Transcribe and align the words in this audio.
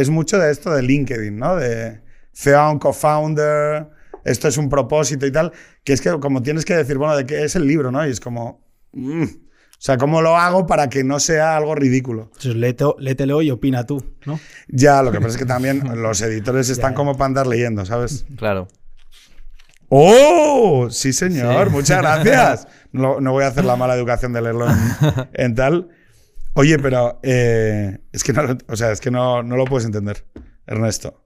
es 0.00 0.10
mucho 0.10 0.38
de 0.38 0.50
esto 0.50 0.70
de 0.74 0.82
LinkedIn, 0.82 1.36
¿no? 1.36 1.56
De 1.56 2.00
CEO, 2.32 2.78
co-founder, 2.78 3.88
esto 4.24 4.48
es 4.48 4.56
un 4.58 4.68
propósito 4.68 5.26
y 5.26 5.32
tal, 5.32 5.52
que 5.84 5.92
es 5.92 6.00
que 6.00 6.10
como 6.20 6.42
tienes 6.42 6.64
que 6.64 6.74
decir, 6.76 6.98
bueno, 6.98 7.16
de 7.16 7.26
qué 7.26 7.44
es 7.44 7.56
el 7.56 7.66
libro, 7.66 7.90
¿no? 7.90 8.06
Y 8.06 8.10
es 8.10 8.20
como... 8.20 8.64
mm, 8.92 9.22
o 9.24 9.80
sea, 9.80 9.96
¿cómo 9.96 10.22
lo 10.22 10.36
hago 10.36 10.66
para 10.66 10.88
que 10.88 11.04
no 11.04 11.20
sea 11.20 11.56
algo 11.56 11.74
ridículo? 11.76 12.30
Entonces, 12.34 12.56
léete- 12.56 12.96
léetelo 12.98 13.42
y 13.42 13.50
opina 13.52 13.86
tú, 13.86 14.04
¿no? 14.26 14.40
Ya, 14.66 15.02
lo 15.04 15.12
que 15.12 15.18
pasa 15.18 15.30
es 15.30 15.36
que 15.36 15.46
también 15.46 15.82
los 16.02 16.20
editores 16.20 16.68
están 16.68 16.92
ya. 16.92 16.96
como 16.96 17.12
para 17.12 17.26
andar 17.26 17.46
leyendo, 17.46 17.86
¿sabes? 17.86 18.26
Claro. 18.36 18.66
¡Oh! 19.88 20.88
Sí, 20.90 21.12
señor, 21.12 21.68
Sí. 21.68 21.72
muchas 21.74 21.98
gracias. 22.02 22.68
No, 22.92 23.20
no 23.20 23.32
voy 23.32 23.44
a 23.44 23.48
hacer 23.48 23.64
la 23.64 23.76
mala 23.76 23.94
educación 23.94 24.32
de 24.32 24.42
leerlo 24.42 24.66
en, 24.68 24.76
en 25.32 25.54
tal. 25.54 25.88
Oye, 26.58 26.76
pero 26.80 27.20
eh, 27.22 27.98
es 28.10 28.24
que, 28.24 28.32
no, 28.32 28.42
lo- 28.42 28.58
o 28.66 28.74
sea, 28.74 28.90
es 28.90 29.00
que 29.00 29.12
no, 29.12 29.44
no 29.44 29.56
lo 29.56 29.64
puedes 29.64 29.86
entender, 29.86 30.24
Ernesto. 30.66 31.08
O 31.10 31.20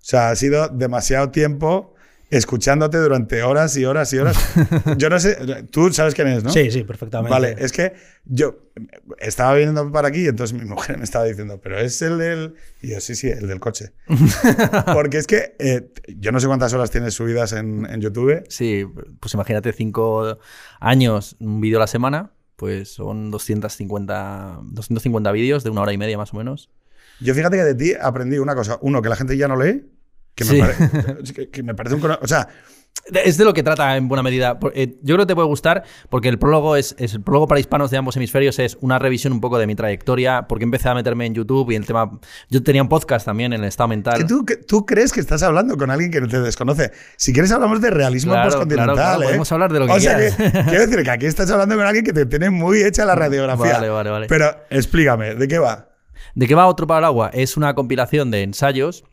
sea, 0.00 0.30
ha 0.30 0.36
sido 0.36 0.68
demasiado 0.68 1.30
tiempo 1.32 1.94
escuchándote 2.30 2.98
durante 2.98 3.42
horas 3.42 3.76
y 3.76 3.84
horas 3.86 4.12
y 4.12 4.18
horas. 4.18 4.36
Yo 4.96 5.10
no 5.10 5.18
sé, 5.18 5.64
tú 5.72 5.92
sabes 5.92 6.14
quién 6.14 6.28
es, 6.28 6.44
¿no? 6.44 6.50
Sí, 6.50 6.70
sí, 6.70 6.84
perfectamente. 6.84 7.30
Vale, 7.32 7.56
es 7.58 7.72
que 7.72 7.94
yo 8.24 8.70
estaba 9.18 9.54
viniendo 9.54 9.90
para 9.90 10.08
aquí 10.08 10.24
y 10.24 10.28
entonces 10.28 10.56
mi 10.56 10.64
mujer 10.68 10.96
me 10.98 11.04
estaba 11.04 11.24
diciendo, 11.24 11.58
pero 11.60 11.78
es 11.80 12.00
el 12.02 12.18
del... 12.18 12.54
Y 12.80 12.90
yo, 12.90 13.00
sí, 13.00 13.16
sí, 13.16 13.28
el 13.28 13.48
del 13.48 13.58
coche. 13.58 13.92
Porque 14.94 15.18
es 15.18 15.26
que 15.26 15.56
eh, 15.58 15.90
yo 16.18 16.30
no 16.30 16.38
sé 16.38 16.46
cuántas 16.46 16.72
horas 16.74 16.90
tienes 16.92 17.14
subidas 17.14 17.52
en, 17.52 17.84
en 17.86 18.00
YouTube. 18.00 18.44
Sí, 18.48 18.84
pues 19.18 19.34
imagínate 19.34 19.72
cinco 19.72 20.38
años, 20.78 21.34
un 21.40 21.60
vídeo 21.62 21.78
a 21.78 21.80
la 21.80 21.86
semana, 21.88 22.30
pues 22.58 22.92
son 22.92 23.30
250, 23.30 24.58
250 24.64 25.30
vídeos 25.30 25.62
de 25.62 25.70
una 25.70 25.82
hora 25.82 25.92
y 25.92 25.96
media 25.98 26.18
más 26.18 26.34
o 26.34 26.36
menos. 26.36 26.70
Yo 27.20 27.32
fíjate 27.32 27.56
que 27.56 27.62
de 27.62 27.74
ti 27.76 27.92
aprendí 28.00 28.38
una 28.38 28.56
cosa. 28.56 28.78
Uno, 28.82 29.00
que 29.00 29.08
la 29.08 29.14
gente 29.14 29.36
ya 29.36 29.46
no 29.46 29.56
lee. 29.56 29.86
Que 30.34 30.44
me, 30.44 30.58
pare- 30.58 31.22
que, 31.34 31.50
que 31.52 31.62
me 31.62 31.74
parece 31.76 31.94
un... 31.94 32.04
O 32.04 32.26
sea, 32.26 32.48
Es 33.24 33.38
de 33.38 33.44
lo 33.44 33.54
que 33.54 33.62
trata 33.62 33.96
en 33.96 34.06
buena 34.08 34.22
medida. 34.22 34.58
Eh, 34.74 34.96
Yo 35.02 35.14
creo 35.14 35.24
que 35.26 35.30
te 35.30 35.34
puede 35.34 35.48
gustar 35.48 35.82
porque 36.10 36.28
el 36.28 36.38
prólogo 36.38 36.76
es, 36.76 36.94
es- 36.98 37.14
el 37.14 37.22
prólogo 37.22 37.46
para 37.48 37.58
hispanos 37.60 37.90
de 37.90 37.96
ambos 37.96 38.16
hemisferios 38.16 38.58
es 38.58 38.76
una 38.80 38.98
revisión 38.98 39.32
un 39.32 39.40
poco 39.40 39.58
de 39.58 39.66
mi 39.66 39.74
trayectoria, 39.74 40.46
porque 40.48 40.64
empecé 40.64 40.88
a 40.90 40.94
meterme 40.94 41.24
en 41.26 41.34
YouTube 41.34 41.70
y 41.70 41.76
el 41.76 41.86
tema. 41.86 42.18
Yo 42.50 42.62
tenía 42.62 42.82
un 42.82 42.88
podcast 42.88 43.24
también 43.24 43.52
en 43.52 43.60
el 43.62 43.68
estado 43.68 43.88
mental. 43.88 44.26
tú, 44.26 44.44
tú 44.66 44.84
crees 44.84 45.12
que 45.12 45.20
estás 45.20 45.42
hablando 45.42 45.76
con 45.76 45.90
alguien 45.90 46.10
que 46.10 46.20
no 46.20 46.28
te 46.28 46.40
desconoce. 46.40 46.92
Si 47.16 47.32
quieres 47.32 47.50
hablamos 47.52 47.80
de 47.80 47.90
realismo 47.90 48.32
Claro, 48.32 48.50
postcontinental, 48.50 48.94
claro, 48.94 49.08
claro, 49.10 49.22
¿eh? 49.22 49.24
podemos 49.26 49.52
hablar 49.52 49.72
de 49.72 49.78
lo 49.80 49.86
que 49.86 49.92
O 49.92 50.00
sea 50.00 50.16
que, 50.18 50.30
quiero 50.68 50.86
decir 50.86 51.02
que 51.02 51.10
aquí 51.10 51.26
estás 51.26 51.50
hablando 51.50 51.76
con 51.76 51.86
alguien 51.86 52.04
que 52.04 52.12
te 52.12 52.26
tiene 52.26 52.50
muy 52.50 52.82
hecha 52.82 53.04
la 53.04 53.14
radiografía. 53.14 53.72
Vale, 53.74 53.88
vale, 53.88 54.10
vale. 54.10 54.26
Pero 54.28 54.54
explícame, 54.70 55.34
¿de 55.34 55.48
qué 55.48 55.58
va? 55.58 55.88
¿De 56.34 56.46
qué 56.46 56.54
va 56.54 56.66
Otro 56.66 56.86
para 56.86 56.98
el 56.98 57.04
Agua? 57.06 57.30
Es 57.32 57.56
una 57.56 57.74
compilación 57.74 58.30
de 58.30 58.42
ensayos, 58.42 59.04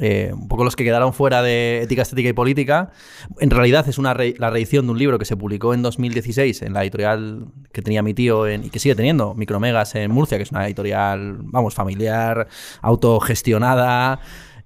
eh, 0.00 0.30
un 0.32 0.48
poco 0.48 0.64
los 0.64 0.74
que 0.76 0.82
quedaron 0.84 1.12
fuera 1.12 1.42
de 1.42 1.82
Ética, 1.82 2.02
Estética 2.02 2.30
y 2.30 2.32
Política. 2.32 2.90
En 3.38 3.50
realidad 3.50 3.86
es 3.88 3.98
una 3.98 4.14
la 4.14 4.50
reedición 4.50 4.86
de 4.86 4.92
un 4.92 4.98
libro 4.98 5.18
que 5.18 5.24
se 5.26 5.36
publicó 5.36 5.74
en 5.74 5.82
2016 5.82 6.62
en 6.62 6.72
la 6.72 6.82
editorial 6.82 7.46
que 7.72 7.82
tenía 7.82 8.02
mi 8.02 8.14
tío 8.14 8.46
en- 8.46 8.64
y 8.64 8.70
que 8.70 8.78
sigue 8.78 8.94
teniendo, 8.94 9.34
Micromegas 9.34 9.94
en 9.94 10.10
Murcia, 10.10 10.38
que 10.38 10.44
es 10.44 10.50
una 10.52 10.66
editorial, 10.66 11.38
vamos, 11.42 11.74
familiar, 11.74 12.48
autogestionada. 12.82 14.20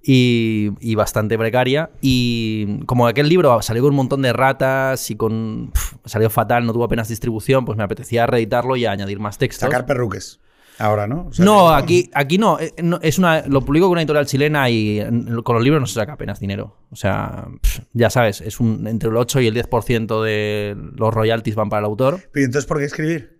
Y, 0.06 0.94
bastante 0.96 1.38
precaria. 1.38 1.88
Y 2.02 2.84
como 2.84 3.06
aquel 3.06 3.26
libro 3.26 3.62
salió 3.62 3.82
con 3.82 3.92
un 3.92 3.96
montón 3.96 4.20
de 4.20 4.34
ratas 4.34 5.10
y 5.10 5.16
con. 5.16 5.70
pf, 5.72 5.96
salió 6.04 6.28
fatal, 6.28 6.66
no 6.66 6.74
tuvo 6.74 6.84
apenas 6.84 7.08
distribución, 7.08 7.64
pues 7.64 7.78
me 7.78 7.84
apetecía 7.84 8.26
reeditarlo 8.26 8.76
y 8.76 8.84
añadir 8.84 9.18
más 9.18 9.38
textos. 9.38 9.62
Sacar 9.70 9.86
perruques. 9.86 10.40
Ahora, 10.78 11.06
¿no? 11.06 11.26
O 11.28 11.32
sea, 11.32 11.44
No, 11.44 11.68
que- 11.68 11.74
aquí, 11.82 12.10
aquí 12.14 12.38
no, 12.38 12.58
eh, 12.58 12.72
no, 12.82 12.98
Es 13.00 13.18
una, 13.18 13.46
lo 13.46 13.60
publico 13.62 13.86
con 13.86 13.92
una 13.92 14.00
editorial 14.02 14.26
chilena 14.26 14.68
y 14.70 15.00
con 15.44 15.54
los 15.54 15.62
libros 15.64 15.80
no 15.80 15.86
se 15.86 15.94
saca 15.94 16.14
apenas 16.14 16.40
dinero. 16.40 16.76
O 16.90 16.96
sea, 16.96 17.46
ya 17.92 18.10
sabes, 18.10 18.40
es 18.40 18.58
un 18.60 18.86
entre 18.86 19.08
el 19.10 19.16
8 19.16 19.40
y 19.40 19.46
el 19.46 19.54
10% 19.54 20.22
de 20.22 20.76
los 20.96 21.14
royalties 21.14 21.54
van 21.54 21.68
para 21.68 21.80
el 21.80 21.84
autor. 21.86 22.20
Pero 22.32 22.46
entonces, 22.46 22.66
¿por 22.66 22.78
qué 22.78 22.84
escribir? 22.86 23.34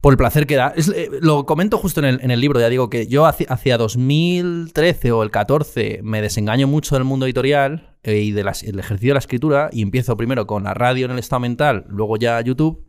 Por 0.00 0.12
el 0.12 0.16
placer 0.16 0.46
que 0.48 0.56
da. 0.56 0.72
Es, 0.74 0.88
eh, 0.88 1.08
lo 1.20 1.46
comento 1.46 1.78
justo 1.78 2.00
en 2.00 2.06
el, 2.06 2.20
en 2.22 2.32
el 2.32 2.40
libro, 2.40 2.58
ya 2.58 2.68
digo 2.68 2.90
que 2.90 3.06
yo 3.06 3.24
hacia, 3.24 3.46
hacia 3.48 3.78
2013 3.78 5.12
o 5.12 5.22
el 5.22 5.30
14 5.30 6.00
me 6.02 6.20
desengaño 6.20 6.66
mucho 6.66 6.96
del 6.96 7.04
mundo 7.04 7.24
editorial 7.26 7.94
eh, 8.02 8.18
y 8.18 8.32
del 8.32 8.48
ejercicio 8.48 9.10
de 9.10 9.14
la 9.14 9.18
escritura 9.20 9.70
y 9.72 9.80
empiezo 9.82 10.16
primero 10.16 10.46
con 10.46 10.64
la 10.64 10.74
radio 10.74 11.06
en 11.06 11.12
el 11.12 11.18
estado 11.20 11.38
mental, 11.40 11.84
luego 11.88 12.16
ya 12.16 12.40
YouTube 12.40 12.84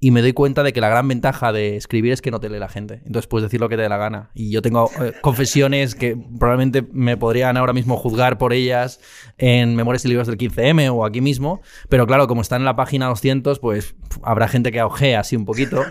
y 0.00 0.12
me 0.12 0.22
doy 0.22 0.32
cuenta 0.32 0.62
de 0.62 0.72
que 0.72 0.80
la 0.80 0.88
gran 0.88 1.08
ventaja 1.08 1.52
de 1.52 1.76
escribir 1.76 2.12
es 2.12 2.22
que 2.22 2.30
no 2.30 2.38
te 2.38 2.48
lee 2.48 2.58
la 2.58 2.68
gente. 2.68 3.02
Entonces 3.04 3.26
puedes 3.26 3.44
decir 3.44 3.60
lo 3.60 3.68
que 3.68 3.76
te 3.76 3.82
dé 3.82 3.88
la 3.88 3.96
gana. 3.96 4.30
Y 4.32 4.50
yo 4.50 4.62
tengo 4.62 4.90
eh, 5.00 5.12
confesiones 5.20 5.94
que 5.96 6.16
probablemente 6.38 6.86
me 6.92 7.16
podrían 7.16 7.56
ahora 7.56 7.72
mismo 7.72 7.96
juzgar 7.96 8.38
por 8.38 8.52
ellas 8.52 9.00
en 9.38 9.74
Memorias 9.74 10.04
y 10.04 10.08
Libros 10.08 10.28
del 10.28 10.38
15M 10.38 10.92
o 10.92 11.04
aquí 11.04 11.20
mismo. 11.20 11.62
Pero 11.88 12.06
claro, 12.06 12.28
como 12.28 12.42
están 12.42 12.62
en 12.62 12.66
la 12.66 12.76
página 12.76 13.06
200, 13.06 13.58
pues 13.58 13.96
habrá 14.22 14.46
gente 14.46 14.70
que 14.70 14.82
ojea 14.82 15.20
así 15.20 15.34
un 15.34 15.44
poquito. 15.44 15.84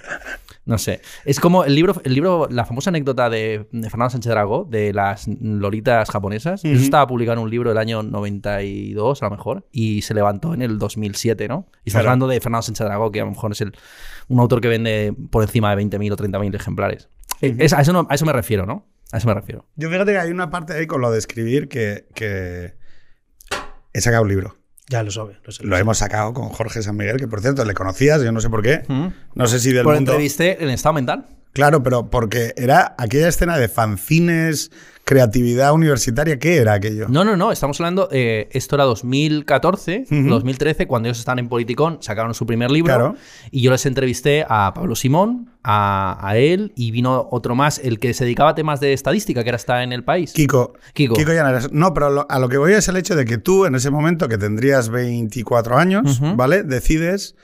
No 0.68 0.78
sé. 0.78 1.02
Es 1.26 1.40
como 1.40 1.64
el 1.64 1.74
libro, 1.74 1.96
el 2.04 2.14
libro 2.14 2.48
la 2.52 2.66
famosa 2.66 2.90
anécdota 2.90 3.30
de, 3.30 3.68
de 3.72 3.90
Fernando 3.90 4.10
Sánchez 4.12 4.30
Dragó, 4.30 4.66
de 4.70 4.92
las 4.94 5.28
lolitas 5.28 6.10
japonesas. 6.12 6.64
Eso 6.66 6.84
estaba 6.84 7.08
publicado 7.08 7.38
en 7.38 7.44
un 7.46 7.50
libro 7.50 7.70
del 7.70 7.78
año 7.78 8.04
92, 8.04 9.24
a 9.24 9.26
lo 9.30 9.32
mejor, 9.32 9.66
y 9.72 10.02
se 10.02 10.14
levantó 10.14 10.54
en 10.54 10.62
el 10.62 10.78
2007, 10.78 11.48
¿no? 11.48 11.68
Y 11.86 11.90
estamos 11.90 12.04
Claro. 12.04 12.10
hablando 12.10 12.28
de 12.28 12.42
Fernando 12.42 12.64
Sánchez 12.64 12.86
Dragó, 12.86 13.12
que 13.12 13.22
a 13.22 13.24
lo 13.26 13.32
mejor 13.32 13.54
es 13.54 13.62
el, 13.62 13.74
un 14.28 14.40
autor 14.42 14.60
que 14.62 14.68
vende 14.68 15.16
por 15.32 15.42
encima 15.42 15.74
de 15.76 15.82
20.000 15.84 16.12
o 16.12 16.18
30.000 16.18 16.54
ejemplares. 16.56 17.10
Es- 17.42 17.72
a, 17.74 17.82
eso 17.82 17.94
no- 17.94 18.06
a 18.10 18.16
eso 18.16 18.26
me 18.26 18.34
refiero, 18.34 18.66
¿no? 18.66 18.86
A 19.14 19.18
eso 19.20 19.28
me 19.28 19.34
refiero. 19.34 19.66
Yo 19.78 19.90
fíjate 19.90 20.12
que 20.12 20.18
hay 20.20 20.32
una 20.32 20.50
parte 20.50 20.74
ahí 20.74 20.86
con 20.86 21.00
lo 21.00 21.12
de 21.12 21.20
escribir 21.20 21.70
que, 21.70 22.08
que 22.14 22.74
he 23.94 24.02
sacado 24.02 24.24
un 24.24 24.30
libro. 24.30 24.57
Ya 24.90 25.04
lo 25.04 25.12
sabe. 25.12 25.38
Lo, 25.44 25.52
sé, 25.52 25.64
Lo 25.66 25.78
hemos 25.78 25.98
sacado 25.98 26.34
con 26.34 26.50
Jorge 26.50 26.82
San 26.82 26.96
Miguel, 26.96 27.18
que 27.18 27.28
por 27.28 27.42
cierto 27.42 27.66
le 27.66 27.74
conocías, 27.74 28.22
yo 28.22 28.32
no 28.32 28.40
sé 28.40 28.50
por 28.50 28.62
qué. 28.62 28.84
No 29.36 29.48
sé 29.48 29.60
si 29.60 29.72
del 29.74 29.84
Por 29.84 29.96
mundo. 29.96 30.12
entrevisté 30.14 30.64
en 30.64 30.70
estado 30.70 30.94
mental. 30.94 31.26
Claro, 31.54 31.84
pero 31.84 32.10
porque 32.10 32.54
era 32.56 32.96
aquella 32.98 33.28
escena 33.28 33.58
de 33.58 33.68
fanzines, 33.68 34.72
creatividad 35.08 35.72
universitaria, 35.74 36.38
¿qué 36.38 36.58
era 36.58 36.74
aquello? 36.74 37.06
No, 37.08 37.24
no, 37.24 37.38
no, 37.38 37.54
estamos 37.54 37.80
hablando, 37.80 38.10
eh, 38.12 38.50
esto 38.52 38.76
era 38.76 38.84
2014, 38.84 40.04
Ujú. 40.12 40.28
2013, 40.30 40.86
cuando 40.86 41.08
ellos 41.08 41.20
estaban 41.20 41.40
en 41.40 41.48
Politicón, 41.48 42.00
sacaron 42.02 42.34
su 42.34 42.46
primer 42.46 42.70
libro 42.72 42.94
Claro. 42.94 43.16
y 43.50 43.62
yo 43.62 43.72
les 43.72 43.86
entrevisté 43.86 44.46
a 44.50 44.74
Pablo 44.76 44.96
Simón, 44.98 45.50
a, 45.64 46.18
a 46.22 46.38
él 46.38 46.74
y 46.76 46.92
vino 46.92 47.26
otro 47.32 47.56
más, 47.56 47.80
el 47.80 48.00
que 48.00 48.14
se 48.14 48.26
dedicaba 48.26 48.50
a 48.50 48.56
temas 48.56 48.82
de 48.82 48.92
estadística, 48.92 49.44
que 49.46 49.50
ahora 49.50 49.56
está 49.56 49.82
en 49.82 49.94
el 49.94 50.04
país. 50.04 50.34
Kiko. 50.34 50.74
Kiko. 50.94 51.16
Llanares. 51.16 51.72
No, 51.72 51.94
pero 51.94 52.10
lo- 52.10 52.28
a 52.30 52.40
lo 52.40 52.50
que 52.50 52.58
voy 52.58 52.74
es 52.74 52.88
el 52.90 52.98
hecho 52.98 53.16
de 53.16 53.24
que 53.24 53.38
tú, 53.38 53.66
en 53.66 53.76
ese 53.76 53.90
momento 53.90 54.28
que 54.28 54.38
tendrías 54.38 54.90
24 54.90 55.78
años. 55.78 56.20
¿vale? 56.36 56.64
Decides 56.64 57.36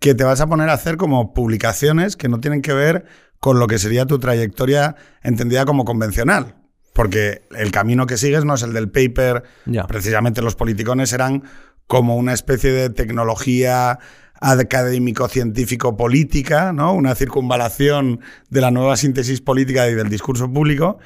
que 0.00 0.16
te 0.16 0.24
vas 0.24 0.40
a 0.40 0.48
poner 0.48 0.68
a 0.70 0.72
hacer 0.72 0.96
como 0.96 1.34
publicaciones 1.34 2.16
que 2.16 2.28
no 2.28 2.40
tienen 2.40 2.62
que 2.62 2.72
ver 2.72 3.04
con 3.38 3.60
lo 3.60 3.68
que 3.68 3.78
sería 3.78 4.06
tu 4.06 4.18
trayectoria 4.18 4.96
entendida 5.22 5.64
como 5.64 5.84
convencional. 5.84 6.56
Porque 6.92 7.42
el 7.56 7.70
camino 7.70 8.06
que 8.06 8.16
sigues 8.16 8.44
no 8.44 8.54
es 8.54 8.62
el 8.62 8.72
del 8.72 8.90
paper. 8.90 9.44
Precisamente 9.88 10.42
los 10.42 10.56
politicones 10.56 11.12
eran 11.12 11.44
como 11.86 12.16
una 12.16 12.32
especie 12.32 12.72
de 12.72 12.90
tecnología 12.90 13.98
académico-científico-política, 14.40 16.72
¿no? 16.72 16.94
Una 16.94 17.14
circunvalación 17.14 18.20
de 18.50 18.60
la 18.60 18.70
nueva 18.70 18.96
síntesis 18.96 19.40
política 19.40 19.88
y 19.88 19.94
del 19.94 20.08
discurso 20.08 20.52
público. 20.52 20.98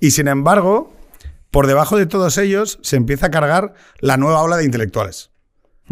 Y 0.00 0.10
sin 0.10 0.28
embargo, 0.28 0.92
por 1.50 1.66
debajo 1.66 1.96
de 1.96 2.06
todos 2.06 2.38
ellos 2.38 2.78
se 2.82 2.96
empieza 2.96 3.26
a 3.26 3.30
cargar 3.30 3.74
la 4.00 4.16
nueva 4.16 4.42
ola 4.42 4.56
de 4.56 4.64
intelectuales. 4.64 5.29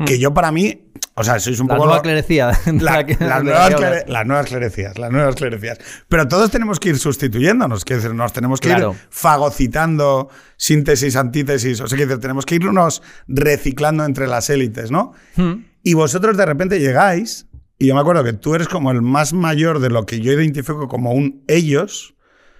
Que 0.06 0.18
yo 0.18 0.32
para 0.32 0.52
mí, 0.52 0.90
o 1.14 1.24
sea, 1.24 1.40
sois 1.40 1.58
un. 1.58 1.66
La 1.66 1.74
poco... 1.74 1.86
nueva 1.86 2.02
clerecía. 2.02 2.46
la- 2.66 3.02
la 3.20 3.26
las, 3.26 3.42
nuevas 3.44 3.68
que 3.70 3.74
clere- 3.76 3.86
hablas. 3.86 4.08
las 4.08 4.26
nuevas 4.26 4.46
clerecías, 4.46 4.98
las 4.98 5.10
nuevas 5.10 5.34
clerecías. 5.34 5.78
Pero 6.08 6.28
todos 6.28 6.50
tenemos 6.50 6.78
que 6.78 6.90
ir 6.90 6.98
sustituyéndonos, 6.98 7.84
que 7.84 7.94
decir, 7.96 8.14
nos 8.14 8.32
tenemos 8.32 8.60
que 8.60 8.68
Claro. 8.68 8.92
ir 8.92 8.98
fagocitando 9.10 10.28
síntesis, 10.56 11.16
antítesis, 11.16 11.80
o 11.80 11.86
sea, 11.88 11.96
que 11.98 12.06
decir, 12.06 12.20
tenemos 12.20 12.46
que 12.46 12.56
irnos 12.56 13.02
reciclando 13.26 14.04
entre 14.04 14.26
las 14.26 14.50
élites, 14.50 14.90
¿no? 14.90 15.12
Hmm. 15.36 15.64
Y 15.82 15.94
vosotros 15.94 16.36
de 16.36 16.46
repente 16.46 16.78
llegáis, 16.80 17.46
y 17.78 17.86
yo 17.86 17.94
me 17.94 18.00
acuerdo 18.00 18.22
que 18.24 18.32
tú 18.32 18.54
eres 18.54 18.68
como 18.68 18.90
el 18.90 19.02
más 19.02 19.32
mayor 19.32 19.80
de 19.80 19.90
lo 19.90 20.04
que 20.06 20.20
yo 20.20 20.32
identifico 20.32 20.88
como 20.88 21.12
un 21.12 21.42
ellos, 21.48 22.14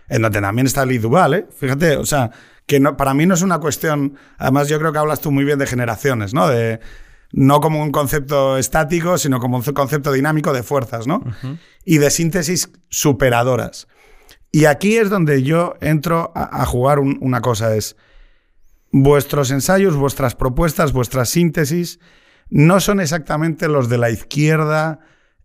en 0.09 0.23
donde 0.23 0.41
también 0.41 0.67
está 0.67 0.87
Lee 0.87 0.99
Duval, 0.99 1.35
¿eh? 1.35 1.47
Fíjate, 1.57 1.97
o 1.97 2.07
sea, 2.07 2.31
que 2.67 2.81
no, 2.81 2.97
para 2.97 3.15
mí 3.15 3.27
no 3.27 3.35
es 3.35 3.43
una 3.43 3.59
cuestión, 3.59 4.15
además 4.39 4.69
yo 4.69 4.79
creo 4.79 4.93
que 4.93 4.99
hablas 4.99 5.21
tú 5.21 5.31
muy 5.31 5.45
bien 5.45 5.59
de 5.59 5.67
generaciones, 5.67 6.33
¿no? 6.35 6.49
De, 6.49 6.81
no 7.33 7.61
como 7.61 7.83
un 7.83 7.91
concepto 7.93 8.57
estático, 8.59 9.19
sino 9.19 9.39
como 9.41 9.57
un 9.59 9.63
concepto 9.63 10.13
dinámico 10.13 10.53
de 10.53 10.63
fuerzas, 10.63 11.07
¿no? 11.07 11.23
Y 11.85 11.99
de 11.99 12.11
síntesis 12.11 12.71
superadoras. 12.89 13.87
Y 14.51 14.65
aquí 14.65 14.97
es 14.97 15.11
donde 15.11 15.43
yo 15.43 15.75
entro 15.81 16.33
a, 16.35 16.63
a 16.63 16.67
jugar 16.67 16.99
un- 17.01 17.19
una 17.21 17.41
cosa, 17.43 17.75
es 17.77 17.97
vuestros 18.91 19.51
ensayos, 19.51 19.95
vuestras 19.97 20.35
propuestas, 20.35 20.93
vuestras 20.93 21.29
síntesis, 21.29 22.01
no 22.49 22.81
son 22.81 23.01
exactamente 23.01 23.69
los 23.69 23.91
de 23.91 23.99
la 23.99 24.09
izquierda 24.11 25.01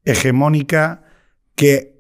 hegemónica 0.06 1.04
que 1.56 1.94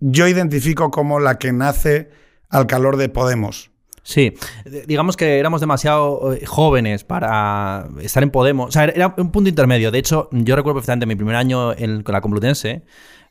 yo 0.00 0.26
identifico 0.26 0.90
como 0.90 1.20
la 1.20 1.38
que 1.38 1.52
nace 1.52 2.10
al 2.48 2.66
calor 2.66 2.96
de 2.96 3.08
Podemos. 3.10 3.67
Sí, 4.08 4.32
Eh, 4.64 4.84
digamos 4.86 5.18
que 5.18 5.38
éramos 5.38 5.60
demasiado 5.60 6.32
eh, 6.32 6.46
jóvenes 6.46 7.04
para 7.04 7.88
estar 8.00 8.22
en 8.22 8.30
Podemos. 8.30 8.68
O 8.68 8.72
sea, 8.72 8.84
era 8.86 9.14
un 9.18 9.30
punto 9.30 9.50
intermedio. 9.50 9.90
De 9.90 9.98
hecho, 9.98 10.30
yo 10.32 10.56
recuerdo 10.56 10.76
perfectamente 10.76 11.04
mi 11.04 11.14
primer 11.14 11.36
año 11.36 11.74
con 11.76 12.12
la 12.14 12.22
Complutense, 12.22 12.84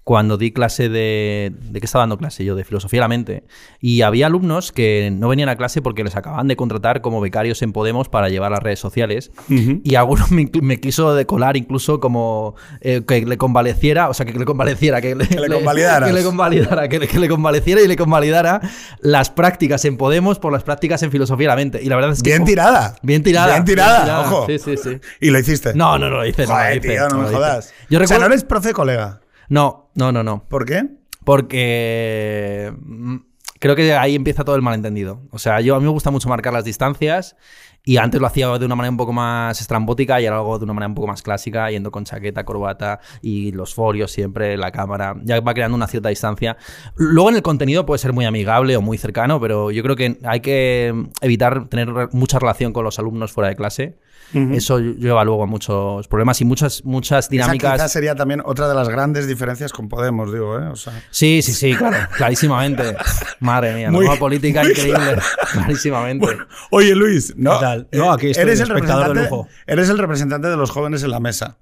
cuando 0.08 0.38
di 0.38 0.54
clase 0.54 0.88
de... 0.88 1.52
¿De 1.60 1.82
qué 1.82 1.86
estaba 1.86 2.04
dando 2.04 2.18
clase 2.18 2.46
yo? 2.46 2.56
De 2.56 2.64
filosofía 2.64 3.00
de 3.00 3.02
la 3.02 3.08
mente. 3.10 3.44
Y 3.82 4.04
había 4.04 4.28
alumnos 4.28 4.72
que 4.72 5.12
no 5.12 5.28
venían 5.28 5.50
a 5.50 5.58
clase 5.58 5.82
porque 5.82 6.02
les 6.02 6.16
acababan 6.16 6.48
de 6.48 6.56
contratar 6.56 7.02
como 7.02 7.20
becarios 7.20 7.62
en 7.62 7.74
Podemos 7.74 8.08
para 8.08 8.30
llevar 8.30 8.52
las 8.52 8.64
redes 8.64 8.80
sociales. 8.80 9.32
Y 9.50 9.96
alguno 9.96 10.24
me, 10.30 10.80
quiso 10.80 11.14
decolar 11.14 11.58
incluso 11.58 12.00
como 12.00 12.56
eh, 12.80 13.02
que 13.06 13.26
le 13.26 13.38
convaleciera, 13.38 14.08
o 14.08 14.14
sea, 14.14 14.26
que 14.26 14.32
le 14.32 14.46
convaleciera, 14.46 15.02
que 15.02 15.14
le, 15.14 15.26
le 15.26 15.54
convalidaras. 15.54 16.08
que 16.08 16.16
le 16.16 16.24
convalidara, 16.24 16.88
que 16.88 17.00
le, 17.00 17.08
que 17.10 17.20
le 17.20 17.28
convaleciera 17.28 17.82
y 17.82 17.88
le 17.90 17.98
convalidara 17.98 18.62
las 19.02 19.30
prácticas 19.30 19.84
en 19.84 19.98
Podemos 19.98 20.40
por 20.40 20.54
las 20.54 20.64
prácticas 20.64 21.04
en 21.04 21.12
filosofía 21.12 21.50
de 21.50 21.50
la 21.50 21.56
mente. 21.58 21.84
Y 21.84 21.90
la 21.90 21.98
verdad 21.98 22.14
es 22.14 22.24
que 22.24 22.30
Bien 22.30 22.46
tirada. 22.46 22.96
Bien 23.02 23.24
tirada. 23.24 23.56
Bien 23.56 23.66
tirada, 23.66 24.22
ojo. 24.22 24.46
Sí, 24.48 24.58
sí, 24.58 24.78
sí. 24.78 25.02
Y 25.20 25.32
lo 25.32 25.40
hiciste. 25.40 25.74
No, 25.76 26.00
no, 26.00 26.10
no 26.10 26.16
lo 26.16 26.26
hice. 26.26 26.44
no 26.44 26.54
lo 26.54 26.56
Joder, 26.56 26.78
hice, 26.78 26.88
tío, 26.88 27.10
no, 27.10 27.18
no 27.18 27.24
me 27.24 27.30
jodas. 27.30 27.74
Yo 27.90 28.00
O 28.00 28.00
sea, 28.00 28.00
recuerdo... 28.00 28.20
no 28.22 28.26
eres 28.28 28.46
profe 28.46 28.72
colega. 28.72 29.20
No, 29.50 29.90
no, 29.96 30.12
no, 30.12 30.24
no. 30.24 30.44
¿Por 30.48 30.66
qué? 30.66 30.86
Porque 31.24 32.74
mm, 32.80 33.18
creo 33.60 33.76
que 33.76 33.94
ahí 33.94 34.16
empieza 34.16 34.44
todo 34.44 34.56
el 34.56 34.62
malentendido. 34.62 35.22
O 35.32 35.40
sea, 35.40 35.62
yo 35.62 35.76
a 35.76 35.80
mí 35.80 35.86
me 35.86 35.92
gusta 35.92 36.12
mucho 36.12 36.30
marcar 36.30 36.54
las 36.54 36.66
distancias 36.66 37.36
y 37.84 37.96
antes 37.98 38.20
lo 38.20 38.28
hacía 38.28 38.50
de 38.58 38.66
una 38.66 38.76
manera 38.76 38.92
un 38.92 38.98
poco 38.98 39.14
más 39.14 39.62
estrambótica 39.62 40.20
y 40.20 40.26
ahora 40.26 40.38
lo 40.38 40.44
hago 40.44 40.60
de 40.60 40.66
una 40.66 40.74
manera 40.74 40.90
un 40.90 40.96
poco 40.96 41.08
más 41.08 41.22
clásica, 41.22 41.72
yendo 41.72 41.90
con 41.90 42.04
chaqueta, 42.04 42.44
corbata 42.44 43.00
y 43.22 43.54
los 43.54 43.74
folios 43.74 44.12
siempre, 44.12 44.58
la 44.58 44.72
cámara. 44.72 45.16
Ya 45.24 45.40
va 45.40 45.54
creando 45.54 45.76
una 45.76 45.88
cierta 45.88 46.10
distancia. 46.10 46.58
Luego 46.98 47.30
en 47.30 47.38
el 47.38 47.42
contenido 47.42 47.86
puede 47.86 48.00
ser 48.00 48.12
muy 48.12 48.26
amigable 48.26 48.76
o 48.76 48.82
muy 48.82 48.98
cercano, 48.98 49.40
pero 49.40 49.72
yo 49.72 49.84
creo 49.84 49.96
que 49.96 50.20
hay 50.26 50.42
que 50.42 50.94
evitar 51.22 51.70
tener 51.70 52.10
mucha 52.12 52.40
relación 52.40 52.74
con 52.74 52.84
los 52.84 53.00
alumnos 53.00 53.32
fuera 53.32 53.50
de 53.50 53.56
clase. 53.56 53.98
Eso 54.34 54.80
lleva 54.80 55.24
luego 55.24 55.44
a 55.44 55.46
muchos 55.46 56.08
problemas 56.08 56.42
y 56.42 56.46
muchas, 56.46 56.84
muchas 56.84 57.26
Esa 57.26 57.32
dinámicas. 57.32 57.74
quizás 57.74 57.92
sería 57.92 58.14
también 58.16 58.42
otra 58.44 58.68
de 58.68 58.76
las 58.76 58.90
grandes 58.90 59.26
diferencias 59.28 59.72
con 59.72 59.88
Podemos, 59.88 60.34
digo, 60.34 60.60
¿eh? 60.60 60.68
O 60.68 60.76
sea, 60.76 60.94
Sí, 61.12 61.42
sí, 61.42 61.54
sí, 61.54 61.74
claro, 61.78 61.98
clarísimamente. 62.18 62.96
Madre 63.40 63.74
mía, 63.74 63.90
Muy- 63.90 64.06
nueva 64.06 64.20
política 64.20 64.64
increíble. 64.68 65.18
Clarísimamente. 65.54 66.28
Oye, 66.72 66.94
Luis, 66.96 67.34
no, 67.38 67.54
¿Qué 67.54 67.60
tal? 67.66 67.88
No, 67.94 68.12
aquí 68.12 68.28
estoy 68.32 68.44
eres 68.44 68.60
el 68.60 68.68
espectador 68.68 69.08
de 69.08 69.14
representante, 69.14 69.36
lujo. 69.36 69.48
eres 69.66 69.90
el 69.90 69.98
representante 69.98 70.48
de 70.50 70.58
los 70.58 70.72
jóvenes 70.72 71.04
en 71.04 71.12
la 71.12 71.20
mesa. 71.20 71.58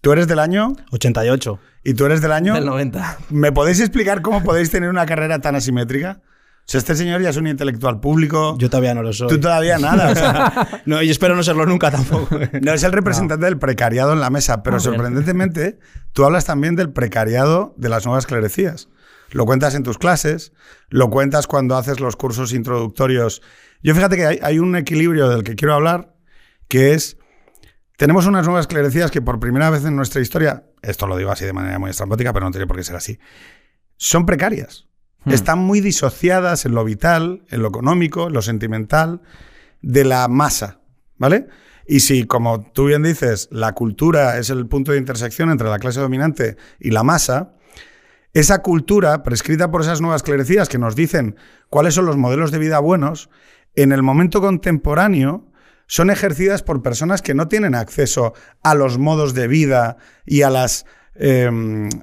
Tú 0.00 0.12
eres 0.12 0.28
del 0.28 0.38
año 0.38 0.74
88. 0.92 1.58
y 1.84 1.94
tú 1.94 2.06
eres 2.06 2.20
del 2.22 2.32
año. 2.32 2.54
Del 2.54 2.66
90. 2.66 3.18
¿Me 3.30 3.52
podéis 3.52 3.80
explicar 3.80 4.22
cómo 4.22 4.42
podéis 4.42 4.70
tener 4.70 4.88
una 4.88 5.04
carrera 5.06 5.38
tan 5.40 5.54
asimétrica? 5.56 6.20
O 6.66 6.68
sea, 6.68 6.78
este 6.78 6.96
señor 6.96 7.22
ya 7.22 7.28
es 7.30 7.36
un 7.36 7.46
intelectual 7.46 8.00
público. 8.00 8.56
Yo 8.58 8.68
todavía 8.68 8.92
no 8.92 9.00
lo 9.00 9.12
soy. 9.12 9.28
Tú 9.28 9.38
todavía 9.38 9.78
nada. 9.78 10.10
o 10.10 10.14
sea, 10.16 10.82
No, 10.86 11.00
y 11.00 11.10
espero 11.10 11.36
no 11.36 11.44
serlo 11.44 11.64
nunca 11.64 11.92
tampoco. 11.92 12.36
no 12.60 12.72
es 12.72 12.82
el 12.82 12.90
representante 12.90 13.46
del 13.46 13.56
precariado 13.56 14.12
en 14.12 14.18
la 14.18 14.30
mesa, 14.30 14.64
pero 14.64 14.80
sorprendentemente 14.80 15.78
tú 16.12 16.24
hablas 16.24 16.44
también 16.44 16.74
del 16.74 16.90
precariado 16.92 17.72
de 17.76 17.88
las 17.88 18.04
nuevas 18.04 18.26
clerecías. 18.26 18.88
Lo 19.30 19.46
cuentas 19.46 19.76
en 19.76 19.84
tus 19.84 19.96
clases, 19.96 20.52
lo 20.88 21.08
cuentas 21.08 21.46
cuando 21.46 21.76
haces 21.76 22.00
los 22.00 22.16
cursos 22.16 22.52
introductorios. 22.52 23.42
Yo 23.80 23.94
fíjate 23.94 24.16
que 24.16 24.26
hay, 24.26 24.38
hay 24.42 24.58
un 24.58 24.74
equilibrio 24.74 25.28
del 25.28 25.44
que 25.44 25.54
quiero 25.54 25.74
hablar, 25.74 26.16
que 26.66 26.94
es, 26.94 27.16
tenemos 27.96 28.26
unas 28.26 28.44
nuevas 28.44 28.66
clerecías 28.66 29.12
que 29.12 29.22
por 29.22 29.38
primera 29.38 29.70
vez 29.70 29.84
en 29.84 29.94
nuestra 29.94 30.20
historia, 30.20 30.64
esto 30.82 31.06
lo 31.06 31.16
digo 31.16 31.30
así 31.30 31.44
de 31.44 31.52
manera 31.52 31.78
muy 31.78 31.90
estrambótica, 31.90 32.32
pero 32.32 32.46
no 32.46 32.50
tiene 32.50 32.66
por 32.66 32.76
qué 32.76 32.82
ser 32.82 32.96
así, 32.96 33.20
son 33.96 34.26
precarias. 34.26 34.86
Están 35.26 35.58
muy 35.58 35.80
disociadas 35.80 36.66
en 36.66 36.74
lo 36.74 36.84
vital, 36.84 37.42
en 37.48 37.62
lo 37.62 37.68
económico, 37.68 38.28
en 38.28 38.32
lo 38.32 38.42
sentimental, 38.42 39.22
de 39.82 40.04
la 40.04 40.28
masa, 40.28 40.80
¿vale? 41.18 41.48
Y 41.86 42.00
si, 42.00 42.24
como 42.24 42.70
tú 42.72 42.86
bien 42.86 43.02
dices, 43.02 43.48
la 43.50 43.72
cultura 43.72 44.38
es 44.38 44.50
el 44.50 44.66
punto 44.66 44.92
de 44.92 44.98
intersección 44.98 45.50
entre 45.50 45.68
la 45.68 45.78
clase 45.78 46.00
dominante 46.00 46.56
y 46.80 46.90
la 46.90 47.02
masa, 47.02 47.52
esa 48.34 48.60
cultura, 48.60 49.22
prescrita 49.22 49.70
por 49.70 49.80
esas 49.80 50.00
nuevas 50.00 50.22
clerecías 50.22 50.68
que 50.68 50.78
nos 50.78 50.94
dicen 50.94 51.36
cuáles 51.70 51.94
son 51.94 52.04
los 52.04 52.16
modelos 52.16 52.50
de 52.50 52.58
vida 52.58 52.78
buenos, 52.80 53.30
en 53.74 53.92
el 53.92 54.02
momento 54.02 54.40
contemporáneo 54.40 55.50
son 55.86 56.10
ejercidas 56.10 56.62
por 56.62 56.82
personas 56.82 57.22
que 57.22 57.34
no 57.34 57.48
tienen 57.48 57.74
acceso 57.74 58.34
a 58.62 58.74
los 58.74 58.98
modos 58.98 59.34
de 59.34 59.48
vida 59.48 59.96
y 60.26 60.42
a 60.42 60.50
las 60.50 60.84
eh, 61.18 61.50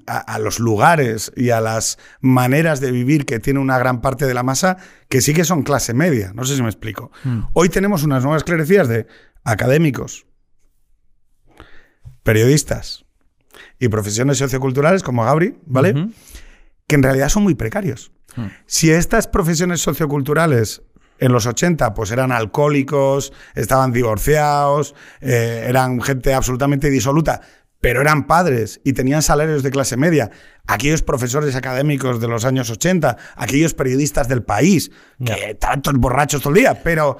a, 0.07 0.17
a 0.17 0.39
los 0.39 0.59
lugares 0.59 1.31
y 1.35 1.49
a 1.49 1.61
las 1.61 1.97
maneras 2.19 2.79
de 2.79 2.91
vivir 2.91 3.25
que 3.25 3.39
tiene 3.39 3.59
una 3.59 3.77
gran 3.77 4.01
parte 4.01 4.25
de 4.25 4.33
la 4.33 4.43
masa 4.43 4.77
que 5.09 5.21
sí 5.21 5.33
que 5.33 5.45
son 5.45 5.63
clase 5.63 5.93
media. 5.93 6.31
No 6.33 6.45
sé 6.45 6.55
si 6.55 6.61
me 6.61 6.69
explico. 6.69 7.11
Hoy 7.53 7.69
tenemos 7.69 8.03
unas 8.03 8.23
nuevas 8.23 8.43
clerecías 8.43 8.87
de 8.87 9.07
académicos, 9.43 10.25
periodistas 12.23 13.05
y 13.79 13.89
profesiones 13.89 14.37
socioculturales 14.37 15.03
como 15.03 15.23
Gabri, 15.23 15.57
¿vale? 15.65 16.09
Que 16.87 16.95
en 16.95 17.03
realidad 17.03 17.29
son 17.29 17.43
muy 17.43 17.55
precarios. 17.55 18.11
Hmm. 18.35 18.47
Si 18.65 18.89
estas 18.91 19.27
profesiones 19.27 19.81
socioculturales 19.81 20.81
en 21.19 21.31
los 21.31 21.45
80 21.45 21.93
pues 21.93 22.11
eran 22.11 22.31
alcohólicos, 22.31 23.33
estaban 23.55 23.91
divorciados, 23.91 24.95
eh, 25.21 25.65
eran 25.67 26.01
gente 26.01 26.33
absolutamente 26.33 26.89
disoluta, 26.89 27.41
pero 27.83 27.99
eran 27.99 28.27
padres 28.27 28.79
y 28.85 28.93
tenían 28.93 29.21
salarios 29.21 29.61
de 29.61 29.69
clase 29.69 29.97
media, 29.97 30.31
aquellos 30.65 31.01
profesores 31.01 31.53
académicos 31.57 32.21
de 32.21 32.29
los 32.29 32.45
años 32.45 32.69
80, 32.69 33.17
aquellos 33.35 33.73
periodistas 33.73 34.29
del 34.29 34.41
país, 34.41 34.89
que 35.25 35.55
tantos 35.55 35.93
borrachos 35.95 36.41
todo 36.41 36.53
el 36.53 36.61
día, 36.61 36.81
pero, 36.81 37.17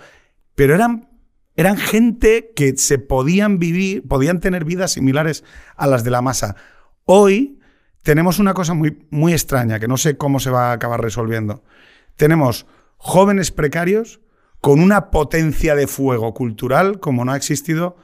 pero 0.56 0.74
eran, 0.74 1.10
eran 1.58 1.76
gente 1.76 2.54
que 2.56 2.78
se 2.78 2.98
podían 2.98 3.60
vivir, 3.60 4.08
podían 4.08 4.40
tener 4.40 4.64
vidas 4.64 4.94
similares 4.94 5.44
a 5.76 5.86
las 5.86 6.06
de 6.06 6.12
la 6.12 6.22
masa. 6.22 6.56
Hoy 7.04 7.60
tenemos 8.02 8.40
una 8.40 8.54
cosa 8.54 8.74
muy, 8.74 9.06
muy 9.10 9.34
extraña 9.34 9.82
que 9.82 9.90
no 9.90 9.98
sé 9.98 10.16
cómo 10.16 10.40
se 10.40 10.50
va 10.50 10.70
a 10.70 10.72
acabar 10.72 11.02
resolviendo. 11.02 11.62
Tenemos 12.16 12.68
jóvenes 12.96 13.52
precarios 13.52 14.22
con 14.62 14.80
una 14.80 15.12
potencia 15.12 15.76
de 15.76 15.88
fuego 15.88 16.34
cultural 16.34 17.02
como 17.02 17.26
no 17.26 17.34
ha 17.34 17.36
existido 17.36 17.98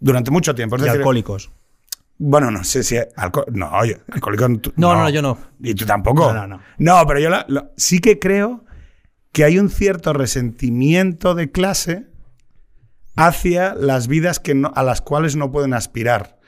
durante 0.00 0.30
mucho 0.30 0.54
tiempo. 0.54 0.76
Es 0.76 0.82
Y 0.82 0.84
decir, 0.86 1.00
alcohólicos. 1.00 1.50
Bueno, 2.18 2.50
no 2.50 2.62
sé 2.64 2.82
si. 2.82 2.96
no, 3.52 3.70
oye, 3.72 4.00
alcohólico. 4.12 4.48
tú- 4.58 4.72
No, 4.76 4.94
no, 4.94 5.08
yo 5.08 5.20
no. 5.22 5.36
Y 5.60 5.74
tú 5.74 5.84
tampoco. 5.84 6.32
No, 6.32 6.46
no, 6.46 6.56
no. 6.56 6.60
No, 6.78 7.06
pero 7.06 7.20
yo 7.20 7.30
la- 7.30 7.70
sí 7.76 7.98
que 8.00 8.18
creo 8.18 8.64
que 9.32 9.44
hay 9.44 9.58
un 9.58 9.68
cierto 9.68 10.12
resentimiento 10.12 11.34
de 11.34 11.50
clase 11.50 12.06
hacia 13.16 13.74
las 13.74 14.08
vidas 14.08 14.40
que 14.40 14.54
no- 14.54 14.72
a 14.74 14.82
las 14.82 15.00
cuales 15.00 15.36
no 15.36 15.50
pueden 15.52 15.74
aspirar. 15.74 16.38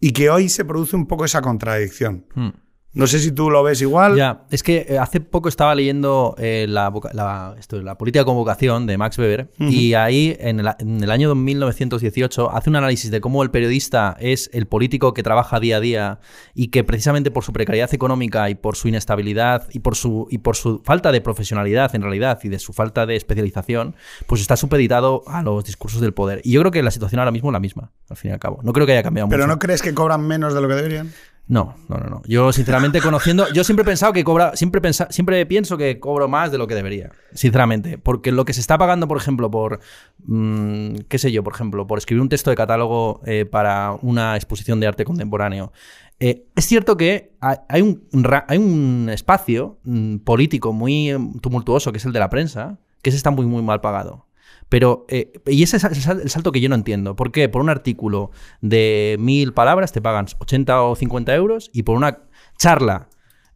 Y 0.00 0.12
que 0.12 0.28
hoy 0.30 0.48
se 0.48 0.64
produce 0.64 0.94
un 0.96 1.06
poco 1.06 1.24
esa 1.24 1.40
contradicción. 1.42 2.26
Hmm. 2.34 2.50
No 2.96 3.06
sé 3.06 3.18
si 3.18 3.30
tú 3.30 3.50
lo 3.50 3.62
ves 3.62 3.80
igual. 3.82 4.16
Ya, 4.16 4.44
es 4.50 4.62
que 4.62 4.86
eh, 4.88 4.98
hace 4.98 5.20
poco 5.20 5.48
estaba 5.48 5.74
leyendo 5.74 6.34
eh, 6.38 6.66
la, 6.68 6.92
la- 7.12 7.54
esto, 7.58 7.80
la 7.82 7.96
política 7.98 8.20
de 8.20 8.24
convocación 8.24 8.86
de 8.86 8.96
Max 8.98 9.18
Weber 9.18 9.50
y 9.58 9.94
ahí 9.94 10.36
en 10.40 10.60
el, 10.60 10.68
en 10.78 11.02
el 11.02 11.10
año 11.10 11.34
1918 11.34 12.50
hace 12.52 12.70
un 12.70 12.76
análisis 12.76 13.10
de 13.10 13.20
cómo 13.20 13.42
el 13.42 13.50
periodista 13.50 14.16
es 14.18 14.48
el 14.52 14.66
político 14.66 15.12
que 15.14 15.22
trabaja 15.22 15.60
día 15.60 15.76
a 15.76 15.80
día 15.80 16.20
y 16.54 16.68
que 16.68 16.84
precisamente 16.84 17.30
por 17.30 17.44
su 17.44 17.52
precariedad 17.52 17.92
económica 17.92 18.48
y 18.50 18.54
por 18.54 18.76
su 18.76 18.88
inestabilidad 18.88 19.66
y 19.70 19.80
por 19.80 19.94
su, 19.94 20.26
y 20.30 20.38
por 20.38 20.56
su 20.56 20.80
falta 20.84 21.12
de 21.12 21.20
profesionalidad 21.20 21.94
en 21.94 22.02
realidad 22.02 22.38
y 22.42 22.48
de 22.48 22.58
su 22.58 22.72
falta 22.72 23.06
de 23.06 23.16
especialización, 23.16 23.94
pues 24.26 24.40
está 24.40 24.56
supeditado 24.56 25.22
a 25.26 25.42
los 25.42 25.64
discursos 25.64 26.00
del 26.00 26.14
poder. 26.14 26.40
Y 26.44 26.52
yo 26.52 26.60
creo 26.60 26.72
que 26.72 26.82
la 26.82 26.90
situación 26.90 27.18
ahora 27.18 27.30
mismo 27.30 27.50
es 27.50 27.52
la 27.52 27.60
misma, 27.60 27.92
al 28.08 28.16
fin 28.16 28.30
y 28.30 28.34
al 28.34 28.40
cabo. 28.40 28.60
No 28.62 28.72
creo 28.72 28.86
que 28.86 28.92
haya 28.92 29.02
cambiado 29.02 29.28
Pero 29.28 29.44
mucho. 29.44 29.54
¿no 29.54 29.58
crees 29.58 29.82
que 29.82 29.94
cobran 29.94 30.26
menos 30.26 30.54
de 30.54 30.60
lo 30.60 30.68
que 30.68 30.74
deberían? 30.74 31.12
No, 31.48 31.76
no, 31.88 31.98
no, 31.98 32.06
no. 32.10 32.22
Yo, 32.26 32.52
sinceramente, 32.52 33.00
conociendo. 33.00 33.46
Yo 33.52 33.62
siempre 33.62 33.82
he 33.82 33.86
pensado 33.86 34.12
que 34.12 34.24
cobra. 34.24 34.56
Siempre, 34.56 34.80
pensa- 34.80 35.06
siempre 35.10 35.46
pienso 35.46 35.76
que 35.78 36.00
cobro 36.00 36.26
más 36.26 36.50
de 36.50 36.58
lo 36.58 36.66
que 36.66 36.74
debería. 36.74 37.12
Sinceramente. 37.34 37.98
Porque 37.98 38.32
lo 38.32 38.44
que 38.44 38.52
se 38.52 38.60
está 38.60 38.76
pagando, 38.78 39.06
por 39.06 39.16
ejemplo, 39.16 39.48
por. 39.50 39.78
mm, 40.26 40.96
¿Qué 41.08 41.18
sé 41.18 41.30
yo? 41.30 41.44
Por 41.44 41.54
ejemplo, 41.54 41.86
por 41.86 41.98
escribir 41.98 42.20
un 42.22 42.28
texto 42.28 42.50
de 42.50 42.56
catálogo 42.56 43.20
eh, 43.26 43.44
para 43.44 43.92
una 44.02 44.34
exposición 44.34 44.80
de 44.80 44.88
arte 44.88 45.04
contemporáneo. 45.04 45.72
Eh, 46.18 46.46
es 46.56 46.66
cierto 46.66 46.96
que 46.96 47.32
hay 47.40 47.82
un, 47.82 48.02
hay 48.48 48.58
un 48.58 49.08
espacio 49.12 49.78
mm, 49.84 50.16
político 50.18 50.72
muy 50.72 51.10
eh, 51.10 51.18
tumultuoso, 51.42 51.92
que 51.92 51.98
es 51.98 52.04
el 52.06 52.12
de 52.12 52.18
la 52.20 52.30
prensa, 52.30 52.78
que 53.02 53.10
ese 53.10 53.18
está 53.18 53.30
muy, 53.30 53.46
muy 53.46 53.62
mal 53.62 53.80
pagado. 53.80 54.25
Pero, 54.68 55.06
eh, 55.08 55.32
y 55.46 55.62
ese 55.62 55.76
es 55.76 55.84
el 55.84 55.94
sal- 55.96 56.20
el 56.20 56.30
salto 56.30 56.50
que 56.52 56.60
yo 56.60 56.68
no 56.68 56.74
entiendo. 56.74 57.14
¿Por 57.14 57.30
qué? 57.32 57.48
Por 57.48 57.62
un 57.62 57.68
artículo 57.70 58.30
de 58.60 59.16
mil 59.20 59.52
palabras 59.52 59.92
te 59.92 60.00
pagan 60.02 60.26
80 60.38 60.82
o 60.82 60.96
50 60.96 61.34
euros 61.34 61.70
y 61.72 61.84
por 61.84 61.96
una 61.96 62.18
charla 62.58 63.08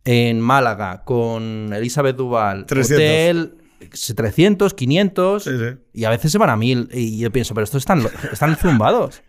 en 0.05 0.41
Málaga 0.41 1.03
con 1.05 1.73
Elizabeth 1.73 2.17
Duval, 2.17 2.65
300. 2.67 2.97
hotel, 2.97 3.55
300, 4.15 4.75
500 4.75 5.43
Sí, 5.45 5.51
sí. 5.59 5.65
y 5.93 6.05
a 6.05 6.11
veces 6.11 6.31
se 6.33 6.39
van 6.39 6.51
a 6.51 6.57
mil. 6.57 6.89
Y 6.93 7.19
yo 7.19 7.31
pienso, 7.33 7.55
pero 7.55 7.65
estos 7.65 7.83
están, 7.83 8.03
están 8.33 8.57
zumbados. 8.57 9.23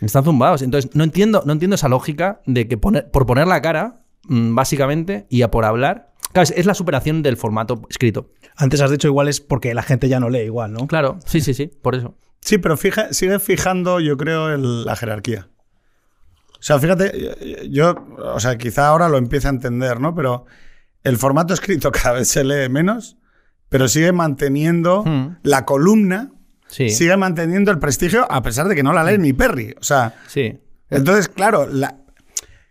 Están 0.00 0.24
zumbados. 0.24 0.62
Entonces, 0.62 0.90
no 0.94 1.04
entiendo, 1.04 1.42
no 1.46 1.52
entiendo 1.52 1.74
esa 1.74 1.88
lógica 1.88 2.40
de 2.46 2.68
que 2.68 2.76
poner, 2.76 3.10
por 3.10 3.26
poner 3.26 3.46
la 3.46 3.60
cara, 3.62 4.02
mm, 4.28 4.54
básicamente, 4.54 5.26
y 5.30 5.42
a 5.42 5.50
por 5.50 5.64
hablar, 5.64 6.12
Claro, 6.32 6.50
es 6.54 6.66
la 6.66 6.74
superación 6.74 7.22
del 7.22 7.38
formato 7.38 7.80
escrito. 7.88 8.28
Antes 8.56 8.80
has 8.80 8.90
dicho 8.90 9.06
igual 9.08 9.28
es 9.28 9.40
porque 9.40 9.74
la 9.74 9.82
gente 9.82 10.08
ya 10.08 10.18
no 10.20 10.30
lee 10.30 10.40
igual, 10.44 10.72
¿no? 10.72 10.86
Claro, 10.86 11.18
sí, 11.26 11.40
sí, 11.40 11.52
sí, 11.54 11.66
por 11.66 11.94
eso. 11.94 12.16
Sí, 12.40 12.58
pero 12.58 12.76
fija, 12.76 13.12
sigue 13.12 13.38
fijando, 13.38 14.00
yo 14.00 14.16
creo, 14.16 14.50
el- 14.50 14.84
la 14.84 14.96
jerarquía. 14.96 15.48
O 16.58 16.62
sea, 16.62 16.78
fíjate, 16.78 17.68
yo, 17.70 17.94
o 18.18 18.40
sea, 18.40 18.56
quizá 18.56 18.88
ahora 18.88 19.08
lo 19.08 19.18
empiece 19.18 19.46
a 19.46 19.50
entender, 19.50 20.00
¿no? 20.00 20.14
Pero 20.14 20.46
el 21.04 21.16
formato 21.18 21.54
escrito 21.54 21.90
cada 21.92 22.12
vez 22.14 22.28
se 22.28 22.44
lee 22.44 22.68
menos, 22.68 23.18
pero 23.68 23.88
sigue 23.88 24.12
manteniendo 24.12 25.02
Hmm. 25.04 25.36
la 25.42 25.64
columna, 25.64 26.32
Sí. 26.68 26.90
sigue 26.90 27.16
manteniendo 27.16 27.70
el 27.70 27.78
prestigio 27.78 28.26
a 28.30 28.42
pesar 28.42 28.66
de 28.68 28.74
que 28.74 28.82
no 28.82 28.92
la 28.92 29.04
lee 29.04 29.18
ni 29.18 29.32
Perry. 29.32 29.74
O 29.80 29.84
sea, 29.84 30.14
Sí. 30.28 30.58
entonces, 30.90 31.28
claro, 31.28 31.66
la, 31.70 31.98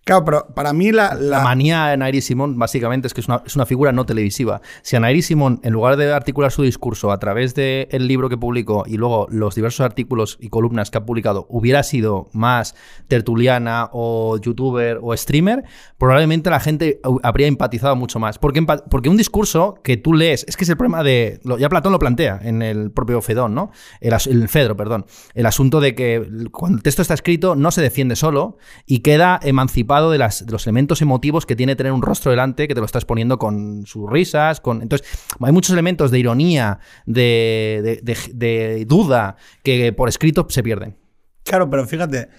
claro, 0.06 0.24
pero 0.24 0.48
para 0.56 0.72
mí 0.72 0.92
la, 0.92 1.14
La 1.16 1.42
manía 1.42 1.94
en 1.94 2.02
Iris 2.02 2.26
Simón 2.26 2.58
básicamente 2.58 3.08
es 3.08 3.14
que 3.14 3.22
es 3.22 3.28
una, 3.28 3.42
es 3.46 3.56
una 3.56 3.66
figura 3.66 3.92
no 3.92 4.06
televisiva. 4.06 4.62
Si 4.84 4.96
Iris 4.96 5.26
Simón, 5.26 5.60
en 5.64 5.74
lugar 5.74 5.98
de 5.98 6.14
articular 6.14 6.52
su 6.52 6.62
discurso 6.62 7.12
a 7.12 7.20
través 7.20 7.56
del 7.56 8.08
libro 8.08 8.30
que 8.30 8.38
publicó 8.38 8.86
y 8.88 8.98
luego 8.98 9.28
los 9.30 9.56
diversos 9.56 9.84
artículos 9.84 10.38
y 10.40 10.50
columnas 10.50 10.92
que 10.92 11.00
ha 11.00 11.06
publicado, 11.06 11.48
hubiera 11.50 11.82
sido 11.84 12.30
más 12.34 12.76
tertuliana 13.08 13.90
o 13.92 14.38
youtuber 14.38 15.00
o 15.02 15.18
streamer, 15.18 15.64
probablemente 15.98 16.52
la 16.52 16.60
gente 16.60 17.02
habría 17.24 17.48
empatizado 17.48 17.96
mucho 17.96 18.20
más. 18.20 18.38
Porque, 18.38 18.64
porque 18.90 19.10
un 19.10 19.18
discurso 19.18 19.76
que 19.84 19.98
tú 19.98 20.14
lees, 20.14 20.46
es 20.48 20.56
que 20.56 20.66
es 20.66 20.70
el 20.70 20.78
problema 20.78 21.04
de... 21.04 21.40
ya 21.60 21.70
Platón 21.70 21.92
lo 21.92 22.00
plantea 22.00 22.40
en 22.44 22.62
el 22.62 22.92
propio 22.92 23.22
Fedón, 23.22 23.56
¿no? 23.56 23.72
El, 24.02 24.14
el 24.14 24.50
Fedro, 24.50 24.78
perdón. 24.78 25.06
El 25.34 25.48
asunto 25.48 25.82
de 25.82 25.96
que 25.96 26.48
cuando 26.52 26.78
el 26.78 26.84
texto 26.84 27.02
está 27.02 27.16
escrito 27.16 27.56
no 27.56 27.72
se 27.72 27.82
defiende 27.82 28.16
solo 28.16 28.58
y 28.86 29.00
queda 29.00 29.40
emancipado 29.42 29.95
de, 30.12 30.18
las, 30.18 30.46
de 30.46 30.52
los 30.52 30.66
elementos 30.68 31.02
emotivos 31.02 31.46
que 31.46 31.56
tiene 31.56 31.75
tener 31.75 31.92
un 31.92 32.02
rostro 32.02 32.32
delante 32.32 32.68
que 32.68 32.74
te 32.74 32.80
lo 32.80 32.86
estás 32.86 33.06
poniendo 33.06 33.38
con 33.40 33.86
sus 33.86 34.10
risas. 34.10 34.62
Con... 34.62 34.82
Entonces, 34.82 35.08
hay 35.40 35.52
muchos 35.52 35.72
elementos 35.74 36.12
de 36.12 36.20
ironía, 36.20 36.80
de, 37.06 38.00
de- 38.04 38.86
duda, 38.86 39.36
que 39.64 39.92
por 39.94 40.10
escrito 40.10 40.46
se 40.50 40.62
pierden. 40.64 40.98
Claro, 41.44 41.70
pero 41.70 41.86
fíjate, 41.88 42.30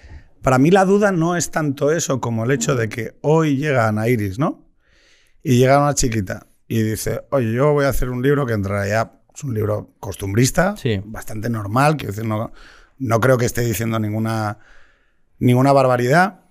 para 0.41 0.57
mí 0.57 0.71
la 0.71 0.85
duda 0.85 1.11
no 1.11 1.35
es 1.35 1.51
tanto 1.51 1.91
eso 1.91 2.19
como 2.21 2.45
el 2.45 2.51
hecho 2.51 2.75
de 2.75 2.89
que 2.89 3.17
hoy 3.21 3.57
llega 3.57 3.87
Ana 3.87 4.07
Iris, 4.07 4.37
¿no? 4.39 4.65
Y 5.43 5.57
llega 5.57 5.81
una 5.81 5.93
chiquita 5.93 6.47
y 6.67 6.81
dice, 6.81 7.21
oye, 7.31 7.53
yo 7.53 7.73
voy 7.73 7.85
a 7.85 7.89
hacer 7.89 8.09
un 8.09 8.21
libro 8.21 8.45
que 8.45 8.53
en 8.53 8.63
realidad 8.63 9.13
es 9.33 9.43
un 9.43 9.53
libro 9.53 9.93
costumbrista, 9.99 10.75
Sí. 10.77 10.99
bastante 11.05 11.49
normal, 11.49 11.95
quiero 11.95 12.11
decir, 12.13 12.27
no, 12.27 12.51
no 12.97 13.19
creo 13.19 13.37
que 13.37 13.45
esté 13.45 13.61
diciendo 13.61 13.99
ninguna, 13.99 14.57
ninguna 15.39 15.71
barbaridad. 15.71 16.41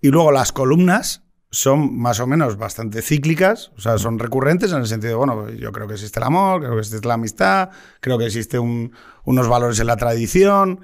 Y 0.00 0.08
luego 0.08 0.30
las 0.32 0.52
columnas 0.52 1.22
son 1.50 1.96
más 1.98 2.20
o 2.20 2.26
menos 2.26 2.56
bastante 2.58 3.00
cíclicas, 3.00 3.72
o 3.76 3.80
sea, 3.80 3.96
son 3.98 4.18
recurrentes 4.18 4.70
en 4.72 4.78
el 4.78 4.86
sentido 4.86 5.16
bueno, 5.16 5.48
yo 5.50 5.72
creo 5.72 5.86
que 5.88 5.94
existe 5.94 6.20
el 6.20 6.24
amor, 6.24 6.60
creo 6.60 6.72
que 6.74 6.80
existe 6.80 7.08
la 7.08 7.14
amistad, 7.14 7.70
creo 8.00 8.18
que 8.18 8.26
existe 8.26 8.58
un- 8.58 8.92
unos 9.24 9.48
valores 9.48 9.80
en 9.80 9.86
la 9.86 9.96
tradición, 9.96 10.80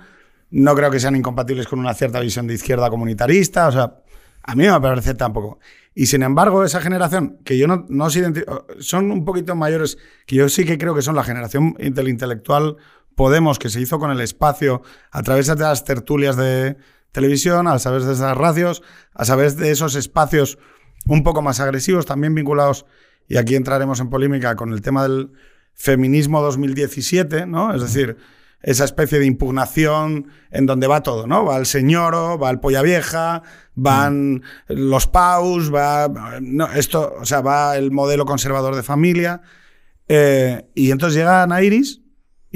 no 0.50 0.75
creo 0.75 0.90
que 0.90 1.00
sean 1.00 1.16
incompatibles 1.16 1.66
con 1.68 1.80
una 1.80 1.92
cierta 1.92 2.18
visión 2.21 2.47
de 2.47 2.54
izquierda 2.54 2.88
comunitarista, 2.88 3.68
o 3.68 3.73
sea, 3.73 3.97
a 4.42 4.54
mí 4.54 4.66
me 4.66 4.80
parece 4.80 5.14
tampoco. 5.14 5.59
Y 5.94 6.06
sin 6.06 6.23
embargo, 6.23 6.64
esa 6.64 6.80
generación, 6.80 7.38
que 7.44 7.59
yo 7.59 7.66
no, 7.66 7.85
no 7.90 8.06
identi- 8.06 8.44
son 8.80 9.11
un 9.11 9.25
poquito 9.26 9.54
mayores, 9.54 9.99
que 10.26 10.37
yo 10.37 10.49
sí 10.49 10.64
que 10.64 10.78
creo 10.78 10.94
que 10.94 11.02
son 11.02 11.14
la 11.14 11.25
generación 11.25 11.75
del 11.78 12.09
intelectual 12.09 12.76
Podemos, 13.14 13.61
que 13.61 13.68
se 13.68 13.80
hizo 13.80 14.00
con 14.00 14.11
el 14.11 14.21
espacio 14.21 14.83
a 15.12 15.23
través 15.23 15.47
de 15.47 15.54
las 15.54 15.85
tertulias 15.85 16.37
de 16.37 16.76
televisión, 17.14 17.68
a 17.68 17.78
través 17.78 18.04
de 18.04 18.12
esas 18.12 18.37
radios, 18.37 18.83
a 19.14 19.25
través 19.25 19.56
de 19.56 19.71
esos 19.71 19.94
espacios 19.94 20.59
un 21.06 21.23
poco 21.23 21.40
más 21.40 21.61
agresivos, 21.61 22.04
también 22.04 22.35
vinculados, 22.35 22.87
y 23.28 23.37
aquí 23.37 23.54
entraremos 23.54 24.00
en 24.00 24.11
polémica 24.11 24.56
con 24.56 24.73
el 24.73 24.83
tema 24.83 25.04
del 25.04 25.30
feminismo 25.73 26.42
2017, 26.42 27.47
¿no? 27.47 27.73
Es 27.73 27.83
decir, 27.83 28.16
esa 28.62 28.85
especie 28.85 29.18
de 29.18 29.26
impugnación 29.26 30.28
en 30.50 30.66
donde 30.66 30.87
va 30.87 31.02
todo, 31.02 31.26
¿no? 31.26 31.44
Va 31.44 31.56
el 31.56 31.66
señoro, 31.66 32.38
va 32.38 32.50
el 32.50 32.59
polla 32.59 32.83
vieja, 32.83 33.42
van 33.75 34.42
los 34.66 35.06
paus, 35.06 35.73
va 35.73 36.09
no, 36.40 36.66
esto, 36.73 37.14
o 37.21 37.25
sea, 37.25 37.42
va 37.42 37.76
el 37.76 37.92
modelo 37.92 38.25
conservador 38.25 38.75
de 38.75 38.83
familia. 38.83 39.40
Eh, 40.09 40.66
y 40.75 40.90
entonces 40.90 41.16
llega 41.16 41.42
Ana 41.42 41.62
Iris 41.62 42.03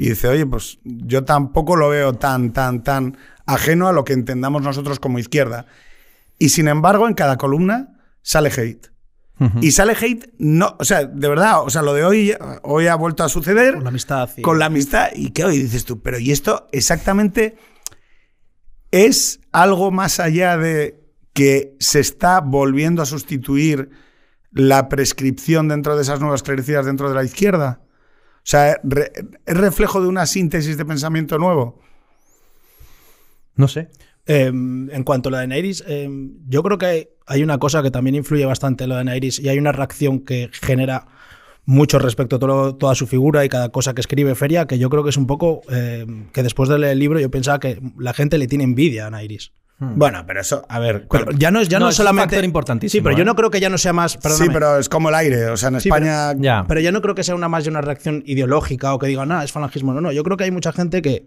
y 0.01 0.09
dice, 0.09 0.29
oye, 0.29 0.45
pues 0.45 0.79
yo 0.83 1.25
tampoco 1.25 1.75
lo 1.75 1.89
veo 1.89 2.13
tan, 2.13 2.53
tan, 2.53 2.83
tan 2.83 3.17
ajeno 3.45 3.87
a 3.89 3.91
lo 3.93 4.05
que 4.05 4.13
entendamos 4.13 4.61
nosotros 4.61 4.99
como 4.99 5.19
izquierda. 5.19 5.65
Y 6.37 6.49
sin 6.49 6.69
embargo, 6.69 7.07
en 7.07 7.15
cada 7.15 7.35
columna 7.37 7.99
sale 8.21 8.49
hate. 8.49 8.87
Y 9.61 9.71
sale 9.71 9.93
hate, 9.99 10.33
no, 10.37 10.75
o 10.79 10.83
sea, 10.83 11.05
de 11.05 11.27
verdad, 11.29 11.61
o 11.63 11.69
sea, 11.69 11.81
lo 11.81 11.93
de 11.93 12.03
hoy, 12.03 12.33
hoy 12.63 12.87
ha 12.87 12.95
vuelto 12.95 13.23
a 13.23 13.29
suceder 13.29 13.73
Con 13.75 13.83
la 13.83 13.89
amistad. 13.89 14.29
y- 14.35 14.41
con 14.41 14.59
la 14.59 14.65
amistad. 14.65 15.07
Y 15.15 15.31
que 15.31 15.45
hoy 15.45 15.57
dices 15.59 15.85
tú, 15.85 16.01
pero 16.01 16.19
¿y 16.19 16.31
esto 16.31 16.67
exactamente 16.73 17.55
es 18.91 19.39
algo 19.51 19.91
más 19.91 20.19
allá 20.19 20.57
de 20.57 20.99
que 21.33 21.75
se 21.79 21.99
está 21.99 22.41
volviendo 22.41 23.01
a 23.01 23.05
sustituir 23.05 23.89
la 24.51 24.89
prescripción 24.89 25.67
dentro 25.67 25.95
de 25.95 26.01
esas 26.01 26.19
nuevas 26.19 26.43
clericías 26.43 26.85
dentro 26.85 27.07
de 27.09 27.15
la 27.15 27.23
izquierda? 27.23 27.81
O 28.49 28.51
sea, 28.51 28.81
¿es 29.45 29.57
reflejo 29.57 30.01
de 30.01 30.07
una 30.07 30.25
síntesis 30.25 30.75
de 30.75 30.83
pensamiento 30.83 31.37
nuevo? 31.37 31.79
No 33.53 33.67
sé. 33.67 33.89
Eh, 34.25 34.47
en 34.47 35.03
cuanto 35.03 35.29
a 35.29 35.33
la 35.33 35.39
de 35.41 35.47
Nairis, 35.49 35.83
eh, 35.87 36.09
yo 36.47 36.63
creo 36.63 36.79
que 36.79 36.85
hay, 36.87 37.07
hay 37.27 37.43
una 37.43 37.59
cosa 37.59 37.83
que 37.83 37.91
también 37.91 38.15
influye 38.15 38.45
bastante 38.45 38.85
en 38.85 38.89
lo 38.89 38.95
de 38.95 39.03
Nairis 39.03 39.37
y 39.37 39.49
hay 39.49 39.59
una 39.59 39.71
reacción 39.71 40.21
que 40.21 40.49
genera 40.51 41.05
mucho 41.65 41.99
respecto 41.99 42.37
a 42.37 42.39
todo- 42.39 42.75
toda 42.75 42.95
su 42.95 43.05
figura 43.05 43.45
y 43.45 43.49
cada 43.49 43.69
cosa 43.69 43.93
que 43.93 44.01
escribe 44.01 44.33
Feria, 44.33 44.65
que 44.65 44.79
yo 44.79 44.89
creo 44.89 45.03
que 45.03 45.11
es 45.11 45.17
un 45.17 45.27
poco 45.27 45.61
eh, 45.69 46.07
que 46.33 46.41
después 46.41 46.69
de 46.69 46.79
leer 46.79 46.93
el 46.93 46.99
libro 46.99 47.19
yo 47.19 47.29
pensaba 47.29 47.59
que 47.59 47.79
la 47.99 48.13
gente 48.15 48.39
le 48.39 48.47
tiene 48.47 48.63
envidia 48.63 49.05
a 49.05 49.11
Nairis. 49.11 49.51
Bueno, 49.79 50.25
pero 50.27 50.41
eso, 50.41 50.65
a 50.67 50.77
ver. 50.79 51.07
Pero 51.09 51.31
ya 51.31 51.51
no 51.51 51.61
es 51.61 51.69
ya 51.69 51.79
No, 51.79 51.85
no, 51.85 51.89
es 51.89 51.95
un 51.99 52.03
solamente 52.05 52.35
factor 52.35 52.43
importantísimo, 52.45 52.99
Sí, 52.99 53.01
pero 53.01 53.15
¿eh? 53.15 53.17
yo 53.19 53.23
no 53.25 53.35
creo 53.35 53.49
que 53.49 53.59
ya 53.61 53.69
no 53.69 53.77
sea 53.77 53.93
más, 53.93 54.17
sí, 54.21 54.47
pero 54.51 54.77
es 54.77 54.89
como 54.89 55.07
el 55.09 55.15
aire. 55.15 55.47
O 55.47 55.57
sea, 55.57 55.69
en 55.69 55.79
Sí, 55.79 55.87
España. 55.87 56.33
Ya. 56.37 56.65
Pero 56.67 56.81
yo 56.81 56.91
no 56.91 57.01
creo 57.01 57.15
que 57.15 57.23
sea 57.23 57.33
una 57.35 57.47
más 57.47 57.63
de 57.63 57.69
una 57.69 57.79
reacción 57.81 58.21
ideológica 58.25 58.93
o 58.93 58.99
que 58.99 59.07
digan, 59.07 59.31
ah, 59.31 59.43
es 59.43 59.51
falangismo. 59.53 59.93
No, 59.93 60.01
no. 60.01 60.11
Yo 60.11 60.23
creo 60.23 60.35
que 60.35 60.43
hay 60.43 60.51
mucha 60.51 60.73
gente 60.73 61.01
que 61.01 61.25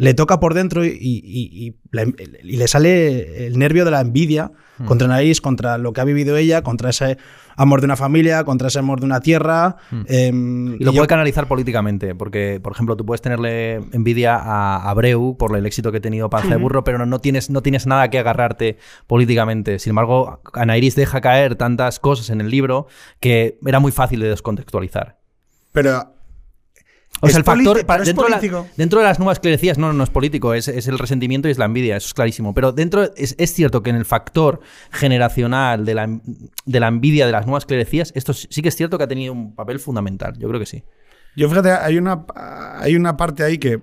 le 0.00 0.14
toca 0.14 0.40
por 0.40 0.54
dentro 0.54 0.84
y, 0.84 0.88
y- 0.88 1.66
y- 1.66 1.76
la- 1.92 2.02
y 2.42 2.56
le 2.56 2.68
sale 2.68 3.46
el 3.46 3.58
nervio 3.58 3.84
de 3.84 3.90
la 3.90 4.00
envidia 4.00 4.50
Hmm. 4.78 4.86
contra 4.86 5.08
Naís, 5.08 5.40
contra 5.42 5.76
lo 5.76 5.92
que 5.92 6.00
ha 6.00 6.04
vivido 6.04 6.36
ella, 6.38 6.62
contra 6.62 6.88
ese 6.88 7.18
amor 7.56 7.80
de 7.82 7.84
una 7.84 7.96
familia, 7.96 8.44
contra 8.44 8.68
ese 8.68 8.78
amor 8.78 8.98
de 9.00 9.04
una 9.06 9.20
tierra. 9.20 9.76
em, 10.06 10.34
Hmm. 10.70 10.74
Y 10.80 10.84
lo 10.84 10.90
y 10.92 10.94
yo- 10.94 11.00
puede 11.00 11.08
canalizar 11.08 11.46
políticamente, 11.46 12.14
porque, 12.14 12.60
por 12.62 12.72
ejemplo, 12.72 12.96
tú 12.96 13.04
puedes 13.04 13.20
tenerle 13.20 13.74
envidia 13.92 14.36
a 14.36 14.88
Abreu 14.88 15.36
por 15.36 15.54
el 15.56 15.66
éxito 15.66 15.92
que 15.92 15.98
ha 15.98 16.00
tenido 16.00 16.30
Panza 16.30 16.48
de 16.48 16.56
Burro, 16.56 16.82
pero 16.82 16.96
no, 16.96 17.04
no, 17.04 17.18
tienes, 17.18 17.50
no 17.50 17.62
tienes 17.62 17.86
nada 17.86 18.08
que 18.08 18.18
agarrarte 18.18 18.78
políticamente. 19.06 19.78
Sin 19.78 19.90
embargo, 19.90 20.40
Anairis 20.54 20.94
deja 20.96 21.20
caer 21.20 21.56
tantas 21.56 22.00
cosas 22.00 22.30
en 22.30 22.40
el 22.40 22.48
libro 22.48 22.86
que 23.20 23.58
era 23.66 23.80
muy 23.80 23.92
fácil 23.92 24.20
de 24.20 24.28
descontextualizar. 24.30 25.18
Pero. 25.72 26.14
O 27.22 27.26
Es 27.26 27.32
sea, 27.32 27.38
el 27.40 27.44
factor. 27.44 27.78
es 27.78 28.06
dentro, 28.06 28.24
de 28.24 28.30
la- 28.30 28.36
político. 28.38 28.66
dentro 28.76 28.98
de 29.00 29.04
las 29.04 29.18
nuevas 29.18 29.40
clerecías, 29.40 29.76
no, 29.76 29.88
no, 29.88 29.92
no 29.92 30.04
es 30.04 30.10
político, 30.10 30.54
es, 30.54 30.68
es 30.68 30.88
el 30.88 30.98
resentimiento 30.98 31.48
y 31.48 31.50
es 31.50 31.58
la 31.58 31.66
envidia, 31.66 31.96
eso 31.96 32.06
es 32.06 32.14
clarísimo. 32.14 32.54
Pero 32.54 32.72
dentro. 32.72 33.14
Es, 33.16 33.34
es 33.38 33.52
cierto 33.52 33.82
que 33.82 33.90
en 33.90 33.96
el 33.96 34.04
factor 34.06 34.60
generacional 34.90 35.84
de 35.84 35.94
la, 35.94 36.08
de 36.64 36.80
la 36.80 36.88
envidia 36.88 37.26
de 37.26 37.32
las 37.32 37.46
nuevas 37.46 37.66
clerecías, 37.66 38.12
esto 38.14 38.32
sí 38.32 38.46
sí 38.50 38.62
que 38.62 38.68
es 38.70 38.76
cierto 38.76 38.96
que 38.98 39.04
ha 39.04 39.08
tenido 39.08 39.32
un 39.32 39.54
papel 39.54 39.80
fundamental. 39.80 40.34
Yo 40.38 40.48
creo 40.48 40.60
que 40.60 40.66
sí. 40.66 40.82
Yo 41.36 41.48
fíjate, 41.48 41.70
hay 41.72 41.98
una, 41.98 42.24
hay 42.78 42.96
una 42.96 43.16
parte 43.16 43.42
ahí 43.44 43.58
que, 43.58 43.80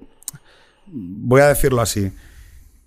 voy 0.88 1.41
a 1.41 1.48
decirlo 1.48 1.82
así, 1.82 2.12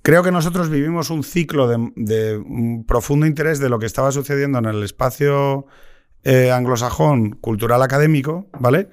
creo 0.03 0.23
que 0.23 0.31
nosotros 0.33 0.69
vivimos 0.69 1.11
un 1.11 1.23
ciclo 1.23 1.67
de, 1.69 1.93
de 1.97 2.37
un 2.37 2.85
profundo 2.87 3.27
interés 3.27 3.59
de 3.59 3.69
lo 3.69 3.79
que 3.79 3.87
estaba 3.87 4.13
sucediendo 4.13 4.59
en 4.59 4.67
el 4.67 4.83
espacio 4.83 5.67
eh, 6.25 6.51
anglosajón 6.51 7.31
cultural 7.41 7.83
académico, 7.83 8.49
¿vale? 8.59 8.89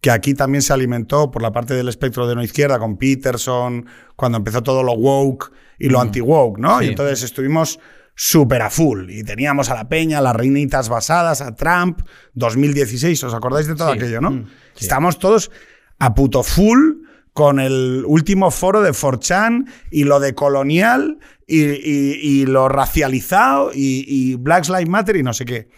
Que 0.00 0.10
aquí 0.10 0.34
también 0.34 0.62
se 0.62 0.72
alimentó 0.72 1.30
por 1.30 1.42
la 1.42 1.52
parte 1.52 1.74
del 1.74 1.88
espectro 1.88 2.26
de 2.26 2.34
no 2.34 2.42
izquierda 2.42 2.78
con 2.78 2.96
Peterson, 2.96 3.86
cuando 4.16 4.38
empezó 4.38 4.62
todo 4.62 4.82
lo 4.82 4.92
woke 4.92 5.52
y 5.78 5.88
lo 5.88 6.00
anti-woke, 6.00 6.58
¿no? 6.58 6.78
Sí. 6.78 6.86
Y 6.86 6.88
entonces 6.88 7.22
estuvimos 7.22 7.78
súper 8.14 8.62
a 8.62 8.70
full 8.70 9.10
y 9.10 9.22
teníamos 9.24 9.70
a 9.70 9.74
la 9.74 9.88
peña, 9.88 10.18
a 10.18 10.20
las 10.22 10.36
reinitas 10.36 10.88
basadas, 10.88 11.40
a 11.40 11.54
Trump, 11.54 12.00
2016, 12.34 13.22
¿os 13.24 13.34
acordáis 13.34 13.66
de 13.66 13.74
todo 13.74 13.92
Sí. 13.92 13.98
aquello, 13.98 14.20
no? 14.20 14.30
Mm, 14.30 14.46
Estamos 14.78 15.18
todos 15.18 15.50
a 15.98 16.14
puto 16.14 16.42
full 16.42 17.02
con 17.32 17.60
el 17.60 18.02
último 18.06 18.50
foro 18.50 18.80
de 18.82 18.92
4chan 18.92 19.66
y 19.90 20.04
lo 20.04 20.18
de 20.20 20.34
colonial 20.34 21.18
y, 21.46 21.60
y- 21.62 22.18
y 22.22 22.46
lo 22.46 22.68
racializado 22.68 23.70
y, 23.74 24.04
y 24.06 24.34
Black 24.36 24.68
Lives 24.68 24.88
Matter 24.88 25.16
y 25.16 25.22
no 25.22 25.32
sé 25.32 25.44
qué. 25.44 25.68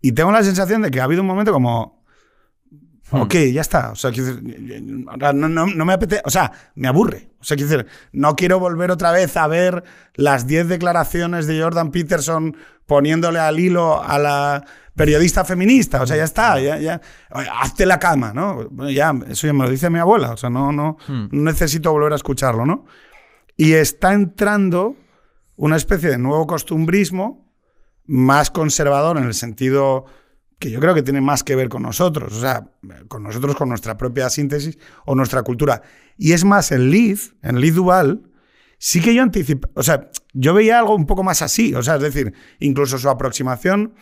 Y 0.00 0.12
tengo 0.12 0.32
la 0.32 0.42
sensación 0.42 0.82
de 0.82 0.90
que 0.90 1.00
ha 1.00 1.04
habido 1.04 1.20
un 1.22 1.28
momento 1.28 1.52
como. 1.52 1.95
Ok, 3.12 3.34
ya 3.52 3.60
está. 3.60 3.90
O 3.92 3.94
sea, 3.94 4.10
quiero 4.10 4.34
decir, 4.34 4.82
no, 4.82 5.32
no- 5.48 5.66
no 5.66 5.84
me 5.84 5.92
apetece. 5.92 6.22
O 6.24 6.30
sea, 6.30 6.50
me 6.74 6.88
aburre. 6.88 7.30
O 7.40 7.44
sea, 7.44 7.56
quiero 7.56 7.70
decir, 7.70 7.86
no 8.12 8.34
quiero 8.34 8.58
volver 8.58 8.90
otra 8.90 9.12
vez 9.12 9.36
a 9.36 9.46
ver 9.46 9.84
las 10.14 10.46
10 10.48 10.68
declaraciones 10.68 11.46
de 11.46 11.62
Jordan 11.62 11.92
Peterson 11.92 12.56
poniéndole 12.86 13.38
al 13.38 13.58
hilo 13.60 14.02
a 14.02 14.18
la 14.18 14.64
periodista 14.96 15.44
feminista. 15.44 16.02
O 16.02 16.06
sea, 16.06 16.16
ya 16.16 16.24
está. 16.24 16.58
Ya, 16.60 16.78
ya. 16.78 17.00
Hazte 17.30 17.86
la 17.86 17.98
cama, 18.00 18.32
¿no? 18.34 18.68
Bueno, 18.70 18.90
ya, 18.90 19.14
eso 19.28 19.46
ya 19.46 19.52
me 19.52 19.64
lo 19.64 19.70
dice 19.70 19.88
mi 19.90 19.98
abuela. 20.00 20.32
O 20.32 20.36
sea, 20.36 20.50
no, 20.50 20.72
no, 20.72 20.96
Hmm. 21.06 21.28
no 21.30 21.42
necesito 21.42 21.92
volver 21.92 22.12
a 22.12 22.16
escucharlo, 22.16 22.66
¿no? 22.66 22.86
Y 23.56 23.74
está 23.74 24.12
entrando 24.14 24.96
una 25.56 25.76
especie 25.76 26.10
de 26.10 26.18
nuevo 26.18 26.46
costumbrismo 26.46 27.46
más 28.06 28.50
conservador 28.50 29.16
en 29.18 29.24
el 29.24 29.34
sentido 29.34 30.06
que 30.58 30.70
yo 30.70 30.80
creo 30.80 30.94
que 30.94 31.02
tiene 31.02 31.20
más 31.20 31.42
que 31.42 31.54
ver 31.54 31.68
con 31.68 31.82
nosotros, 31.82 32.32
o 32.32 32.40
sea, 32.40 32.70
con 33.08 33.22
nosotros, 33.22 33.56
con 33.56 33.68
nuestra 33.68 33.96
propia 33.96 34.30
síntesis 34.30 34.78
o 35.04 35.14
nuestra 35.14 35.42
cultura. 35.42 35.82
Y 36.16 36.32
es 36.32 36.44
más, 36.44 36.72
en 36.72 36.90
Liz, 36.90 37.34
en 37.42 37.60
Liz 37.60 37.74
Duval, 37.74 38.22
sí 38.78 39.00
que 39.00 39.14
yo 39.14 39.22
anticipé, 39.22 39.68
o 39.74 39.82
sea, 39.82 40.10
yo 40.32 40.54
veía 40.54 40.78
algo 40.78 40.94
un 40.94 41.06
poco 41.06 41.22
más 41.22 41.42
así, 41.42 41.74
o 41.74 41.82
sea, 41.82 41.96
es 41.96 42.02
decir, 42.02 42.32
incluso 42.58 42.98
su 42.98 43.08
aproximación 43.08 43.94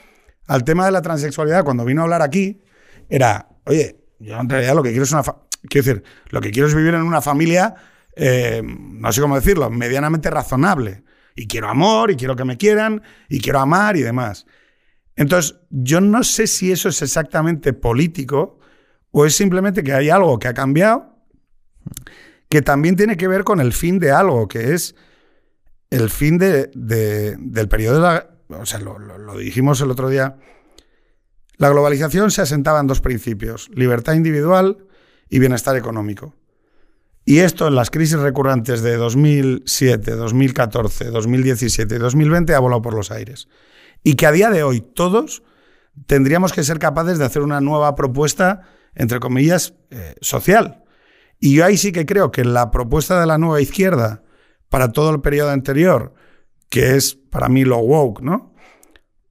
al 0.46 0.64
tema 0.64 0.84
de 0.84 0.92
la 0.92 1.02
transexualidad 1.02 1.64
cuando 1.64 1.84
vino 1.84 2.02
a 2.02 2.04
hablar 2.04 2.22
aquí 2.22 2.62
era, 3.08 3.48
oye, 3.64 4.00
yo 4.18 4.38
en 4.38 4.48
realidad 4.48 4.74
lo 4.74 4.82
que 4.82 4.90
quiero 4.90 5.04
es 5.04 5.12
una, 5.12 5.22
quiero 5.22 5.86
decir, 5.86 6.04
lo 6.30 6.40
que 6.40 6.50
quiero 6.50 6.68
es 6.68 6.74
vivir 6.74 6.94
en 6.94 7.02
una 7.02 7.20
familia, 7.20 7.74
eh, 8.16 8.62
no 8.64 9.12
sé 9.12 9.20
cómo 9.20 9.34
decirlo, 9.34 9.70
medianamente 9.70 10.30
razonable. 10.30 11.02
Y 11.36 11.48
quiero 11.48 11.68
amor, 11.68 12.12
y 12.12 12.16
quiero 12.16 12.36
que 12.36 12.44
me 12.44 12.56
quieran, 12.56 13.02
y 13.28 13.40
quiero 13.40 13.58
amar 13.58 13.96
y 13.96 14.02
demás. 14.02 14.46
Entonces, 15.16 15.56
yo 15.70 16.00
no 16.00 16.24
sé 16.24 16.46
si 16.46 16.72
eso 16.72 16.88
es 16.88 17.00
exactamente 17.02 17.72
político 17.72 18.58
o 19.10 19.24
es 19.26 19.34
simplemente 19.36 19.84
que 19.84 19.92
hay 19.92 20.10
algo 20.10 20.38
que 20.38 20.48
ha 20.48 20.54
cambiado 20.54 21.14
que 22.48 22.62
también 22.62 22.96
tiene 22.96 23.16
que 23.16 23.26
ver 23.28 23.42
con 23.44 23.60
el 23.60 23.72
fin 23.72 23.98
de 23.98 24.12
algo, 24.12 24.46
que 24.48 24.74
es 24.74 24.94
el 25.90 26.08
fin 26.10 26.38
de, 26.38 26.70
de- 26.74 27.36
del 27.38 27.68
periodo 27.68 27.96
de 27.96 28.00
la... 28.02 28.30
O 28.60 28.66
sea, 28.66 28.78
lo, 28.80 28.98
lo- 28.98 29.18
lo 29.18 29.36
dijimos 29.38 29.80
el 29.80 29.90
otro 29.90 30.08
día. 30.08 30.36
La 31.56 31.68
globalización 31.70 32.30
se 32.30 32.42
asentaba 32.42 32.80
en 32.80 32.86
dos 32.86 33.00
principios, 33.00 33.70
libertad 33.74 34.14
individual 34.14 34.86
y 35.28 35.38
bienestar 35.38 35.76
económico. 35.76 36.34
Y 37.24 37.38
esto 37.38 37.68
en 37.68 37.74
las 37.74 37.90
crisis 37.90 38.18
recurrentes 38.18 38.82
de 38.82 38.96
2007, 38.96 40.12
2014, 40.12 41.06
2017 41.06 41.94
y 41.94 41.98
2020 41.98 42.54
ha 42.54 42.58
volado 42.58 42.82
por 42.82 42.94
los 42.94 43.10
aires. 43.10 43.48
Y 44.04 44.14
que 44.14 44.26
a 44.26 44.32
día 44.32 44.50
de 44.50 44.62
hoy 44.62 44.80
todos 44.80 45.42
tendríamos 46.06 46.52
que 46.52 46.62
ser 46.62 46.78
capaces 46.78 47.18
de 47.18 47.24
hacer 47.24 47.42
una 47.42 47.60
nueva 47.60 47.96
propuesta, 47.96 48.62
entre 48.94 49.18
comillas, 49.18 49.74
eh, 49.90 50.14
social. 50.20 50.84
Y 51.40 51.54
yo 51.54 51.64
ahí 51.64 51.76
sí 51.76 51.90
que 51.90 52.06
creo 52.06 52.30
que 52.30 52.44
la 52.44 52.70
propuesta 52.70 53.18
de 53.18 53.26
la 53.26 53.38
nueva 53.38 53.60
izquierda 53.60 54.22
para 54.68 54.92
todo 54.92 55.10
el 55.10 55.20
periodo 55.20 55.50
anterior, 55.50 56.14
que 56.68 56.96
es 56.96 57.14
para 57.14 57.48
mí 57.48 57.64
lo 57.64 57.78
woke, 57.78 58.22
¿no? 58.22 58.54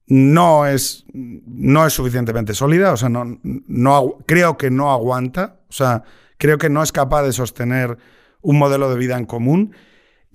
No 0.06 0.66
es, 0.66 1.04
no 1.12 1.86
es 1.86 1.92
suficientemente 1.92 2.52
sólida, 2.52 2.92
o 2.92 2.96
sea, 2.96 3.08
no, 3.08 4.18
creo 4.26 4.58
que 4.58 4.70
no 4.70 4.92
aguanta, 4.92 5.60
o 5.68 5.72
sea, 5.72 6.02
creo 6.36 6.58
que 6.58 6.68
no 6.68 6.82
es 6.82 6.92
capaz 6.92 7.22
de 7.22 7.32
sostener 7.32 7.96
un 8.42 8.58
modelo 8.58 8.90
de 8.90 8.98
vida 8.98 9.16
en 9.16 9.24
común. 9.24 9.74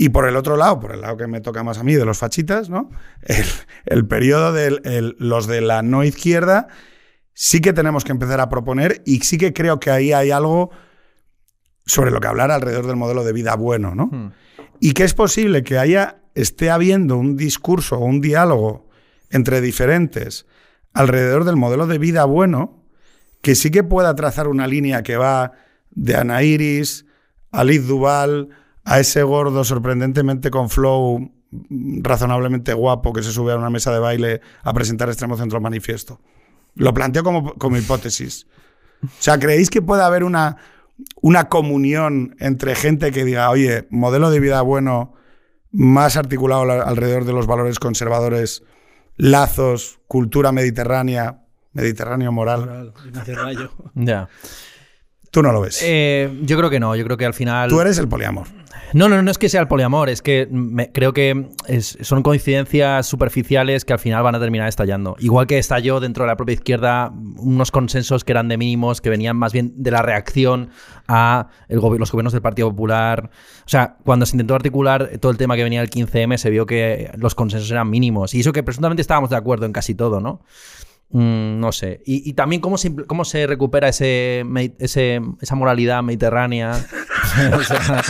Y 0.02 0.10
por 0.10 0.26
el 0.26 0.38
otro 0.38 0.56
lado, 0.56 0.80
por 0.80 0.94
el 0.94 1.02
lado 1.02 1.18
que 1.18 1.28
me 1.28 1.42
toca 1.42 1.62
más 1.62 1.78
a 1.78 1.84
mí, 1.84 1.94
de 1.94 2.06
los 2.06 2.18
fachitas, 2.18 2.70
¿no? 2.70 2.90
El, 3.22 3.44
el 3.86 4.08
periodo 4.08 4.54
de 4.54 5.14
los 5.20 5.46
de 5.46 5.60
la 5.60 5.82
no 5.82 6.06
izquierda, 6.06 6.70
sí 7.34 7.60
que 7.60 7.74
tenemos 7.74 8.06
que 8.06 8.14
empezar 8.14 8.40
a 8.40 8.48
proponer 8.48 9.04
y 9.06 9.20
sí 9.20 9.38
que 9.38 9.52
creo 9.52 9.82
que 9.82 9.92
ahí 9.92 10.14
hay 10.14 10.32
algo 10.32 10.70
sobre 11.86 12.12
lo 12.12 12.22
que 12.22 12.28
hablar 12.28 12.50
alrededor 12.50 12.88
del 12.88 12.96
modelo 12.96 13.26
de 13.26 13.34
vida 13.34 13.58
bueno, 13.58 13.94
¿no? 13.94 14.06
Hmm. 14.06 14.32
Y 14.80 14.94
que 14.94 15.04
es 15.04 15.14
posible 15.14 15.64
que 15.64 15.78
haya, 15.78 16.22
esté 16.34 16.70
habiendo 16.70 17.18
un 17.18 17.36
discurso 17.36 17.98
o 17.98 18.06
un 18.06 18.22
diálogo 18.22 18.88
entre 19.30 19.60
diferentes 19.60 20.46
alrededor 20.94 21.44
del 21.44 21.58
modelo 21.58 21.88
de 21.88 21.98
vida 21.98 22.24
bueno, 22.24 22.86
que 23.42 23.54
sí 23.54 23.70
que 23.70 23.84
pueda 23.84 24.16
trazar 24.16 24.48
una 24.48 24.66
línea 24.66 25.04
que 25.04 25.18
va 25.18 25.52
de 25.92 26.16
Ana 26.16 26.42
Iris 26.42 27.06
a 27.52 27.66
Liz 27.66 27.86
Duval, 27.86 28.50
a 28.92 29.00
ese 29.00 29.24
gordo 29.24 29.64
sorprendentemente 29.64 30.50
con 30.50 30.70
flow 30.70 31.32
razonablemente 32.02 32.74
guapo 32.74 33.14
que 33.14 33.24
se 33.24 33.32
sube 33.32 33.52
a 33.54 33.58
una 33.58 33.70
mesa 33.70 33.92
de 33.92 34.00
baile 34.00 34.42
a 34.64 34.74
presentar 34.74 35.10
Extremo 35.10 35.38
Centro 35.38 35.60
Manifiesto. 35.62 36.20
Lo 36.76 36.94
planteo 36.94 37.24
como, 37.24 37.54
como 37.56 37.78
hipótesis. 37.78 38.48
O 39.04 39.08
sea, 39.20 39.40
¿creéis 39.40 39.70
que 39.70 39.82
puede 39.82 40.04
haber 40.04 40.24
una, 40.24 40.58
una 41.22 41.50
comunión 41.50 42.36
entre 42.40 42.76
gente 42.76 43.12
que 43.12 43.26
diga, 43.26 43.50
oye, 43.50 43.88
modelo 43.90 44.30
de 44.30 44.40
vida 44.40 44.62
bueno, 44.62 45.14
más 45.72 46.18
articulado 46.18 46.62
al- 46.64 46.82
alrededor 46.82 47.26
de 47.26 47.34
los 47.34 47.48
valores 47.48 47.80
conservadores, 47.80 48.64
lazos, 49.18 50.00
cultura 50.08 50.52
mediterránea, 50.52 51.44
mediterráneo 51.74 52.32
moral? 52.32 52.94
Rayo. 53.36 53.72
Ya. 53.96 54.30
Tú 55.32 55.44
no 55.44 55.52
lo 55.52 55.62
ves. 55.62 55.82
Eh, 55.84 56.40
yo 56.44 56.58
creo 56.58 56.70
que 56.70 56.80
no, 56.80 56.96
yo 56.96 57.04
creo 57.06 57.18
que 57.18 57.26
al 57.26 57.34
final... 57.34 57.70
Tú 57.70 57.80
eres 57.82 57.98
el 58.00 58.08
poliamor. 58.08 58.48
No, 58.92 59.08
no, 59.08 59.22
no 59.22 59.30
es 59.30 59.38
que 59.38 59.50
sea 59.50 59.62
el 59.62 59.68
poliamor, 59.68 60.10
es 60.10 60.24
que 60.24 60.48
me- 60.50 60.92
creo 60.92 61.14
que 61.14 61.50
es- 61.68 61.96
son 62.02 62.24
coincidencias 62.24 63.06
superficiales 63.06 63.86
que 63.86 63.94
al 63.94 64.00
final 64.00 64.24
van 64.24 64.34
a 64.34 64.40
terminar 64.40 64.68
estallando. 64.68 65.16
Igual 65.20 65.46
que 65.46 65.60
estalló 65.60 66.00
dentro 66.00 66.24
de 66.24 66.28
la 66.30 66.36
propia 66.36 66.54
izquierda 66.54 67.12
unos 67.38 67.70
consensos 67.70 68.24
que 68.24 68.32
eran 68.32 68.48
de 68.48 68.58
mínimos, 68.58 69.00
que 69.02 69.12
venían 69.12 69.38
más 69.38 69.54
bien 69.54 69.74
de 69.76 69.92
la 69.92 70.02
reacción 70.02 70.70
a 71.08 71.50
el 71.68 71.80
gobi- 71.80 72.00
los 72.00 72.12
gobiernos 72.12 72.34
del 72.34 72.42
Partido 72.42 72.70
Popular. 72.72 73.30
O 73.64 73.70
sea, 73.70 73.98
cuando 74.04 74.26
se 74.26 74.36
intentó 74.36 74.56
articular 74.56 75.12
todo 75.20 75.32
el 75.32 75.38
tema 75.38 75.56
que 75.56 75.64
venía 75.64 75.82
del 75.82 75.92
15M, 75.92 76.38
se 76.38 76.50
vio 76.50 76.66
que 76.66 77.12
los 77.16 77.36
consensos 77.36 77.70
eran 77.70 77.88
mínimos. 77.92 78.34
Y 78.34 78.40
eso 78.40 78.52
que 78.54 78.64
presuntamente 78.64 79.02
estábamos 79.04 79.30
de 79.30 79.36
acuerdo 79.36 79.68
en 79.68 79.74
casi 79.74 79.94
todo, 79.94 80.20
¿no? 80.20 80.42
Mm, 81.12 81.60
no 81.60 81.72
sé. 81.72 82.02
Y, 82.06 82.30
y 82.30 82.34
también 82.34 82.62
cómo 82.62 82.78
se, 82.78 82.96
cómo 82.96 83.26
se 83.26 83.48
recupera 83.48 83.88
ese, 83.90 84.44
ese- 84.78 85.22
esa 85.42 85.56
moralidad 85.56 86.04
mediterránea. 86.04 86.74
O 87.54 87.62
sea, 87.62 87.80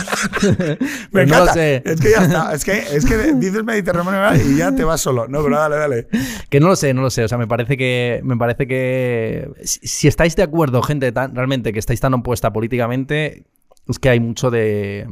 Me 0.42 0.76
pues 1.12 1.28
no 1.28 1.34
encanta. 1.34 1.44
lo 1.44 1.52
sé. 1.52 1.82
Es 1.84 2.00
que 2.00 2.10
ya 2.10 2.22
está. 2.24 2.54
Es 2.54 2.64
que, 2.64 2.78
es 2.78 3.04
que 3.04 3.34
dices 3.34 3.62
Mediterráneo 3.64 4.34
y 4.50 4.56
ya 4.56 4.74
te 4.74 4.82
vas 4.82 5.00
solo. 5.02 5.28
No, 5.28 5.42
pero 5.42 5.58
dale, 5.58 5.76
dale. 5.76 6.08
Que 6.48 6.58
no 6.58 6.68
lo 6.68 6.76
sé, 6.76 6.94
no 6.94 7.02
lo 7.02 7.10
sé. 7.10 7.24
O 7.24 7.28
sea, 7.28 7.36
me 7.36 7.46
parece 7.46 7.76
que. 7.76 8.20
Me 8.24 8.36
parece 8.38 8.66
que. 8.66 9.50
Si, 9.62 9.80
si 9.86 10.08
estáis 10.08 10.36
de 10.36 10.42
acuerdo, 10.42 10.82
gente, 10.82 11.12
tan, 11.12 11.34
realmente, 11.34 11.72
que 11.74 11.78
estáis 11.78 12.00
tan 12.00 12.14
opuesta 12.14 12.50
políticamente, 12.52 13.44
es 13.86 13.98
que 13.98 14.08
hay 14.08 14.20
mucho 14.20 14.50
de. 14.50 15.06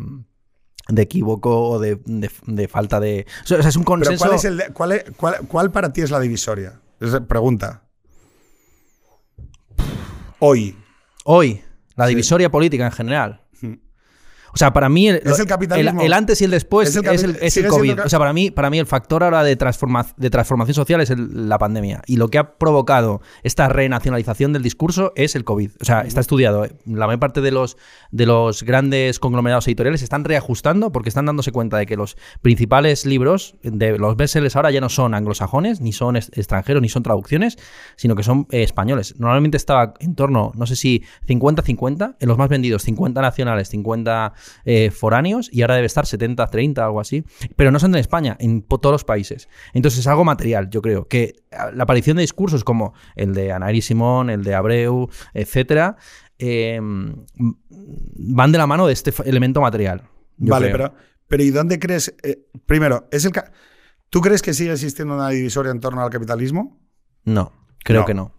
de 0.89 1.03
equívoco 1.03 1.69
o 1.69 1.79
de, 1.79 1.97
de- 2.07 2.31
de 2.47 2.69
falta 2.69 3.01
de. 3.01 3.27
O 3.45 3.47
sea, 3.47 3.59
es 3.59 3.77
un 3.77 3.83
Pero 3.85 3.97
consenso. 3.97 4.25
¿cuál, 4.25 4.37
es 4.37 4.45
el 4.47 4.57
de- 4.57 4.69
cuál, 4.73 4.93
es- 4.93 5.05
cuál- 5.19 5.37
cuál 5.49 5.71
para 5.71 5.93
ti 5.93 6.01
es 6.01 6.11
la 6.11 6.19
divisoria? 6.21 6.81
Esa 7.01 7.27
pregunta. 7.27 7.83
Hoy. 10.41 10.77
Hoy, 11.25 11.63
la 11.97 12.07
divisoria 12.07 12.51
política 12.51 12.87
en 12.87 12.93
general. 12.93 13.48
O 14.59 14.61
sea, 14.61 14.73
para 14.73 14.89
mí 14.89 15.09
el, 15.09 15.23
¿Es 15.25 15.39
el 15.39 15.47
capitalismo? 15.47 16.01
el 16.03 16.13
antes 16.13 16.41
y 16.41 16.45
el 16.45 16.51
después 16.51 16.89
¿Es 16.89 16.97
el 16.97 17.37
es 17.41 17.67
COVID. 17.69 18.01
O 18.05 18.09
sea, 18.09 18.19
para 18.19 18.33
mí, 18.33 18.51
para 18.51 18.71
mí 18.71 18.81
el 18.81 18.87
factor 18.87 19.23
ahora 19.23 19.45
de, 19.45 19.57
transforma- 19.57 20.13
de 20.17 20.31
transformación 20.31 20.75
social 20.75 21.01
es 21.01 21.11
el- 21.11 21.49
la 21.49 21.59
pandemia. 21.59 22.03
Y 22.07 22.17
lo 22.17 22.27
que 22.29 22.39
ha 22.39 22.59
provocado 22.59 23.21
esta 23.45 23.69
renacionalización 23.69 24.53
del 24.53 24.65
discurso 24.65 25.13
es 25.15 25.37
el 25.37 25.45
COVID. 25.45 25.71
O 25.81 25.85
sea, 25.85 26.01
está 26.01 26.21
estudiado. 26.21 26.65
¿eh? 26.65 26.73
La 26.87 27.07
mayor 27.07 27.21
parte 27.21 27.41
de 27.41 27.53
los, 27.53 27.77
de 28.11 28.27
los 28.27 28.65
grandes 28.65 29.21
conglomerados 29.21 29.69
editoriales 29.69 30.03
están 30.03 30.25
reajustando 30.25 30.91
porque 30.91 31.09
están 31.09 31.27
dándose 31.27 31.53
cuenta 31.53 31.77
de 31.77 31.87
que 31.87 31.97
los 31.97 32.17
principales 32.43 33.07
libros 33.07 33.55
de 33.63 33.97
los 33.97 34.17
bestsellers 34.17 34.57
ahora 34.57 34.73
ya 34.73 34.81
no 34.81 34.89
son 34.89 35.15
anglosajones, 35.15 35.81
ni 35.81 35.93
son 35.93 36.17
extranjeros, 36.17 36.83
ni 36.83 36.89
son 36.89 37.05
traducciones, 37.05 37.59
sino 37.95 38.17
que 38.17 38.25
son 38.25 38.49
eh, 38.51 38.65
españoles. 38.65 39.15
Normalmente 39.19 39.57
estaba 39.57 39.95
en 40.01 40.17
torno, 40.17 40.51
no 40.57 40.67
sé 40.67 40.75
si 40.75 41.05
50-50, 41.29 42.17
en 42.19 42.29
los 42.29 42.37
más 42.39 42.49
vendidos 42.49 42.83
50 42.83 43.23
nacionales, 43.23 43.69
50 43.69 44.33
eh, 44.65 44.91
foráneos, 44.91 45.49
y 45.53 45.63
ahora 45.63 45.75
debe 45.77 45.87
estar 45.87 46.05
70-30, 46.05 46.79
algo 46.79 47.01
así. 47.01 47.25
Pero 47.57 47.71
no 47.71 47.79
son 47.79 47.93
de 47.93 48.01
España, 48.01 48.37
en 48.41 48.63
todos 48.63 48.93
los 48.93 49.05
países. 49.05 49.49
Entonces 49.75 50.01
es 50.01 50.07
algo 50.07 50.25
material, 50.25 50.69
yo 50.71 50.83
creo, 50.83 51.07
que 51.09 51.37
la 51.75 51.83
aparición 51.85 52.17
de 52.17 52.23
discursos 52.23 52.65
como 52.65 52.95
el 53.17 53.35
de 53.35 53.53
Anairi 53.53 53.83
Simón, 53.83 54.31
el 54.31 54.45
de 54.45 54.55
Abreu, 54.55 55.09
etcétera, 55.35 55.97
eh, 56.39 56.75
m- 56.77 57.25
van 57.71 58.53
de 58.53 58.59
la 58.59 58.67
mano 58.67 58.87
de 58.87 58.93
este 58.93 59.13
elemento 59.25 59.61
material. 59.61 60.03
Vale, 60.37 60.71
creo. 60.71 60.77
pero, 60.93 60.95
pero 61.27 61.43
¿y 61.43 61.51
dónde 61.51 61.79
crees? 61.79 62.15
eh, 62.23 62.47
primero, 62.67 63.09
¿es 63.11 63.25
el 63.25 63.33
¿tú 64.11 64.21
crees 64.21 64.41
que 64.43 64.55
sigue 64.55 64.73
existiendo 64.73 65.15
una 65.15 65.29
divisoria 65.31 65.73
en 65.73 65.81
torno 65.81 66.03
al 66.03 66.11
capitalismo? 66.11 66.79
No, 67.25 67.53
creo 67.85 68.01
No. 68.03 68.07
que 68.07 68.15
no. 68.15 68.33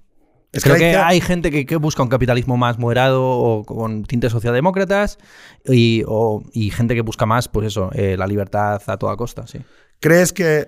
Es 0.51 0.63
Creo 0.63 0.77
que 0.77 0.95
hay 0.97 1.21
gente 1.21 1.51
que, 1.51 1.65
que 1.65 1.75
busca 1.75 2.01
un 2.01 2.09
capitalismo 2.09 2.57
más 2.57 2.79
moderado 2.79 3.23
o 3.23 3.63
con 3.63 4.03
tintes 4.03 4.31
socialdemócratas 4.31 5.17
y, 5.65 6.03
o- 6.07 6.43
y 6.53 6.71
gente 6.71 6.95
que 6.95 7.01
busca 7.01 7.25
más, 7.27 7.47
pues 7.47 7.67
eso, 7.67 7.91
eh, 7.93 8.15
la 8.17 8.25
libertad 8.25 8.81
a 8.87 8.97
toda 8.97 9.15
costa, 9.15 9.45
sí. 9.45 9.59
¿Crees 9.99 10.31
que. 10.31 10.65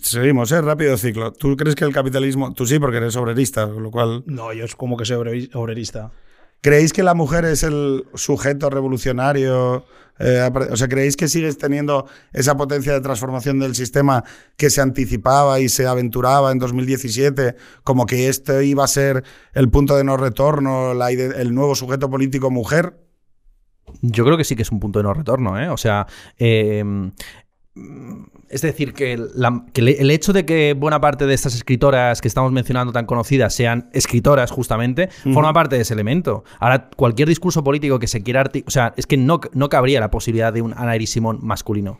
Seguimos, 0.00 0.50
¿eh? 0.52 0.60
Rápido 0.62 0.96
ciclo. 0.96 1.32
¿Tú 1.32 1.54
crees 1.56 1.74
que 1.76 1.84
el 1.84 1.92
capitalismo. 1.92 2.54
Tú 2.54 2.66
sí, 2.66 2.78
porque 2.78 2.96
eres 2.96 3.14
obrerista, 3.14 3.68
con 3.68 3.82
lo 3.82 3.90
cual. 3.90 4.22
No, 4.26 4.52
yo 4.54 4.64
es 4.64 4.74
como 4.74 4.96
que 4.96 5.04
soy 5.04 5.16
obre- 5.18 5.50
obrerista. 5.54 6.12
¿Creéis 6.60 6.92
que 6.92 7.02
la 7.02 7.14
mujer 7.14 7.44
es 7.46 7.62
el 7.62 8.04
sujeto 8.14 8.68
revolucionario? 8.68 9.84
Eh, 10.18 10.50
o 10.70 10.76
sea, 10.76 10.88
¿creéis 10.88 11.16
que 11.16 11.28
sigues 11.28 11.56
teniendo 11.56 12.06
esa 12.34 12.54
potencia 12.56 12.92
de 12.92 13.00
transformación 13.00 13.58
del 13.58 13.74
sistema 13.74 14.22
que 14.58 14.68
se 14.68 14.82
anticipaba 14.82 15.60
y 15.60 15.70
se 15.70 15.86
aventuraba 15.86 16.52
en 16.52 16.58
2017 16.58 17.56
como 17.82 18.04
que 18.04 18.28
este 18.28 18.66
iba 18.66 18.84
a 18.84 18.88
ser 18.88 19.24
el 19.54 19.70
punto 19.70 19.96
de 19.96 20.04
no 20.04 20.18
retorno, 20.18 20.92
el 20.92 21.54
nuevo 21.54 21.74
sujeto 21.74 22.10
político 22.10 22.50
mujer? 22.50 23.00
Yo 24.02 24.24
creo 24.26 24.36
que 24.36 24.44
sí 24.44 24.54
que 24.54 24.62
es 24.62 24.70
un 24.70 24.80
punto 24.80 24.98
de 24.98 25.04
no 25.04 25.14
retorno, 25.14 25.58
¿eh? 25.58 25.70
O 25.70 25.78
sea, 25.78 26.06
eh, 26.38 26.84
es 28.50 28.62
decir, 28.62 28.92
que, 28.92 29.12
el 29.12 30.10
hecho 30.10 30.32
de 30.32 30.44
que 30.44 30.74
buena 30.76 31.00
parte 31.00 31.26
de 31.26 31.34
estas 31.34 31.54
escritoras 31.54 32.20
que 32.20 32.28
estamos 32.28 32.50
mencionando 32.50 32.92
tan 32.92 33.06
conocidas 33.06 33.54
sean 33.54 33.88
escritoras 33.92 34.50
justamente, 34.50 35.08
forma 35.32 35.52
parte 35.52 35.76
de 35.76 35.82
ese 35.82 35.94
elemento. 35.94 36.44
Ahora, 36.58 36.90
cualquier 36.96 37.28
discurso 37.28 37.62
político 37.62 37.98
que 37.98 38.08
se 38.08 38.22
quiera... 38.22 38.50
O 38.66 38.70
sea, 38.70 38.92
es 38.96 39.06
que 39.06 39.16
no, 39.16 39.40
no 39.52 39.68
cabría 39.68 40.00
la 40.00 40.10
posibilidad 40.10 40.52
de 40.52 40.62
un 40.62 40.74
Ana 40.76 40.94
Simón 41.06 41.38
masculino. 41.42 41.98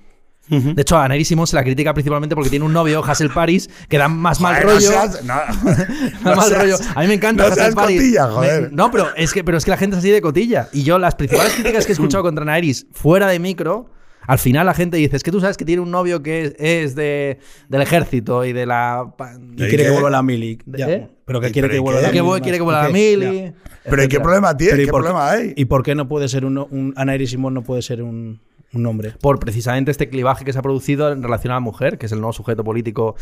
De 0.49 0.83
hecho, 0.83 0.99
a 0.99 1.09
Simón 1.23 1.47
se 1.47 1.55
la 1.55 1.63
critica 1.63 1.95
principalmente 1.95 2.35
porque 2.35 2.51
tiene 2.51 2.65
un 2.65 2.73
novio, 2.73 3.05
Hassel 3.05 3.31
Paris, 3.31 3.71
que 3.89 3.99
da 3.99 4.09
más 4.09 4.41
mal 4.41 4.61
rollo. 4.61 4.91
mal 6.25 6.51
rollo. 6.51 6.77
A 6.97 7.03
mí 7.03 7.07
me 7.07 7.15
encanta 7.15 7.47
Hassel 7.47 7.73
Paris. 7.73 8.19
joder. 8.19 8.73
no, 8.73 8.91
pero 8.91 9.15
es, 9.15 9.33
que, 9.33 9.45
pero 9.45 9.59
es 9.59 9.65
que 9.65 9.71
la 9.71 9.77
gente 9.77 9.95
es 9.95 10.01
así 10.01 10.11
de 10.11 10.21
cotilla. 10.21 10.69
Y 10.73 10.83
yo, 10.83 10.99
las 10.99 11.15
principales 11.15 11.53
críticas 11.53 11.87
que 11.87 11.93
he 11.93 11.95
escuchado 11.95 12.25
contra 12.25 12.45
Anaïs 12.45 12.87
fuera 12.91 13.29
de 13.29 13.39
micro 13.39 13.91
al 14.27 14.39
final 14.39 14.67
la 14.67 14.75
gente 14.75 14.97
dice, 14.97 15.17
es 15.17 15.23
que 15.23 15.31
tú 15.31 15.41
sabes 15.41 15.57
que 15.57 15.65
tiene 15.65 15.83
un 15.83 15.91
novio 15.91 16.23
que 16.23 16.55
es, 16.59 16.95
de, 16.95 17.39
del 17.69 17.83
ejército 17.83 18.45
y 18.45 18.53
de 18.53 18.67
la... 18.67 19.13
Y 19.53 19.57
quiere 19.57 19.85
que 19.85 19.91
vuelva 19.91 20.11
la 20.11 20.23
mili. 20.23 20.59
¿Eh? 20.77 21.09
Pero 21.25 21.41
que 21.41 21.51
quiere 21.51 21.69
que 21.69 21.79
vuelva 21.79 22.01
a 22.01 22.03
la 22.03 22.09
mili. 22.13 22.41
quiere 22.41 22.59
que 22.59 22.63
vuelva 22.63 22.83
la 22.85 22.91
mili. 22.91 23.53
Pero 23.85 24.09
¿qué 24.09 24.21
problema 24.21 24.57
tiene? 24.57 24.85
¿Qué 24.85 24.91
problema 24.91 25.31
hay? 25.31 25.55
¿Y 25.57 25.65
por 25.65 25.83
qué 25.83 25.95
no 25.95 26.09
puede 26.09 26.29
ser 26.29 26.45
un... 26.45 26.59
un 26.59 26.93
Ana 26.97 27.17
Simón 27.27 27.55
no 27.55 27.63
puede 27.63 27.83
ser 27.83 28.03
un, 28.03 28.41
un 28.73 28.83
nombre. 28.83 29.15
Por 29.21 29.39
precisamente 29.41 29.91
este 29.91 30.09
clivaje 30.09 30.45
que 30.45 30.53
se 30.53 30.59
ha 30.59 30.63
producido 30.63 31.13
en 31.13 31.23
relación 31.23 31.51
a 31.53 31.55
la 31.55 31.61
mujer, 31.61 31.99
que 31.99 32.07
es 32.07 32.13
el 32.13 32.21
nuevo 32.21 32.33
sujeto 32.33 32.63
político, 32.63 33.17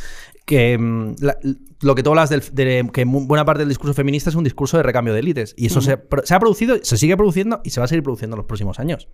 que 0.45 0.77
mm, 0.77 1.17
lo 1.81 1.95
que 1.95 2.03
tú 2.03 2.11
hablas 2.11 2.31
de, 2.31 2.91
que 2.93 3.05
buena 3.05 3.45
parte 3.45 3.61
del 3.61 3.69
discurso 3.69 3.95
feminista 3.95 4.31
es 4.31 4.37
un 4.37 4.45
discurso 4.45 4.77
de 4.77 4.83
recambio 4.83 5.15
de 5.15 5.21
élites. 5.21 5.55
Y 5.57 5.67
eso 5.67 5.81
se, 5.81 5.99
se, 6.25 6.35
ha 6.35 6.41
producido, 6.41 6.77
se 6.83 6.97
sigue 6.97 7.17
produciendo 7.17 7.61
y 7.65 7.71
se 7.71 7.81
va 7.81 7.85
a 7.85 7.89
seguir 7.89 8.03
produciendo 8.03 8.37
en 8.37 8.39
los 8.39 8.47
próximos 8.47 8.79
años. 8.79 9.09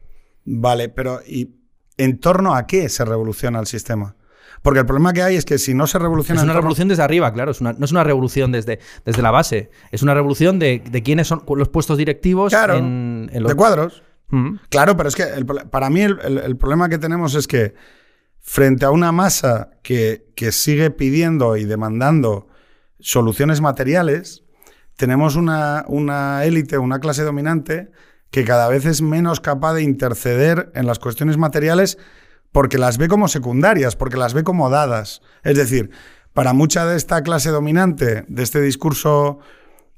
Vale, 0.44 0.88
pero 0.88 1.20
¿y 1.27 1.63
¿en 1.97 2.19
torno 2.19 2.55
a 2.55 2.67
qué 2.67 2.89
se 2.89 3.05
revoluciona 3.05 3.61
el 3.61 3.67
sistema? 3.67 4.17
Porque 4.63 4.81
el 4.81 4.87
problema 4.87 5.13
que 5.13 5.23
hay 5.23 5.37
es 5.37 5.45
que 5.45 5.59
si 5.59 5.75
no 5.75 5.87
se 5.87 5.99
revoluciona... 5.99 6.41
Es 6.41 6.45
una 6.45 6.55
revolución 6.55 6.89
desde 6.89 7.03
arriba, 7.03 7.31
claro. 7.35 7.53
no 7.61 7.85
es 7.85 7.93
una 7.93 8.03
revolución 8.03 8.51
desde, 8.51 8.79
desde 9.05 9.21
la 9.21 9.31
base. 9.31 9.71
Es 9.91 10.03
una 10.03 10.15
revolución 10.15 10.59
de, 10.59 10.81
quiénes 11.05 11.29
son 11.29 11.43
los 11.47 11.69
puestos 11.69 11.99
directivos 11.99 12.53
en, 12.53 13.31
los... 13.35 13.51
De 13.51 13.55
cuadros. 13.55 14.03
Mm. 14.29 14.57
Claro, 14.71 14.97
pero 14.97 15.11
es 15.11 15.17
que 15.17 15.27
para 15.71 15.91
mí 15.91 16.01
el, 16.01 16.57
problema 16.57 16.89
que 16.89 16.97
tenemos 16.97 17.35
es 17.35 17.47
que 17.47 17.75
frente 18.41 18.87
a 18.87 18.91
una 18.91 19.13
masa 19.13 19.71
que, 19.83 20.33
que 20.35 20.51
sigue 20.51 20.91
pidiendo 20.91 21.59
y 21.59 21.65
demandando 21.65 22.49
soluciones 23.01 23.61
materiales, 23.61 24.45
tenemos 24.97 25.37
una, 25.37 25.85
una 25.89 26.43
élite, 26.45 26.79
una 26.79 27.01
clase 27.01 27.23
dominante 27.23 27.91
que 28.35 28.44
cada 28.44 28.66
vez 28.66 28.85
es 28.85 29.01
menos 29.01 29.38
capaz 29.38 29.75
de 29.75 29.85
interceder 29.85 30.73
en 30.75 30.88
las 30.88 30.99
cuestiones 30.99 31.37
materiales 31.37 31.99
porque 32.51 32.79
las 32.79 32.99
ve 32.99 33.07
como 33.07 33.29
secundarias, 33.29 33.94
porque 33.94 34.16
las 34.16 34.35
ve 34.35 34.42
como 34.42 34.70
dadas. 34.70 35.23
Es 35.44 35.57
decir, 35.57 35.90
para 36.33 36.53
mucha 36.53 36.85
de 36.85 36.97
esta 36.97 37.23
clase 37.23 37.51
dominante, 37.51 38.25
de 38.27 38.42
este 38.42 38.61
discurso 38.61 39.38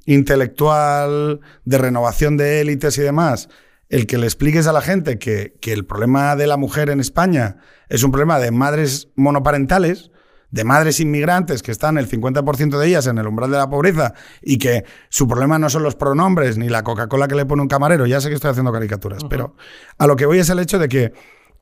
intelectual, 0.04 1.40
de 1.64 1.78
renovación 1.78 2.36
de 2.36 2.60
élites 2.60 2.98
y 2.98 3.00
demás, 3.00 3.48
el 3.88 4.06
que 4.06 4.18
le 4.18 4.26
expliques 4.26 4.66
a 4.66 4.74
la 4.74 4.82
gente 4.82 5.18
que, 5.18 5.54
que, 5.62 5.72
el 5.72 5.86
problema 5.86 6.36
de 6.36 6.46
la 6.46 6.58
mujer 6.58 6.90
en 6.90 7.00
España 7.00 7.56
es 7.88 8.02
un 8.02 8.10
problema 8.10 8.38
de 8.38 8.50
madres 8.50 9.08
monoparentales, 9.16 10.10
de 10.50 10.64
madres 10.64 11.00
inmigrantes 11.00 11.62
que 11.62 11.72
están 11.72 11.98
el 11.98 12.08
50% 12.08 12.78
de 12.78 12.86
ellas 12.86 13.06
en 13.06 13.18
el 13.18 13.26
umbral 13.26 13.50
de 13.50 13.56
la 13.56 13.68
pobreza 13.68 14.14
y 14.42 14.58
que 14.58 14.84
su 15.08 15.26
problema 15.26 15.58
no 15.58 15.68
son 15.68 15.82
los 15.82 15.96
pronombres 15.96 16.56
ni 16.56 16.68
la 16.68 16.82
Coca-Cola 16.82 17.28
que 17.28 17.34
le 17.34 17.46
pone 17.46 17.62
un 17.62 17.68
camarero, 17.68 18.06
ya 18.06 18.20
sé 18.20 18.28
que 18.28 18.34
estoy 18.36 18.50
haciendo 18.50 18.72
caricaturas, 18.72 19.24
pero 19.28 19.56
a 19.98 20.06
lo 20.06 20.16
que 20.16 20.26
voy 20.26 20.38
es 20.38 20.50
el 20.50 20.58
hecho 20.58 20.78
de 20.78 20.88
que 20.88 21.12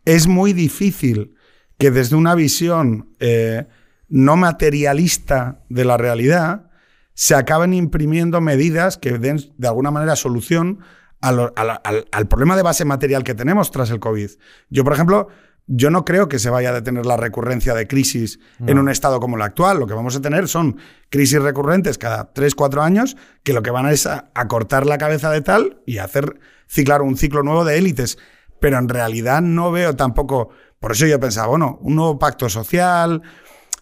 es 0.05 0.27
muy 0.27 0.53
difícil 0.53 1.35
que 1.79 1.91
desde 1.91 2.17
una 2.17 2.35
visión 2.35 3.15
eh, 3.21 3.67
no 4.09 4.37
materialista 4.37 5.63
de 5.69 5.85
la 5.85 5.97
realidad 5.97 6.71
se 7.15 7.35
acaben 7.35 7.73
imprimiendo 7.73 8.41
medidas 8.41 8.99
que 8.99 9.19
den 9.19 9.41
de 9.57 9.69
alguna 9.69 9.91
manera 9.91 10.17
solución 10.17 10.81
al, 11.21 11.53
al 11.57 12.29
problema 12.29 12.55
de 12.55 12.63
base 12.63 12.85
material 12.85 13.25
que 13.25 13.35
tenemos 13.35 13.71
tras 13.71 13.91
el 13.91 13.99
COVID. 13.99 14.31
Yo, 14.69 14.85
por 14.85 14.93
ejemplo, 14.93 15.29
yo 15.67 15.91
no 15.91 16.05
creo 16.05 16.29
que 16.29 16.39
se 16.39 16.51
vaya 16.51 16.71
a 16.71 16.73
detener 16.75 17.07
la 17.07 17.17
recurrencia 17.17 17.75
de 17.75 17.87
crisis 17.87 18.39
en 18.67 18.79
un 18.79 18.91
estado 18.91 19.19
como 19.19 19.37
el 19.37 19.43
actual. 19.43 19.79
Lo 19.79 19.87
que 19.87 19.95
vamos 19.95 20.15
a 20.15 20.21
tener 20.21 20.47
son 20.47 20.79
crisis 21.09 21.41
recurrentes 21.41 21.97
cada 21.97 22.33
3, 22.33 22.55
4 22.55 22.83
años 22.83 23.17
que 23.43 23.55
lo 23.55 23.63
que 23.63 23.71
van 23.71 23.87
a 23.87 23.93
es 23.93 24.07
a, 24.07 24.31
cortar 24.49 24.85
la 24.85 24.99
cabeza 24.99 25.31
de 25.31 25.41
tal 25.41 25.81
y 25.87 25.99
hacer 25.99 26.39
ciclar 26.69 27.01
un 27.01 27.17
ciclo 27.17 27.43
nuevo 27.43 27.65
de 27.65 27.79
élites. 27.79 28.19
Pero 28.61 28.79
en 28.79 28.89
realidad 28.89 29.41
no 29.41 29.73
veo 29.73 29.97
tampoco, 29.97 30.51
por 30.81 30.93
eso 30.93 31.07
yo 31.07 31.19
pensaba, 31.19 31.47
bueno, 31.47 31.79
un 31.81 31.97
nuevo 31.97 32.19
pacto 32.19 32.51
social, 32.51 33.23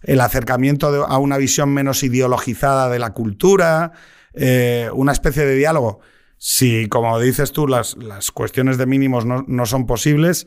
el 0.03 0.21
acercamiento 0.21 1.05
a 1.05 1.18
una 1.18 1.37
visión 1.37 1.71
menos 1.71 2.05
ideologizada 2.05 2.88
de 2.90 2.99
la 3.01 3.12
cultura, 3.12 3.92
eh, 4.35 4.88
una 4.95 5.12
especie 5.12 5.45
de 5.45 5.57
diálogo. 5.57 6.01
Si, 6.38 6.88
como 6.88 7.18
dices 7.18 7.53
tú, 7.53 7.66
las, 7.66 7.97
las 7.97 8.31
cuestiones 8.31 8.79
de 8.79 8.87
mínimos 8.87 9.25
no, 9.27 9.45
no 9.47 9.66
son 9.66 9.87
posibles, 9.87 10.47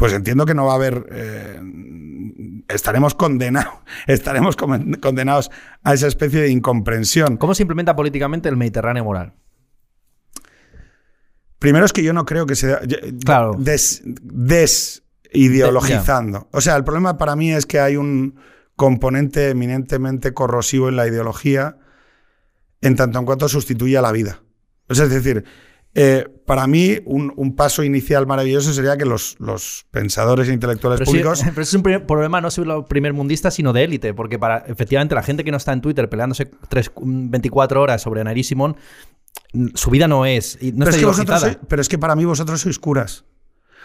pues 0.00 0.12
entiendo 0.14 0.46
que 0.46 0.54
no 0.54 0.64
va 0.64 0.72
a 0.72 0.76
haber. 0.76 1.06
Eh, 1.12 1.60
estaremos 2.68 3.14
condenados, 3.14 3.74
estaremos 4.06 4.56
condenados 4.56 5.50
a 5.82 5.92
esa 5.92 6.06
especie 6.06 6.40
de 6.40 6.48
incomprensión. 6.48 7.36
¿Cómo 7.36 7.54
se 7.54 7.64
implementa 7.64 7.94
políticamente 7.94 8.48
el 8.48 8.56
Mediterráneo 8.56 9.04
moral? 9.04 9.34
Primero 11.58 11.84
es 11.84 11.92
que 11.92 12.02
yo 12.02 12.14
no 12.14 12.24
creo 12.24 12.46
que 12.46 12.54
sea. 12.54 12.80
Claro. 13.26 13.56
Des, 13.58 14.00
desideologizando. 14.06 16.48
O 16.50 16.62
sea, 16.62 16.76
el 16.76 16.84
problema 16.84 17.18
para 17.18 17.36
mí 17.36 17.52
es 17.52 17.66
que 17.66 17.78
hay 17.78 17.96
un 17.96 18.40
componente 18.76 19.50
eminentemente 19.50 20.32
corrosivo 20.32 20.88
en 20.88 20.96
la 20.96 21.06
ideología 21.06 21.76
en 22.80 22.96
tanto 22.96 23.18
en 23.18 23.26
cuanto 23.26 23.50
sustituye 23.50 23.98
a 23.98 24.02
la 24.02 24.12
vida. 24.12 24.40
es 24.88 25.10
decir, 25.10 25.44
eh, 25.94 26.28
para 26.46 26.66
mí, 26.66 26.98
un, 27.04 27.56
paso 27.56 27.82
inicial 27.82 28.26
maravilloso 28.26 28.72
sería 28.72 28.96
que 28.96 29.04
los, 29.04 29.36
pensadores 29.90 30.48
e 30.48 30.52
intelectuales 30.52 31.00
públicos. 31.00 31.42
pero 31.50 31.62
es 31.62 31.74
un 31.74 31.82
problema 31.82 32.40
no 32.40 32.50
solo 32.50 32.84
primer 32.86 33.12
mundista, 33.12 33.50
sino 33.50 33.72
de 33.72 33.84
élite, 33.84 34.14
porque 34.14 34.38
para 34.38 34.58
efectivamente 34.58 35.14
la 35.14 35.22
gente 35.22 35.44
que 35.44 35.50
no 35.50 35.56
está 35.56 35.72
en 35.72 35.80
Twitter 35.80 36.08
peleándose 36.08 36.50
3, 36.68 36.92
24 37.02 37.82
horas 37.82 38.02
sobre 38.02 38.22
Nari 38.22 38.44
Simón, 38.44 38.76
su 39.74 39.90
vida 39.90 40.06
no 40.06 40.26
es. 40.26 40.58
No 40.62 40.84
pero, 40.84 41.10
es 41.10 41.18
que 41.18 41.58
pero 41.68 41.82
es 41.82 41.88
que 41.88 41.98
para 41.98 42.14
mí 42.14 42.24
vosotros 42.24 42.60
sois 42.60 42.78
curas. 42.78 43.24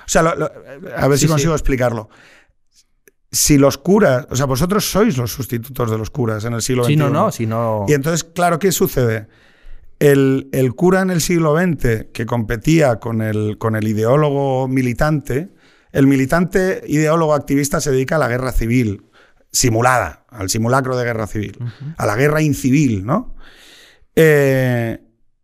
O 0.06 0.10
sea, 0.10 0.22
a 0.22 1.08
ver 1.08 1.18
si 1.18 1.28
consigo 1.28 1.54
explicarlo 1.54 2.10
si 3.32 3.58
los 3.58 3.78
curas, 3.78 4.28
o 4.30 4.36
sea, 4.36 4.46
vosotros 4.46 4.90
sois 4.90 5.18
los 5.18 5.34
sustitutos 5.34 5.92
de 5.92 5.98
los 5.98 6.10
curas 6.10 6.46
en 6.46 6.54
el 6.54 6.62
siglo 6.62 6.86
XXI. 6.86 6.94
Sí, 6.94 6.98
no, 6.98 7.10
no, 7.10 7.32
si 7.32 7.46
no. 7.46 7.86
Y 7.86 7.94
entonces, 7.94 8.24
claro, 8.24 8.60
¿qué 8.60 8.72
sucede? 8.72 9.28
El, 10.00 10.50
cura 10.76 11.02
en 11.02 11.10
el 11.10 11.22
siglo 11.22 11.58
XX 11.58 12.08
que 12.14 12.26
competía 12.26 13.00
con 13.00 13.22
el, 13.22 13.58
con 13.58 13.76
el 13.76 13.88
ideólogo 13.88 14.68
militante, 14.68 15.50
el 15.92 16.08
militante 16.08 16.84
ideólogo 16.88 17.34
activista 17.34 17.80
se 17.80 17.92
dedica 17.92 18.18
a 18.18 18.20
la 18.20 18.28
guerra 18.28 18.52
civil, 18.52 19.06
simulada, 19.52 20.26
al 20.30 20.50
simulacro 20.50 20.98
de 20.98 21.06
guerra 21.06 21.28
civil, 21.28 21.58
a 21.98 22.06
la 22.06 22.16
guerra 22.16 22.42
incivil, 22.42 23.06
¿no? 23.06 23.36
Eh, 24.16 25.00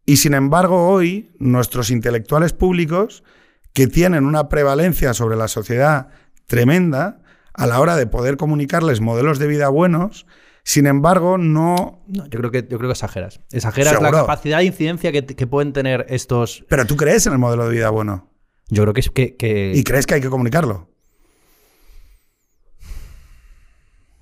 y 0.05 0.17
sin 0.17 0.33
embargo, 0.33 0.89
hoy 0.89 1.31
nuestros 1.39 1.89
intelectuales 1.89 2.51
públicos, 2.51 3.23
que 3.73 3.87
tienen 3.87 4.25
una 4.25 4.49
prevalencia 4.49 5.13
sobre 5.13 5.37
la 5.37 5.47
sociedad 5.47 6.09
tremenda, 6.47 7.21
a 7.53 7.67
la 7.67 7.79
hora 7.79 7.95
de 7.95 8.07
poder 8.07 8.37
comunicarles 8.37 9.01
modelos 9.01 9.39
de 9.39 9.47
vida 9.47 9.69
buenos, 9.69 10.25
sin 10.63 10.87
embargo, 10.87 11.37
no... 11.37 12.03
yo, 12.07 12.29
creo 12.29 12.51
que, 12.51 12.61
yo 12.69 12.77
creo 12.77 12.89
que 12.89 12.93
exageras. 12.93 13.39
Exageras 13.51 14.01
la 14.01 14.11
capacidad 14.11 14.59
de 14.59 14.65
incidencia 14.65 15.11
que, 15.11 15.47
pueden 15.47 15.73
tener 15.73 16.05
estos... 16.09 16.63
Pero 16.69 16.85
tú 16.85 16.95
crees 16.95 17.25
en 17.27 17.33
el 17.33 17.39
modelo 17.39 17.65
de 17.65 17.71
vida 17.71 17.89
bueno. 17.89 18.29
Yo 18.69 18.83
creo 18.83 18.93
que 18.93 19.01
es 19.01 19.09
que, 19.09 19.71
¿Y 19.75 19.83
crees 19.83 20.05
que 20.05 20.15
hay 20.15 20.21
que 20.21 20.29
comunicarlo? 20.29 20.91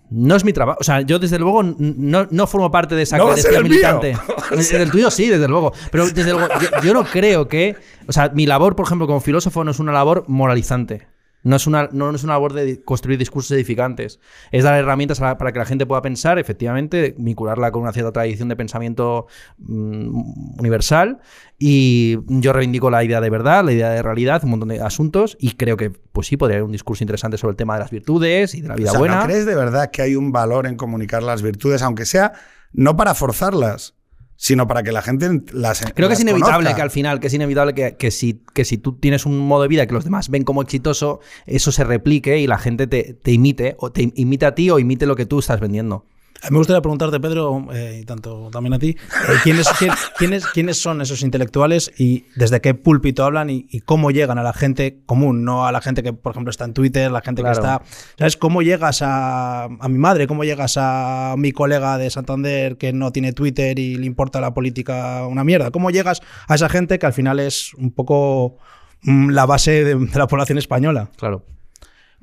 No 0.09 0.35
es 0.35 0.43
mi 0.43 0.53
trabajo. 0.53 0.79
O 0.81 0.83
sea, 0.83 1.01
yo 1.01 1.19
desde 1.19 1.37
luego 1.37 1.61
no, 1.61 2.47
formo 2.47 2.71
parte 2.71 2.95
de 2.95 3.03
esa 3.03 3.17
no 3.17 3.29
militante. 3.61 4.17
el 4.71 4.89
tuyo 4.89 5.11
sí, 5.11 5.27
desde 5.27 5.47
luego. 5.47 5.71
Pero 5.91 6.09
desde 6.09 6.31
luego, 6.31 6.47
yo, 6.83 6.93
no 6.95 7.03
creo 7.03 7.47
que. 7.47 7.75
O 8.07 8.11
sea, 8.11 8.29
mi 8.29 8.47
labor, 8.47 8.75
por 8.75 8.87
ejemplo, 8.87 9.05
como 9.05 9.19
filósofo, 9.19 9.63
no 9.63 9.69
es 9.69 9.79
una 9.79 9.91
labor 9.91 10.25
moralizante. 10.27 11.07
No 11.41 11.55
es, 11.55 11.67
una, 11.67 11.87
no 11.93 12.13
es 12.13 12.23
una 12.25 12.33
labor 12.33 12.51
de 12.53 12.81
construir 12.83 13.17
discursos 13.17 13.51
edificantes. 13.51 14.19
Es 14.51 14.65
dar 14.65 14.75
herramientas 14.77 15.19
la- 15.21 15.37
para 15.37 15.53
que 15.53 15.59
la 15.59 15.65
gente 15.65 15.85
pueda 15.85 16.01
pensar, 16.01 16.37
efectivamente, 16.37 17.15
vincularla 17.17 17.71
con 17.71 17.81
una 17.83 17.93
cierta 17.93 18.11
tradición 18.11 18.49
de 18.49 18.55
pensamiento 18.57 19.27
mm, 19.57 20.59
universal. 20.59 21.19
Y 21.57 22.17
yo 22.27 22.53
reivindico 22.53 22.89
la 22.89 23.03
idea 23.03 23.21
de 23.21 23.29
verdad, 23.29 23.63
la 23.63 23.71
idea 23.71 23.89
de 23.89 24.01
realidad, 24.01 24.43
un 24.43 24.51
montón 24.51 24.69
de 24.69 24.81
asuntos. 24.81 25.37
Y 25.39 25.51
creo 25.53 25.77
que, 25.77 25.89
pues 25.91 26.27
sí, 26.27 26.37
podría 26.37 26.57
haber 26.57 26.65
un 26.65 26.71
discurso 26.71 27.03
interesante 27.03 27.37
sobre 27.37 27.51
el 27.51 27.57
tema 27.57 27.75
de 27.75 27.81
las 27.81 27.91
virtudes 27.91 28.55
y 28.55 28.61
de 28.61 28.67
la 28.67 28.75
vida 28.75 28.89
O 28.89 28.91
sea, 28.91 28.99
buena. 28.99 29.19
¿no 29.21 29.25
crees 29.25 29.45
de 29.45 29.55
verdad 29.55 29.91
que 29.91 30.01
hay 30.01 30.15
un 30.15 30.31
valor 30.31 30.67
en 30.67 30.75
comunicar 30.75 31.23
las 31.23 31.41
virtudes, 31.41 31.81
aunque 31.81 32.05
sea 32.05 32.33
no 32.73 32.95
para 32.95 33.15
forzarlas, 33.15 33.95
sino 34.41 34.67
para 34.67 34.83
que 34.83 34.93
la 34.93 35.01
gente 35.01 35.29
las 35.51 35.81
Creo 35.93 36.07
que 36.07 36.13
es 36.13 36.21
inevitable 36.21 36.53
conozca? 36.53 36.75
que 36.77 36.81
al 36.81 36.91
final, 36.91 37.19
que 37.19 37.27
es 37.27 37.33
inevitable 37.33 37.73
que, 37.73 37.97
que 37.97 38.09
si, 38.09 38.41
que 38.53 38.63
si 38.63 38.77
tú 38.77 38.93
tienes 38.93 39.25
un 39.25 39.37
modo 39.37 39.63
de 39.63 39.67
vida 39.67 39.85
que 39.85 39.93
los 39.93 40.05
demás 40.05 40.29
ven 40.29 40.45
como 40.45 40.61
exitoso, 40.61 41.19
eso 41.45 41.73
se 41.73 41.83
replique 41.83 42.39
y 42.39 42.47
la 42.47 42.57
gente 42.57 42.87
te, 42.87 43.15
te 43.21 43.33
imite, 43.33 43.75
o 43.79 43.91
te 43.91 44.13
imite 44.15 44.45
a 44.45 44.55
ti 44.55 44.69
o 44.69 44.79
imite 44.79 45.05
lo 45.05 45.17
que 45.17 45.25
tú 45.25 45.39
estás 45.39 45.59
vendiendo. 45.59 46.05
A 46.41 46.47
mí 46.47 46.51
me 46.53 46.57
gustaría 46.59 46.81
preguntarte, 46.81 47.19
Pedro, 47.19 47.67
eh, 47.73 47.99
y 48.01 48.05
tanto 48.05 48.49
también 48.49 48.73
a 48.73 48.79
ti, 48.79 48.89
eh, 48.89 48.95
¿quiénes, 49.43 49.67
quién- 49.79 49.93
quiénes, 50.17 50.45
quiénes 50.47 50.81
son 50.81 51.01
esos 51.01 51.21
intelectuales 51.21 51.91
y 51.97 52.25
desde 52.35 52.61
qué 52.61 52.73
púlpito 52.73 53.25
hablan 53.25 53.49
y, 53.49 53.67
y 53.69 53.81
cómo 53.81 54.09
llegan 54.11 54.37
a 54.37 54.43
la 54.43 54.53
gente 54.53 54.99
común, 55.05 55.43
no 55.43 55.65
a 55.67 55.71
la 55.73 55.81
gente 55.81 56.01
que, 56.01 56.13
por 56.13 56.31
ejemplo, 56.31 56.49
está 56.49 56.63
en 56.65 56.73
Twitter, 56.73 57.11
la 57.11 57.21
gente 57.21 57.41
Claro. 57.41 57.55
que 57.55 57.59
está... 57.59 57.81
¿Sabes? 58.17 58.37
¿Cómo 58.37 58.61
llegas 58.61 59.01
a, 59.01 59.65
a 59.65 59.89
mi 59.89 59.97
madre? 59.97 60.27
¿Cómo 60.27 60.43
llegas 60.45 60.75
a 60.77 61.35
mi 61.37 61.51
colega 61.51 61.97
de 61.97 62.09
Santander 62.09 62.77
que 62.77 62.93
no 62.93 63.11
tiene 63.11 63.33
Twitter 63.33 63.77
y 63.77 63.95
le 63.95 64.05
importa 64.05 64.39
la 64.39 64.53
política 64.53 65.27
una 65.27 65.43
mierda? 65.43 65.71
¿Cómo 65.71 65.89
llegas 65.91 66.21
a 66.47 66.55
esa 66.55 66.69
gente 66.69 66.99
que 66.99 67.05
al 67.05 67.13
final 67.13 67.39
es 67.41 67.73
un 67.73 67.91
poco 67.91 68.57
mm, 69.01 69.31
la 69.31 69.45
base 69.45 69.83
de, 69.83 69.95
de 69.95 70.17
la 70.19 70.27
población 70.27 70.57
española? 70.57 71.09
Claro. 71.17 71.43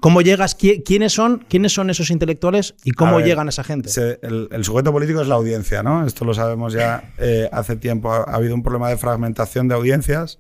¿Cómo 0.01 0.21
llegas? 0.21 0.59
¿Qui- 0.59 0.83
¿Quiénes 0.85 1.13
son, 1.13 1.45
quiénes 1.49 1.73
son 1.73 1.89
esos 1.91 2.11
intelectuales 2.11 2.75
y 2.85 2.93
cómo 2.93 3.17
ver, 3.17 3.27
llegan 3.27 3.47
a 3.47 3.51
esa 3.51 3.65
gente? 3.65 3.89
Se- 3.89 4.19
el, 4.23 4.49
el 4.53 4.65
sujeto 4.65 4.93
político 4.93 5.21
es 5.23 5.29
la 5.29 5.37
audiencia, 5.37 5.83
¿no? 5.83 6.07
Esto 6.07 6.25
lo 6.25 6.35
sabemos 6.35 6.73
ya 6.75 7.13
eh, 7.19 7.49
hace 7.53 7.77
tiempo. 7.77 8.13
Ha, 8.13 8.19
ha 8.25 8.35
habido 8.37 8.55
un 8.55 8.63
problema 8.63 8.89
de 8.91 8.97
fragmentación 8.99 9.69
de 9.69 9.75
audiencias. 9.75 10.39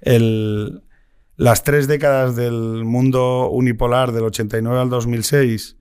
El- 0.00 0.82
las 1.36 1.62
tres 1.64 1.86
décadas 1.86 2.34
del 2.34 2.84
mundo 2.84 3.50
unipolar, 3.50 4.12
del 4.12 4.24
89 4.24 4.80
al 4.80 4.88
2006, 4.90 5.76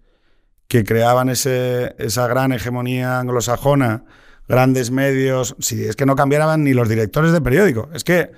que 0.68 0.84
creaban 0.84 1.30
ese, 1.30 1.96
esa 1.98 2.28
gran 2.28 2.52
hegemonía 2.52 3.20
anglosajona, 3.20 4.04
grandes 4.48 4.92
medios, 4.92 5.56
si 5.60 5.86
es 5.86 5.96
que 5.96 6.06
no 6.06 6.16
cambiaban 6.16 6.64
ni 6.64 6.74
los 6.74 6.90
directores 6.90 7.32
de 7.32 7.40
periódico. 7.42 7.90
Es 7.94 8.04
que 8.04 8.32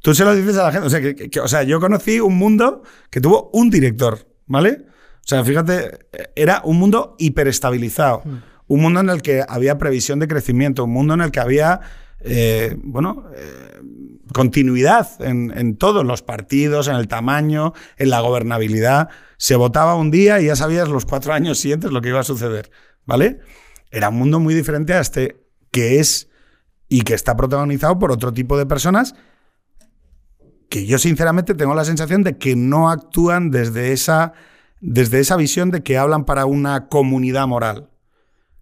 tú 0.00 0.14
se 0.14 0.24
lo 0.24 0.34
dices 0.34 0.56
a 0.56 0.64
la 0.64 0.72
gente. 0.72 0.86
O 0.86 0.90
sea, 0.90 1.00
que- 1.00 1.14
que- 1.14 1.40
o 1.40 1.48
sea, 1.48 1.62
yo 1.62 1.78
conocí 1.78 2.20
un 2.20 2.36
mundo 2.38 2.82
que 3.10 3.20
tuvo 3.20 3.50
un 3.52 3.68
director, 3.68 4.26
¿vale? 4.52 4.84
O 5.16 5.26
sea, 5.26 5.42
fíjate, 5.44 6.06
era 6.36 6.60
un 6.62 6.78
mundo 6.78 7.16
hiperestabilizado. 7.18 8.22
Un 8.66 8.80
mundo 8.80 9.00
en 9.00 9.08
el 9.08 9.22
que 9.22 9.42
había 9.48 9.78
previsión 9.78 10.18
de 10.18 10.28
crecimiento, 10.28 10.84
un 10.84 10.92
mundo 10.92 11.14
en 11.14 11.22
el 11.22 11.30
que 11.30 11.40
había, 11.40 11.80
eh, 12.20 12.76
bueno, 12.82 13.24
eh, 13.34 13.80
continuidad 14.32 15.08
en, 15.20 15.52
en 15.56 15.76
todos 15.76 16.04
los 16.04 16.22
partidos, 16.22 16.88
en 16.88 16.96
el 16.96 17.08
tamaño, 17.08 17.72
en 17.96 18.10
la 18.10 18.20
gobernabilidad. 18.20 19.08
Se 19.38 19.56
votaba 19.56 19.96
un 19.96 20.10
día 20.10 20.38
y 20.40 20.46
ya 20.46 20.56
sabías 20.56 20.88
los 20.88 21.06
cuatro 21.06 21.32
años 21.32 21.58
siguientes 21.58 21.90
lo 21.90 22.02
que 22.02 22.10
iba 22.10 22.20
a 22.20 22.24
suceder, 22.24 22.70
¿vale? 23.06 23.40
Era 23.90 24.10
un 24.10 24.18
mundo 24.18 24.38
muy 24.38 24.54
diferente 24.54 24.92
a 24.92 25.00
este 25.00 25.46
que 25.70 25.98
es 25.98 26.28
y 26.88 27.02
que 27.02 27.14
está 27.14 27.36
protagonizado 27.36 27.98
por 27.98 28.12
otro 28.12 28.34
tipo 28.34 28.58
de 28.58 28.66
personas 28.66 29.14
que 30.72 30.86
yo 30.86 30.96
sinceramente 30.96 31.54
tengo 31.54 31.74
la 31.74 31.84
sensación 31.84 32.22
de 32.22 32.38
que 32.38 32.56
no 32.56 32.88
actúan 32.88 33.50
desde 33.50 33.92
esa, 33.92 34.32
desde 34.80 35.20
esa 35.20 35.36
visión 35.36 35.70
de 35.70 35.82
que 35.82 35.98
hablan 35.98 36.24
para 36.24 36.46
una 36.46 36.88
comunidad 36.88 37.46
moral. 37.46 37.90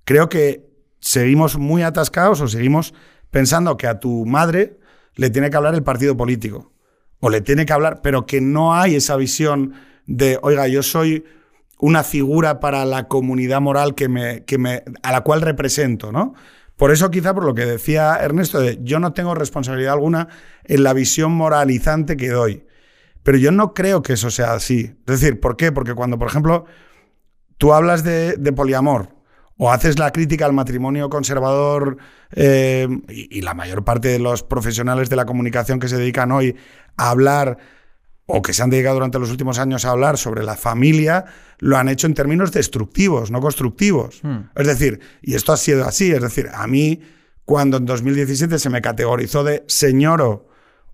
Creo 0.02 0.28
que 0.28 0.68
seguimos 0.98 1.56
muy 1.56 1.82
atascados 1.84 2.40
o 2.40 2.48
seguimos 2.48 2.94
pensando 3.30 3.76
que 3.76 3.86
a 3.86 4.00
tu 4.00 4.26
madre 4.26 4.80
le 5.14 5.30
tiene 5.30 5.50
que 5.50 5.56
hablar 5.56 5.76
el 5.76 5.84
partido 5.84 6.16
político 6.16 6.72
o 7.20 7.30
le 7.30 7.42
tiene 7.42 7.64
que 7.64 7.74
hablar, 7.74 8.00
pero 8.02 8.26
que 8.26 8.40
no 8.40 8.74
hay 8.74 8.96
esa 8.96 9.14
visión 9.14 9.74
de, 10.06 10.36
oiga, 10.42 10.66
yo 10.66 10.82
soy 10.82 11.24
una 11.78 12.02
figura 12.02 12.58
para 12.58 12.84
la 12.86 13.06
comunidad 13.06 13.60
moral 13.60 13.94
que 13.94 14.08
me, 14.08 14.44
que 14.46 14.58
me, 14.58 14.82
a 15.04 15.12
la 15.12 15.20
cual 15.20 15.42
represento, 15.42 16.10
¿no? 16.10 16.34
Por 16.80 16.92
eso 16.92 17.10
quizá 17.10 17.34
por 17.34 17.44
lo 17.44 17.54
que 17.54 17.66
decía 17.66 18.16
Ernesto, 18.22 18.64
yo 18.80 19.00
no 19.00 19.12
tengo 19.12 19.34
responsabilidad 19.34 19.92
alguna 19.92 20.28
en 20.64 20.82
la 20.82 20.94
visión 20.94 21.30
moralizante 21.30 22.16
que 22.16 22.30
doy. 22.30 22.64
Pero 23.22 23.36
yo 23.36 23.52
no 23.52 23.74
creo 23.74 24.00
que 24.00 24.14
eso 24.14 24.30
sea 24.30 24.54
así. 24.54 24.96
Es 25.06 25.20
decir, 25.20 25.40
¿por 25.40 25.58
qué? 25.58 25.72
Porque 25.72 25.92
cuando, 25.92 26.18
por 26.18 26.28
ejemplo, 26.28 26.64
tú 27.58 27.74
hablas 27.74 28.02
de, 28.02 28.34
poliamor 28.56 29.10
o 29.58 29.70
haces 29.70 29.98
la 29.98 30.10
crítica 30.10 30.46
al 30.46 30.54
matrimonio 30.54 31.10
conservador 31.10 31.98
eh, 32.34 32.88
y 33.08 33.42
la 33.42 33.52
mayor 33.52 33.84
parte 33.84 34.08
de 34.08 34.18
los 34.18 34.42
profesionales 34.42 35.10
de 35.10 35.16
la 35.16 35.26
comunicación 35.26 35.80
que 35.80 35.88
se 35.88 35.98
dedican 35.98 36.32
hoy 36.32 36.56
a 36.96 37.10
hablar 37.10 37.58
o 38.32 38.42
que 38.42 38.52
se 38.52 38.62
han 38.62 38.70
dedicado 38.70 38.94
durante 38.94 39.18
los 39.18 39.30
últimos 39.30 39.58
años 39.58 39.84
a 39.84 39.90
hablar 39.90 40.18
sobre 40.18 40.42
la 40.42 40.56
familia, 40.56 41.24
lo 41.58 41.76
han 41.76 41.88
hecho 41.88 42.06
en 42.06 42.14
términos 42.14 42.52
destructivos, 42.52 43.30
no 43.30 43.40
constructivos. 43.40 44.22
Es 44.54 44.66
decir, 44.66 45.00
y 45.22 45.34
esto 45.34 45.52
ha 45.52 45.56
sido 45.56 45.84
así, 45.84 46.10
es 46.12 46.22
decir, 46.22 46.48
a 46.52 46.66
mí 46.66 47.00
cuando 47.44 47.78
en 47.78 47.86
2017 47.86 48.58
se 48.58 48.70
me 48.70 48.80
categorizó 48.80 49.42
de 49.42 49.64
señoro 49.66 50.48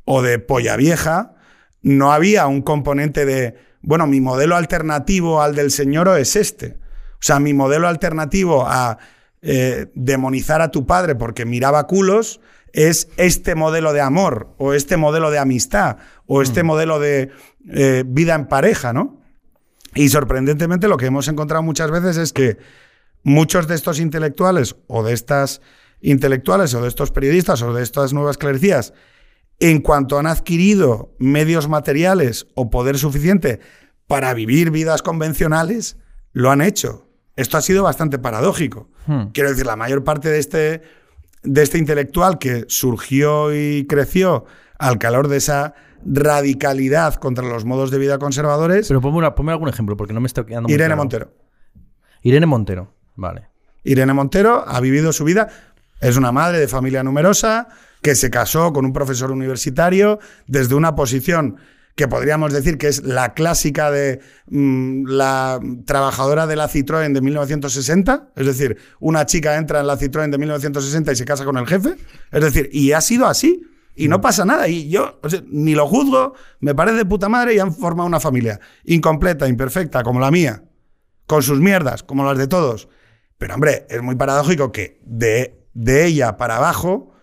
o 0.04 0.22
de 0.22 0.38
polla 0.38 0.76
vieja, 0.76 1.34
no 1.82 2.12
había 2.12 2.46
un 2.46 2.62
componente 2.62 3.26
de, 3.26 3.56
bueno, 3.82 4.06
mi 4.06 4.20
modelo 4.20 4.56
alternativo 4.56 5.42
al 5.42 5.54
del 5.54 5.70
señoro 5.70 6.16
es 6.16 6.34
este. 6.34 6.78
O 7.14 7.22
sea, 7.26 7.38
mi 7.40 7.52
modelo 7.52 7.88
alternativo 7.88 8.64
a 8.66 8.98
eh, 9.42 9.86
demonizar 9.94 10.62
a 10.62 10.70
tu 10.70 10.86
padre 10.86 11.14
porque 11.14 11.44
miraba 11.44 11.86
culos 11.86 12.40
es 12.76 13.08
este 13.16 13.54
modelo 13.54 13.94
de 13.94 14.02
amor 14.02 14.54
o 14.58 14.74
este 14.74 14.98
modelo 14.98 15.30
de 15.30 15.38
amistad 15.38 15.96
o 16.26 16.42
este 16.42 16.62
modelo 16.62 17.00
de 17.00 17.30
eh, 17.70 18.04
vida 18.06 18.34
en 18.34 18.48
pareja, 18.48 18.92
¿no? 18.92 19.22
Y 19.94 20.10
sorprendentemente 20.10 20.86
lo 20.86 20.98
que 20.98 21.06
hemos 21.06 21.26
encontrado 21.26 21.62
muchas 21.62 21.90
veces 21.90 22.18
es 22.18 22.34
que 22.34 22.58
muchos 23.22 23.66
de 23.66 23.74
estos 23.74 23.98
intelectuales 23.98 24.76
o 24.88 25.02
de 25.02 25.14
estas 25.14 25.62
intelectuales 26.02 26.74
o 26.74 26.82
de 26.82 26.88
estos 26.88 27.10
periodistas 27.12 27.62
o 27.62 27.72
de 27.72 27.82
estas 27.82 28.12
nuevas 28.12 28.36
clericías, 28.36 28.92
en 29.58 29.80
cuanto 29.80 30.18
han 30.18 30.26
adquirido 30.26 31.14
medios 31.18 31.68
materiales 31.70 32.46
o 32.54 32.68
poder 32.68 32.98
suficiente 32.98 33.58
para 34.06 34.34
vivir 34.34 34.70
vidas 34.70 35.00
convencionales, 35.00 35.96
lo 36.34 36.50
han 36.50 36.60
hecho. 36.60 37.08
Esto 37.36 37.56
ha 37.56 37.62
sido 37.62 37.82
bastante 37.82 38.18
paradójico. 38.18 38.90
Hmm. 39.06 39.28
Quiero 39.32 39.48
decir, 39.48 39.64
la 39.64 39.76
mayor 39.76 40.04
parte 40.04 40.28
de 40.28 40.38
este, 40.38 40.82
de 41.46 41.62
este 41.62 41.78
intelectual 41.78 42.38
que 42.38 42.64
surgió 42.68 43.54
y 43.54 43.86
creció 43.86 44.44
al 44.78 44.98
calor 44.98 45.28
de 45.28 45.38
esa 45.38 45.74
radicalidad 46.04 47.14
contra 47.14 47.44
los 47.46 47.64
modos 47.64 47.90
de 47.90 47.98
vida 47.98 48.18
conservadores, 48.18 48.88
Pero 48.88 49.00
ponme, 49.00 49.18
una- 49.18 49.34
ponme 49.34 49.52
algún 49.52 49.68
ejemplo, 49.68 49.96
porque 49.96 50.12
no 50.12 50.20
me 50.20 50.26
estoy 50.26 50.44
quedando 50.44 50.68
muy 50.68 50.74
Irene 50.74 50.88
claro. 50.88 51.02
Montero. 51.02 51.32
Irene 52.22 52.46
Montero, 52.46 52.92
vale. 53.14 53.48
Irene 53.84 54.12
Montero 54.12 54.64
ha 54.66 54.80
vivido 54.80 55.12
su 55.12 55.24
vida, 55.24 55.48
es 56.00 56.16
una 56.16 56.32
madre 56.32 56.58
de 56.58 56.68
familia 56.68 57.02
numerosa, 57.02 57.68
que 58.02 58.14
se 58.14 58.30
casó 58.30 58.72
con 58.72 58.84
un 58.84 58.92
profesor 58.92 59.30
universitario 59.32 60.18
desde 60.46 60.74
una 60.74 60.94
posición 60.94 61.56
que 61.96 62.08
podríamos 62.08 62.52
decir 62.52 62.76
que 62.76 62.88
es 62.88 63.02
la 63.04 63.32
clásica 63.32 63.90
de 63.90 64.20
mm, 64.48 65.06
la 65.06 65.58
trabajadora 65.86 66.46
de 66.46 66.54
la 66.54 66.68
Citroën 66.68 67.12
de 67.12 67.22
1960, 67.22 68.32
es 68.36 68.46
decir, 68.46 68.76
una 69.00 69.24
chica 69.24 69.56
entra 69.56 69.80
en 69.80 69.86
la 69.86 69.98
Citroën 69.98 70.30
de 70.30 70.36
1960 70.36 71.12
y 71.12 71.16
se 71.16 71.24
casa 71.24 71.46
con 71.46 71.56
el 71.56 71.66
jefe, 71.66 71.96
es 72.30 72.40
decir, 72.42 72.68
y 72.70 72.92
ha 72.92 73.00
sido 73.00 73.26
así. 73.26 73.62
Y 73.98 74.08
no 74.08 74.20
pasa 74.20 74.44
nada. 74.44 74.68
Y 74.68 74.90
yo 74.90 75.18
o 75.22 75.30
sea, 75.30 75.42
ni 75.46 75.74
lo 75.74 75.88
juzgo, 75.88 76.34
me 76.60 76.74
parece 76.74 76.98
de 76.98 77.06
puta 77.06 77.30
madre 77.30 77.54
y 77.54 77.58
han 77.60 77.74
formado 77.74 78.06
una 78.06 78.20
familia 78.20 78.60
incompleta, 78.84 79.48
imperfecta, 79.48 80.02
como 80.02 80.20
la 80.20 80.30
mía, 80.30 80.64
con 81.26 81.42
sus 81.42 81.60
mierdas, 81.60 82.02
como 82.02 82.22
las 82.22 82.36
de 82.36 82.46
todos. 82.46 82.90
Pero 83.38 83.54
hombre, 83.54 83.86
es 83.88 84.02
muy 84.02 84.16
paradójico 84.16 84.70
que 84.70 85.00
de, 85.06 85.66
de 85.72 86.04
ella 86.04 86.36
para 86.36 86.58
abajo, 86.58 87.14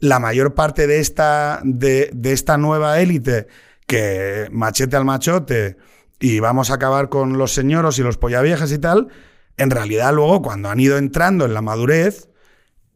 la 0.00 0.18
mayor 0.18 0.54
parte 0.54 0.88
de 0.88 0.98
esta, 0.98 1.60
de, 1.62 2.10
de 2.12 2.32
esta 2.32 2.58
nueva 2.58 3.00
élite 3.00 3.46
que 3.88 4.46
machete 4.52 4.94
al 4.96 5.04
machote 5.04 5.76
y 6.20 6.38
vamos 6.40 6.70
a 6.70 6.74
acabar 6.74 7.08
con 7.08 7.38
los 7.38 7.52
señoros 7.54 7.98
y 7.98 8.02
los 8.02 8.18
pollaviejas 8.18 8.70
y 8.70 8.78
tal, 8.78 9.08
en 9.56 9.70
realidad 9.70 10.12
luego 10.14 10.42
cuando 10.42 10.68
han 10.68 10.78
ido 10.78 10.98
entrando 10.98 11.44
en 11.46 11.54
la 11.54 11.62
madurez, 11.62 12.28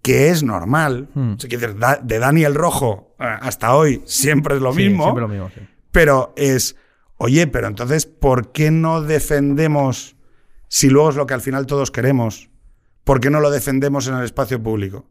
que 0.02 0.28
es 0.28 0.42
normal, 0.42 1.08
o 1.14 1.40
sea, 1.40 1.48
quiero 1.48 1.60
decir, 1.66 1.78
da- 1.80 1.98
de 2.02 2.18
Daniel 2.18 2.54
Rojo 2.54 3.14
eh, 3.18 3.24
hasta 3.40 3.74
hoy 3.74 4.02
siempre 4.04 4.56
es 4.56 4.60
lo 4.60 4.72
Sí, 4.72 4.82
mismo, 4.88 5.04
siempre 5.04 5.22
lo 5.22 5.28
mismo, 5.28 5.50
sí. 5.54 5.60
pero 5.92 6.34
es, 6.36 6.76
oye, 7.16 7.46
pero 7.46 7.68
entonces, 7.68 8.04
¿por 8.06 8.52
qué 8.52 8.70
no 8.70 9.00
defendemos, 9.00 10.16
si 10.68 10.90
luego 10.90 11.10
es 11.10 11.16
lo 11.16 11.26
que 11.26 11.34
al 11.34 11.40
final 11.40 11.66
todos 11.66 11.90
queremos, 11.90 12.50
¿por 13.04 13.20
qué 13.20 13.30
no 13.30 13.40
lo 13.40 13.50
defendemos 13.50 14.08
en 14.08 14.14
el 14.16 14.24
espacio 14.24 14.62
público? 14.62 15.06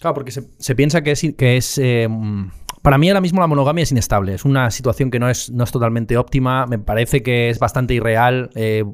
Claro, 0.00 0.14
porque 0.14 0.30
se, 0.30 0.44
se 0.58 0.74
piensa 0.76 1.02
que 1.02 1.10
es, 1.12 1.26
que 1.36 1.56
es 1.56 1.76
eh, 1.78 2.06
mm, 2.08 2.50
Para 2.82 2.98
mí 2.98 3.08
ahora 3.08 3.20
mismo 3.20 3.40
la 3.40 3.46
monogamia 3.46 3.82
es 3.82 3.92
inestable, 3.92 4.34
es 4.34 4.44
una 4.44 4.70
situación 4.70 5.10
que 5.10 5.18
no 5.18 5.28
es, 5.28 5.50
no 5.50 5.64
es 5.64 5.72
totalmente 5.72 6.16
óptima, 6.16 6.66
me 6.66 6.78
parece 6.78 7.22
que 7.22 7.50
es 7.50 7.58
bastante 7.58 7.94
irreal, 7.94 8.50
eh, 8.54 8.84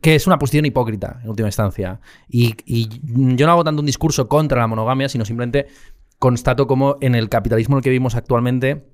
que 0.00 0.14
es 0.14 0.26
una 0.26 0.38
posición 0.38 0.66
hipócrita 0.66 1.20
en 1.22 1.30
última 1.30 1.48
instancia. 1.48 2.00
Y, 2.28 2.54
yo 3.36 3.46
no 3.46 3.52
hago 3.52 3.64
tanto 3.64 3.80
un 3.80 3.86
discurso 3.86 4.28
contra 4.28 4.60
la 4.60 4.66
monogamia, 4.66 5.08
sino 5.08 5.24
simplemente 5.24 5.66
constato 6.18 6.66
como 6.66 6.96
en 7.00 7.14
el 7.14 7.28
capitalismo 7.28 7.76
en 7.76 7.78
el 7.78 7.84
que 7.84 7.90
vivimos 7.90 8.14
actualmente, 8.14 8.88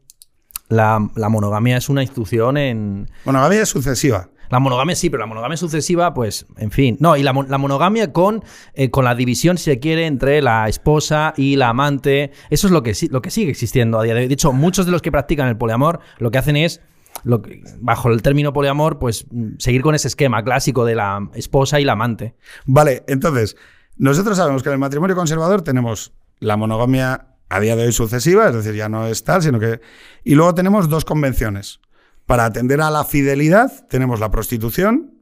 la, 0.69 1.11
la 1.15 1.29
monogamia 1.29 1.77
es 1.77 1.89
una 1.89 2.03
institución 2.03 2.57
en... 2.57 3.11
Monogamia 3.25 3.63
es 3.63 3.69
sucesiva. 3.69 4.31
La 4.55 4.61
monogamia 4.61 4.95
sí, 4.95 5.11
pero 5.11 5.21
la 5.23 5.27
monogamia 5.27 5.57
sucesiva, 5.57 6.15
pues, 6.15 6.47
en 6.59 6.71
fin. 6.71 6.97
No, 7.01 7.17
y 7.17 7.25
la, 7.25 7.33
mon- 7.33 7.51
la 7.51 7.59
monogamia 7.59 8.13
con, 8.13 8.45
eh, 8.75 8.89
con 8.89 9.05
la 9.05 9.17
división, 9.17 9.59
si 9.59 9.65
se 9.65 9.81
quiere, 9.81 10.07
entre 10.07 10.41
la 10.43 10.69
esposa 10.69 11.35
y 11.37 11.57
la 11.57 11.71
amante. 11.71 12.31
Eso 12.51 12.69
es 12.69 12.73
lo 12.73 12.85
que, 12.85 12.95
lo 13.11 13.21
que 13.21 13.31
sigue 13.33 13.51
existiendo 13.51 13.99
a 13.99 14.05
día 14.05 14.15
de 14.15 14.21
hoy. 14.21 14.29
De 14.29 14.35
hecho, 14.35 14.53
muchos 14.53 14.87
de 14.87 14.93
los 14.93 15.03
que 15.03 15.11
practican 15.11 15.49
el 15.49 15.57
poliamor 15.57 15.99
lo 16.19 16.31
que 16.31 16.39
hacen 16.39 16.55
es, 16.57 16.81
lo 17.25 17.43
que- 17.43 17.65
bajo 17.81 18.11
el 18.13 18.23
término 18.23 18.53
poliamor, 18.53 19.01
pues 19.01 19.27
mm, 19.29 19.55
seguir 19.59 19.83
con 19.83 19.97
ese 19.97 20.07
esquema 20.07 20.45
clásico 20.45 20.85
de 20.85 20.95
la 20.95 21.29
esposa 21.35 21.81
y 21.81 21.85
la 21.85 21.95
amante. 21.95 22.37
Vale, 22.65 23.03
entonces, 23.09 23.57
nosotros 23.97 24.37
sabemos 24.37 24.63
que 24.63 24.69
en 24.69 24.75
el 24.75 24.79
matrimonio 24.79 25.17
conservador 25.17 25.63
tenemos 25.63 26.13
la 26.39 26.57
monogamia 26.57 27.27
a 27.49 27.59
día 27.59 27.75
de 27.75 27.87
hoy 27.87 27.93
sucesiva, 27.93 28.49
es 28.51 28.55
decir, 28.55 28.75
ya 28.75 28.89
no 28.89 29.07
es 29.09 29.25
tal, 29.25 29.43
sino 29.43 29.59
que... 29.59 29.81
Y 30.23 30.37
luego 30.37 30.55
tenemos 30.55 30.89
dos 30.89 31.05
convenciones. 31.05 31.81
Para 32.27 32.45
atender 32.47 32.81
a 32.81 32.91
la 32.91 33.05
fidelidad 33.05 33.87
tenemos 33.89 34.21
la 34.21 34.31
prostitución, 34.31 35.13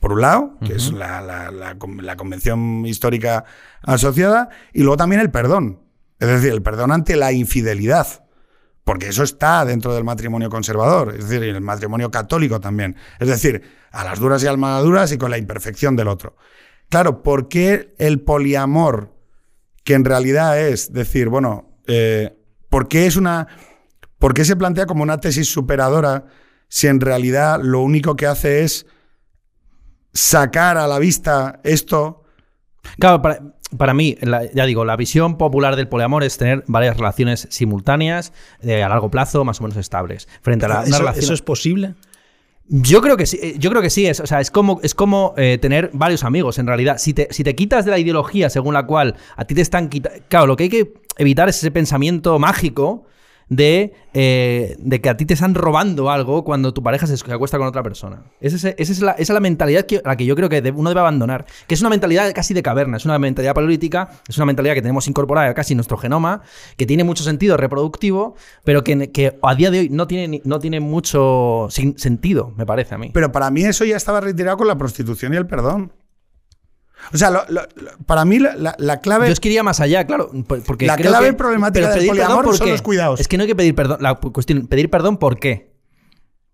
por 0.00 0.12
un 0.12 0.20
lado, 0.20 0.58
que 0.64 0.74
es 0.74 0.92
la, 0.92 1.20
la- 1.20 1.50
la 1.50 1.78
con- 1.78 2.04
la 2.04 2.16
convención 2.16 2.84
histórica 2.86 3.44
asociada, 3.82 4.48
y 4.72 4.80
luego 4.82 4.96
también 4.96 5.20
el 5.20 5.30
perdón. 5.30 5.80
Es 6.18 6.28
decir, 6.28 6.52
el 6.52 6.62
perdón 6.62 6.92
ante 6.92 7.16
la 7.16 7.32
infidelidad. 7.32 8.06
Porque 8.84 9.08
eso 9.08 9.22
está 9.22 9.64
dentro 9.64 9.94
del 9.94 10.02
matrimonio 10.02 10.50
conservador, 10.50 11.14
es 11.16 11.28
decir, 11.28 11.44
el 11.48 11.60
matrimonio 11.60 12.10
católico 12.10 12.58
también. 12.60 12.96
Es 13.20 13.28
decir, 13.28 13.62
a 13.92 14.02
las 14.02 14.18
duras 14.18 14.42
y 14.42 14.48
a 14.48 14.56
las 14.56 15.12
y 15.12 15.18
con 15.18 15.30
la 15.30 15.38
imperfección 15.38 15.94
del 15.94 16.08
otro. 16.08 16.36
Claro, 16.88 17.22
¿por 17.22 17.48
qué 17.48 17.94
el 17.98 18.20
poliamor, 18.20 19.14
que 19.84 19.94
en 19.94 20.04
realidad 20.04 20.60
es 20.60 20.92
decir, 20.92 21.28
bueno, 21.28 21.78
eh, 21.86 22.36
¿por 22.68 22.88
qué 22.88 23.06
es 23.06 23.14
una. 23.16 23.46
¿Por 24.18 24.34
qué 24.34 24.44
se 24.44 24.56
plantea 24.56 24.86
como 24.86 25.04
una 25.04 25.18
tesis 25.20 25.48
superadora 25.48 26.26
si 26.74 26.86
en 26.86 27.02
realidad 27.02 27.60
lo 27.62 27.80
único 27.82 28.16
que 28.16 28.24
hace 28.26 28.62
es 28.64 28.86
sacar 30.14 30.78
a 30.78 30.86
la 30.86 30.98
vista 30.98 31.60
esto? 31.64 32.22
Claro, 32.98 33.20
para, 33.20 33.40
para 33.76 33.92
mí, 33.92 34.16
la- 34.22 34.50
ya 34.52 34.64
digo, 34.64 34.86
la 34.86 34.96
visión 34.96 35.36
popular 35.36 35.76
del 35.76 35.86
poliamor 35.88 36.24
es 36.24 36.38
tener 36.38 36.64
varias 36.66 36.96
relaciones 36.96 37.46
simultáneas, 37.50 38.32
eh, 38.62 38.82
a 38.82 38.88
largo 38.88 39.10
plazo, 39.10 39.44
más 39.44 39.60
o 39.60 39.64
menos 39.64 39.76
estables. 39.76 40.28
Frente 40.40 40.64
a 40.64 40.68
la, 40.68 40.74
una 40.80 40.84
¿Eso, 40.88 40.98
relación- 41.00 41.24
eso 41.24 41.34
es 41.34 41.42
posible? 41.42 41.94
Yo 42.68 43.02
creo 43.02 43.18
que 43.18 43.26
sí, 43.26 43.38
eh, 43.42 43.54
yo 43.58 43.68
creo 43.68 43.82
que 43.82 43.90
sí, 43.90 44.06
es, 44.06 44.20
o 44.20 44.26
sea, 44.26 44.40
es 44.40 44.50
como, 44.50 44.80
es 44.82 44.94
como 44.94 45.34
eh, 45.36 45.58
tener 45.60 45.90
varios 45.92 46.24
amigos 46.24 46.58
en 46.58 46.66
realidad. 46.66 46.96
Si 46.96 47.12
te, 47.12 47.28
si 47.32 47.44
te 47.44 47.54
quitas 47.54 47.84
de 47.84 47.90
la 47.90 47.98
ideología 47.98 48.48
según 48.48 48.72
la 48.72 48.86
cual 48.86 49.14
a 49.36 49.44
ti 49.44 49.54
te 49.54 49.60
están 49.60 49.90
quitando... 49.90 50.18
Claro, 50.28 50.46
lo 50.46 50.56
que 50.56 50.62
hay 50.64 50.70
que 50.70 50.94
evitar 51.18 51.50
es 51.50 51.58
ese 51.58 51.70
pensamiento 51.70 52.38
mágico 52.38 53.04
de, 53.52 53.92
eh, 54.14 54.76
de 54.78 55.00
que 55.02 55.10
a 55.10 55.16
ti 55.16 55.26
te 55.26 55.34
están 55.34 55.54
robando 55.54 56.10
algo 56.10 56.42
cuando 56.42 56.72
tu 56.72 56.82
pareja 56.82 57.06
se 57.06 57.14
acuesta 57.30 57.58
con 57.58 57.66
otra 57.66 57.82
persona. 57.82 58.22
Esa 58.40 58.56
es, 58.56 58.74
esa 58.78 58.92
es 58.92 59.00
la, 59.02 59.12
esa 59.12 59.20
es 59.20 59.28
la 59.30 59.40
mentalidad 59.40 59.84
que, 59.84 60.00
la 60.02 60.16
que 60.16 60.24
yo 60.24 60.34
creo 60.34 60.48
que 60.48 60.72
uno 60.74 60.88
debe 60.88 61.00
abandonar. 61.00 61.44
Que 61.66 61.74
es 61.74 61.80
una 61.82 61.90
mentalidad 61.90 62.32
casi 62.34 62.54
de 62.54 62.62
caverna, 62.62 62.96
es 62.96 63.04
una 63.04 63.18
mentalidad 63.18 63.54
paleolítica, 63.54 64.08
es 64.26 64.38
una 64.38 64.46
mentalidad 64.46 64.74
que 64.74 64.80
tenemos 64.80 65.06
incorporada 65.06 65.52
casi 65.52 65.74
en 65.74 65.76
nuestro 65.76 65.98
genoma, 65.98 66.40
que 66.78 66.86
tiene 66.86 67.04
mucho 67.04 67.24
sentido 67.24 67.58
reproductivo, 67.58 68.36
pero 68.64 68.82
que, 68.82 69.12
que 69.12 69.38
a 69.42 69.54
día 69.54 69.70
de 69.70 69.80
hoy 69.80 69.88
no 69.90 70.06
tiene, 70.06 70.40
no 70.44 70.58
tiene 70.58 70.80
mucho 70.80 71.68
sentido, 71.68 72.54
me 72.56 72.64
parece 72.64 72.94
a 72.94 72.98
mí. 72.98 73.10
Pero 73.12 73.32
para 73.32 73.50
mí 73.50 73.64
eso 73.64 73.84
ya 73.84 73.96
estaba 73.96 74.22
retirado 74.22 74.56
con 74.56 74.66
la 74.66 74.78
prostitución 74.78 75.34
y 75.34 75.36
el 75.36 75.46
perdón. 75.46 75.92
O 77.12 77.16
sea, 77.16 77.30
lo- 77.30 77.44
lo- 77.48 77.62
lo- 77.76 77.90
para 78.06 78.24
mí 78.24 78.38
la, 78.38 78.54
la- 78.56 78.74
la 78.78 79.00
clave. 79.00 79.26
Yo 79.26 79.32
es 79.32 79.40
que 79.40 79.48
iría 79.48 79.62
más 79.62 79.80
allá, 79.80 80.06
claro. 80.06 80.30
por- 80.46 80.62
Porque 80.62 80.86
La 80.86 80.96
creo 80.96 81.10
clave 81.10 81.26
que- 81.28 81.32
problemática 81.34 81.86
pero 81.88 82.00
del 82.00 82.08
poliamor 82.08 82.28
perdón, 82.36 82.44
¿por 82.44 82.56
son 82.58 82.66
qué? 82.66 82.70
los 82.72 82.82
cuidados. 82.82 83.20
Es 83.20 83.28
que 83.28 83.36
no 83.36 83.42
hay 83.42 83.48
que 83.48 83.56
pedir 83.56 83.74
perdón. 83.74 83.98
La 84.00 84.14
cuestión, 84.16 84.66
pedir 84.66 84.88
perdón, 84.90 85.16
¿por 85.18 85.38
qué? 85.38 85.72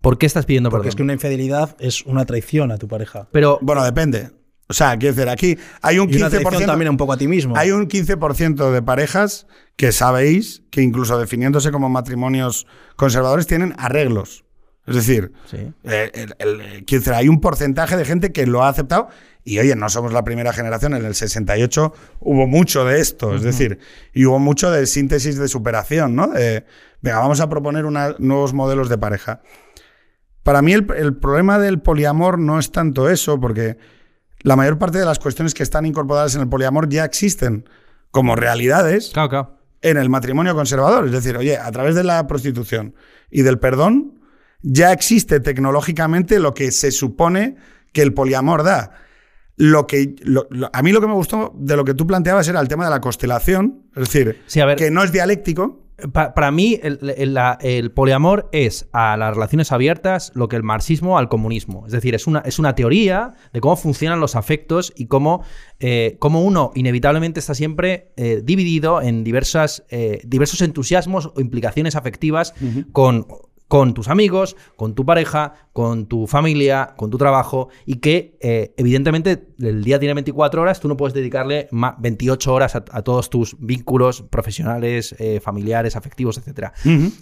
¿Por 0.01 0.17
qué 0.17 0.25
estás 0.25 0.45
pidiendo 0.45 0.69
Porque 0.69 0.83
perdón? 0.83 0.89
es 0.89 0.95
que 0.95 1.03
una 1.03 1.13
infidelidad 1.13 1.75
es 1.79 2.03
una 2.05 2.25
traición 2.25 2.71
a 2.71 2.77
tu 2.77 2.87
pareja. 2.87 3.27
Pero 3.31 3.59
Bueno, 3.61 3.83
depende. 3.83 4.31
O 4.71 4.73
sea, 4.73 4.95
quiero 4.97 5.15
decir, 5.15 5.29
aquí 5.29 5.57
hay 5.81 5.97
un 5.97 6.09
Y 6.13 6.17
una 6.17 6.29
traición 6.29 6.53
15%. 6.53 6.65
también 6.67 6.89
un 6.91 6.97
poco 6.97 7.13
a 7.13 7.17
ti 7.17 7.27
mismo. 7.27 7.57
Hay 7.57 7.71
un 7.71 7.87
15% 7.87 8.71
de 8.71 8.81
parejas 8.83 9.47
que 9.75 9.91
sabéis 9.91 10.61
que 10.69 10.81
incluso 10.83 11.17
definiéndose 11.17 11.71
como 11.71 11.89
matrimonios 11.89 12.67
conservadores 12.95 13.47
tienen 13.47 13.73
arreglos. 13.79 14.45
Es 14.89 14.95
decir, 14.95 15.31
Sí. 15.49 15.57
eh, 15.83 16.11
el- 16.13 16.35
el- 16.39 16.61
eh, 16.61 16.83
quiero 16.85 17.01
decir, 17.01 17.13
hay 17.13 17.27
un 17.29 17.39
porcentaje 17.41 17.95
de 17.97 18.05
gente 18.05 18.31
que 18.31 18.45
lo 18.47 18.63
ha 18.63 18.69
aceptado 18.69 19.09
y 19.43 19.59
oye, 19.59 19.75
no 19.75 19.87
somos 19.89 20.11
la 20.13 20.23
primera 20.23 20.51
generación, 20.53 20.93
en 20.93 21.05
el 21.05 21.15
68 21.15 21.93
hubo 22.19 22.47
mucho 22.47 22.85
de 22.85 22.99
esto, 22.99 23.35
es 23.35 23.41
decir, 23.43 23.79
y 24.13 24.25
hubo 24.25 24.39
mucho 24.39 24.69
de 24.71 24.85
síntesis 24.87 25.37
de 25.37 25.47
superación, 25.47 26.15
¿no? 26.15 26.27
De, 26.27 26.65
venga, 27.01 27.19
vamos 27.19 27.39
a 27.41 27.49
proponer 27.49 27.85
una- 27.85 28.15
nuevos 28.19 28.53
modelos 28.53 28.89
de 28.89 28.97
pareja. 28.97 29.41
Para 30.43 30.61
mí 30.61 30.73
el, 30.73 30.87
el 30.97 31.15
problema 31.17 31.59
del 31.59 31.79
poliamor 31.81 32.39
no 32.39 32.59
es 32.59 32.71
tanto 32.71 33.09
eso, 33.09 33.39
porque 33.39 33.77
la 34.41 34.55
mayor 34.55 34.77
parte 34.77 34.97
de 34.97 35.05
las 35.05 35.19
cuestiones 35.19 35.53
que 35.53 35.63
están 35.63 35.85
incorporadas 35.85 36.35
en 36.35 36.41
el 36.41 36.49
poliamor 36.49 36.89
ya 36.89 37.03
existen 37.05 37.69
como 38.11 38.35
realidades 38.35 39.11
Claro, 39.13 39.29
claro. 39.29 39.57
en 39.81 39.97
el 39.97 40.09
matrimonio 40.09 40.55
conservador. 40.55 41.05
Es 41.05 41.11
decir, 41.11 41.37
oye, 41.37 41.57
a 41.57 41.69
través 41.71 41.93
de 41.95 42.03
la 42.03 42.25
prostitución 42.25 42.95
y 43.29 43.41
del 43.43 43.59
perdón, 43.59 44.18
ya 44.61 44.91
existe 44.91 45.39
tecnológicamente 45.39 46.39
lo 46.39 46.53
que 46.53 46.71
se 46.71 46.91
supone 46.91 47.55
que 47.93 48.01
el 48.01 48.13
poliamor 48.13 48.63
da. 48.63 48.91
Lo 49.55 49.87
que, 49.87 50.15
lo- 50.21 50.47
lo- 50.51 50.69
a 50.71 50.81
mí 50.81 50.91
lo 50.93 51.01
que 51.01 51.07
me 51.07 51.13
gustó 51.13 51.53
de 51.57 51.75
lo 51.75 51.83
que 51.83 51.93
tú 51.93 52.07
planteabas 52.07 52.47
era 52.47 52.61
el 52.61 52.67
tema 52.69 52.85
de 52.85 52.91
la 52.91 53.01
constelación, 53.01 53.83
es 53.95 54.03
decir, 54.11 54.41
Sí, 54.47 54.61
a 54.61 54.65
ver. 54.65 54.77
que 54.77 54.89
no 54.89 55.03
es 55.03 55.11
dialéctico. 55.11 55.85
Pa- 56.13 56.33
para 56.33 56.49
mí, 56.49 56.79
el, 56.81 56.97
el- 57.17 57.33
la- 57.33 57.57
el 57.59 57.91
poliamor 57.91 58.47
es 58.53 58.87
a 58.93 59.17
las 59.17 59.33
relaciones 59.33 59.73
abiertas 59.73 60.31
lo 60.33 60.47
que 60.47 60.55
el 60.55 60.63
marxismo 60.63 61.17
al 61.17 61.27
comunismo. 61.27 61.85
Es 61.87 61.91
decir, 61.91 62.15
es 62.15 62.25
una, 62.25 62.39
es 62.39 62.57
una 62.57 62.73
teoría 62.73 63.33
de 63.51 63.59
cómo 63.59 63.75
funcionan 63.75 64.21
los 64.21 64.37
afectos 64.37 64.93
y 64.95 65.07
cómo, 65.07 65.43
eh, 65.81 66.15
cómo 66.19 66.41
uno 66.41 66.71
inevitablemente 66.73 67.41
está 67.41 67.53
siempre 67.53 68.13
eh, 68.15 68.39
dividido 68.41 69.01
en 69.01 69.25
diversas, 69.25 69.83
eh, 69.89 70.21
diversos 70.25 70.61
entusiasmos 70.61 71.33
o 71.35 71.41
implicaciones 71.41 71.97
afectivas 71.97 72.53
con 72.93 73.27
con 73.69 73.93
tus 73.93 74.07
amigos, 74.09 74.57
con 74.75 74.95
tu 74.95 75.05
pareja, 75.05 75.53
con 75.73 76.07
tu 76.07 76.25
familia, 76.27 76.95
con 76.97 77.09
tu 77.11 77.17
trabajo 77.17 77.69
y 77.85 77.97
que 77.97 78.35
eh, 78.41 78.73
evidentemente 78.77 79.47
el 79.59 79.83
día 79.83 79.99
tiene 79.99 80.15
24 80.15 80.61
horas, 80.63 80.79
tú 80.81 80.87
no 80.87 80.97
puedes 80.97 81.13
dedicarle 81.13 81.67
ma- 81.71 81.95
28 81.99 82.51
horas 82.53 82.75
a, 82.75 82.83
a 82.91 83.01
todos 83.03 83.29
tus 83.29 83.55
vínculos 83.59 84.23
profesionales, 84.23 85.15
eh, 85.19 85.39
familiares, 85.39 85.95
afectivos, 85.95 86.37
etc. 86.39 86.71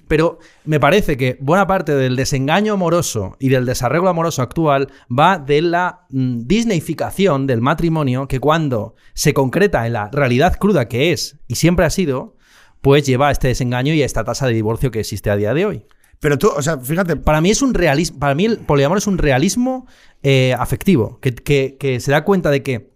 Pero 0.07 0.39
me 0.63 0.79
parece 0.79 1.17
que 1.17 1.37
buena 1.41 1.67
parte 1.67 1.93
del 1.93 2.15
desengaño 2.15 2.73
amoroso 2.73 3.35
y 3.39 3.49
del 3.49 3.65
desarreglo 3.65 4.07
amoroso 4.09 4.41
actual 4.41 4.87
va 5.11 5.37
de 5.39 5.61
la 5.61 6.05
mm, 6.09 6.47
disneyficación 6.47 7.45
del 7.45 7.59
matrimonio 7.59 8.27
que 8.29 8.39
cuando 8.39 8.95
se 9.13 9.33
concreta 9.33 9.85
en 9.85 9.93
la 9.93 10.09
realidad 10.11 10.57
cruda 10.57 10.87
que 10.87 11.11
es 11.11 11.37
y 11.49 11.55
siempre 11.55 11.85
ha 11.85 11.89
sido, 11.89 12.35
pues 12.79 13.05
lleva 13.05 13.27
a 13.27 13.31
este 13.31 13.49
desengaño 13.49 13.93
y 13.93 14.01
a 14.01 14.05
esta 14.05 14.23
tasa 14.23 14.47
de 14.47 14.53
divorcio 14.53 14.91
que 14.91 15.01
existe 15.01 15.29
a 15.29 15.35
día 15.35 15.53
de 15.53 15.65
hoy. 15.65 15.85
Pero 16.19 16.37
tú, 16.37 16.49
o 16.55 16.61
sea, 16.61 16.77
fíjate, 16.79 17.15
Para 17.15 17.41
mí 17.41 17.49
es 17.51 17.61
un 17.61 17.73
realismo. 17.73 18.19
Para 18.19 18.33
mí 18.35 18.45
el 18.45 18.57
poliamor 18.59 18.97
es 18.97 19.07
un 19.07 19.17
realismo 19.17 19.85
eh, 20.23 20.53
afectivo. 20.57 21.19
Que, 21.21 21.33
que- 21.35 21.77
que 21.79 21.99
se 21.99 22.11
da 22.11 22.23
cuenta 22.23 22.49
de 22.49 22.63
que 22.63 22.91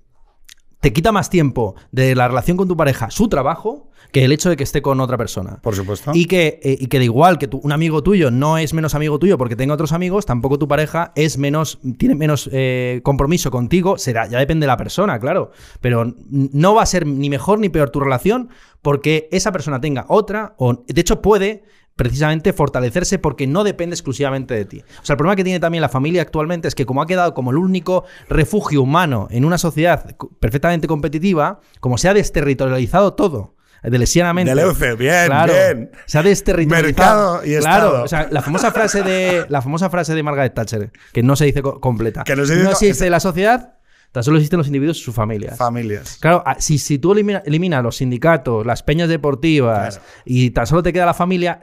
te 0.79 0.91
quita 0.93 1.11
más 1.11 1.29
tiempo 1.29 1.75
de 1.91 2.15
la 2.15 2.27
relación 2.27 2.57
con 2.57 2.67
tu 2.67 2.75
pareja, 2.75 3.11
su 3.11 3.29
trabajo, 3.29 3.91
que 4.11 4.25
el 4.25 4.31
hecho 4.31 4.49
de 4.49 4.57
que 4.57 4.63
esté 4.63 4.81
con 4.81 4.99
otra 4.99 5.15
persona. 5.15 5.59
por 5.61 5.75
supuesto. 5.75 6.09
Y 6.15 6.25
que, 6.25 6.59
eh, 6.63 6.75
y 6.79 6.87
que 6.87 6.97
de 6.97 7.05
igual 7.05 7.37
que 7.37 7.47
tu- 7.47 7.59
un 7.59 7.71
amigo 7.71 8.01
tuyo 8.01 8.31
no 8.31 8.57
es 8.57 8.73
menos 8.73 8.95
amigo 8.95 9.19
tuyo 9.19 9.37
porque 9.37 9.55
tenga 9.55 9.75
otros 9.75 9.91
amigos, 9.93 10.25
tampoco 10.25 10.57
tu 10.57 10.67
pareja 10.67 11.11
es 11.15 11.37
menos, 11.37 11.77
tiene 11.99 12.15
menos 12.15 12.49
eh, 12.51 13.01
compromiso 13.03 13.51
contigo. 13.51 13.99
Será, 13.99 14.25
ya 14.27 14.39
depende 14.39 14.63
de 14.63 14.67
la 14.69 14.77
persona, 14.77 15.19
claro. 15.19 15.51
Pero 15.81 16.15
no 16.31 16.73
va 16.73 16.81
a 16.81 16.85
ser 16.87 17.05
ni 17.05 17.29
mejor 17.29 17.59
ni 17.59 17.69
peor 17.69 17.91
tu 17.91 17.99
relación 17.99 18.49
porque 18.81 19.29
esa 19.31 19.51
persona 19.51 19.79
tenga 19.79 20.05
otra, 20.09 20.55
o 20.57 20.83
de 20.87 20.99
hecho 20.99 21.21
puede 21.21 21.63
precisamente 21.95 22.53
fortalecerse 22.53 23.19
porque 23.19 23.45
no 23.47 23.63
depende 23.63 23.93
exclusivamente 23.93 24.53
de 24.55 24.65
ti. 24.65 24.83
O 25.01 25.05
sea, 25.05 25.13
el 25.13 25.17
problema 25.17 25.35
que 25.35 25.43
tiene 25.43 25.59
también 25.59 25.81
la 25.81 25.89
familia 25.89 26.21
actualmente 26.21 26.67
es 26.67 26.75
que 26.75 26.85
como 26.85 27.01
ha 27.01 27.07
quedado 27.07 27.33
como 27.33 27.51
el 27.51 27.57
único 27.57 28.05
refugio 28.29 28.81
humano 28.81 29.27
en 29.29 29.45
una 29.45 29.57
sociedad 29.57 30.15
perfectamente 30.39 30.87
competitiva, 30.87 31.59
como 31.79 31.97
se 31.97 32.09
ha 32.09 32.13
desterritorializado 32.13 33.13
todo, 33.13 33.55
delesianamente. 33.83 34.53
Deleuze, 34.53 34.95
bien, 34.95 35.25
Claro, 35.27 35.53
bien. 35.53 35.91
Se 36.05 36.17
ha 36.17 36.23
desterritorializado. 36.23 37.33
Mercado 37.41 37.45
y 37.45 37.57
claro, 37.59 37.85
Estado. 37.87 38.03
o 38.03 38.07
sea, 38.07 38.27
la 38.31 38.41
famosa 38.41 38.71
frase 38.71 39.03
de 39.03 39.45
la 39.49 39.61
famosa 39.61 39.89
frase 39.89 40.15
de 40.15 40.23
Margaret 40.23 40.53
Thatcher, 40.53 40.91
que 41.13 41.23
no 41.23 41.35
se 41.35 41.45
dice 41.45 41.61
co- 41.61 41.79
completa. 41.79 42.23
Que 42.23 42.35
no 42.35 42.45
se 42.45 42.55
dice- 42.55 42.69
existe 42.71 43.09
la 43.09 43.19
sociedad, 43.19 43.75
Tan 44.11 44.25
solo 44.25 44.35
existen 44.39 44.57
los 44.57 44.67
individuos 44.67 44.97
y 44.99 45.03
sus 45.03 45.15
familias. 45.15 45.57
Familias. 45.57 46.17
Claro, 46.19 46.43
a- 46.45 46.59
si, 46.59 46.77
si 46.79 46.99
tú 46.99 47.13
elimina- 47.13 47.41
eliminas 47.45 47.81
los 47.81 47.95
sindicatos, 47.95 48.65
las 48.65 48.83
peñas 48.83 49.07
deportivas 49.07 49.95
Claro. 49.99 50.11
y 50.25 50.49
tan 50.51 50.67
solo 50.67 50.83
te 50.83 50.91
queda 50.91 51.05
la 51.05 51.13
familia, 51.13 51.61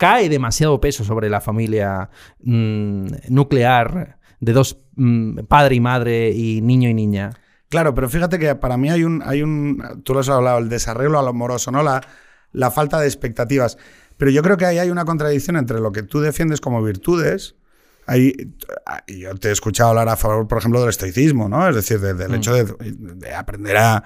cae 0.00 0.30
demasiado 0.30 0.80
peso 0.80 1.04
sobre 1.04 1.28
la 1.28 1.42
familia 1.42 2.08
mm, 2.42 3.06
nuclear 3.28 4.16
de 4.40 4.52
dos 4.54 4.78
mm, 4.96 5.40
padre 5.40 5.74
y 5.74 5.80
madre 5.80 6.30
y 6.30 6.62
niño 6.62 6.88
y 6.88 6.94
niña. 6.94 7.30
Claro, 7.68 7.94
pero 7.94 8.08
fíjate 8.08 8.38
que 8.38 8.54
para 8.54 8.78
mí 8.78 8.88
hay 8.88 9.04
un, 9.04 9.22
hay 9.26 9.42
un 9.42 10.00
tú 10.02 10.14
lo 10.14 10.20
has 10.20 10.28
hablado, 10.30 10.56
el 10.58 10.70
desarreglo 10.70 11.18
amoroso, 11.18 11.70
¿no? 11.70 11.82
La, 11.82 12.00
la 12.52 12.70
falta 12.70 12.98
de 12.98 13.06
expectativas. 13.06 13.76
Pero 14.16 14.30
yo 14.30 14.42
creo 14.42 14.56
que 14.56 14.64
ahí 14.64 14.78
hay 14.78 14.88
una 14.90 15.04
contradicción 15.04 15.56
entre 15.56 15.80
lo 15.80 15.92
que 15.92 16.02
tú 16.02 16.20
defiendes 16.20 16.62
como 16.62 16.82
virtudes. 16.82 17.56
Ahí, 18.06 18.32
y 19.06 19.20
yo 19.20 19.34
te 19.36 19.48
he 19.50 19.52
escuchado 19.52 19.90
hablar 19.90 20.08
a 20.08 20.16
favor, 20.16 20.48
por 20.48 20.58
ejemplo, 20.58 20.80
del 20.80 20.88
estoicismo, 20.88 21.48
¿no? 21.50 21.68
Es 21.68 21.76
decir, 21.76 22.00
de- 22.00 22.14
del 22.14 22.34
hecho 22.34 22.54
de, 22.54 22.64
de 22.90 23.34
aprender 23.34 23.76
a, 23.76 24.02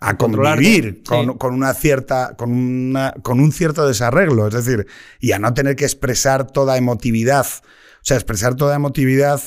a 0.00 0.16
convivir 0.16 1.02
con, 1.04 1.26
sí. 1.26 1.32
con 1.38 1.54
una 1.54 1.74
cierta, 1.74 2.34
con, 2.36 2.52
una, 2.52 3.14
con 3.22 3.40
un 3.40 3.52
cierto 3.52 3.86
desarreglo, 3.86 4.46
es 4.48 4.54
decir, 4.54 4.86
y 5.20 5.32
a 5.32 5.38
no 5.38 5.52
tener 5.54 5.76
que 5.76 5.84
expresar 5.84 6.46
toda 6.50 6.76
emotividad. 6.76 7.46
O 7.46 8.02
sea, 8.08 8.16
expresar 8.16 8.54
toda 8.54 8.76
emotividad 8.76 9.40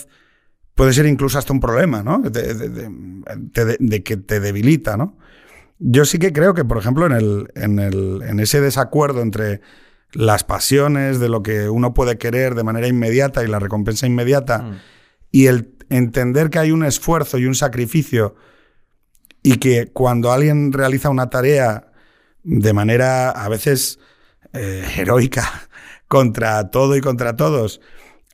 puede 0.75 0.93
ser 0.93 1.05
incluso 1.05 1.37
hasta 1.39 1.53
un 1.53 1.59
problema, 1.59 2.03
¿no? 2.03 2.19
De, 2.19 2.53
de- 2.53 2.69
de- 2.69 2.89
de- 3.35 3.77
de 3.79 4.03
que 4.03 4.17
te 4.17 4.39
debilita, 4.39 4.97
¿no? 4.97 5.17
Yo 5.79 6.05
sí 6.05 6.19
que 6.19 6.31
creo 6.33 6.53
que, 6.53 6.63
por 6.65 6.77
ejemplo, 6.77 7.05
en, 7.07 7.11
el, 7.13 7.47
en, 7.55 7.79
el, 7.79 8.21
en 8.27 8.39
ese 8.39 8.61
desacuerdo 8.61 9.21
entre 9.21 9.61
las 10.13 10.43
pasiones, 10.43 11.19
de 11.19 11.29
lo 11.29 11.41
que 11.41 11.69
uno 11.69 11.93
puede 11.93 12.17
querer 12.17 12.53
de 12.55 12.63
manera 12.63 12.87
inmediata 12.87 13.43
y 13.43 13.47
la 13.47 13.59
recompensa 13.59 14.05
inmediata, 14.05 14.59
Mm. 14.59 14.75
y 15.31 15.45
el 15.47 15.73
entender 15.89 16.49
que 16.49 16.59
hay 16.59 16.71
un 16.71 16.83
esfuerzo 16.83 17.37
y 17.37 17.45
un 17.45 17.55
sacrificio 17.55 18.35
y 19.43 19.57
que 19.57 19.87
cuando 19.91 20.31
alguien 20.31 20.71
realiza 20.73 21.09
una 21.09 21.29
tarea 21.29 21.87
de 22.43 22.73
manera 22.73 23.29
a 23.31 23.49
veces 23.49 23.99
eh, 24.53 24.85
heroica 24.97 25.43
contra 26.07 26.69
todo 26.69 26.95
y 26.95 27.01
contra 27.01 27.35
todos, 27.35 27.81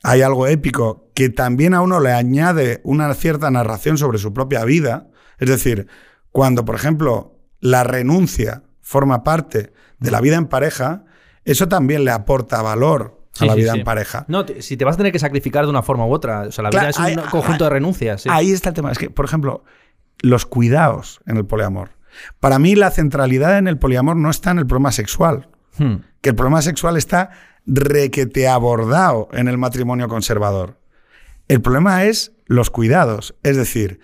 hay 0.02 0.22
algo 0.22 0.46
épico 0.46 1.10
que 1.14 1.28
también 1.28 1.74
a 1.74 1.80
uno 1.80 2.00
le 2.00 2.12
añade 2.12 2.80
una 2.84 3.12
cierta 3.14 3.50
narración 3.50 3.98
sobre 3.98 4.18
su 4.18 4.32
propia 4.32 4.64
vida. 4.64 5.08
Es 5.38 5.48
decir, 5.48 5.86
cuando, 6.32 6.64
por 6.64 6.74
ejemplo, 6.74 7.36
la 7.60 7.84
renuncia 7.84 8.62
forma 8.80 9.22
parte 9.24 9.72
de 9.98 10.10
la 10.10 10.20
vida 10.20 10.36
en 10.36 10.46
pareja, 10.46 11.04
eso 11.44 11.68
también 11.68 12.04
le 12.04 12.10
aporta 12.10 12.62
valor 12.62 13.20
a 13.34 13.38
Sí, 13.40 13.46
la 13.46 13.54
vida 13.54 13.72
sí. 13.72 13.78
en 13.78 13.84
pareja. 13.84 14.24
No, 14.28 14.44
si 14.60 14.76
te 14.76 14.84
vas 14.84 14.94
a 14.94 14.98
tener 14.98 15.12
que 15.12 15.18
sacrificar 15.18 15.64
de 15.64 15.70
una 15.70 15.82
forma 15.82 16.06
u 16.06 16.12
otra. 16.12 16.42
O 16.42 16.52
sea, 16.52 16.62
la 16.64 16.70
vida 16.70 16.88
es 16.88 16.98
un 16.98 17.04
ahí- 17.04 17.16
conjunto 17.16 17.64
ahí- 17.64 17.68
de 17.68 17.70
renuncias. 17.70 18.24
Ahí 18.28 18.50
está 18.52 18.70
el 18.70 18.74
tema. 18.74 18.90
Es 18.92 18.98
que, 18.98 19.10
por 19.10 19.24
ejemplo, 19.24 19.64
los 20.20 20.46
cuidados 20.46 21.20
en 21.26 21.36
el 21.36 21.44
poliamor. 21.46 21.90
Para 22.40 22.58
mí 22.58 22.74
la 22.74 22.90
centralidad 22.90 23.58
en 23.58 23.68
el 23.68 23.78
poliamor 23.78 24.16
no 24.16 24.30
está 24.30 24.50
en 24.50 24.58
el 24.58 24.66
problema 24.66 24.92
sexual, 24.92 25.48
Hmm. 25.78 25.96
que 26.20 26.30
el 26.30 26.34
problema 26.34 26.60
sexual 26.62 26.96
está 26.96 27.30
requete 27.64 28.48
abordado 28.48 29.28
en 29.32 29.46
el 29.46 29.58
matrimonio 29.58 30.08
conservador. 30.08 30.80
El 31.46 31.60
problema 31.62 32.04
es 32.04 32.32
los 32.46 32.70
cuidados. 32.70 33.36
Es 33.44 33.56
decir, 33.56 34.00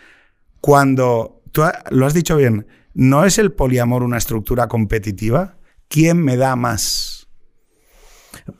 cuando, 0.60 1.42
tú 1.50 1.62
ha- 1.64 1.82
lo 1.90 2.06
has 2.06 2.14
dicho 2.14 2.36
bien, 2.36 2.66
¿no 2.94 3.24
es 3.24 3.38
el 3.38 3.52
poliamor 3.52 4.02
una 4.02 4.18
estructura 4.18 4.68
competitiva? 4.68 5.56
¿Quién 5.88 6.22
me 6.22 6.36
da 6.36 6.54
más? 6.56 7.23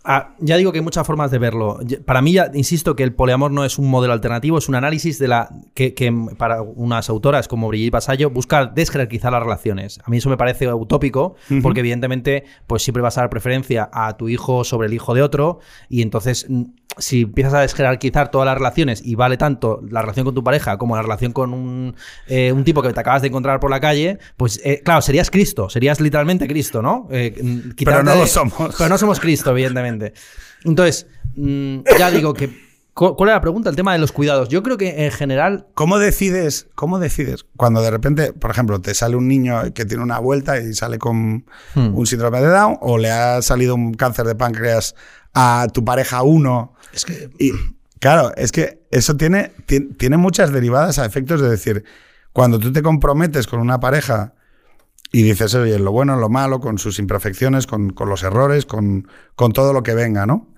Ah, 0.03 0.35
ya 0.39 0.57
digo 0.57 0.73
que 0.73 0.79
hay 0.79 0.85
muchas 0.85 1.07
formas 1.07 1.31
de 1.31 1.39
verlo. 1.39 1.79
Para 2.07 2.23
mí, 2.23 2.33
ya 2.33 2.51
insisto 2.55 2.97
que 2.97 3.03
el 3.03 3.15
poliamor 3.15 3.51
no 3.51 3.65
es 3.65 3.79
un 3.79 3.91
modelo 3.91 4.15
alternativo, 4.15 4.57
es 4.57 4.69
un 4.69 4.75
análisis 4.75 5.19
de 5.19 5.29
la 5.29 5.51
que, 5.75 5.95
que 5.95 6.13
para 6.39 6.63
unas 6.63 7.11
autoras 7.11 7.49
como 7.49 7.69
Brigitte 7.69 7.93
Basallo 7.93 8.31
busca 8.31 8.67
desjerarquizar 8.67 9.33
las 9.33 9.43
relaciones. 9.43 10.01
A 10.05 10.11
mí 10.11 10.19
eso 10.19 10.31
me 10.31 10.37
parece 10.37 10.73
utópico, 10.73 11.37
porque 11.63 11.81
evidentemente 11.81 12.45
pues 12.67 12.83
siempre 12.83 13.03
vas 13.03 13.19
a 13.19 13.23
dar 13.23 13.31
preferencia 13.31 13.91
a 13.93 14.17
tu 14.17 14.29
hijo 14.29 14.65
sobre 14.65 14.89
el 14.89 14.95
hijo 14.95 15.15
de 15.15 15.23
otro 15.23 15.61
y 15.89 16.03
entonces 16.03 16.47
mm, 16.49 16.65
si 16.99 17.23
empiezas 17.23 17.55
a 17.55 17.61
desjerarquizar 17.61 18.31
todas 18.31 18.47
las 18.47 18.57
relaciones 18.57 19.03
y 19.05 19.15
vale 19.15 19.37
tanto 19.37 19.81
la 19.89 20.01
relación 20.03 20.25
con 20.25 20.35
tu 20.35 20.45
pareja 20.45 20.79
como 20.79 20.97
la 20.97 21.03
relación 21.03 21.33
con 21.33 21.53
un, 21.53 21.97
eh, 22.29 22.53
un 22.53 22.65
tipo 22.65 22.83
que 22.83 22.93
te 22.93 23.01
acabas 23.01 23.23
de 23.23 23.29
encontrar 23.29 23.61
por 23.61 23.71
la 23.71 23.81
calle, 23.81 24.19
pues 24.37 24.61
eh, 24.65 24.81
claro, 24.85 25.03
serías 25.03 25.31
Cristo, 25.31 25.69
serías 25.69 26.01
literalmente 26.01 26.47
Cristo, 26.47 26.83
¿no? 26.83 27.09
Eh, 27.11 27.35
mm, 27.43 27.85
Pero 27.85 28.03
no 28.03 28.15
lo 28.15 28.27
somos. 28.27 28.75
Pero 28.77 28.89
no 28.89 28.99
somos 28.99 29.21
Cristo, 29.21 29.53
evidentemente. 29.81 30.13
Entonces, 30.65 31.07
mm, 31.37 31.79
ya 31.99 32.11
digo 32.11 32.35
que. 32.35 32.49
cu- 32.95 33.17
¿Cuál 33.17 33.29
era 33.31 33.37
la 33.39 33.41
pregunta? 33.43 33.71
El 33.71 33.77
tema 33.77 33.93
de 33.93 33.99
los 33.99 34.13
cuidados. 34.13 34.49
Yo 34.49 34.63
creo 34.63 34.77
que 34.77 35.05
en 35.07 35.11
general. 35.13 35.67
¿Cómo 35.75 35.99
decides, 35.99 36.69
¿Cómo 36.75 36.99
decides 36.99 37.45
cuando 37.57 37.83
de 37.83 37.91
repente, 37.91 38.33
por 38.33 38.51
ejemplo, 38.51 38.81
te 38.81 38.95
sale 38.95 39.17
un 39.17 39.27
niño 39.29 39.73
que 39.75 39.85
tiene 39.85 40.03
una 40.03 40.19
vuelta 40.21 40.59
y 40.61 40.75
sale 40.75 40.99
con 40.99 41.45
Hmm. 41.75 41.95
un 41.97 42.07
síndrome 42.07 42.41
de 42.41 42.49
Down 42.49 42.79
o 42.81 42.99
le 42.99 43.11
ha 43.11 43.43
salido 43.43 43.75
un 43.75 43.95
cáncer 43.95 44.27
de 44.27 44.35
páncreas 44.35 44.95
a 45.35 45.67
tu 45.73 45.85
pareja 45.85 46.23
uno? 46.23 46.75
Es 46.93 47.05
que 47.05 47.31
Y 47.39 47.51
claro, 47.99 48.33
es 48.37 48.53
que 48.53 48.81
eso 48.93 49.17
tiene, 49.17 49.51
ti- 49.67 49.89
tiene 49.99 50.17
muchas 50.17 50.53
derivadas 50.53 50.99
a 51.01 51.05
efectos 51.07 51.41
de 51.41 51.49
decir, 51.51 51.85
cuando 52.33 52.59
tú 52.61 52.73
te 52.73 52.83
comprometes 52.83 53.47
con 53.49 53.59
una 53.61 53.81
pareja 53.81 54.35
y 55.15 55.23
dices, 55.23 55.55
oye, 55.55 55.79
lo 55.79 55.93
bueno, 55.93 56.17
lo 56.17 56.29
malo, 56.29 56.59
con 56.59 56.77
sus 56.77 56.99
imperfecciones, 56.99 57.69
con, 57.69 57.91
con 57.91 58.09
los 58.09 58.25
errores, 58.25 58.67
con, 58.67 59.07
con 59.37 59.53
todo 59.53 59.73
lo 59.73 59.85
que 59.85 59.95
venga, 59.95 60.27
¿no? 60.27 60.49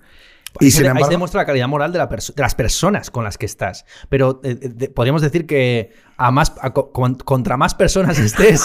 Y 0.59 0.71
se- 0.71 0.81
ahí 0.81 0.87
embargo, 0.87 1.05
se 1.07 1.11
demuestra 1.11 1.41
la 1.41 1.45
calidad 1.45 1.67
moral 1.67 1.91
de, 1.91 1.97
la 1.99 2.07
de 2.07 2.17
las 2.37 2.55
personas 2.55 3.11
con 3.11 3.23
las 3.23 3.37
que 3.37 3.45
estás. 3.45 3.85
Pero 4.09 4.41
eh, 4.43 4.57
eh, 4.61 4.69
de- 4.69 4.89
podríamos 4.89 5.21
decir 5.21 5.45
que 5.45 5.91
a 6.19 6.31
más, 6.31 6.53
a 6.61 6.73
co- 6.73 6.91
con- 6.91 7.15
contra 7.15 7.57
más 7.57 7.75
personas 7.75 8.17
estés, 8.19 8.63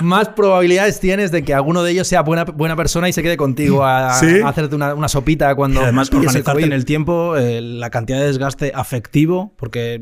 más 0.00 0.28
probabilidades 0.30 1.00
tienes 1.00 1.30
de 1.30 1.42
que 1.44 1.52
alguno 1.54 1.82
de 1.82 1.92
ellos 1.92 2.08
sea 2.08 2.22
buena, 2.22 2.44
buena 2.44 2.76
persona 2.76 3.08
y 3.08 3.12
se 3.12 3.22
quede 3.22 3.36
contigo 3.36 3.84
a, 3.84 4.14
¿Sí? 4.14 4.40
a 4.40 4.48
hacerte 4.48 4.74
una, 4.74 4.94
una 4.94 5.08
sopita 5.08 5.54
cuando. 5.54 5.80
Y 5.80 5.84
además, 5.84 6.08
organizarte 6.10 6.52
COVID. 6.52 6.64
en 6.64 6.72
el 6.72 6.84
tiempo, 6.84 7.36
eh, 7.36 7.60
la 7.60 7.90
cantidad 7.90 8.18
de 8.20 8.26
desgaste 8.26 8.72
afectivo, 8.74 9.52
porque 9.56 10.00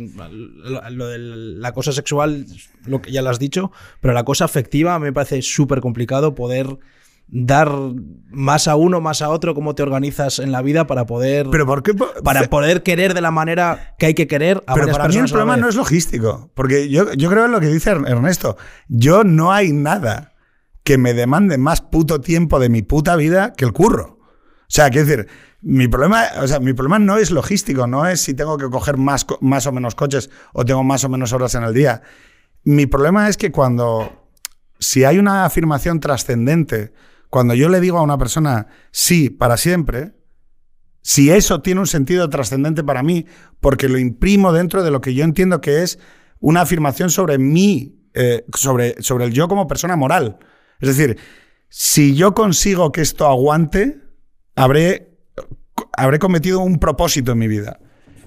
lo, 0.62 0.88
lo 0.90 1.06
de 1.08 1.18
la 1.18 1.72
cosa 1.72 1.92
sexual, 1.92 2.46
lo 2.86 3.02
que 3.02 3.10
ya 3.12 3.22
lo 3.22 3.30
has 3.30 3.38
dicho, 3.38 3.72
pero 4.00 4.14
la 4.14 4.24
cosa 4.24 4.44
afectiva 4.44 4.98
me 4.98 5.12
parece 5.12 5.42
súper 5.42 5.80
complicado 5.80 6.34
poder 6.34 6.78
dar 7.28 7.70
más 8.30 8.68
a 8.68 8.76
uno, 8.76 9.00
más 9.00 9.22
a 9.22 9.30
otro, 9.30 9.54
cómo 9.54 9.74
te 9.74 9.82
organizas 9.82 10.38
en 10.38 10.52
la 10.52 10.60
vida 10.62 10.86
para 10.86 11.06
poder, 11.06 11.46
pero 11.50 11.66
¿por 11.66 11.82
qué? 11.82 11.94
para 12.22 12.42
poder 12.48 12.82
querer 12.82 13.14
de 13.14 13.20
la 13.20 13.30
manera 13.30 13.94
que 13.98 14.06
hay 14.06 14.14
que 14.14 14.26
querer 14.26 14.62
a 14.66 14.74
Pero 14.74 14.88
para 14.92 15.08
mí 15.08 15.16
el 15.16 15.28
problema 15.28 15.56
no 15.56 15.68
es 15.68 15.74
logístico, 15.76 16.50
porque 16.54 16.88
yo, 16.90 17.12
yo 17.14 17.30
creo 17.30 17.46
en 17.46 17.52
lo 17.52 17.60
que 17.60 17.68
dice 17.68 17.90
Er- 17.92 18.06
Ernesto. 18.06 18.56
Yo 18.88 19.24
no 19.24 19.52
hay 19.52 19.72
nada 19.72 20.34
que 20.84 20.98
me 20.98 21.14
demande 21.14 21.58
más 21.58 21.80
puto 21.80 22.20
tiempo 22.20 22.58
de 22.58 22.68
mi 22.68 22.82
puta 22.82 23.16
vida 23.16 23.52
que 23.54 23.64
el 23.64 23.72
curro. 23.72 24.18
O 24.18 24.74
sea, 24.74 24.90
quiero 24.90 25.06
decir, 25.06 25.28
mi 25.60 25.86
problema, 25.86 26.24
o 26.40 26.46
sea, 26.46 26.58
mi 26.60 26.72
problema 26.72 26.98
no 26.98 27.18
es 27.18 27.30
logístico, 27.30 27.86
no 27.86 28.06
es 28.06 28.20
si 28.20 28.34
tengo 28.34 28.58
que 28.58 28.68
coger 28.68 28.96
más, 28.96 29.24
más 29.40 29.66
o 29.66 29.72
menos 29.72 29.94
coches 29.94 30.28
o 30.52 30.64
tengo 30.64 30.82
más 30.82 31.04
o 31.04 31.08
menos 31.08 31.32
horas 31.32 31.54
en 31.54 31.62
el 31.62 31.72
día. 31.72 32.02
Mi 32.64 32.86
problema 32.86 33.28
es 33.28 33.36
que 33.36 33.52
cuando, 33.52 34.28
si 34.78 35.04
hay 35.04 35.18
una 35.18 35.44
afirmación 35.44 36.00
trascendente, 36.00 36.92
cuando 37.32 37.54
yo 37.54 37.70
le 37.70 37.80
digo 37.80 37.96
a 37.96 38.02
una 38.02 38.18
persona 38.18 38.66
sí 38.90 39.30
para 39.30 39.56
siempre, 39.56 40.12
si 41.00 41.30
eso 41.30 41.62
tiene 41.62 41.80
un 41.80 41.86
sentido 41.86 42.28
trascendente 42.28 42.84
para 42.84 43.02
mí, 43.02 43.24
porque 43.58 43.88
lo 43.88 43.98
imprimo 43.98 44.52
dentro 44.52 44.84
de 44.84 44.90
lo 44.90 45.00
que 45.00 45.14
yo 45.14 45.24
entiendo 45.24 45.62
que 45.62 45.82
es 45.82 45.98
una 46.40 46.60
afirmación 46.60 47.08
sobre 47.08 47.38
mí, 47.38 48.06
eh, 48.12 48.44
sobre, 48.54 49.02
sobre 49.02 49.24
el 49.24 49.32
yo 49.32 49.48
como 49.48 49.66
persona 49.66 49.96
moral. 49.96 50.40
Es 50.78 50.94
decir, 50.94 51.16
si 51.70 52.14
yo 52.14 52.34
consigo 52.34 52.92
que 52.92 53.00
esto 53.00 53.26
aguante, 53.26 54.02
habré, 54.54 55.16
habré 55.96 56.18
cometido 56.18 56.60
un 56.60 56.78
propósito 56.78 57.32
en 57.32 57.38
mi 57.38 57.48
vida. 57.48 57.80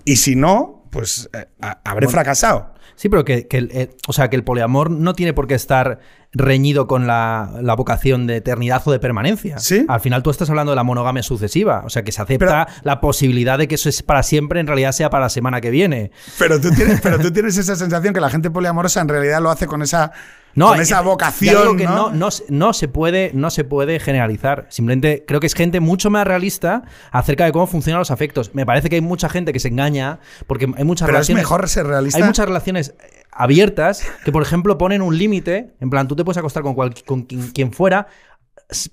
Y 0.03 0.16
si 0.16 0.36
no, 0.36 0.89
pues 0.91 1.30
eh, 1.32 1.45
habré 1.60 2.08
fracasado. 2.08 2.74
Sí, 2.95 3.10
pero 3.10 3.24
que, 3.24 3.47
que 3.47 3.58
el, 3.58 3.70
eh, 3.72 3.95
o 4.08 4.14
sea, 4.14 4.32
que 4.32 4.36
el 4.36 4.43
poliamor 4.43 4.89
no 4.89 5.14
tiene 5.14 5.34
por 5.34 5.45
qué 5.45 5.53
estar 5.53 5.99
reñido 6.38 6.86
con 6.88 7.08
la, 7.08 7.50
la 7.62 7.76
vocación 7.76 8.28
de 8.28 8.36
eternidad 8.38 8.82
o 8.86 8.92
de 8.92 9.00
permanencia. 9.00 9.58
Sí. 9.58 9.86
Al 9.88 10.02
final 10.02 10.22
tú 10.22 10.30
estás 10.30 10.50
hablando 10.50 10.72
de 10.74 10.76
la 10.76 10.84
monogamia 10.84 11.24
sucesiva. 11.24 11.82
O 11.86 11.90
sea, 11.90 12.04
que 12.04 12.12
se 12.12 12.22
acepta 12.22 12.68
la 12.84 13.02
posibilidad 13.02 13.58
de 13.58 13.68
que 13.68 13.76
eso 13.76 13.90
es 13.90 14.04
para 14.04 14.22
siempre, 14.22 14.60
en 14.60 14.68
realidad 14.68 14.92
sea 14.92 15.10
para 15.10 15.24
la 15.26 15.30
semana 15.30 15.62
que 15.62 15.70
viene. 15.72 16.12
Pero 16.38 16.60
tú 16.62 16.70
tienes, 16.72 17.02
pero 17.02 17.18
tú 17.20 17.32
tienes 17.34 17.58
esa 17.58 17.76
sensación 17.76 18.14
que 18.14 18.20
la 18.22 18.30
gente 18.30 18.52
poliamorosa 18.52 19.02
en 19.02 19.08
realidad 19.08 19.42
lo 19.42 19.50
hace 19.50 19.66
con 19.68 19.82
esa, 19.82 20.12
No, 20.56 20.68
con 20.70 20.82
esa 20.82 21.02
vocación. 21.02 21.78
que 21.78 21.86
¿no? 21.86 21.96
no, 21.96 22.12
no, 22.12 22.32
se- 22.32 22.44
no 22.50 22.74
se 22.74 22.88
puede, 22.88 23.32
no 23.34 23.50
se 23.50 23.64
puede 23.64 24.00
generalizar. 24.00 24.68
Simplemente 24.70 25.24
creo 25.28 25.40
que 25.40 25.48
es 25.48 25.54
gente 25.54 25.80
mucho 25.80 26.10
más 26.10 26.28
realista 26.28 26.84
acerca 27.12 27.46
de 27.46 27.52
cómo 27.54 27.66
funcionan 27.68 28.00
los 28.00 28.12
afectos. 28.12 28.52
Me 28.54 28.66
parece 28.66 28.90
que 28.90 28.96
hay 28.96 29.02
mucha 29.02 29.30
gente 29.30 29.54
que 29.54 29.60
se 29.60 29.70
engaña 29.70 30.20
porque 30.48 30.66
hay 30.78 30.84
muchas 30.84 31.06
Pero 31.08 31.20
es 31.20 31.28
relaciones. 31.28 31.44
mejor 31.44 31.70
ser 31.70 31.88
realista. 31.88 32.18
Hay 32.18 32.24
muchas 32.26 32.46
relaciones 32.46 32.94
abiertas 33.36 34.04
que, 34.24 34.32
por 34.32 34.42
ejemplo, 34.42 34.78
ponen 34.78 35.02
un 35.02 35.18
límite. 35.18 35.76
En 35.82 35.90
plan, 35.90 36.08
tú 36.08 36.16
te 36.16 36.24
puedes 36.24 36.38
acostar 36.38 36.64
con, 36.64 36.74
cual- 36.74 36.94
con 37.06 37.24
quien, 37.24 37.52
quien 37.52 37.72
fuera 37.74 38.08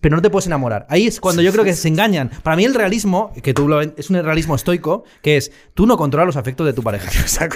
pero 0.03 0.16
no 0.16 0.20
te 0.20 0.28
puedes 0.28 0.47
enamorar. 0.47 0.84
Ahí 0.90 1.07
es 1.07 1.18
cuando 1.18 1.40
yo 1.40 1.51
creo 1.51 1.64
que 1.64 1.72
se 1.72 1.88
engañan. 1.88 2.30
Para 2.43 2.57
mí 2.57 2.64
el 2.66 2.74
realismo, 2.74 3.32
que 3.43 3.55
tú 3.55 3.68
lo 3.68 3.80
es 3.80 4.11
un 4.11 4.22
realismo 4.22 4.55
estoico, 4.55 5.05
que 5.22 5.38
es 5.38 5.51
tú 5.72 5.86
no 5.86 5.97
controlas 5.97 6.26
los 6.26 6.36
afectos 6.36 6.66
de 6.66 6.74
tu 6.74 6.82
pareja. 6.82 7.09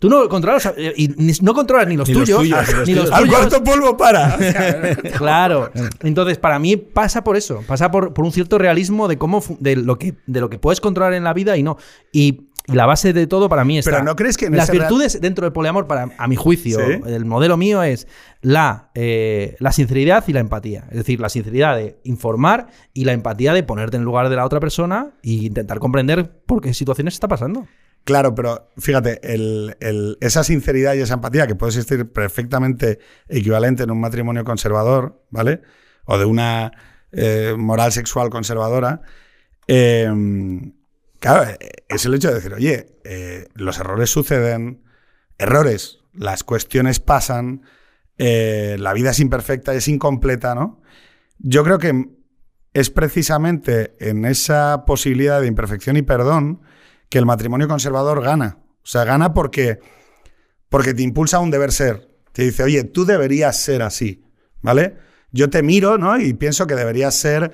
Tú 0.00 0.08
no 0.10 0.28
controlas 0.28 0.72
eh, 0.76 0.92
y 0.96 1.08
ni- 1.16 1.32
no 1.42 1.54
controlas 1.54 1.86
ni 1.86 1.96
los 1.96 2.08
Ni 2.08 2.14
los 2.14 2.24
tuyos, 2.24 2.42
ni 2.42 2.48
los 2.48 2.68
los 2.74 2.84
tuyos. 2.84 3.10
Al 3.12 3.28
cuarto 3.28 3.62
polvo 3.62 3.96
para. 3.96 4.36
Claro. 5.16 5.70
Entonces, 6.02 6.38
para 6.38 6.58
mí 6.58 6.76
pasa 6.76 7.22
por 7.22 7.36
eso, 7.36 7.62
pasa 7.68 7.90
por, 7.90 8.12
por 8.12 8.24
un 8.24 8.32
cierto 8.32 8.58
realismo 8.58 9.06
de 9.06 9.16
cómo 9.16 9.40
de 9.60 9.76
lo 9.76 9.96
que 9.98 10.14
de 10.26 10.40
lo 10.40 10.50
que 10.50 10.58
puedes 10.58 10.80
controlar 10.80 11.14
en 11.14 11.22
la 11.22 11.32
vida 11.34 11.56
y 11.56 11.62
no. 11.62 11.76
Y 12.12 12.48
la 12.66 12.86
base 12.86 13.12
de 13.12 13.26
todo 13.26 13.48
para 13.48 13.64
mí 13.64 13.78
está. 13.78 13.90
Pero 13.90 14.04
¿no 14.04 14.16
crees 14.16 14.36
que 14.38 14.46
en 14.46 14.56
las 14.56 14.68
real- 14.68 14.80
virtudes 14.82 15.20
dentro 15.20 15.44
del 15.44 15.52
poliamor 15.52 15.86
para 15.86 16.08
a 16.16 16.26
mi 16.28 16.36
juicio, 16.36 16.78
Sí. 16.78 17.00
el 17.06 17.24
modelo 17.26 17.56
mío 17.56 17.82
es 17.82 18.06
la 18.40 18.90
eh, 18.94 19.56
la 19.58 19.70
sinceridad 19.72 20.24
y 20.26 20.32
la 20.32 20.40
empatía, 20.40 20.84
es 20.90 20.96
decir, 20.96 21.20
la 21.20 21.28
sinceridad 21.28 21.76
de 21.76 21.98
informar 22.04 22.68
y 22.94 23.04
la 23.04 23.12
empatía 23.12 23.52
de 23.52 23.62
ponerte 23.64 23.96
en 23.96 24.02
el 24.02 24.06
lugar 24.06 24.28
de 24.30 24.36
la 24.36 24.44
otra 24.46 24.60
persona 24.60 25.10
e 25.22 25.30
intentar 25.32 25.78
comprender 25.78 26.30
por 26.46 26.60
qué 26.62 26.72
situaciones 26.72 27.14
está 27.14 27.28
pasando. 27.28 27.66
Claro, 28.04 28.34
pero 28.34 28.68
fíjate, 28.76 29.20
el- 29.34 29.76
el- 29.80 30.18
esa 30.20 30.44
sinceridad 30.44 30.94
y 30.94 31.00
esa 31.00 31.14
empatía 31.14 31.46
que 31.46 31.54
puede 31.54 31.70
existir 31.70 32.10
perfectamente 32.12 32.98
equivalente 33.28 33.82
en 33.82 33.90
un 33.90 34.00
matrimonio 34.00 34.44
conservador, 34.44 35.22
¿vale? 35.30 35.60
O 36.06 36.18
de 36.18 36.24
una 36.24 36.72
eh, 37.12 37.54
moral 37.56 37.92
sexual 37.92 38.28
conservadora. 38.30 39.00
eh, 39.68 40.10
claro, 41.24 41.50
eh, 41.58 41.58
es 41.88 42.04
el 42.04 42.12
hecho 42.12 42.28
de 42.28 42.34
decir, 42.34 42.52
oye, 42.52 42.98
eh, 43.04 43.48
los 43.54 43.78
errores 43.78 44.10
suceden, 44.10 44.84
errores, 45.38 46.00
las 46.12 46.44
cuestiones 46.44 47.00
pasan, 47.00 47.62
eh, 48.18 48.76
la 48.78 48.92
vida 48.92 49.10
es 49.10 49.20
imperfecta, 49.20 49.72
es 49.72 49.88
incompleta, 49.88 50.54
¿no? 50.54 50.82
Yo 51.38 51.64
creo 51.64 51.78
que 51.78 52.10
es 52.74 52.90
precisamente 52.90 53.96
en 54.00 54.26
esa 54.26 54.84
posibilidad 54.84 55.40
de 55.40 55.46
imperfección 55.46 55.96
y 55.96 56.02
perdón 56.02 56.60
que 57.08 57.16
el 57.16 57.24
matrimonio 57.24 57.68
conservador 57.68 58.22
gana. 58.22 58.58
O 58.82 58.86
sea, 58.86 59.04
gana 59.04 59.32
porque, 59.32 59.78
porque 60.68 60.92
te 60.92 61.02
impulsa 61.02 61.38
a 61.38 61.40
un 61.40 61.50
deber 61.50 61.72
ser. 61.72 62.06
Te 62.32 62.42
dice, 62.42 62.64
oye, 62.64 62.84
tú 62.84 63.06
deberías 63.06 63.58
ser 63.58 63.80
así, 63.80 64.26
¿vale? 64.60 64.98
Yo 65.32 65.48
te 65.48 65.62
miro, 65.62 65.96
¿no? 65.96 66.18
Y 66.18 66.34
pienso 66.34 66.66
que 66.66 66.74
deberías 66.74 67.14
ser, 67.14 67.52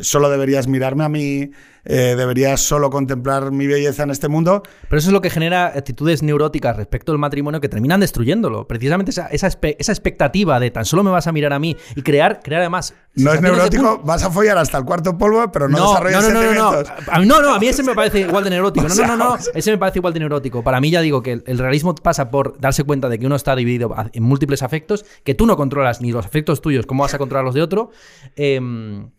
solo 0.00 0.30
deberías 0.30 0.68
mirarme 0.68 1.04
a 1.04 1.08
mí, 1.08 1.50
eh, 1.84 2.14
deberías 2.16 2.60
solo 2.60 2.90
contemplar 2.90 3.50
mi 3.52 3.66
belleza 3.66 4.02
en 4.02 4.10
este 4.10 4.28
mundo. 4.28 4.62
Pero 4.88 4.98
eso 4.98 5.08
es 5.08 5.12
lo 5.12 5.20
que 5.20 5.30
genera 5.30 5.66
actitudes 5.66 6.22
neuróticas 6.22 6.76
respecto 6.76 7.12
al 7.12 7.18
matrimonio 7.18 7.60
que 7.60 7.68
terminan 7.68 8.00
destruyéndolo. 8.00 8.66
Precisamente 8.68 9.10
esa, 9.10 9.26
esa, 9.28 9.48
espe- 9.48 9.76
esa 9.78 9.92
expectativa 9.92 10.60
de 10.60 10.70
tan 10.70 10.84
solo 10.84 11.02
me 11.02 11.10
vas 11.10 11.26
a 11.26 11.32
mirar 11.32 11.52
a 11.52 11.58
mí 11.58 11.76
y 11.96 12.02
crear, 12.02 12.40
crear 12.42 12.60
además. 12.62 12.94
No 13.14 13.32
es 13.32 13.40
neurótico, 13.40 14.00
vas 14.04 14.22
a 14.22 14.30
follar 14.30 14.56
hasta 14.58 14.78
el 14.78 14.84
cuarto 14.84 15.18
polvo, 15.18 15.50
pero 15.50 15.68
no, 15.68 15.78
No, 15.78 15.88
desarrollas 15.90 16.28
no, 16.32 16.42
no, 16.42 16.52
no, 16.54 16.72
no. 16.82 16.88
A 17.10 17.18
mí, 17.20 17.26
no, 17.26 17.40
no, 17.42 17.54
a 17.54 17.58
mí 17.58 17.66
ese 17.68 17.82
me 17.82 17.94
parece 17.94 18.20
igual 18.20 18.44
de 18.44 18.50
neurótico. 18.50 18.86
No, 18.88 18.94
no, 18.94 19.06
no, 19.06 19.16
no. 19.16 19.36
Ese 19.54 19.70
me 19.72 19.78
parece 19.78 19.98
igual 19.98 20.12
de 20.14 20.20
neurótico. 20.20 20.62
Para 20.62 20.80
mí 20.80 20.90
ya 20.90 21.00
digo 21.00 21.22
que 21.22 21.32
el, 21.32 21.42
el 21.46 21.58
realismo 21.58 21.94
pasa 21.94 22.30
por 22.30 22.58
darse 22.60 22.84
cuenta 22.84 23.08
de 23.08 23.18
que 23.18 23.26
uno 23.26 23.34
está 23.36 23.56
dividido 23.56 23.94
en 24.12 24.22
múltiples 24.22 24.62
afectos, 24.62 25.04
que 25.24 25.34
tú 25.34 25.46
no 25.46 25.56
controlas 25.56 26.00
ni 26.00 26.12
los 26.12 26.24
afectos 26.24 26.60
tuyos, 26.60 26.86
cómo 26.86 27.02
vas 27.02 27.14
a 27.14 27.18
controlar 27.18 27.44
los 27.44 27.54
de 27.54 27.62
otro. 27.62 27.90
em, 28.36 29.10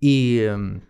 y, 0.00 0.40
em, 0.40 0.80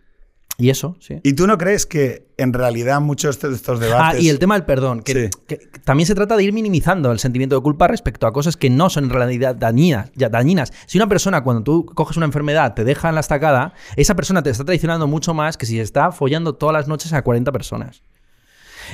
y 0.62 0.70
eso, 0.70 0.96
sí. 1.00 1.18
¿Y 1.22 1.32
tú 1.32 1.46
no 1.46 1.58
crees 1.58 1.86
que 1.86 2.26
en 2.36 2.52
realidad 2.52 3.00
muchos 3.00 3.40
de 3.40 3.52
estos 3.54 3.80
Ah, 3.80 3.84
debates... 3.84 4.22
y 4.22 4.28
el 4.28 4.38
tema 4.38 4.54
del 4.54 4.64
perdón, 4.64 5.02
que, 5.02 5.12
Sí. 5.24 5.30
que 5.46 5.56
también 5.84 6.06
se 6.06 6.14
trata 6.14 6.36
de 6.36 6.44
ir 6.44 6.52
minimizando 6.52 7.10
el 7.10 7.18
sentimiento 7.18 7.56
de 7.56 7.62
culpa 7.62 7.88
respecto 7.88 8.26
a 8.26 8.32
cosas 8.32 8.56
que 8.56 8.70
no 8.70 8.88
son 8.90 9.04
en 9.04 9.10
realidad 9.10 9.54
dañinas. 9.56 10.10
Ya, 10.14 10.28
dañinas. 10.28 10.72
Si 10.86 10.98
una 10.98 11.08
persona, 11.08 11.42
cuando 11.42 11.62
tú 11.62 11.84
coges 11.86 12.16
una 12.16 12.26
enfermedad, 12.26 12.74
te 12.74 12.84
deja 12.84 13.08
en 13.08 13.14
la 13.16 13.20
estacada, 13.22 13.74
esa 13.96 14.14
persona 14.14 14.42
te 14.42 14.50
está 14.50 14.64
traicionando 14.64 15.06
mucho 15.06 15.34
más 15.34 15.56
que 15.56 15.66
si 15.66 15.80
está 15.80 16.12
follando 16.12 16.54
todas 16.54 16.72
las 16.74 16.88
noches 16.88 17.12
a 17.12 17.22
40 17.22 17.50
personas. 17.52 18.02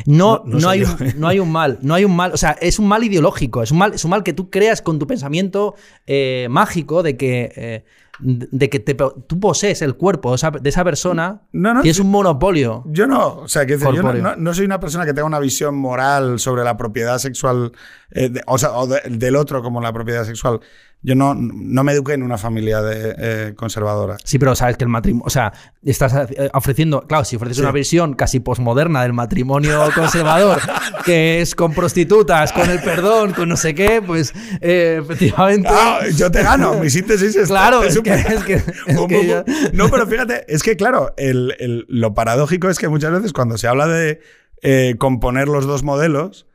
No, 0.06 0.38
No- 0.38 0.42
no 0.44 0.52
no, 0.54 0.60
sé 0.60 0.68
hay 0.68 0.80
yo. 0.80 0.86
no 1.16 1.28
hay 1.28 1.38
un 1.40 1.50
mal, 1.50 1.78
no 1.82 1.94
hay 1.94 2.04
un 2.04 2.14
mal, 2.14 2.32
o 2.32 2.36
sea, 2.36 2.52
es 2.60 2.78
un 2.78 2.86
mal 2.86 3.02
ideológico, 3.02 3.62
es 3.62 3.72
un 3.72 3.78
mal, 3.78 3.94
es 3.94 4.04
un 4.04 4.10
mal 4.10 4.22
que 4.22 4.32
tú 4.32 4.48
creas 4.50 4.80
con 4.82 4.98
tu 4.98 5.06
pensamiento 5.06 5.74
eh, 6.06 6.46
mágico 6.50 7.02
de 7.02 7.16
que, 7.16 7.52
eh, 7.56 7.84
de 8.20 8.68
que 8.68 8.80
te- 8.80 8.94
tú 8.94 9.38
posees 9.40 9.82
el 9.82 9.94
cuerpo 9.94 10.30
de 10.30 10.68
esa, 10.68 10.84
persona, 10.84 11.42
No, 11.52 11.74
no, 11.74 11.82
tienes 11.82 11.96
sí. 11.96 12.02
un 12.02 12.10
monopolio. 12.10 12.82
Yo 12.86 13.06
no, 13.06 13.36
o 13.40 13.48
sea, 13.48 13.64
que 13.66 13.78
yo 13.78 13.92
no, 14.02 14.36
no- 14.36 14.54
soy 14.54 14.64
una 14.64 14.80
persona 14.80 15.04
que 15.06 15.12
tenga 15.14 15.26
una 15.26 15.38
visión 15.40 15.76
moral 15.76 16.38
sobre 16.38 16.64
la 16.64 16.76
propiedad 16.76 17.18
sexual, 17.18 17.72
eh, 18.10 18.28
de- 18.30 18.42
o 18.46 18.58
sea, 18.58 18.72
o 18.72 18.86
de- 18.86 19.02
del 19.08 19.36
otro 19.36 19.62
como 19.62 19.80
la 19.80 19.92
propiedad 19.92 20.24
sexual. 20.24 20.60
Yo 21.00 21.14
no, 21.14 21.32
no 21.36 21.84
me 21.84 21.92
eduqué 21.92 22.14
en 22.14 22.24
una 22.24 22.38
familia 22.38 22.82
de, 22.82 23.14
eh, 23.16 23.54
conservadora. 23.54 24.16
Sí, 24.24 24.36
pero 24.36 24.56
sabes 24.56 24.76
que 24.76 24.82
el 24.82 24.90
matrimonio, 24.90 25.24
o 25.26 25.30
sea, 25.30 25.52
estás 25.84 26.12
eh, 26.30 26.50
ofreciendo, 26.54 27.02
claro, 27.02 27.24
si 27.24 27.36
ofreces 27.36 27.58
Sí. 27.58 27.62
una 27.62 27.70
visión 27.70 28.14
casi 28.14 28.40
posmoderna 28.40 29.02
del 29.02 29.12
matrimonio 29.12 29.78
conservador, 29.94 30.58
que 31.04 31.40
es 31.40 31.54
con 31.54 31.72
prostitutas, 31.72 32.52
con 32.52 32.68
el 32.68 32.80
perdón, 32.80 33.32
con 33.32 33.48
no 33.48 33.56
sé 33.56 33.76
qué, 33.76 34.02
pues 34.04 34.34
eh, 34.60 34.98
efectivamente. 35.00 35.68
Ah, 35.70 36.00
yo 36.16 36.32
te 36.32 36.42
gano, 36.42 36.74
mi 36.74 36.90
síntesis 36.90 37.36
es 37.36 37.46
Claro, 37.48 37.84
es 37.84 37.94
súper- 37.94 38.07
es 38.12 38.44
que- 38.44 38.54
es 38.86 38.96
Bum, 38.96 39.08
que 39.08 39.16
bum, 39.18 39.26
ya- 39.26 39.42
bum. 39.42 39.54
No, 39.72 39.88
pero 39.90 40.06
fíjate, 40.06 40.44
es 40.52 40.62
que 40.62 40.76
claro, 40.76 41.14
el- 41.16 41.54
el- 41.58 41.86
lo 41.88 42.14
paradójico 42.14 42.68
es 42.70 42.78
que 42.78 42.88
muchas 42.88 43.12
veces 43.12 43.32
cuando 43.32 43.58
se 43.58 43.68
habla 43.68 43.86
de 43.86 44.20
eh, 44.62 44.96
componer 44.98 45.46
los 45.48 45.66
dos 45.66 45.82
modelos, 45.84 46.46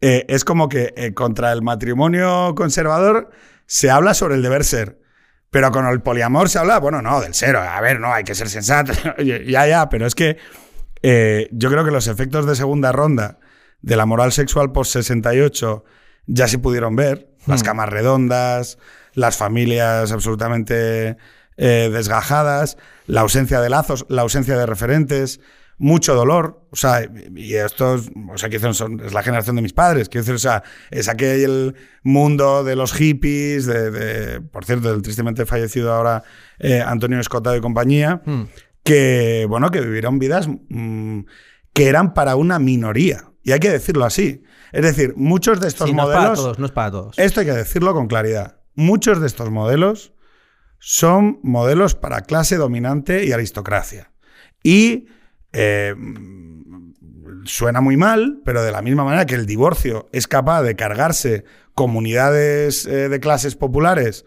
eh, 0.00 0.24
es 0.28 0.44
como 0.44 0.68
que 0.68 0.94
eh, 0.96 1.12
contra 1.12 1.52
el 1.52 1.60
matrimonio 1.62 2.54
conservador 2.56 3.30
se 3.66 3.90
habla 3.90 4.14
sobre 4.14 4.36
el 4.36 4.42
deber 4.42 4.64
ser. 4.64 4.98
Pero 5.50 5.70
con 5.72 5.86
el 5.86 6.00
poliamor 6.02 6.48
se 6.50 6.58
habla, 6.58 6.78
bueno, 6.78 7.00
no, 7.02 7.20
del 7.20 7.34
ser. 7.34 7.56
A 7.56 7.80
ver, 7.80 8.00
no, 8.00 8.12
hay 8.12 8.22
que 8.24 8.34
ser 8.34 8.48
sensato. 8.48 8.92
ya, 9.24 9.66
ya, 9.66 9.88
pero 9.88 10.06
es 10.06 10.14
que 10.14 10.36
yo 11.52 11.70
creo 11.70 11.84
que 11.84 11.90
los 11.90 12.06
efectos 12.06 12.46
de 12.46 12.54
segunda 12.56 12.92
ronda 12.92 13.38
de 13.82 13.96
la 13.96 14.06
moral 14.06 14.32
sexual 14.32 14.72
post 14.72 14.92
68 14.92 15.84
ya 16.26 16.48
se 16.48 16.58
pudieron 16.58 16.96
ver. 16.96 17.28
Las 17.46 17.62
Hmm. 17.62 17.66
camas 17.66 17.88
redondas, 17.88 18.78
las 19.18 19.36
familias 19.36 20.12
absolutamente 20.12 21.16
eh, 21.56 21.90
desgajadas, 21.92 22.76
la 23.06 23.22
ausencia 23.22 23.60
de 23.60 23.68
lazos, 23.70 24.06
la 24.08 24.22
ausencia 24.22 24.56
de 24.56 24.64
referentes, 24.66 25.40
mucho 25.76 26.14
dolor. 26.14 26.66
O 26.70 26.76
sea, 26.76 27.08
y 27.34 27.54
esto 27.54 27.96
es, 27.96 28.10
o 28.32 28.38
sea, 28.38 28.48
decir, 28.48 28.74
son- 28.74 29.00
es 29.04 29.12
la 29.12 29.22
generación 29.22 29.56
de 29.56 29.62
mis 29.62 29.72
padres. 29.72 30.08
Quiero 30.08 30.22
decir, 30.22 30.34
o 30.36 30.38
sea, 30.38 30.62
es 30.90 31.08
aquel 31.08 31.74
mundo 32.02 32.62
de 32.64 32.76
los 32.76 32.92
hippies, 32.92 33.66
de, 33.66 33.90
de- 33.90 34.40
por 34.40 34.64
cierto, 34.64 34.90
del 34.92 35.02
tristemente 35.02 35.46
fallecido 35.46 35.92
ahora 35.92 36.22
eh, 36.58 36.80
Antonio 36.84 37.18
Escotado 37.20 37.56
y 37.56 37.60
compañía 37.60 38.22
Hmm. 38.24 38.44
que, 38.84 39.46
bueno, 39.48 39.70
que 39.70 39.80
vivieron 39.80 40.18
vidas 40.18 40.48
mm, 40.68 41.20
que 41.72 41.88
eran 41.88 42.14
para 42.14 42.36
una 42.36 42.58
minoría. 42.58 43.24
Y 43.42 43.52
hay 43.52 43.60
que 43.60 43.70
decirlo 43.70 44.04
así. 44.04 44.42
Es 44.72 44.82
decir, 44.82 45.14
muchos 45.16 45.60
de 45.60 45.68
estos 45.68 45.88
Sí, 45.88 45.94
no 45.94 46.02
es 46.02 46.08
para 46.08 46.18
modelos... 46.20 46.38
todos, 46.38 46.58
no 46.58 46.66
es 46.66 46.72
para 46.72 46.90
todos. 46.90 47.18
Esto 47.18 47.40
hay 47.40 47.46
que 47.46 47.52
decirlo 47.52 47.94
con 47.94 48.06
claridad. 48.06 48.57
Muchos 48.78 49.20
de 49.20 49.26
estos 49.26 49.50
modelos 49.50 50.12
son 50.78 51.40
modelos 51.42 51.96
para 51.96 52.20
clase 52.20 52.54
dominante 52.54 53.24
y 53.24 53.32
aristocracia. 53.32 54.12
Y 54.62 55.08
eh, 55.52 55.96
suena 57.42 57.80
muy 57.80 57.96
mal, 57.96 58.40
pero 58.44 58.62
de 58.62 58.70
la 58.70 58.80
misma 58.80 59.02
manera 59.02 59.26
que 59.26 59.34
el 59.34 59.46
divorcio 59.46 60.08
es 60.12 60.28
capaz 60.28 60.62
de 60.62 60.76
cargarse 60.76 61.44
comunidades 61.74 62.86
eh, 62.86 63.08
de 63.08 63.18
clases 63.18 63.56
populares 63.56 64.24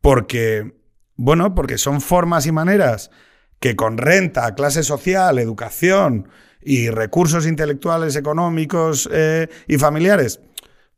porque, 0.00 0.76
bueno, 1.16 1.56
porque 1.56 1.76
son 1.76 2.00
formas 2.00 2.46
y 2.46 2.52
maneras 2.52 3.10
que 3.58 3.74
con 3.74 3.98
renta, 3.98 4.54
clase 4.54 4.84
social, 4.84 5.40
educación 5.40 6.28
y 6.60 6.88
recursos 6.88 7.48
intelectuales, 7.48 8.14
económicos 8.14 9.10
eh, 9.12 9.48
y 9.66 9.76
familiares, 9.76 10.40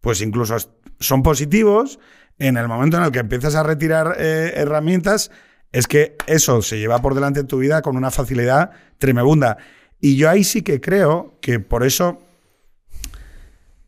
pues 0.03 0.21
incluso 0.21 0.55
son 1.01 1.23
positivos, 1.23 1.99
en 2.39 2.57
el 2.57 2.69
momento 2.69 2.97
en 2.97 3.05
el 3.05 3.13
que 3.13 3.21
empiezas 3.21 3.55
a 3.55 3.63
retirar 3.63 4.17
eh, 4.19 4.53
herramientas, 4.57 5.31
es 5.73 5.87
que 5.87 6.17
eso 6.27 6.63
se 6.63 6.79
lleva 6.79 7.01
por 7.01 7.15
delante 7.15 7.41
en 7.41 7.47
tu 7.47 7.59
vida 7.59 7.83
con 7.83 7.97
una 7.97 8.11
facilidad 8.11 8.71
tremenda. 8.99 9.59
Y 10.01 10.17
yo 10.17 10.31
ahí 10.31 10.45
sí 10.45 10.63
que 10.63 10.81
creo 10.81 11.39
que 11.41 11.61
por 11.61 11.85
eso, 11.85 12.19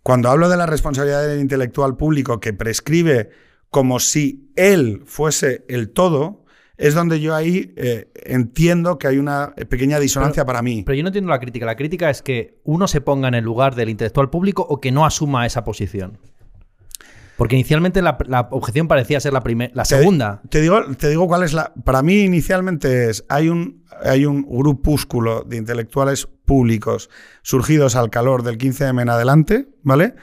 cuando 0.03 0.31
hablo 0.31 0.49
de 0.49 0.57
la 0.57 0.67
responsabilidad 0.67 1.27
del 1.27 1.41
intelectual 1.41 1.97
público 1.97 2.41
que 2.41 2.53
prescribe 2.53 3.31
como 3.71 4.01
si 4.01 4.53
él 4.57 5.03
fuese 5.07 5.65
el 5.69 5.91
todo, 5.91 6.45
es 6.77 6.95
donde 6.95 7.21
yo 7.21 7.35
ahí 7.35 7.73
eh, 7.77 8.11
entiendo 8.25 8.99
que 8.99 9.07
hay 9.07 9.19
una 9.19 9.55
pequeña 9.69 9.99
disonancia 9.99 10.45
para 10.45 10.63
mí. 10.63 10.83
Pero 10.85 10.97
yo 10.97 11.03
no 11.03 11.09
entiendo 11.09 11.31
la 11.31 11.41
crítica. 11.41 11.67
La 11.67 11.77
crítica 11.77 12.11
es 12.11 12.23
que 12.23 12.61
uno 12.65 12.89
se 12.89 13.01
ponga 13.01 13.29
en 13.29 13.35
el 13.35 13.45
lugar 13.45 13.75
del 13.75 13.89
intelectual 13.89 14.31
público 14.31 14.67
o 14.69 14.81
que 14.81 14.93
no 14.93 15.07
asuma 15.07 15.47
esa 15.47 15.65
posición. 15.65 16.19
Porque 17.37 17.55
inicialmente 17.57 18.01
la, 18.03 18.17
la 18.27 18.49
objeción 18.51 18.89
parecía 18.89 19.21
ser 19.21 19.33
la, 19.33 19.43
primer- 19.43 19.71
la 19.75 19.83
Te- 19.83 19.97
segunda. 19.99 20.41
Te, 20.49 20.61
digo, 20.61 20.81
te 20.97 21.09
digo 21.11 21.27
cuál 21.29 21.43
es 21.43 21.53
la. 21.53 21.73
Para 21.85 22.03
mí, 22.03 22.21
inicialmente 22.23 23.11
es. 23.11 23.25
Hay 23.29 23.49
un, 23.51 23.85
hay 24.05 24.25
un 24.27 24.43
grupúsculo 24.49 25.43
de 25.43 25.57
intelectuales 25.59 26.27
públicos 26.47 27.11
surgidos 27.43 27.95
al 27.97 28.09
calor 28.11 28.43
del 28.43 28.57
15M 28.59 29.03
en 29.03 29.11
adelante, 29.11 29.69
¿vale? 29.83 30.15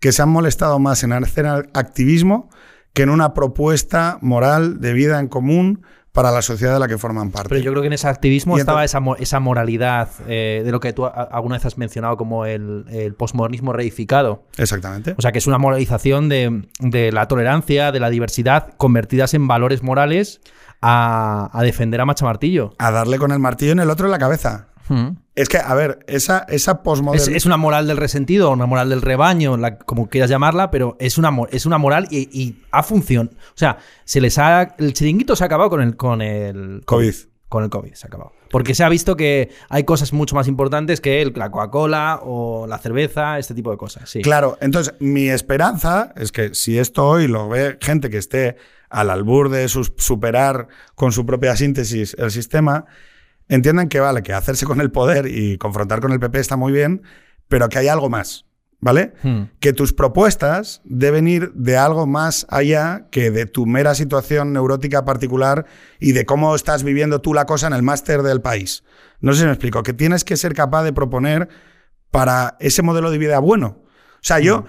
Que 0.00 0.12
se 0.12 0.22
han 0.22 0.30
molestado 0.30 0.78
más 0.78 1.02
en 1.04 1.12
hacer 1.12 1.46
activismo 1.46 2.48
que 2.94 3.02
en 3.02 3.10
una 3.10 3.34
propuesta 3.34 4.18
moral 4.20 4.80
de 4.80 4.92
vida 4.92 5.18
en 5.20 5.28
común 5.28 5.82
para 6.12 6.30
la 6.30 6.42
sociedad 6.42 6.74
de 6.74 6.78
la 6.80 6.88
que 6.88 6.98
forman 6.98 7.30
parte. 7.30 7.48
Pero 7.48 7.60
yo 7.62 7.70
creo 7.70 7.80
que 7.80 7.86
en 7.86 7.94
ese 7.94 8.06
activismo 8.06 8.58
estaba 8.58 8.84
esa, 8.84 9.00
mo- 9.00 9.16
esa 9.16 9.40
moralidad 9.40 10.10
eh, 10.28 10.62
de 10.64 10.70
lo 10.70 10.78
que 10.78 10.92
tú 10.92 11.06
alguna 11.06 11.56
vez 11.56 11.64
has 11.64 11.78
mencionado 11.78 12.16
como 12.18 12.44
el, 12.44 12.84
el 12.90 13.14
posmodernismo 13.14 13.72
reificado. 13.72 14.44
Exactamente. 14.58 15.14
O 15.16 15.22
sea, 15.22 15.32
que 15.32 15.38
es 15.38 15.46
una 15.46 15.56
moralización 15.58 16.28
de, 16.28 16.68
de 16.80 17.12
la 17.12 17.28
tolerancia, 17.28 17.92
de 17.92 18.00
la 18.00 18.10
diversidad, 18.10 18.74
convertidas 18.76 19.32
en 19.32 19.48
valores 19.48 19.82
morales 19.82 20.42
a, 20.82 21.48
a 21.52 21.62
defender 21.62 22.00
a 22.00 22.04
Macha 22.04 22.26
Martillo. 22.26 22.74
A 22.78 22.90
darle 22.90 23.16
con 23.18 23.32
el 23.32 23.38
martillo 23.38 23.72
en 23.72 23.80
el 23.80 23.88
otro 23.88 24.06
en 24.06 24.10
la 24.12 24.18
cabeza. 24.18 24.68
Es 25.34 25.48
que, 25.48 25.58
a 25.58 25.74
ver, 25.74 26.00
esa, 26.08 26.40
esa 26.48 26.72
Es, 26.72 26.78
posmodernismo... 26.78 27.36
es 27.36 27.46
una 27.46 27.56
moral 27.56 27.86
del 27.86 27.96
resentido, 27.96 28.50
una 28.50 28.66
moral 28.66 28.90
del 28.90 29.00
rebaño, 29.02 29.56
la- 29.56 29.78
como 29.78 30.08
quieras 30.08 30.28
llamarla, 30.28 30.70
pero 30.70 30.96
es 31.00 31.16
una, 31.18 31.30
es 31.50 31.64
una 31.66 31.78
moral 31.78 32.06
y, 32.10 32.28
y 32.38 32.62
ha 32.70 32.82
función. 32.82 33.30
O 33.48 33.56
sea, 33.56 33.78
se 34.04 34.20
les 34.20 34.36
ha. 34.38 34.74
El 34.78 34.92
chiringuito 34.92 35.34
se 35.36 35.44
ha 35.44 35.46
acabado 35.46 35.70
con 35.70 35.80
el, 35.80 35.96
con 35.96 36.20
el 36.20 36.82
COVID. 36.84 37.14
Con 37.48 37.64
el 37.64 37.70
COVID 37.70 37.92
se 37.94 38.06
ha 38.06 38.08
acabado. 38.08 38.32
Porque 38.50 38.74
se 38.74 38.84
ha 38.84 38.88
visto 38.90 39.16
que 39.16 39.50
hay 39.70 39.84
cosas 39.84 40.12
mucho 40.12 40.34
más 40.34 40.48
importantes 40.48 41.00
que 41.00 41.22
el- 41.22 41.32
la 41.36 41.50
Coca-Cola 41.50 42.20
o 42.22 42.66
la 42.66 42.76
cerveza, 42.78 43.38
este 43.38 43.54
tipo 43.54 43.70
de 43.70 43.78
cosas. 43.78 44.10
Sí. 44.10 44.20
Claro, 44.20 44.58
entonces 44.60 44.94
mi 45.00 45.28
esperanza 45.30 46.12
es 46.16 46.32
que 46.32 46.54
si 46.54 46.78
esto 46.78 47.06
hoy 47.08 47.28
lo 47.28 47.48
ve 47.48 47.78
gente 47.80 48.10
que 48.10 48.18
esté 48.18 48.56
al 48.90 49.08
albur 49.08 49.48
de 49.48 49.68
sus- 49.68 49.92
superar 49.96 50.68
con 50.94 51.12
su 51.12 51.24
propia 51.24 51.56
síntesis 51.56 52.14
el 52.18 52.30
sistema, 52.30 52.84
entiendan 53.48 53.88
que 53.88 54.00
vale, 54.00 54.22
que 54.22 54.32
hacerse 54.32 54.66
con 54.66 54.80
el 54.80 54.90
poder 54.90 55.26
y 55.26 55.58
confrontar 55.58 56.00
con 56.00 56.12
el 56.12 56.20
PP 56.20 56.38
está 56.38 56.56
muy 56.56 56.72
bien, 56.72 57.02
pero 57.48 57.68
que 57.68 57.78
hay 57.78 57.88
algo 57.88 58.08
más, 58.08 58.46
¿vale? 58.80 59.12
Hmm. 59.22 59.44
Que 59.60 59.72
tus 59.72 59.92
propuestas 59.92 60.80
deben 60.84 61.28
ir 61.28 61.52
de 61.52 61.76
algo 61.76 62.06
más 62.06 62.46
allá 62.48 63.08
que 63.10 63.30
de 63.30 63.46
tu 63.46 63.66
mera 63.66 63.94
situación 63.94 64.52
neurótica 64.52 65.04
particular 65.04 65.66
y 66.00 66.12
de 66.12 66.24
cómo 66.24 66.54
estás 66.54 66.82
viviendo 66.82 67.20
tú 67.20 67.34
la 67.34 67.46
cosa 67.46 67.66
en 67.66 67.72
el 67.72 67.82
máster 67.82 68.22
del 68.22 68.40
país. 68.40 68.84
No 69.20 69.32
sé 69.32 69.40
si 69.40 69.44
me 69.46 69.52
explico, 69.52 69.82
que 69.82 69.92
tienes 69.92 70.24
que 70.24 70.36
ser 70.36 70.54
capaz 70.54 70.82
de 70.84 70.92
proponer 70.92 71.48
para 72.10 72.56
ese 72.60 72.82
modelo 72.82 73.10
de 73.10 73.18
vida 73.18 73.38
bueno. 73.38 73.82
O 74.14 74.24
sea, 74.24 74.38
yo, 74.38 74.64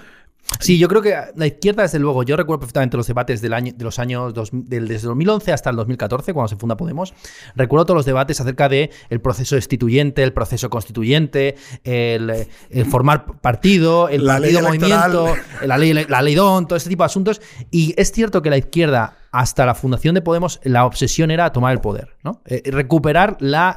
Sí, 0.60 0.78
yo 0.78 0.88
creo 0.88 1.02
que 1.02 1.16
la 1.36 1.48
izquierda, 1.48 1.84
desde 1.84 2.00
luego, 2.00 2.24
yo 2.24 2.36
recuerdo 2.38 2.60
perfectamente 2.60 2.96
los 2.98 3.08
debates 3.08 3.41
del 3.41 3.54
año, 3.54 3.74
de 3.76 3.84
los 3.84 3.98
años 3.98 4.34
dos- 4.34 4.50
del, 4.52 4.88
desde 4.88 5.08
2011 5.08 5.52
hasta 5.52 5.70
el 5.70 5.76
2014, 5.78 6.34
cuando 6.34 6.48
se 6.50 6.56
funda 6.58 6.78
Podemos. 6.78 7.14
Recuerdo 7.56 7.86
todos 7.86 7.98
los 7.98 8.06
debates 8.06 8.39
acerca 8.39 8.70
de 8.70 8.91
el 9.10 9.20
proceso 9.22 9.56
destituyente, 9.56 10.22
el 10.22 10.34
proceso 10.34 10.70
constituyente, 10.70 11.56
el, 11.84 12.48
el 12.70 12.86
formar 12.86 13.26
partido, 13.41 14.10
el 14.10 14.26
La 14.26 14.34
partido 14.34 14.62
movimiento, 14.62 15.36
la 15.66 15.78
ley, 15.78 15.94
la 15.94 16.22
ley 16.22 16.36
DON, 16.36 16.68
todo 16.68 16.78
este 16.78 16.89
tipo 16.89 17.04
de 17.04 17.08
asuntos. 17.08 17.41
Y 17.72 17.94
es 17.98 18.12
cierto 18.12 18.41
que 18.41 18.50
la 18.50 18.58
izquierda, 18.58 19.18
hasta 19.34 19.66
la 19.66 19.74
fundación 19.76 20.14
de 20.16 20.22
Podemos, 20.22 20.60
la 20.64 20.86
obsesión 20.86 21.32
era 21.32 21.52
tomar 21.52 21.74
el 21.74 21.82
poder, 21.82 22.16
¿no? 22.24 22.42
Eh, 22.46 22.62
recuperar 22.72 23.36
la. 23.40 23.76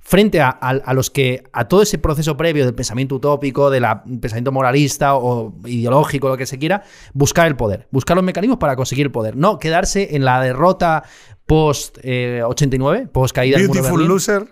frente 0.00 0.40
a, 0.40 0.50
a- 0.50 0.68
a 0.70 0.94
los 0.94 1.10
que. 1.10 1.42
a 1.52 1.66
todo 1.66 1.82
ese 1.82 1.98
proceso 1.98 2.36
previo 2.36 2.64
del 2.66 2.74
pensamiento 2.74 3.14
utópico, 3.16 3.70
del 3.70 3.84
pensamiento 4.20 4.52
moralista 4.52 5.16
o 5.16 5.54
ideológico, 5.64 6.28
lo 6.28 6.36
que 6.36 6.46
se 6.46 6.58
quiera, 6.58 6.82
buscar 7.14 7.46
el 7.48 7.56
poder, 7.56 7.88
buscar 7.90 8.16
los 8.16 8.24
mecanismos 8.24 8.58
para 8.58 8.76
conseguir 8.76 9.06
el 9.06 9.12
poder. 9.12 9.34
No 9.34 9.58
quedarse 9.58 10.14
en 10.14 10.24
la 10.26 10.40
derrota 10.42 11.04
post 11.46 11.98
eh, 12.02 12.42
89, 12.44 13.08
post 13.10 13.34
caída 13.34 13.56
del 13.58 13.68
muro 13.68 13.82
de. 14.04 14.08
Loser, 14.08 14.46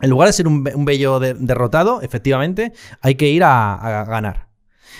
En 0.00 0.10
lugar 0.10 0.26
de 0.28 0.32
ser 0.32 0.48
un, 0.48 0.64
be- 0.64 0.74
un 0.74 0.84
bello 0.84 1.20
de- 1.20 1.34
derrotado, 1.34 2.02
efectivamente, 2.02 2.72
hay 3.00 3.14
que 3.14 3.28
ir 3.28 3.44
a, 3.44 3.74
a 4.00 4.04
ganar. 4.04 4.48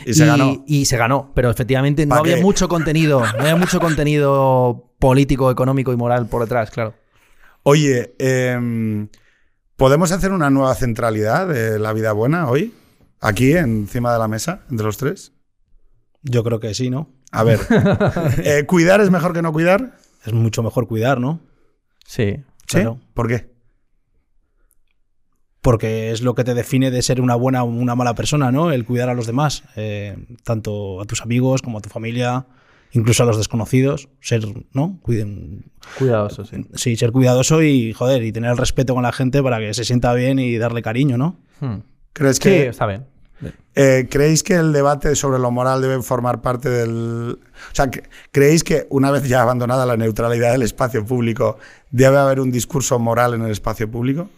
Y 0.04 0.14
se 0.14 0.26
ganó. 0.26 0.64
Y 0.66 0.84
se 0.86 0.96
ganó, 0.96 1.32
pero 1.34 1.50
efectivamente 1.50 2.06
no 2.06 2.14
¿Pa' 2.14 2.20
había 2.20 2.36
qué? 2.36 2.42
mucho 2.42 2.68
contenido, 2.68 3.20
no 3.20 3.40
había 3.40 3.56
mucho 3.56 3.80
contenido 3.80 4.92
político, 4.98 5.50
económico 5.50 5.92
y 5.92 5.96
moral 5.96 6.26
por 6.28 6.42
detrás, 6.42 6.70
claro. 6.70 6.94
Oye, 7.62 8.14
em, 8.18 9.08
¿podemos 9.76 10.12
hacer 10.12 10.32
una 10.32 10.50
nueva 10.50 10.74
centralidad 10.74 11.48
de 11.48 11.78
la 11.78 11.92
vida 11.92 12.12
buena 12.12 12.48
hoy? 12.48 12.74
Aquí, 13.20 13.52
encima 13.52 14.12
de 14.12 14.18
la 14.18 14.28
mesa, 14.28 14.62
entre 14.70 14.84
los 14.86 14.98
tres. 14.98 15.32
Yo 16.22 16.44
creo 16.44 16.60
que 16.60 16.74
sí, 16.74 16.90
¿no? 16.90 17.08
A 17.32 17.42
ver, 17.42 17.60
eh, 18.44 18.64
¿cuidar 18.66 19.00
es 19.00 19.10
mejor 19.10 19.32
que 19.32 19.42
no 19.42 19.52
cuidar? 19.52 19.98
Es 20.24 20.32
mucho 20.32 20.62
mejor 20.62 20.86
cuidar, 20.86 21.20
¿no? 21.20 21.40
Sí. 22.06 22.36
¿Sí? 22.66 22.76
Claro. 22.78 23.00
¿Por 23.14 23.28
qué? 23.28 23.53
Porque 25.64 26.10
es 26.12 26.20
lo 26.20 26.34
que 26.34 26.44
te 26.44 26.52
define 26.52 26.90
de 26.90 27.00
ser 27.00 27.22
una 27.22 27.36
buena 27.36 27.62
o 27.64 27.66
una 27.66 27.94
mala 27.94 28.14
persona, 28.14 28.52
¿no? 28.52 28.70
El 28.70 28.84
cuidar 28.84 29.08
a 29.08 29.14
los 29.14 29.26
demás, 29.26 29.64
eh, 29.76 30.14
tanto 30.42 31.00
a 31.00 31.06
tus 31.06 31.22
amigos 31.22 31.62
como 31.62 31.78
a 31.78 31.80
tu 31.80 31.88
familia, 31.88 32.44
incluso 32.92 33.22
a 33.22 33.26
los 33.26 33.38
desconocidos. 33.38 34.10
Ser, 34.20 34.44
¿no? 34.74 34.98
Cuiden, 35.00 35.64
Cuidadoso, 35.98 36.44
sí. 36.44 36.66
sí, 36.74 36.96
ser 36.96 37.12
cuidadoso 37.12 37.62
y, 37.62 37.94
joder, 37.94 38.22
y 38.24 38.30
tener 38.30 38.50
el 38.50 38.58
respeto 38.58 38.92
con 38.92 39.04
la 39.04 39.12
gente 39.12 39.42
para 39.42 39.58
que 39.58 39.72
se 39.72 39.84
sienta 39.86 40.12
bien 40.12 40.38
y 40.38 40.58
darle 40.58 40.82
cariño, 40.82 41.16
¿no? 41.16 41.38
Hmm. 41.60 41.76
¿Crees 42.12 42.36
Sí, 42.36 42.42
que, 42.42 42.66
está 42.68 42.86
bien. 42.86 43.06
eh, 43.74 44.06
¿Creéis 44.10 44.42
que 44.42 44.56
el 44.56 44.70
debate 44.74 45.16
sobre 45.16 45.38
lo 45.38 45.50
moral 45.50 45.80
debe 45.80 46.02
formar 46.02 46.42
parte 46.42 46.68
del... 46.68 47.38
O 47.40 47.74
sea, 47.74 47.90
que- 47.90 48.02
¿creéis 48.32 48.62
que 48.64 48.86
una 48.90 49.10
vez 49.10 49.26
ya 49.26 49.40
abandonada 49.40 49.86
la 49.86 49.96
neutralidad 49.96 50.52
del 50.52 50.60
espacio 50.62 51.06
público, 51.06 51.56
debe 51.90 52.18
haber 52.18 52.38
un 52.38 52.50
discurso 52.52 52.98
moral 52.98 53.32
en 53.32 53.40
el 53.44 53.50
espacio 53.50 53.90
público? 53.90 54.28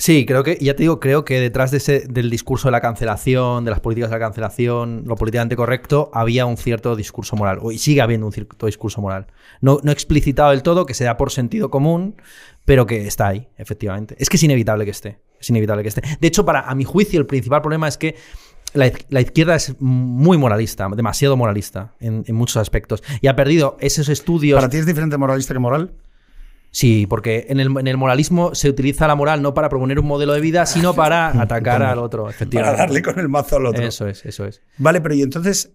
Sí, 0.00 0.24
creo 0.24 0.42
que, 0.42 0.56
ya 0.62 0.74
te 0.74 0.82
digo, 0.84 0.98
creo 0.98 1.26
que 1.26 1.38
detrás 1.38 1.70
de 1.70 1.76
ese, 1.76 2.06
del 2.08 2.30
discurso 2.30 2.68
de 2.68 2.72
la 2.72 2.80
cancelación, 2.80 3.66
de 3.66 3.70
las 3.70 3.80
políticas 3.80 4.08
de 4.08 4.16
la 4.16 4.20
cancelación, 4.20 5.02
lo 5.04 5.14
políticamente 5.14 5.56
correcto, 5.56 6.10
había 6.14 6.46
un 6.46 6.56
cierto 6.56 6.96
discurso 6.96 7.36
moral, 7.36 7.58
y 7.70 7.76
sigue 7.76 8.00
habiendo 8.00 8.26
un 8.26 8.32
cierto 8.32 8.64
discurso 8.64 9.02
moral. 9.02 9.26
No, 9.60 9.78
no 9.82 9.92
explicitado 9.92 10.52
del 10.52 10.62
todo, 10.62 10.86
que 10.86 10.94
se 10.94 11.04
da 11.04 11.18
por 11.18 11.30
sentido 11.30 11.70
común, 11.70 12.16
pero 12.64 12.86
que 12.86 13.06
está 13.06 13.28
ahí, 13.28 13.48
efectivamente. 13.58 14.16
Es 14.18 14.30
que 14.30 14.38
es 14.38 14.42
inevitable 14.42 14.86
que 14.86 14.90
esté. 14.90 15.18
Es 15.38 15.50
inevitable 15.50 15.82
que 15.82 15.90
esté. 15.90 16.00
De 16.18 16.28
hecho, 16.28 16.46
para, 16.46 16.60
a 16.62 16.74
mi 16.74 16.84
juicio, 16.84 17.20
el 17.20 17.26
principal 17.26 17.60
problema 17.60 17.86
es 17.86 17.98
que 17.98 18.16
la, 18.72 18.90
la 19.10 19.20
izquierda 19.20 19.54
es 19.54 19.76
muy 19.80 20.38
moralista, 20.38 20.88
demasiado 20.96 21.36
moralista 21.36 21.92
en, 22.00 22.24
en 22.26 22.34
muchos 22.34 22.56
aspectos. 22.56 23.02
Y 23.20 23.26
ha 23.26 23.36
perdido 23.36 23.76
esos 23.80 24.08
estudios. 24.08 24.56
¿Para 24.56 24.70
ti 24.70 24.78
es 24.78 24.86
diferente 24.86 25.18
moralista 25.18 25.52
que 25.52 25.60
moral? 25.60 25.92
Sí, 26.72 27.06
porque 27.08 27.46
en 27.48 27.58
el, 27.58 27.68
en 27.78 27.86
el 27.88 27.96
moralismo 27.96 28.54
se 28.54 28.68
utiliza 28.68 29.08
la 29.08 29.16
moral 29.16 29.42
no 29.42 29.54
para 29.54 29.68
proponer 29.68 29.98
un 29.98 30.06
modelo 30.06 30.32
de 30.32 30.40
vida, 30.40 30.66
sino 30.66 30.94
para 30.94 31.28
atacar 31.40 31.82
al 31.82 31.98
otro, 31.98 32.28
Para 32.52 32.72
darle 32.72 33.02
con 33.02 33.18
el 33.18 33.28
mazo 33.28 33.56
al 33.56 33.66
otro. 33.66 33.84
Eso 33.84 34.06
es, 34.06 34.24
eso 34.24 34.44
es. 34.44 34.62
Vale, 34.78 35.00
pero 35.00 35.14
y 35.14 35.22
entonces, 35.22 35.72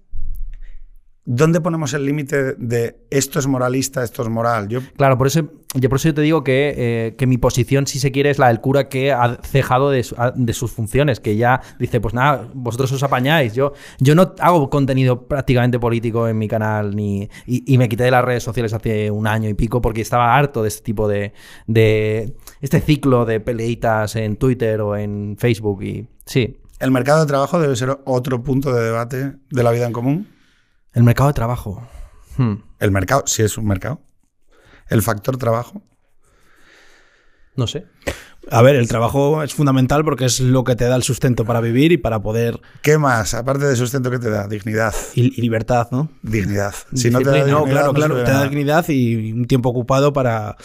¿dónde 1.26 1.60
ponemos 1.62 1.94
el 1.94 2.06
límite 2.06 2.54
de 2.54 2.98
esto 3.10 3.40
es 3.40 3.48
moralista, 3.48 4.04
esto 4.04 4.22
es 4.24 4.30
moral? 4.30 4.68
Yo, 4.68 4.80
Claro, 4.96 5.18
por 5.18 5.28
eso, 5.28 5.42
yo 5.74 5.90
por 5.90 5.98
eso 5.98 6.10
yo 6.10 6.14
te 6.14 6.22
digo 6.22 6.44
que, 6.44 6.74
eh, 6.78 7.16
que 7.18 7.28
mi 7.28 7.38
posición, 7.38 7.88
si 7.88 8.00
se 8.00 8.12
quiere, 8.12 8.30
es 8.30 8.40
la 8.40 8.48
del 8.48 8.62
cura 8.62 8.88
que 8.90 9.12
ha 9.12 9.40
cejado 9.44 9.90
de, 9.90 10.04
su- 10.04 10.16
a- 10.18 10.32
de 10.36 10.54
sus 10.54 10.72
funciones, 10.72 11.20
que 11.20 11.36
ya 11.36 11.62
dice, 11.80 12.00
pues 12.00 12.14
nada, 12.14 12.48
vosotros 12.54 12.92
os 12.92 13.04
apañáis. 13.04 13.54
Yo, 13.54 13.74
yo 14.00 14.16
no 14.16 14.34
hago 14.40 14.70
contenido 14.70 15.28
prácticamente 15.28 15.80
político 15.80 16.28
en 16.28 16.38
mi 16.38 16.48
canal 16.48 16.96
ni 16.96 17.30
y, 17.46 17.74
y 17.74 17.78
me 17.78 17.90
quité 17.90 18.04
de 18.04 18.12
las 18.12 18.24
redes 18.24 18.44
sociales 18.44 18.74
hace 18.74 19.10
un 19.12 19.28
año 19.28 19.50
y 19.50 19.54
pico 19.56 19.82
porque 19.82 20.02
estaba 20.02 20.38
harto 20.38 20.62
de 20.62 20.68
este 20.70 20.84
tipo 20.84 21.08
de, 21.08 21.34
de 21.68 22.36
este 22.62 22.80
ciclo 22.82 23.26
de 23.26 23.40
peleitas 23.40 24.16
en 24.16 24.38
Twitter 24.38 24.82
o 24.82 24.96
en 24.96 25.36
Facebook 25.38 25.84
y 25.84 26.08
sí. 26.26 26.58
el 26.80 26.92
mercado 26.92 27.22
de 27.22 27.26
trabajo 27.28 27.60
debe 27.60 27.76
ser 27.76 27.98
otro 28.06 28.42
punto 28.44 28.74
de 28.74 28.84
debate 28.84 29.34
de 29.50 29.64
la 29.64 29.72
vida 29.72 29.86
en 29.88 29.94
común. 29.94 30.28
El 30.96 31.04
mercado 31.04 31.28
de 31.30 31.34
trabajo. 31.34 31.88
Hmm. 32.38 32.56
El 32.80 32.92
mercado, 32.92 33.24
si 33.28 33.44
es 33.44 33.58
un 33.58 33.68
mercado. 33.68 34.02
El 34.90 35.02
factor 35.02 35.38
trabajo. 35.38 35.84
No 37.56 37.68
sé. 37.68 37.86
A 38.52 38.62
ver, 38.62 38.76
el 38.76 38.88
trabajo 38.88 39.42
es 39.42 39.54
fundamental 39.56 40.04
porque 40.04 40.26
es 40.26 40.40
lo 40.40 40.64
que 40.64 40.76
te 40.76 40.86
da 40.86 40.96
el 40.96 41.04
sustento 41.04 41.46
para 41.46 41.62
vivir 41.62 41.92
y 41.92 41.98
para 41.98 42.22
poder. 42.22 42.60
¿Qué 42.84 42.98
más? 42.98 43.34
Aparte 43.34 43.66
de 43.66 43.76
sustento 43.76 44.12
que 44.12 44.20
te 44.20 44.30
da, 44.30 44.48
dignidad. 44.48 44.94
Y, 45.16 45.38
y 45.38 45.42
libertad, 45.42 45.88
¿no? 45.92 46.12
Dignidad. 46.22 46.76
Si 46.94 47.10
no 47.10 47.20
te 47.20 47.26
da 47.26 47.34
dignidad, 47.38 47.58
No, 47.58 47.64
claro, 47.66 47.88
no 47.88 47.94
claro, 47.94 48.16
te 48.18 48.22
da 48.24 48.34
nada. 48.34 48.44
dignidad 48.48 48.86
y 48.90 49.32
un 49.32 49.46
tiempo 49.46 49.70
ocupado 49.70 50.14
para. 50.14 50.58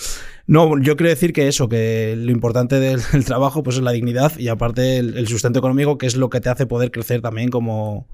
No, 0.47 0.78
yo 0.78 0.97
quiero 0.97 1.09
decir 1.11 1.33
que 1.33 1.49
eso, 1.49 1.68
que 1.68 2.16
lo 2.18 2.31
importante 2.33 2.78
del, 2.81 3.01
del 3.12 3.24
trabajo 3.24 3.62
pues 3.62 3.76
es 3.76 3.83
la 3.83 3.93
dignidad 3.93 4.37
y 4.37 4.49
aparte 4.49 4.99
el, 4.99 5.16
el 5.16 5.26
sustento 5.28 5.61
económico, 5.61 5.97
que 5.97 6.07
es 6.07 6.16
lo 6.16 6.28
que 6.28 6.41
te 6.41 6.51
hace 6.51 6.66
poder 6.66 6.91
crecer 6.91 7.22
también 7.22 7.49
como, 7.51 8.09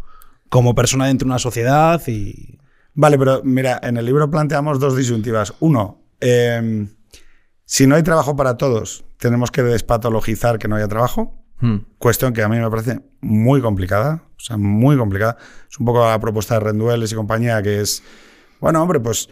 como 0.49 0.74
persona 0.74 1.07
dentro 1.07 1.26
de 1.26 1.30
una 1.30 1.38
sociedad 1.38 2.01
y. 2.07 2.59
Vale, 2.94 3.18
pero 3.18 3.42
mira, 3.44 3.78
en 3.82 3.99
el 3.99 4.07
libro 4.07 4.30
planteamos 4.30 4.80
dos 4.80 4.97
disyuntivas. 4.97 5.53
Uno, 5.61 6.03
eh, 6.20 6.88
si 7.64 7.86
no 7.86 7.97
hay 7.97 8.03
trabajo 8.03 8.36
para 8.36 8.57
todos, 8.57 9.05
tenemos 9.18 9.51
que 9.51 9.62
despatologizar 9.62 10.59
que 10.59 10.68
no 10.68 10.76
haya 10.76 10.88
trabajo. 10.88 11.34
Hmm. 11.59 11.78
Cuestión 11.99 12.32
que 12.32 12.42
a 12.42 12.49
mí 12.49 12.59
me 12.59 12.70
parece 12.70 13.01
muy 13.20 13.61
complicada, 13.61 14.22
o 14.36 14.40
sea, 14.40 14.57
muy 14.57 14.97
complicada. 14.97 15.36
Es 15.70 15.78
un 15.78 15.86
poco 15.86 16.07
la 16.07 16.20
propuesta 16.20 16.55
de 16.55 16.61
Rendueles 16.61 17.12
y 17.12 17.14
compañía, 17.14 17.62
que 17.62 17.80
es, 17.80 18.03
bueno, 18.61 18.82
hombre, 18.82 19.01
pues 19.01 19.28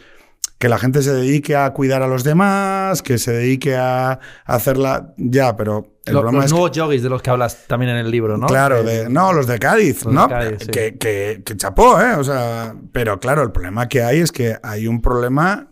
que 0.57 0.69
la 0.69 0.77
gente 0.77 1.01
se 1.01 1.13
dedique 1.13 1.55
a 1.55 1.71
cuidar 1.73 2.01
a 2.01 2.07
los 2.07 2.23
demás, 2.23 3.01
que 3.01 3.17
se 3.17 3.33
dedique 3.33 3.75
a 3.75 4.19
hacerla, 4.45 5.13
ya, 5.17 5.55
pero 5.57 5.97
el 6.05 6.13
los 6.13 6.23
es 6.25 6.43
que- 6.45 6.49
nuevos 6.51 6.71
yogis 6.71 7.03
de 7.03 7.09
los 7.09 7.21
que 7.21 7.29
hablas 7.29 7.65
también 7.67 7.91
en 7.91 7.97
el 7.97 8.09
libro, 8.09 8.37
¿no? 8.37 8.47
Claro, 8.47 8.83
de, 8.83 9.09
no, 9.09 9.33
los 9.33 9.47
de 9.47 9.59
Cádiz, 9.59 10.05
Los 10.05 10.13
de 10.13 10.19
¿no? 10.19 10.29
Cádiz, 10.29 10.57
sí. 10.61 10.67
que, 10.71 10.97
que, 10.97 11.41
que 11.45 11.57
chapó, 11.57 11.99
¿eh? 12.01 12.13
O 12.13 12.23
sea, 12.23 12.73
pero 12.93 13.19
claro, 13.19 13.43
el 13.43 13.51
problema 13.51 13.89
que 13.89 14.01
hay 14.03 14.19
es 14.19 14.31
que 14.31 14.57
hay 14.63 14.87
un 14.87 15.01
problema 15.01 15.67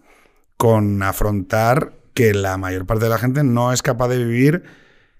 con 0.57 1.01
afrontar 1.01 1.93
que 2.13 2.33
la 2.33 2.57
mayor 2.57 2.85
parte 2.85 3.05
de 3.05 3.09
la 3.09 3.17
gente 3.17 3.43
no 3.43 3.71
es 3.73 3.81
capaz 3.81 4.09
de 4.09 4.17
vivir 4.23 4.63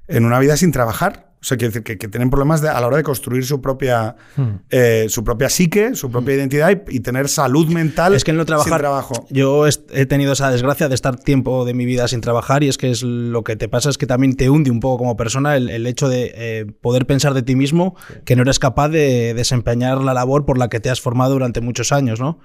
en 0.07 0.25
una 0.25 0.39
vida 0.39 0.57
sin 0.57 0.71
trabajar. 0.71 1.22
O 1.43 1.45
sea, 1.45 1.57
quiere 1.57 1.71
decir 1.73 1.83
que, 1.83 1.97
que 1.97 2.07
tienen 2.07 2.29
problemas 2.29 2.61
de- 2.61 2.69
a 2.69 2.79
la 2.79 2.87
hora 2.87 2.95
de 2.95 3.03
construir 3.03 3.43
su 3.45 3.59
propia, 3.61 4.15
Hmm. 4.37 4.59
eh, 4.69 5.07
su 5.09 5.25
propia 5.25 5.49
psique, 5.49 5.93
su 5.93 6.09
propia 6.09 6.35
identidad 6.35 6.71
y, 6.89 6.95
y 6.95 6.99
tener 7.01 7.27
salud 7.27 7.67
mental 7.67 8.13
Es 8.15 8.23
que 8.23 8.31
en 8.31 8.37
no 8.37 8.45
trabajar. 8.45 8.71
sin 8.71 8.77
trabajo. 8.79 9.27
Yo 9.29 9.65
he 9.67 10.05
tenido 10.05 10.31
esa 10.31 10.49
desgracia 10.51 10.87
de 10.87 10.95
estar 10.95 11.17
tiempo 11.17 11.65
de 11.65 11.73
mi 11.73 11.85
vida 11.85 12.07
sin 12.07 12.21
trabajar 12.21 12.63
y 12.63 12.69
es 12.69 12.77
que 12.77 12.91
es 12.91 13.03
lo 13.03 13.43
que 13.43 13.57
te 13.57 13.67
pasa 13.67 13.89
es 13.89 13.97
que 13.97 14.07
también 14.07 14.37
te 14.37 14.49
hunde 14.49 14.71
un 14.71 14.79
poco 14.79 14.99
como 14.99 15.17
persona 15.17 15.57
el, 15.57 15.69
el 15.69 15.85
hecho 15.85 16.07
de 16.07 16.31
eh, 16.33 16.65
poder 16.79 17.05
pensar 17.05 17.33
de 17.33 17.41
ti 17.43 17.57
mismo 17.57 17.97
que 18.23 18.37
no 18.37 18.43
eres 18.43 18.57
capaz 18.57 18.87
de 18.87 19.33
desempeñar 19.33 19.99
la 20.01 20.13
labor 20.13 20.45
por 20.45 20.57
la 20.57 20.69
que 20.69 20.79
te 20.79 20.89
has 20.89 21.01
formado 21.01 21.33
durante 21.33 21.59
muchos 21.59 21.91
años, 21.91 22.21
¿no? 22.21 22.39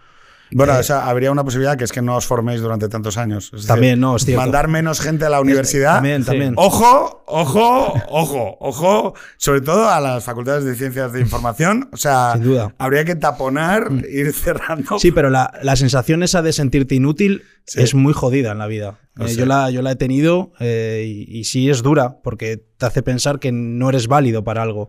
Bueno, 0.50 0.74
Eh, 0.74 0.80
o 0.80 0.82
sea, 0.82 1.06
habría 1.08 1.30
una 1.30 1.44
posibilidad 1.44 1.76
que 1.76 1.84
es 1.84 1.92
que 1.92 2.02
no 2.02 2.16
os 2.16 2.26
forméis 2.26 2.60
durante 2.60 2.88
tantos 2.88 3.16
años. 3.18 3.46
Es 3.46 3.50
decir, 3.52 3.66
También, 3.68 4.00
no, 4.00 4.16
es 4.16 4.24
cierto. 4.24 4.40
Mandar 4.42 4.68
menos 4.68 5.00
gente 5.00 5.24
a 5.24 5.30
la 5.30 5.40
universidad. 5.40 5.96
También, 5.96 6.24
también. 6.24 6.54
Ojo, 6.56 7.22
ojo, 7.26 7.94
ojo, 8.08 8.56
ojo, 8.60 9.14
sobre 9.36 9.60
todo 9.60 9.88
a 9.90 10.00
las 10.00 10.24
facultades 10.24 10.64
de 10.64 10.74
ciencias 10.74 11.12
de 11.12 11.20
información. 11.20 11.88
O 11.92 11.96
sea, 11.96 12.32
Sin 12.34 12.44
duda. 12.44 12.68
Mm. 12.68 12.72
habría 12.78 13.04
que 13.04 13.14
taponar, 13.14 13.88
ir 14.10 14.32
cerrando. 14.32 14.98
Sí, 14.98 15.10
pero 15.12 15.30
la, 15.30 15.52
la 15.62 15.76
sensación 15.76 16.22
esa 16.22 16.42
de 16.42 16.52
sentirte 16.52 16.94
inútil 16.94 17.42
Sí. 17.64 17.82
es 17.82 17.94
muy 17.94 18.14
jodida 18.14 18.52
en 18.52 18.58
la 18.58 18.66
vida. 18.66 18.98
Eh, 19.20 19.34
yo, 19.36 19.44
la, 19.44 19.70
yo 19.70 19.82
la 19.82 19.90
he 19.90 19.96
tenido 19.96 20.52
eh, 20.58 21.04
y, 21.06 21.38
y 21.40 21.44
sí 21.44 21.68
es 21.68 21.82
dura 21.82 22.16
porque 22.24 22.56
te 22.78 22.86
hace 22.86 23.02
pensar 23.02 23.40
que 23.40 23.52
no 23.52 23.90
eres 23.90 24.06
válido 24.08 24.42
para 24.42 24.62
algo 24.62 24.88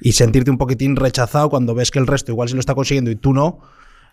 y 0.00 0.12
sentirte 0.12 0.50
un 0.50 0.56
poquitín 0.56 0.96
rechazado 0.96 1.50
cuando 1.50 1.74
ves 1.74 1.90
que 1.90 1.98
el 1.98 2.06
resto 2.06 2.32
igual 2.32 2.48
se 2.48 2.54
lo 2.54 2.60
está 2.60 2.74
consiguiendo 2.74 3.10
y 3.10 3.16
tú 3.16 3.34
no. 3.34 3.60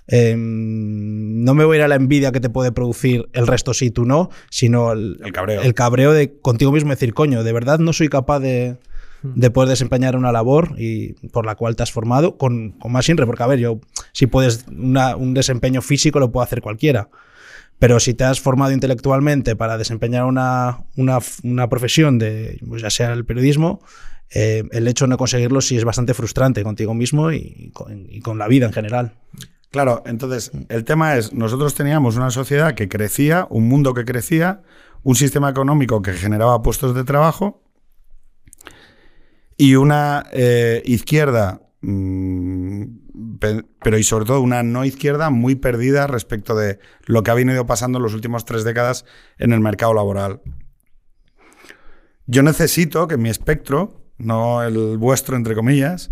Eh, 0.07 0.35
no 0.37 1.53
me 1.53 1.63
voy 1.65 1.75
a 1.75 1.79
ir 1.79 1.83
a 1.83 1.87
la 1.87 1.95
envidia 1.95 2.31
que 2.31 2.39
te 2.39 2.49
puede 2.49 2.71
producir 2.71 3.29
el 3.33 3.47
resto 3.47 3.73
sí, 3.73 3.91
tú 3.91 4.05
no, 4.05 4.29
sino 4.49 4.91
el, 4.91 5.17
El 5.23 5.31
cabreo. 5.31 5.61
el 5.61 5.73
cabreo 5.73 6.11
de 6.13 6.33
contigo 6.39 6.71
mismo 6.71 6.89
decir, 6.91 7.13
coño, 7.13 7.43
de 7.43 7.53
verdad 7.53 7.79
no 7.79 7.93
soy 7.93 8.09
capaz 8.09 8.39
de, 8.39 8.77
de 9.23 9.51
poder 9.51 9.69
desempeñar 9.69 10.15
una 10.15 10.31
labor 10.31 10.73
y 10.77 11.13
por 11.29 11.45
la 11.45 11.55
cual 11.55 11.75
te 11.75 11.83
has 11.83 11.91
formado 11.91 12.37
con, 12.37 12.71
con 12.71 12.91
más 12.91 13.07
INRE, 13.07 13.25
porque 13.25 13.43
a 13.43 13.47
ver, 13.47 13.59
yo 13.59 13.79
si 14.11 14.27
puedes 14.27 14.65
una- 14.75 15.15
un 15.15 15.33
desempeño 15.33 15.81
físico 15.81 16.19
lo 16.19 16.31
puede 16.31 16.45
hacer 16.45 16.61
cualquiera. 16.61 17.09
Pero 17.79 17.99
si 17.99 18.13
te 18.13 18.23
has 18.25 18.39
formado 18.39 18.71
intelectualmente 18.73 19.55
para 19.55 19.75
desempeñar 19.77 20.25
una, 20.25 20.83
una, 20.97 21.17
una 21.43 21.67
profesión, 21.67 22.19
de, 22.19 22.59
pues 22.67 22.83
ya 22.83 22.91
sea 22.91 23.11
el 23.13 23.25
periodismo, 23.25 23.79
eh, 24.29 24.63
el 24.71 24.87
hecho 24.87 25.05
de 25.05 25.09
no 25.09 25.17
conseguirlo 25.17 25.61
sí 25.61 25.77
es 25.77 25.83
bastante 25.83 26.13
frustrante 26.13 26.61
contigo 26.63 26.93
mismo 26.93 27.31
y 27.31 27.71
con, 27.73 28.05
y 28.07 28.19
con 28.21 28.37
la 28.37 28.47
vida 28.47 28.67
en 28.67 28.73
general. 28.73 29.13
Claro, 29.71 30.03
entonces 30.05 30.51
el 30.67 30.83
tema 30.83 31.15
es, 31.15 31.31
nosotros 31.33 31.75
teníamos 31.75 32.17
una 32.17 32.29
sociedad 32.29 32.75
que 32.75 32.89
crecía, 32.89 33.47
un 33.49 33.69
mundo 33.69 33.93
que 33.93 34.03
crecía, 34.03 34.61
un 35.03 35.15
sistema 35.15 35.49
económico 35.49 36.01
que 36.01 36.11
generaba 36.13 36.61
puestos 36.61 36.93
de 36.93 37.05
trabajo 37.05 37.63
y 39.55 39.75
una 39.75 40.25
eh, 40.33 40.81
izquierda, 40.85 41.61
mm, 41.81 42.83
pe- 43.39 43.63
pero 43.81 43.97
y 43.97 44.03
sobre 44.03 44.25
todo 44.25 44.41
una 44.41 44.61
no 44.61 44.83
izquierda 44.83 45.29
muy 45.29 45.55
perdida 45.55 46.05
respecto 46.05 46.53
de 46.53 46.79
lo 47.05 47.23
que 47.23 47.31
ha 47.31 47.35
venido 47.35 47.65
pasando 47.65 47.97
en 47.97 48.03
los 48.03 48.13
últimos 48.13 48.43
tres 48.43 48.65
décadas 48.65 49.05
en 49.37 49.53
el 49.53 49.61
mercado 49.61 49.93
laboral. 49.93 50.41
Yo 52.25 52.43
necesito 52.43 53.07
que 53.07 53.15
mi 53.17 53.29
espectro, 53.29 54.01
no 54.17 54.63
el 54.63 54.97
vuestro 54.97 55.37
entre 55.37 55.55
comillas, 55.55 56.11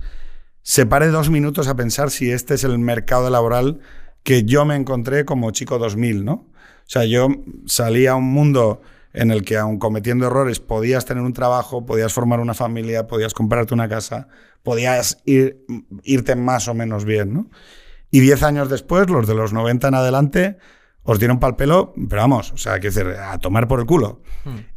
se 0.61 0.85
pare 0.85 1.07
dos 1.07 1.29
minutos 1.29 1.67
a 1.67 1.75
pensar 1.75 2.11
si 2.11 2.31
este 2.31 2.55
es 2.55 2.63
el 2.63 2.77
mercado 2.79 3.29
laboral 3.29 3.79
que 4.23 4.43
yo 4.43 4.65
me 4.65 4.75
encontré 4.75 5.25
como 5.25 5.51
chico 5.51 5.79
2000, 5.79 6.25
¿no? 6.25 6.33
O 6.33 6.91
sea, 6.91 7.05
yo 7.05 7.29
salí 7.65 8.07
a 8.07 8.15
un 8.15 8.25
mundo 8.25 8.81
en 9.13 9.31
el 9.31 9.43
que 9.43 9.57
aun 9.57 9.79
cometiendo 9.79 10.27
errores 10.27 10.59
podías 10.59 11.05
tener 11.05 11.23
un 11.23 11.33
trabajo, 11.33 11.85
podías 11.85 12.13
formar 12.13 12.39
una 12.39 12.53
familia, 12.53 13.07
podías 13.07 13.33
comprarte 13.33 13.73
una 13.73 13.89
casa, 13.89 14.27
podías 14.63 15.21
ir, 15.25 15.65
irte 16.03 16.35
más 16.35 16.67
o 16.67 16.73
menos 16.73 17.05
bien, 17.05 17.33
¿no? 17.33 17.49
Y 18.11 18.19
diez 18.21 18.43
años 18.43 18.69
después, 18.69 19.09
los 19.09 19.27
de 19.27 19.35
los 19.35 19.53
90 19.53 19.87
en 19.87 19.93
adelante, 19.93 20.57
os 21.03 21.19
dieron 21.19 21.39
pal 21.39 21.55
pelo, 21.55 21.93
pero 22.09 22.21
vamos, 22.21 22.51
o 22.51 22.57
sea, 22.57 22.77
decir, 22.77 23.07
a 23.07 23.37
tomar 23.37 23.67
por 23.67 23.79
el 23.79 23.85
culo. 23.85 24.21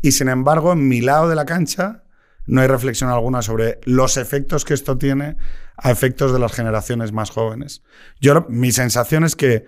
Y 0.01 0.13
sin 0.13 0.29
embargo, 0.29 0.73
en 0.73 0.87
mi 0.89 1.01
lado 1.01 1.29
de 1.29 1.35
la 1.35 1.45
cancha 1.45 2.02
no 2.47 2.61
hay 2.61 2.67
reflexión 2.69 3.11
alguna 3.11 3.43
sobre 3.43 3.79
los 3.85 4.17
efectos 4.17 4.65
que 4.65 4.75
esto 4.75 4.99
tiene 4.99 5.37
a 5.77 5.91
efectos 5.91 6.33
de 6.33 6.39
las 6.39 6.53
generaciones 6.53 7.13
más 7.13 7.31
jóvenes. 7.31 7.83
Yo, 8.21 8.47
mi 8.49 8.73
sensación 8.73 9.25
es 9.25 9.37
que 9.37 9.65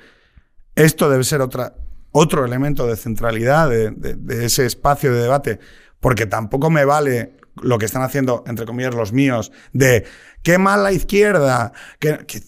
esto 0.75 1.09
debe 1.09 1.25
ser 1.25 1.41
otro 2.13 2.45
elemento 2.45 2.87
de 2.87 2.97
centralidad 2.97 3.69
de, 3.71 3.91
de- 3.91 4.15
de 4.17 4.45
ese 4.45 4.67
espacio 4.67 5.13
de 5.13 5.23
debate, 5.23 5.61
porque 6.01 6.27
tampoco 6.27 6.71
me 6.71 6.85
vale 6.85 7.37
lo 7.63 7.79
que 7.79 7.87
están 7.87 8.03
haciendo, 8.03 8.43
entre 8.47 8.67
comillas, 8.67 8.95
los 8.95 9.13
míos, 9.13 9.53
de 9.73 10.05
qué 10.45 10.59
mal 10.59 10.83
la 10.85 10.93
izquierda, 10.93 11.73
que, 11.99 12.19
que- 12.27 12.43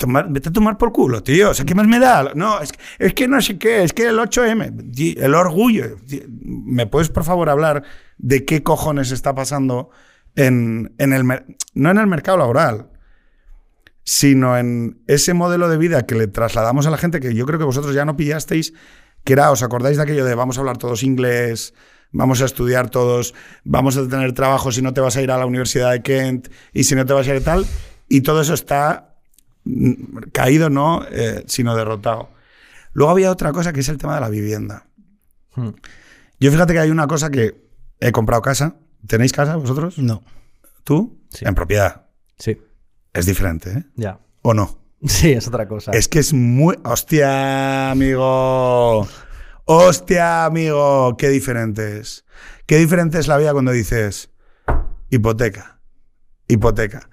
tomar- 0.00 0.26
vete 0.30 0.48
a 0.48 0.52
tomar 0.52 0.76
por 0.78 0.90
culo, 0.92 1.22
tío, 1.22 1.50
o 1.50 1.54
sea, 1.54 1.64
¿qué 1.64 1.74
más 1.76 1.86
me 1.86 2.00
da? 2.00 2.32
No, 2.34 2.60
es, 2.60 2.72
es 2.98 3.14
que 3.14 3.28
no 3.28 3.40
sé 3.40 3.58
qué, 3.58 3.84
es 3.84 3.92
que 3.92 4.08
el 4.08 4.18
8M, 4.18 4.72
di- 4.72 5.14
el 5.16 5.34
orgullo, 5.34 5.96
¿me 6.40 6.86
puedes 6.86 7.10
por 7.10 7.22
favor 7.24 7.48
hablar 7.50 7.84
de 8.16 8.44
qué 8.44 8.62
cojones 8.64 9.12
está 9.12 9.34
pasando 9.34 9.90
en, 10.34 10.94
en 10.98 11.12
el, 11.12 11.24
no 11.74 11.90
en 11.90 11.98
el 11.98 12.06
mercado 12.08 12.38
laboral, 12.38 12.90
sino 14.04 14.56
en 14.56 15.02
ese 15.06 15.34
modelo 15.34 15.68
de 15.68 15.76
vida 15.76 16.06
que 16.06 16.14
le 16.14 16.28
trasladamos 16.28 16.86
a 16.86 16.90
la 16.90 16.96
gente 16.96 17.20
que 17.20 17.34
yo 17.34 17.44
creo 17.46 17.58
que 17.58 17.64
vosotros 17.66 17.94
ya 17.94 18.04
no 18.06 18.16
pillasteis, 18.16 18.72
que 19.24 19.34
¿os 19.34 19.62
acordáis 19.62 19.98
de 19.98 20.02
aquello 20.04 20.24
de 20.24 20.34
vamos 20.34 20.56
a 20.56 20.60
hablar 20.60 20.78
todos 20.78 21.02
inglés, 21.02 21.74
vamos 22.12 22.40
a 22.42 22.44
estudiar 22.46 22.90
todos, 22.90 23.34
vamos 23.64 23.96
a 23.96 24.08
tener 24.08 24.32
trabajo 24.32 24.72
si 24.72 24.82
no 24.82 24.92
te 24.92 25.00
vas 25.00 25.16
a 25.16 25.22
ir 25.22 25.30
a 25.30 25.38
la 25.38 25.46
Universidad 25.46 25.92
de 25.92 26.02
Kent 26.02 26.48
y 26.72 26.84
si 26.84 26.94
no 26.94 27.04
te 27.06 27.12
vas 27.12 27.28
a 27.28 27.34
ir 27.34 27.44
tal? 27.44 27.66
Y 28.08 28.22
todo 28.22 28.40
eso 28.40 28.54
está 28.54 29.16
mm, 29.64 29.92
caído, 30.32 30.70
no, 30.70 31.04
eh, 31.10 31.44
sino 31.46 31.76
derrotado. 31.76 32.30
Luego 32.92 33.12
había 33.12 33.30
otra 33.30 33.52
cosa 33.52 33.72
que 33.72 33.80
es 33.80 33.88
el 33.88 33.98
tema 33.98 34.14
de 34.14 34.20
la 34.20 34.28
vivienda. 34.28 34.86
Hmm. 35.54 35.70
Yo 36.40 36.50
fíjate 36.50 36.72
que 36.72 36.78
hay 36.80 36.90
una 36.90 37.06
cosa 37.06 37.30
que 37.30 37.68
he 38.00 38.12
comprado 38.12 38.42
casa. 38.42 38.76
¿Tenéis 39.06 39.32
casa 39.32 39.56
vosotros? 39.56 39.98
No. 39.98 40.22
¿Tú? 40.84 41.20
Sí. 41.30 41.44
En 41.44 41.54
propiedad. 41.54 42.06
Sí, 42.38 42.56
Es 43.12 43.26
diferente, 43.26 43.70
¿eh? 43.70 43.84
ya. 43.96 44.20
¿O 44.42 44.54
no? 44.54 44.78
Sí, 45.06 45.30
es 45.30 45.46
otra 45.46 45.68
cosa. 45.68 45.92
Es 45.92 46.08
que 46.08 46.18
es 46.18 46.32
muy. 46.32 46.76
¡Hostia, 46.84 47.92
amigo! 47.92 49.06
¡Hostia, 49.70 50.46
amigo! 50.46 51.14
¡Qué 51.18 51.28
diferente 51.28 51.98
es! 51.98 52.24
Qué 52.64 52.78
diferente 52.78 53.18
es 53.18 53.28
la 53.28 53.36
vida 53.36 53.52
cuando 53.52 53.70
dices 53.70 54.30
hipoteca. 55.10 55.82
Hipoteca. 56.48 57.10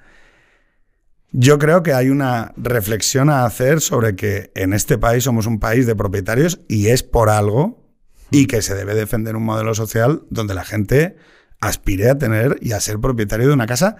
Yo 1.33 1.59
creo 1.59 1.83
que 1.83 1.91
hay 1.91 2.09
una 2.09 2.53
reflexión 2.55 3.29
a 3.29 3.43
hacer 3.43 3.81
sobre 3.81 4.15
que 4.15 4.53
en 4.55 4.71
este 4.71 4.97
país 4.97 5.25
somos 5.25 5.47
un 5.47 5.59
país 5.59 5.85
de 5.85 5.97
propietarios 5.97 6.61
y 6.69 6.87
es 6.87 7.03
por 7.03 7.29
algo 7.29 7.83
y 8.31 8.45
que 8.45 8.61
se 8.61 8.73
debe 8.73 8.95
defender 8.95 9.35
un 9.35 9.43
modelo 9.43 9.75
social 9.75 10.23
donde 10.29 10.53
la 10.53 10.63
gente 10.63 11.17
aspire 11.59 12.09
a 12.09 12.17
tener 12.17 12.57
y 12.61 12.71
a 12.71 12.79
ser 12.79 13.01
propietario 13.01 13.49
de 13.49 13.53
una 13.53 13.67
casa 13.67 13.97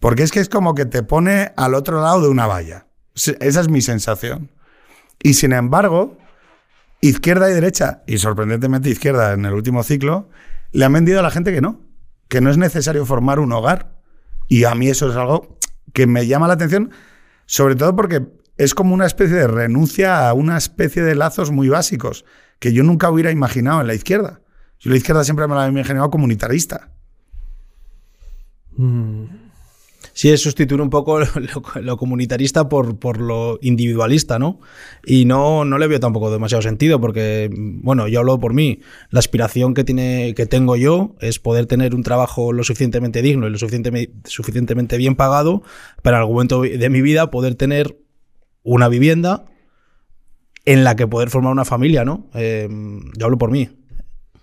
porque 0.00 0.24
es 0.24 0.32
que 0.32 0.40
es 0.40 0.48
como 0.48 0.74
que 0.74 0.84
te 0.84 1.04
pone 1.04 1.52
al 1.56 1.74
otro 1.74 2.00
lado 2.02 2.22
de 2.22 2.28
una 2.28 2.48
valla. 2.48 2.88
Esa 3.14 3.60
es 3.60 3.68
mi 3.68 3.82
sensación. 3.82 4.50
Y 5.22 5.34
sin 5.34 5.52
embargo, 5.52 6.18
izquierda 7.08 7.50
y 7.50 7.54
derecha, 7.54 8.02
y 8.06 8.18
sorprendentemente 8.18 8.88
izquierda 8.88 9.32
en 9.32 9.44
el 9.44 9.52
último 9.52 9.82
ciclo, 9.82 10.30
le 10.72 10.84
han 10.84 10.92
vendido 10.92 11.20
a 11.20 11.22
la 11.22 11.30
gente 11.30 11.52
que 11.52 11.60
no, 11.60 11.82
que 12.28 12.40
no 12.40 12.50
es 12.50 12.56
necesario 12.56 13.04
formar 13.04 13.38
un 13.38 13.52
hogar. 13.52 14.00
Y 14.48 14.64
a 14.64 14.74
mí 14.74 14.88
eso 14.88 15.10
es 15.10 15.16
algo 15.16 15.58
que 15.92 16.06
me 16.06 16.26
llama 16.26 16.48
la 16.48 16.54
atención, 16.54 16.90
sobre 17.46 17.76
todo 17.76 17.94
porque 17.94 18.26
es 18.56 18.74
como 18.74 18.94
una 18.94 19.06
especie 19.06 19.36
de 19.36 19.46
renuncia 19.46 20.28
a 20.28 20.32
una 20.32 20.56
especie 20.56 21.02
de 21.02 21.14
lazos 21.14 21.50
muy 21.50 21.68
básicos 21.68 22.24
que 22.58 22.72
yo 22.72 22.82
nunca 22.82 23.10
hubiera 23.10 23.30
imaginado 23.30 23.80
en 23.82 23.86
la 23.86 23.94
izquierda. 23.94 24.40
Yo 24.78 24.90
la 24.90 24.96
izquierda 24.96 25.24
siempre 25.24 25.46
me 25.46 25.54
la 25.54 25.66
he 25.66 25.68
imaginado 25.68 26.10
comunitarista. 26.10 26.90
Sí, 30.14 30.30
es 30.30 30.40
sustituir 30.40 30.80
un 30.80 30.90
poco 30.90 31.18
lo, 31.82 31.96
comunitarista 31.96 32.68
por, 32.68 32.98
por 33.00 33.20
lo 33.20 33.58
individualista, 33.62 34.38
¿no? 34.38 34.60
Y 35.04 35.24
no, 35.24 35.64
no 35.64 35.76
le 35.76 35.88
veo 35.88 35.98
tampoco 35.98 36.30
demasiado 36.30 36.62
sentido, 36.62 37.00
porque, 37.00 37.50
bueno, 37.52 38.06
yo 38.06 38.20
hablo 38.20 38.38
por 38.38 38.54
mí. 38.54 38.80
La 39.10 39.18
aspiración 39.18 39.74
que, 39.74 39.82
tiene, 39.82 40.32
que 40.36 40.46
tengo 40.46 40.76
yo 40.76 41.16
es 41.20 41.40
poder 41.40 41.66
tener 41.66 41.96
un 41.96 42.04
trabajo 42.04 42.52
lo 42.52 42.62
suficientemente 42.62 43.22
digno 43.22 43.48
y 43.48 43.50
lo 43.50 43.58
suficientemente, 43.58 44.96
bien 44.96 45.16
pagado 45.16 45.64
para 46.02 46.18
algún 46.18 46.34
momento 46.34 46.62
de 46.62 46.90
mi 46.90 47.02
vida 47.02 47.32
poder 47.32 47.56
tener 47.56 47.98
una 48.62 48.88
vivienda 48.88 49.46
en 50.64 50.84
la 50.84 50.94
que 50.94 51.08
poder 51.08 51.28
formar 51.28 51.52
una 51.52 51.64
familia, 51.64 52.04
¿no? 52.04 52.30
Eh, 52.34 52.68
yo 53.18 53.26
hablo 53.26 53.36
por 53.36 53.50
mí. 53.50 53.68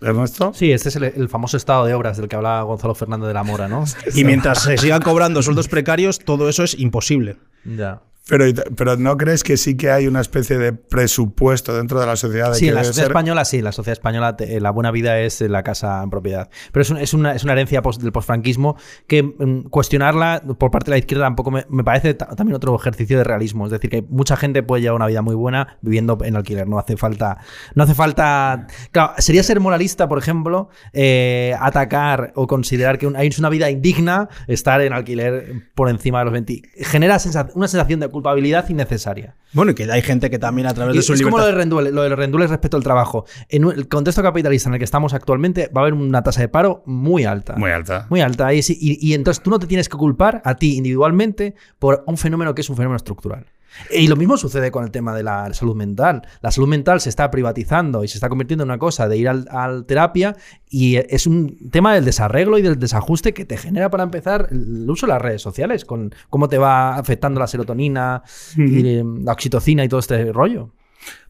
Ernesto. 0.01 0.51
Sí, 0.53 0.71
este 0.71 0.89
es 0.89 0.95
el, 0.95 1.03
el 1.03 1.29
famoso 1.29 1.57
estado 1.57 1.85
de 1.85 1.93
obras 1.93 2.17
del 2.17 2.27
que 2.27 2.35
hablaba 2.35 2.61
Gonzalo 2.63 2.95
Fernández 2.95 3.27
de 3.27 3.33
la 3.33 3.43
Mora, 3.43 3.67
¿no? 3.67 3.85
Y 4.15 4.23
mientras 4.23 4.63
se 4.63 4.77
sigan 4.77 5.01
cobrando 5.01 5.41
sueldos 5.41 5.67
precarios, 5.67 6.19
todo 6.19 6.49
eso 6.49 6.63
es 6.63 6.77
imposible. 6.79 7.37
Ya. 7.63 8.01
Pero, 8.29 8.45
pero 8.77 8.95
¿no 8.97 9.17
crees 9.17 9.43
que 9.43 9.57
sí 9.57 9.75
que 9.75 9.89
hay 9.91 10.07
una 10.07 10.21
especie 10.21 10.57
de 10.57 10.73
presupuesto 10.73 11.75
dentro 11.75 11.99
de 11.99 12.05
la 12.05 12.15
sociedad? 12.15 12.49
De 12.51 12.55
sí, 12.59 12.65
que 12.67 12.71
la 12.71 12.83
sociedad 12.83 13.07
ser- 13.07 13.11
española 13.11 13.45
sí, 13.45 13.61
la 13.61 13.71
sociedad 13.71 13.93
española, 13.97 14.37
te- 14.37 14.61
la 14.61 14.69
buena 14.71 14.91
vida 14.91 15.19
es 15.19 15.41
la 15.41 15.63
casa 15.63 16.01
en 16.03 16.09
propiedad. 16.09 16.49
Pero 16.71 16.81
es, 16.81 16.89
un- 16.91 16.97
es 16.97 17.13
una, 17.13 17.33
es 17.33 17.43
una 17.43 17.53
herencia 17.53 17.81
pos- 17.81 17.99
del 17.99 18.11
posfranquismo 18.11 18.77
que 19.07 19.23
mm, 19.23 19.63
cuestionarla 19.69 20.41
por 20.59 20.71
parte 20.71 20.91
de 20.91 20.95
la 20.95 20.97
izquierda 20.99 21.25
tampoco 21.25 21.51
me, 21.51 21.65
me 21.69 21.83
parece 21.83 22.13
ta- 22.13 22.27
también 22.35 22.55
otro 22.55 22.75
ejercicio 22.75 23.17
de 23.17 23.23
realismo. 23.23 23.65
Es 23.65 23.71
decir, 23.71 23.89
que 23.89 24.03
mucha 24.03 24.37
gente 24.37 24.61
puede 24.63 24.83
llevar 24.83 24.95
una 24.97 25.07
vida 25.07 25.21
muy 25.23 25.35
buena 25.35 25.77
viviendo 25.81 26.17
en 26.23 26.35
alquiler. 26.35 26.67
No 26.67 26.77
hace 26.79 26.95
falta. 26.97 27.39
No 27.75 27.83
hace 27.83 27.95
falta. 27.95 28.67
Claro, 28.91 29.13
sería 29.17 29.41
ser 29.43 29.59
moralista, 29.59 30.07
por 30.07 30.19
ejemplo, 30.19 30.69
eh, 30.93 31.55
atacar 31.59 32.31
o 32.35 32.47
considerar 32.47 32.97
que 32.99 33.07
un- 33.07 33.15
hay 33.15 33.29
una 33.39 33.49
vida 33.49 33.69
indigna 33.71 34.29
estar 34.47 34.79
en 34.81 34.93
alquiler 34.93 35.71
por 35.75 35.89
encima 35.89 36.19
de 36.19 36.25
los 36.25 36.33
20. 36.33 36.61
Genera 36.81 37.17
sensa- 37.17 37.49
una 37.55 37.67
sensación 37.67 37.99
de 37.99 38.10
culpabilidad 38.11 38.67
innecesaria. 38.69 39.35
Bueno, 39.53 39.71
y 39.71 39.75
que 39.75 39.91
hay 39.91 40.01
gente 40.01 40.29
que 40.29 40.37
también 40.39 40.67
a 40.67 40.73
través 40.73 40.93
Y 40.95 40.97
de 40.99 41.01
su 41.03 41.13
es 41.13 41.21
como 41.21 41.37
lo 41.37 41.43
libertad... 41.43 41.57
de 41.57 41.61
Rendueles, 41.63 41.93
lo 41.93 42.03
de 42.03 42.15
Rendueles 42.15 42.49
respecto 42.49 42.77
al 42.77 42.83
trabajo. 42.83 43.25
En 43.49 43.63
el 43.65 43.87
contexto 43.87 44.21
capitalista 44.21 44.69
en 44.69 44.73
el 44.75 44.79
que 44.79 44.85
estamos 44.85 45.13
actualmente 45.13 45.69
va 45.75 45.81
a 45.81 45.83
haber 45.85 45.93
una 45.93 46.21
tasa 46.23 46.41
de 46.41 46.49
paro 46.49 46.83
muy 46.85 47.25
alta. 47.25 47.55
Muy 47.55 47.71
alta. 47.71 48.07
Muy 48.09 48.21
alta. 48.21 48.53
Y, 48.53 48.61
sí- 48.61 48.77
y- 48.79 48.99
y 49.09 49.13
entonces 49.13 49.41
tú 49.43 49.49
no 49.49 49.59
te 49.59 49.67
tienes 49.67 49.89
que 49.89 49.97
culpar 49.97 50.41
a 50.45 50.55
ti 50.55 50.75
individualmente 50.77 51.55
por 51.79 52.03
un 52.07 52.17
fenómeno 52.17 52.53
que 52.55 52.61
es 52.61 52.69
un 52.69 52.75
fenómeno 52.77 52.97
estructural. 52.97 53.47
Y 53.89 54.07
lo 54.07 54.15
mismo 54.15 54.37
sucede 54.37 54.71
con 54.71 54.83
el 54.83 54.91
tema 54.91 55.15
de 55.15 55.23
la 55.23 55.53
salud 55.53 55.75
mental. 55.75 56.21
La 56.41 56.51
salud 56.51 56.67
mental 56.67 57.01
se 57.01 57.09
está 57.09 57.31
privatizando 57.31 58.03
y 58.03 58.07
se 58.07 58.17
está 58.17 58.29
convirtiendo 58.29 58.63
en 58.63 58.69
una 58.69 58.77
cosa 58.77 59.07
de 59.07 59.17
ir 59.17 59.29
al, 59.29 59.47
al 59.49 59.85
terapia 59.85 60.35
y 60.69 60.97
es 60.97 61.25
un 61.27 61.69
tema 61.71 61.93
del 61.93 62.05
desarreglo 62.05 62.57
y 62.57 62.61
del 62.61 62.79
desajuste 62.79 63.33
que 63.33 63.45
te 63.45 63.57
genera 63.57 63.89
para 63.89 64.03
empezar 64.03 64.47
el 64.51 64.89
uso 64.89 65.05
de 65.05 65.13
las 65.13 65.21
redes 65.21 65.41
sociales, 65.41 65.85
con 65.85 66.13
cómo 66.29 66.47
te 66.49 66.57
va 66.57 66.95
afectando 66.95 67.39
la 67.39 67.47
serotonina 67.47 68.23
y 68.55 68.87
eh, 68.87 69.03
la 69.23 69.33
oxitocina 69.33 69.83
y 69.83 69.89
todo 69.89 69.99
este 69.99 70.31
rollo. 70.31 70.71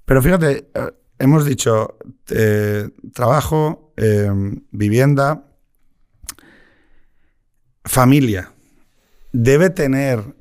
Pero 0.05 0.21
fíjate, 0.21 0.69
eh, 0.73 0.91
hemos 1.19 1.45
dicho 1.45 1.97
eh, 2.29 2.89
trabajo, 3.13 3.93
eh, 3.97 4.29
vivienda, 4.71 5.45
familia. 7.85 8.51
Debe 9.31 9.69
tener 9.69 10.35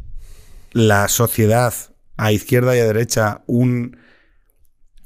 la 0.72 1.08
sociedad 1.08 1.74
a 2.20 2.32
izquierda 2.32 2.76
y 2.76 2.80
a 2.80 2.84
derecha 2.84 3.42
un... 3.46 3.96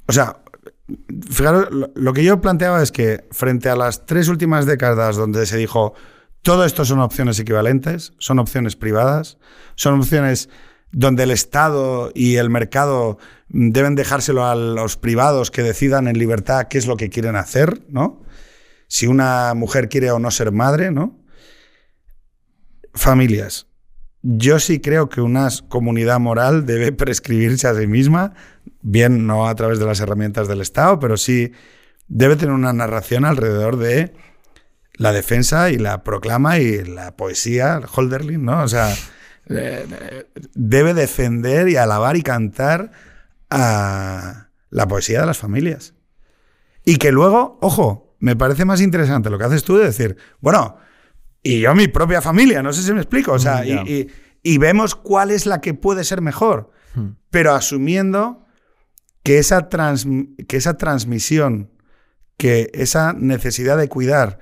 O 0.06 0.12
sea, 0.12 0.42
fijaros, 1.30 1.68
lo, 1.94 2.12
que 2.12 2.24
yo 2.24 2.40
planteaba 2.40 2.82
es 2.82 2.90
que 2.90 3.24
frente 3.30 3.68
a 3.68 3.76
las 3.76 4.04
tres 4.04 4.26
últimas 4.28 4.66
décadas 4.66 5.14
donde 5.14 5.46
se 5.46 5.56
dijo 5.56 5.94
todo 6.42 6.64
esto 6.64 6.84
son 6.84 6.98
opciones 6.98 7.38
equivalentes, 7.38 8.14
son 8.18 8.40
opciones 8.40 8.74
privadas, 8.74 9.38
son 9.76 10.00
opciones 10.00 10.48
donde 10.90 11.22
el 11.22 11.30
Estado 11.30 12.10
y 12.14 12.36
el 12.36 12.50
mercado 12.50 13.18
deben 13.48 13.94
dejárselo 13.94 14.44
a 14.44 14.56
los 14.56 14.96
privados 14.96 15.52
que 15.52 15.62
decidan 15.62 16.08
en 16.08 16.18
libertad 16.18 16.66
qué 16.68 16.78
es 16.78 16.86
lo 16.86 16.96
que 16.96 17.10
quieren 17.10 17.36
hacer, 17.36 17.80
¿no? 17.88 18.22
Si 18.88 19.06
una 19.06 19.54
mujer 19.54 19.88
quiere 19.88 20.10
o 20.10 20.18
no 20.18 20.30
ser 20.32 20.50
madre, 20.50 20.90
¿no? 20.90 21.24
Familias. 22.92 23.68
Yo 24.26 24.58
sí 24.58 24.80
creo 24.80 25.10
que 25.10 25.20
una 25.20 25.50
comunidad 25.68 26.18
moral 26.18 26.64
debe 26.64 26.92
prescribirse 26.92 27.68
a 27.68 27.74
sí 27.74 27.86
misma, 27.86 28.32
bien 28.80 29.26
no 29.26 29.46
a 29.46 29.54
través 29.54 29.78
de 29.78 29.84
las 29.84 30.00
herramientas 30.00 30.48
del 30.48 30.62
Estado, 30.62 30.98
pero 30.98 31.18
sí 31.18 31.52
debe 32.08 32.36
tener 32.36 32.54
una 32.54 32.72
narración 32.72 33.26
alrededor 33.26 33.76
de 33.76 34.14
la 34.94 35.12
defensa 35.12 35.70
y 35.70 35.76
la 35.76 36.04
proclama 36.04 36.58
y 36.58 36.84
la 36.84 37.14
poesía, 37.16 37.76
el 37.76 37.84
Holderlin, 37.94 38.42
¿no? 38.42 38.62
O 38.62 38.68
sea, 38.68 38.94
eh, 39.50 40.24
debe 40.54 40.94
defender 40.94 41.68
y 41.68 41.76
alabar 41.76 42.16
y 42.16 42.22
cantar 42.22 42.92
a 43.50 44.48
la 44.70 44.88
poesía 44.88 45.20
de 45.20 45.26
las 45.26 45.36
familias. 45.36 45.92
Y 46.82 46.96
que 46.96 47.12
luego, 47.12 47.58
ojo, 47.60 48.16
me 48.20 48.36
parece 48.36 48.64
más 48.64 48.80
interesante 48.80 49.28
lo 49.28 49.36
que 49.36 49.44
haces 49.44 49.64
tú 49.64 49.76
de 49.76 49.84
decir, 49.84 50.16
bueno, 50.40 50.78
y 51.44 51.60
yo 51.60 51.72
mi 51.76 51.86
propia 51.86 52.20
familia, 52.20 52.60
no 52.62 52.72
sé 52.72 52.82
si 52.82 52.92
me 52.92 53.00
explico, 53.02 53.32
o 53.34 53.38
sea, 53.38 53.60
Mm, 53.62 53.64
ya. 53.66 53.82
y, 53.86 53.92
y- 53.92 54.08
y 54.54 54.58
vemos 54.58 54.96
cuál 54.96 55.30
es 55.30 55.46
la 55.46 55.60
que 55.60 55.74
puede 55.74 56.02
ser 56.02 56.20
mejor, 56.20 56.70
Hmm. 56.96 57.10
pero 57.30 57.54
asumiendo 57.54 58.44
que 59.22 59.38
esa, 59.38 59.68
trans- 59.68 60.06
que 60.48 60.56
esa 60.56 60.76
transmisión, 60.76 61.70
que 62.36 62.70
esa 62.74 63.12
necesidad 63.12 63.76
de 63.78 63.88
cuidar 63.88 64.38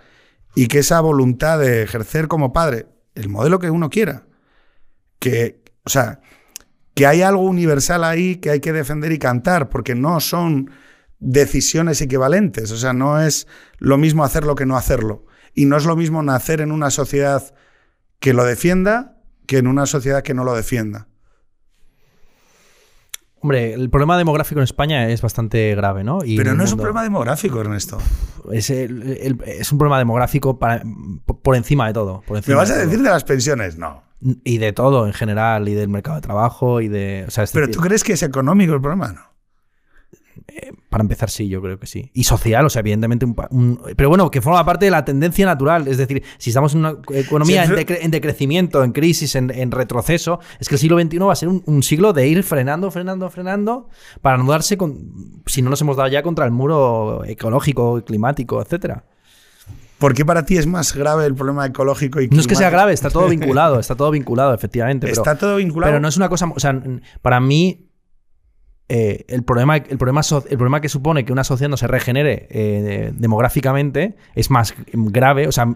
y 0.54 0.66
que 0.68 0.78
esa 0.78 1.00
voluntad 1.00 1.58
de 1.58 1.82
ejercer 1.82 2.26
como 2.28 2.52
padre 2.52 2.86
el 3.14 3.28
modelo 3.28 3.58
que 3.58 3.70
uno 3.70 3.90
quiera, 3.90 4.24
que, 5.18 5.62
o 5.84 5.90
sea, 5.90 6.20
que 6.94 7.06
hay 7.06 7.22
algo 7.22 7.42
universal 7.42 8.04
ahí 8.04 8.36
que 8.36 8.50
hay 8.50 8.60
que 8.60 8.72
defender 8.72 9.12
y 9.12 9.18
cantar, 9.18 9.68
porque 9.68 9.94
no 9.94 10.20
son 10.20 10.70
decisiones 11.20 12.00
equivalentes, 12.00 12.70
o 12.72 12.76
sea, 12.76 12.92
no 12.92 13.20
es 13.22 13.46
lo 13.78 13.96
mismo 13.98 14.24
hacerlo 14.24 14.54
que 14.56 14.66
no 14.66 14.76
hacerlo, 14.76 15.24
y 15.54 15.66
no 15.66 15.76
es 15.76 15.84
lo 15.84 15.96
mismo 15.96 16.22
nacer 16.22 16.60
en 16.60 16.72
una 16.72 16.90
sociedad 16.90 17.54
que 18.20 18.32
lo 18.32 18.44
defienda 18.44 19.18
que 19.46 19.58
en 19.58 19.66
una 19.66 19.86
sociedad 19.86 20.22
que 20.22 20.34
no 20.34 20.44
lo 20.44 20.54
defienda. 20.54 21.08
Hombre, 23.40 23.74
el 23.74 23.90
problema 23.90 24.16
demográfico 24.16 24.60
en 24.60 24.64
España 24.64 25.08
es 25.08 25.20
bastante 25.20 25.74
grave, 25.74 26.04
¿no? 26.04 26.20
Y 26.24 26.36
Pero 26.36 26.54
no 26.54 26.62
es 26.62 26.70
un 26.72 26.78
problema 26.78 27.02
demográfico, 27.02 27.60
Ernesto. 27.60 27.98
Es, 28.52 28.70
el- 28.70 29.02
el- 29.20 29.42
es 29.44 29.72
un 29.72 29.78
problema 29.78 29.98
demográfico 29.98 30.60
para- 30.60 30.84
por 31.42 31.56
encima 31.56 31.88
de 31.88 31.92
todo. 31.92 32.22
Por 32.24 32.46
¿Me 32.46 32.54
vas 32.54 32.70
a 32.70 32.74
todo. 32.74 32.84
decir 32.84 33.02
de 33.02 33.10
las 33.10 33.24
pensiones? 33.24 33.76
No. 33.78 34.04
Y 34.44 34.58
de 34.58 34.72
todo 34.72 35.08
en 35.08 35.12
general, 35.12 35.68
y 35.68 35.74
del 35.74 35.88
mercado 35.88 36.14
de 36.16 36.22
trabajo, 36.22 36.80
y 36.80 36.86
de. 36.86 37.24
O 37.26 37.30
sea, 37.32 37.42
este 37.42 37.58
Pero 37.58 37.72
tú 37.72 37.80
crees 37.80 38.04
que 38.04 38.12
es 38.12 38.22
económico 38.22 38.74
el 38.74 38.80
problema, 38.80 39.08
¿no? 39.12 39.31
Para 40.88 41.02
empezar, 41.02 41.30
sí, 41.30 41.48
yo 41.48 41.62
creo 41.62 41.78
que 41.78 41.86
sí. 41.86 42.10
Y 42.12 42.24
social, 42.24 42.66
o 42.66 42.70
sea, 42.70 42.80
evidentemente. 42.80 43.24
un 43.26 43.80
pero 43.96 44.08
bueno, 44.08 44.30
que 44.30 44.40
forma 44.42 44.64
parte 44.64 44.84
de 44.84 44.90
la 44.90 45.04
tendencia 45.04 45.46
natural. 45.46 45.88
Es 45.88 45.96
decir, 45.98 46.22
si 46.38 46.50
estamos 46.50 46.74
en 46.74 46.80
una 46.80 46.96
economía 47.14 47.64
Sí, 47.66 47.70
en, 47.72 47.76
pero- 47.76 47.98
decre- 48.00 48.04
en 48.04 48.10
decrecimiento, 48.10 48.84
en 48.84 48.92
crisis, 48.92 49.34
en, 49.36 49.50
en 49.50 49.70
retroceso, 49.70 50.40
es 50.60 50.68
que 50.68 50.74
el 50.74 50.78
siglo 50.78 51.00
XXI 51.00 51.18
va 51.18 51.32
a 51.32 51.36
ser 51.36 51.48
un, 51.48 51.62
un 51.66 51.82
siglo 51.82 52.12
de 52.12 52.26
ir 52.28 52.42
frenando, 52.42 52.90
frenando, 52.90 53.30
frenando, 53.30 53.88
para 54.20 54.36
no 54.38 54.50
darse 54.50 54.76
con. 54.76 55.42
Si 55.46 55.62
no 55.62 55.70
nos 55.70 55.80
hemos 55.80 55.96
dado 55.96 56.08
ya 56.08 56.22
contra 56.22 56.44
el 56.44 56.50
muro 56.50 57.24
ecológico, 57.24 58.02
climático, 58.04 58.60
etcétera. 58.60 59.04
¿Por 59.98 60.14
qué 60.14 60.24
para 60.24 60.44
ti 60.44 60.56
es 60.56 60.66
más 60.66 60.94
grave 60.96 61.26
el 61.26 61.34
problema 61.36 61.64
ecológico 61.64 62.20
y 62.20 62.28
No 62.28 62.40
es 62.40 62.48
que 62.48 62.56
sea 62.56 62.66
climático? 62.68 62.76
grave, 62.78 62.92
está 62.92 63.08
todo 63.10 63.28
vinculado, 63.28 63.78
está 63.78 63.94
todo 63.94 64.10
vinculado, 64.10 64.52
efectivamente. 64.52 65.06
Pero, 65.10 65.22
Está 65.22 65.38
todo 65.38 65.56
vinculado. 65.56 65.92
pero 65.92 66.00
no 66.00 66.08
es 66.08 66.16
una 66.16 66.28
cosa. 66.28 66.46
O 66.54 66.58
sea, 66.60 66.80
para 67.22 67.38
mí. 67.40 67.86
Eh, 68.94 69.24
el, 69.28 69.42
problema, 69.42 69.76
el, 69.78 69.96
problema 69.96 70.22
so- 70.22 70.44
el 70.50 70.56
problema 70.58 70.80
que 70.82 70.88
supone 70.90 71.24
que 71.24 71.32
una 71.32 71.44
sociedad 71.44 71.70
no 71.70 71.76
se 71.78 71.86
regenere 71.86 72.46
eh, 72.50 72.82
de- 72.82 73.12
demográficamente 73.16 74.16
es 74.34 74.50
más 74.50 74.74
grave, 74.92 75.48
o 75.48 75.52
sea, 75.52 75.66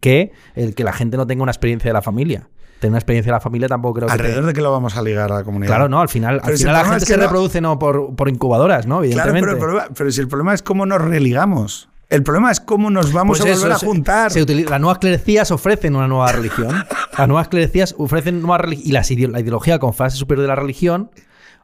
que 0.00 0.32
el 0.54 0.74
que 0.74 0.84
la 0.84 0.92
gente 0.92 1.16
no 1.16 1.26
tenga 1.26 1.42
una 1.42 1.52
experiencia 1.52 1.88
de 1.88 1.94
la 1.94 2.02
familia. 2.02 2.48
Tener 2.78 2.90
una 2.92 2.98
experiencia 2.98 3.30
de 3.30 3.36
la 3.36 3.40
familia 3.40 3.68
tampoco 3.68 3.94
creo 3.94 4.08
que. 4.08 4.14
te- 4.16 4.20
¿Alrededor 4.20 4.44
de 4.46 4.52
qué 4.52 4.60
lo 4.60 4.70
vamos 4.72 4.96
a 4.96 5.02
ligar 5.02 5.30
a 5.32 5.36
la 5.36 5.44
comunidad? 5.44 5.68
Claro, 5.70 5.88
no, 5.88 6.00
al 6.00 6.08
final, 6.08 6.40
Pero 6.42 6.52
al 6.52 6.58
si 6.58 6.64
el 6.64 6.68
final 6.68 6.74
la 6.74 6.84
gente 6.84 6.96
es 6.98 7.04
que 7.04 7.12
se 7.12 7.16
no- 7.16 7.22
reproduce 7.24 7.60
no 7.60 7.78
por, 7.78 8.14
por 8.16 8.28
incubadoras, 8.28 8.86
¿no? 8.86 8.96
Claro, 9.00 9.04
Evidentemente. 9.04 9.40
pero, 9.46 9.52
el 9.52 9.58
problema- 9.58 9.88
pero 9.96 10.10
si 10.10 10.20
el 10.20 10.28
problema 10.28 10.52
es 10.54 10.62
cómo 10.62 10.84
nos 10.84 11.00
religamos. 11.00 11.88
El 12.10 12.22
problema 12.24 12.50
es 12.50 12.60
cómo 12.60 12.90
nos 12.90 13.12
vamos 13.14 13.38
Pues 13.38 13.48
a 13.48 13.52
eso, 13.52 13.60
volver 13.60 13.76
a 13.76 13.78
se- 13.78 13.86
juntar. 13.86 14.30
se 14.32 14.42
utiliza- 14.42 14.68
las 14.68 14.80
nuevas 14.80 14.98
clerecías 14.98 15.50
ofrecen 15.52 15.96
una 15.96 16.08
nueva 16.08 16.30
religión. 16.32 16.84
Las 17.16 17.28
nuevas 17.28 17.48
clerecías 17.48 17.94
ofrecen 17.96 18.42
nuevas 18.42 18.60
religión. 18.60 18.88
Y 18.88 18.92
las 18.92 19.10
la 19.10 19.40
ideología 19.40 19.78
con 19.78 19.94
fase 19.94 20.16
superior 20.18 20.42
de 20.42 20.48
la 20.48 20.56
religión 20.56 21.10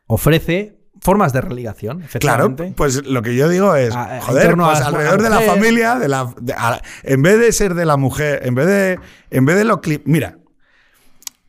ofrece 0.07 0.78
formas 1.01 1.33
de 1.33 1.41
religación, 1.41 2.03
Claro, 2.21 2.55
pues 2.75 3.07
lo 3.07 3.23
que 3.23 3.37
yo 3.37 3.49
digo 3.49 3.75
es, 3.77 3.95
A- 3.95 4.17
en 4.17 4.23
joder, 4.23 4.55
pues 4.57 4.81
alrededor 4.81 5.23
de 5.23 5.31
la 5.31 5.41
familia, 5.41 5.95
de 5.97 6.09
la, 6.09 6.35
de- 6.41 6.53
a- 6.55 6.83
en 7.05 7.23
vez 7.23 7.39
de 7.39 7.53
ser 7.53 7.75
de 7.75 7.85
la 7.87 7.97
mujer, 7.97 8.41
en 8.45 8.55
vez 8.55 8.67
de, 8.67 8.99
en 9.31 9.45
vez 9.45 9.57
de 9.57 9.65
lo 9.65 9.81
mira, 10.05 10.39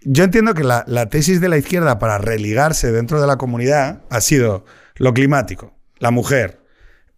yo 0.02 0.24
entiendo 0.24 0.54
que 0.54 0.64
la, 0.64 0.84
la 0.88 1.10
tesis 1.10 1.42
de 1.42 1.50
la 1.50 1.58
izquierda 1.58 2.00
para 2.00 2.18
religarse 2.18 2.92
dentro 2.92 3.20
de 3.20 3.28
la 3.28 3.38
comunidad 3.38 4.02
ha 4.10 4.22
sido 4.22 4.66
lo 4.96 5.14
climático, 5.14 5.74
la 5.98 6.12
mujer, 6.12 6.62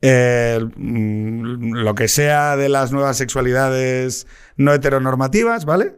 el, 0.01 0.71
mm, 0.75 1.73
lo 1.75 1.93
que 1.95 2.07
sea 2.07 2.55
de 2.55 2.69
las 2.69 2.91
nuevas 2.91 3.17
sexualidades 3.17 4.25
no 4.57 4.73
heteronormativas, 4.73 5.65
¿vale? 5.65 5.95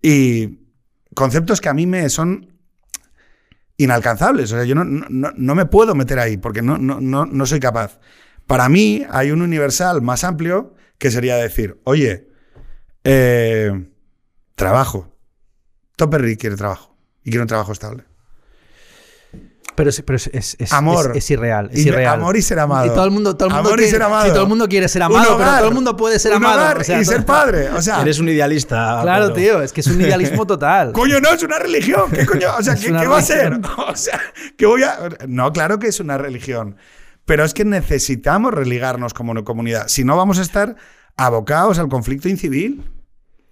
Y 0.00 0.60
conceptos 1.14 1.60
que 1.60 1.68
a 1.68 1.74
mí 1.74 1.86
me 1.86 2.08
son 2.08 2.51
inalcanzables. 3.82 4.52
O 4.52 4.56
sea, 4.56 4.64
yo 4.64 4.74
no, 4.74 4.84
no- 4.84 5.32
no- 5.36 5.54
me 5.54 5.66
puedo 5.66 5.94
meter 5.94 6.18
ahí 6.18 6.36
porque 6.36 6.62
no, 6.62 6.78
no 7.26 7.46
soy 7.46 7.60
capaz. 7.60 7.98
Para 8.46 8.68
mí 8.68 9.04
hay 9.10 9.30
un 9.30 9.42
universal 9.42 10.02
más 10.02 10.24
amplio 10.24 10.74
que 10.98 11.10
sería 11.10 11.36
decir, 11.36 11.80
oye, 11.84 12.28
eh, 13.04 13.88
trabajo. 14.54 15.08
Topperry 15.96 16.36
quiere 16.36 16.56
trabajo 16.56 16.96
y 17.22 17.30
quiere 17.30 17.42
un 17.42 17.48
trabajo 17.48 17.72
estable. 17.72 18.04
Pero, 19.74 19.88
es, 19.88 20.02
pero 20.02 20.16
es, 20.16 20.26
es- 20.34 20.56
es- 20.58 20.72
Amor. 20.72 21.12
es- 21.12 21.24
es 21.24 21.30
irreal. 21.30 21.70
Es 21.72 21.84
Y- 21.84 21.88
irreal. 21.88 22.20
amor 22.20 22.36
y 22.36 22.42
ser 22.42 22.58
amado. 22.58 22.86
Y 22.86 22.90
todo 22.90 23.04
el 23.06 23.10
mundo, 23.10 23.34
todo 23.36 23.48
el 23.48 23.54
mundo 23.54 23.68
Amor 23.70 23.80
y 23.80 23.82
quiere, 23.84 23.90
ser 23.92 24.02
amado. 24.02 24.24
sí, 24.26 24.30
todo 24.32 24.42
el 24.42 24.48
mundo 24.48 24.68
quiere 24.68 24.88
ser 24.88 25.02
amado, 25.02 25.38
pero 25.38 25.50
todo 25.56 25.68
el 25.68 25.74
mundo 25.74 25.96
puede 25.96 26.18
ser 26.18 26.32
un 26.32 26.36
amado. 26.36 26.60
hogar 26.60 26.78
o 26.78 26.84
sea, 26.84 27.00
y 27.00 27.04
todo- 27.04 27.12
ser 27.14 27.24
padre. 27.26 27.70
O 27.70 27.80
sea, 27.80 28.02
Eres 28.02 28.18
un 28.18 28.28
idealista. 28.28 28.98
Claro, 29.02 29.32
pero- 29.32 29.34
tío, 29.34 29.62
es 29.62 29.72
que 29.72 29.80
es 29.80 29.86
un 29.86 30.00
idealismo 30.00 30.46
total. 30.46 30.92
Coño, 30.92 31.20
no, 31.20 31.30
es 31.30 31.42
una 31.42 31.58
religión. 31.58 32.10
¿Qué 32.10 32.26
coño? 32.26 32.48
O 32.58 32.62
sea, 32.62 32.74
¿qué, 32.74 32.90
va 32.92 33.18
a 33.18 33.22
ser? 33.22 33.58
O 33.88 33.96
sea, 33.96 34.20
¿qué 34.58 34.66
voy 34.66 34.82
a.? 34.82 34.98
No, 35.26 35.52
claro 35.52 35.78
que 35.78 35.86
es 35.88 36.00
una 36.00 36.18
religión. 36.18 36.76
Pero 37.24 37.44
es 37.44 37.54
que 37.54 37.64
necesitamos 37.64 38.52
religarnos 38.52 39.14
como 39.14 39.30
una 39.32 39.42
comunidad. 39.44 39.88
Si 39.88 40.04
no, 40.04 40.16
vamos 40.16 40.38
a 40.38 40.42
estar 40.42 40.76
abocados 41.16 41.78
al 41.78 41.88
conflicto 41.88 42.28
incivil. 42.28 42.84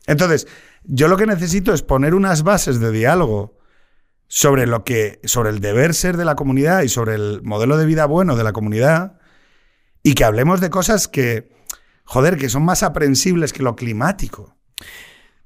Entonces, 0.07 0.47
yo 0.85 1.09
lo 1.09 1.17
que 1.17 1.25
necesito 1.27 1.73
es 1.73 1.83
poner 1.83 2.15
unas 2.15 2.43
bases 2.43 2.81
de 2.81 2.91
diálogo 2.91 3.59
sobre 4.33 4.69
lo 4.69 4.85
que. 4.85 5.19
sobre 5.25 5.51
el 5.51 5.59
deber 5.61 5.93
ser 5.93 6.17
de 6.17 6.25
la 6.25 6.37
comunidad 6.37 6.83
y 6.83 6.89
sobre 6.89 7.17
el 7.17 7.43
modelo 7.43 7.77
de 7.77 7.85
vida 7.85 8.07
bueno 8.07 8.37
de 8.37 8.45
la 8.45 8.53
comunidad. 8.53 9.19
Y 10.05 10.15
que 10.15 10.25
hablemos 10.25 10.61
de 10.61 10.71
cosas 10.71 11.09
que. 11.09 11.51
Joder, 12.05 12.39
que 12.39 12.49
son 12.49 12.65
más 12.65 12.83
aprensibles 12.85 13.53
que 13.53 13.63
lo 13.65 13.75
climático. 13.77 14.55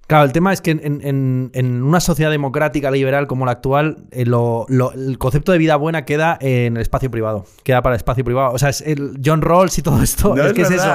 Claro, 0.07 0.25
el 0.27 0.33
tema 0.33 0.53
es 0.53 0.61
que 0.61 0.71
en, 0.73 0.81
en- 1.03 1.51
en 1.55 1.83
una 1.83 1.99
sociedad 1.99 2.31
democrática 2.31 2.91
liberal 2.91 3.27
como 3.27 3.47
la 3.47 3.53
actual, 3.53 4.05
eh, 4.11 4.27
lo- 4.27 4.67
lo- 4.69 4.93
el 4.93 5.17
concepto 5.17 5.51
de 5.53 5.57
vida 5.59 5.77
buena 5.77 6.05
queda 6.05 6.37
en 6.43 6.77
el 6.77 6.83
espacio 6.83 7.11
privado. 7.11 7.47
Queda 7.63 7.81
para 7.81 7.95
el 7.95 7.99
espacio 8.01 8.23
privado. 8.23 8.53
O 8.53 8.59
sea, 8.59 8.69
es 8.69 8.83
el 8.83 9.19
John 9.25 9.41
Rawls 9.41 9.79
y 9.79 9.83
todo 9.83 10.03
esto. 10.03 10.35
No, 10.37 10.43
es 10.43 10.49
es 10.49 10.53
que 10.53 10.63
es 10.63 10.71
eso. 10.73 10.95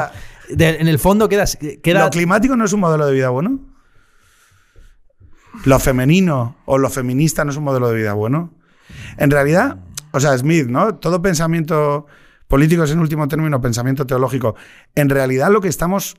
De- 0.49 0.77
en 0.79 0.87
el 0.87 0.99
fondo 0.99 1.27
queda. 1.27 1.45
queda 1.81 2.03
¿Lo 2.05 2.09
climático 2.11 2.55
no 2.55 2.65
es 2.65 2.73
un 2.73 2.79
modelo 2.81 3.07
de 3.07 3.13
vida 3.13 3.29
bueno? 3.29 3.59
¿Lo 5.65 5.79
femenino 5.79 6.57
o 6.65 6.77
lo 6.77 6.89
feminista 6.89 7.43
no 7.43 7.51
es 7.51 7.57
un 7.57 7.63
modelo 7.63 7.89
de 7.89 7.95
vida 7.97 8.13
bueno? 8.13 8.53
En 9.17 9.29
realidad, 9.31 9.77
o 10.11 10.19
sea, 10.19 10.37
Smith, 10.37 10.67
¿no? 10.67 10.95
Todo 10.95 11.21
pensamiento 11.21 12.05
político 12.47 12.83
es 12.83 12.91
en 12.91 12.99
último 12.99 13.27
término 13.27 13.61
pensamiento 13.61 14.05
teológico. 14.07 14.55
En 14.95 15.09
realidad 15.09 15.51
lo 15.51 15.61
que 15.61 15.67
estamos, 15.67 16.17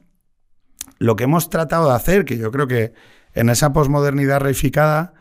lo 0.99 1.17
que 1.17 1.25
hemos 1.25 1.51
tratado 1.51 1.89
de 1.89 1.95
hacer, 1.97 2.25
que 2.25 2.39
yo 2.39 2.51
creo 2.53 2.67
que 2.67 2.93
en 3.35 3.49
esa 3.51 3.73
posmodernidad 3.73 4.41
reificada, 4.41 5.15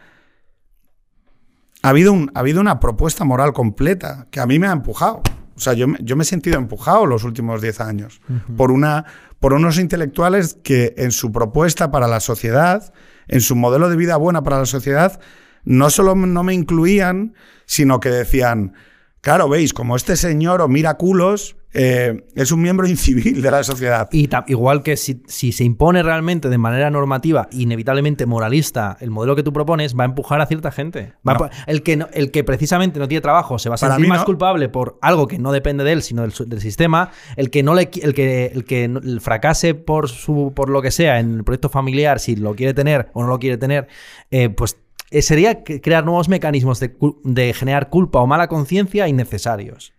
ha 1.82 1.90
habido, 1.90 2.12
un- 2.14 2.32
ha 2.34 2.40
habido 2.40 2.60
una 2.62 2.80
propuesta 2.80 3.24
moral 3.24 3.54
completa 3.54 4.28
que 4.32 4.40
a 4.40 4.46
mí 4.46 4.60
me 4.60 4.68
ha 4.68 4.72
empujado. 4.72 5.22
O 5.56 5.60
sea, 5.62 5.74
yo, 5.74 5.88
me- 5.88 5.98
yo 6.02 6.16
me 6.16 6.24
he 6.24 6.26
sentido 6.26 6.58
empujado 6.58 7.06
los 7.06 7.24
últimos 7.24 7.62
10 7.62 7.80
años 7.82 8.22
por, 8.58 8.72
una, 8.72 9.06
por 9.40 9.54
unos 9.54 9.78
intelectuales 9.78 10.58
que 10.64 10.94
en 10.98 11.12
su 11.12 11.32
propuesta 11.32 11.92
para 11.92 12.08
la 12.08 12.20
sociedad, 12.20 12.94
en 13.30 13.42
su 13.42 13.56
modelo 13.56 13.90
de 13.90 13.96
vida 13.96 14.18
buena 14.18 14.44
para 14.44 14.60
la 14.60 14.66
sociedad, 14.66 15.20
no 15.64 15.90
solo 15.90 16.16
no 16.16 16.44
me 16.44 16.54
incluían, 16.54 17.36
sino 17.66 18.00
que 18.00 18.10
decían, 18.10 18.74
claro, 19.22 19.50
veis, 19.50 19.74
como 19.74 19.96
este 19.96 20.16
señor 20.16 20.62
o 20.62 20.68
mira 20.68 20.96
culos, 20.96 21.56
eh, 21.72 22.26
es 22.36 22.52
un 22.52 22.64
miembro 22.64 22.88
incivil 22.88 23.42
de 23.44 23.52
la 23.52 23.64
sociedad. 23.64 24.10
Y 24.12 24.28
igual 24.48 24.82
que 24.82 24.98
si, 24.98 25.22
si 25.28 25.52
se 25.52 25.64
impone 25.64 26.02
realmente 26.02 26.50
de 26.50 26.58
manera 26.58 26.90
normativa, 26.90 27.48
inevitablemente 27.52 28.26
moralista, 28.26 28.98
el 29.02 29.12
modelo 29.12 29.36
que 29.36 29.44
tú 29.44 29.54
propones, 29.54 29.96
va 29.96 30.04
a 30.04 30.06
empujar 30.06 30.42
a 30.42 30.48
cierta 30.48 30.72
gente. 30.72 31.14
A 31.26 31.50
el, 31.68 31.84
que 31.84 31.96
no- 31.98 32.08
el 32.12 32.32
que 32.32 32.44
precisamente 32.44 33.00
no 33.00 33.08
tiene 33.08 33.22
trabajo 33.22 33.60
se 33.60 33.70
va 33.70 33.76
a 33.76 33.78
sentir 33.78 34.08
más 34.08 34.20
no. 34.22 34.26
culpable 34.26 34.68
por 34.68 34.98
algo 35.02 35.28
que 35.28 35.38
no 35.38 35.52
depende 35.52 35.84
de 35.84 35.92
él, 35.92 36.02
sino 36.02 36.24
del, 36.24 36.34
del 36.48 36.62
sistema. 36.62 37.12
El 37.36 37.52
que 37.52 37.62
no 37.62 37.76
le 37.76 37.92
el 38.02 38.14
que, 38.16 38.48
el 38.48 38.66
que 38.66 38.92
fracase 39.22 39.76
por 39.76 40.10
su 40.10 40.54
por 40.56 40.70
lo 40.70 40.82
que 40.82 40.90
sea 40.90 41.20
en 41.20 41.36
el 41.38 41.44
proyecto 41.44 41.70
familiar, 41.70 42.20
si 42.20 42.36
lo 42.36 42.56
quiere 42.56 42.74
tener 42.74 43.10
o 43.14 43.22
no 43.22 43.30
lo 43.30 43.38
quiere 43.38 43.58
tener, 43.58 43.88
eh, 44.32 44.50
pues 44.50 44.76
eh, 45.12 45.22
sería 45.22 45.64
crear 45.64 46.06
nuevos 46.06 46.30
mecanismos 46.30 46.80
de, 46.80 47.54
generar 47.54 47.90
culpa 47.90 48.20
o 48.20 48.28
mala 48.28 48.48
conciencia 48.48 49.08
innecesarios. 49.08 49.94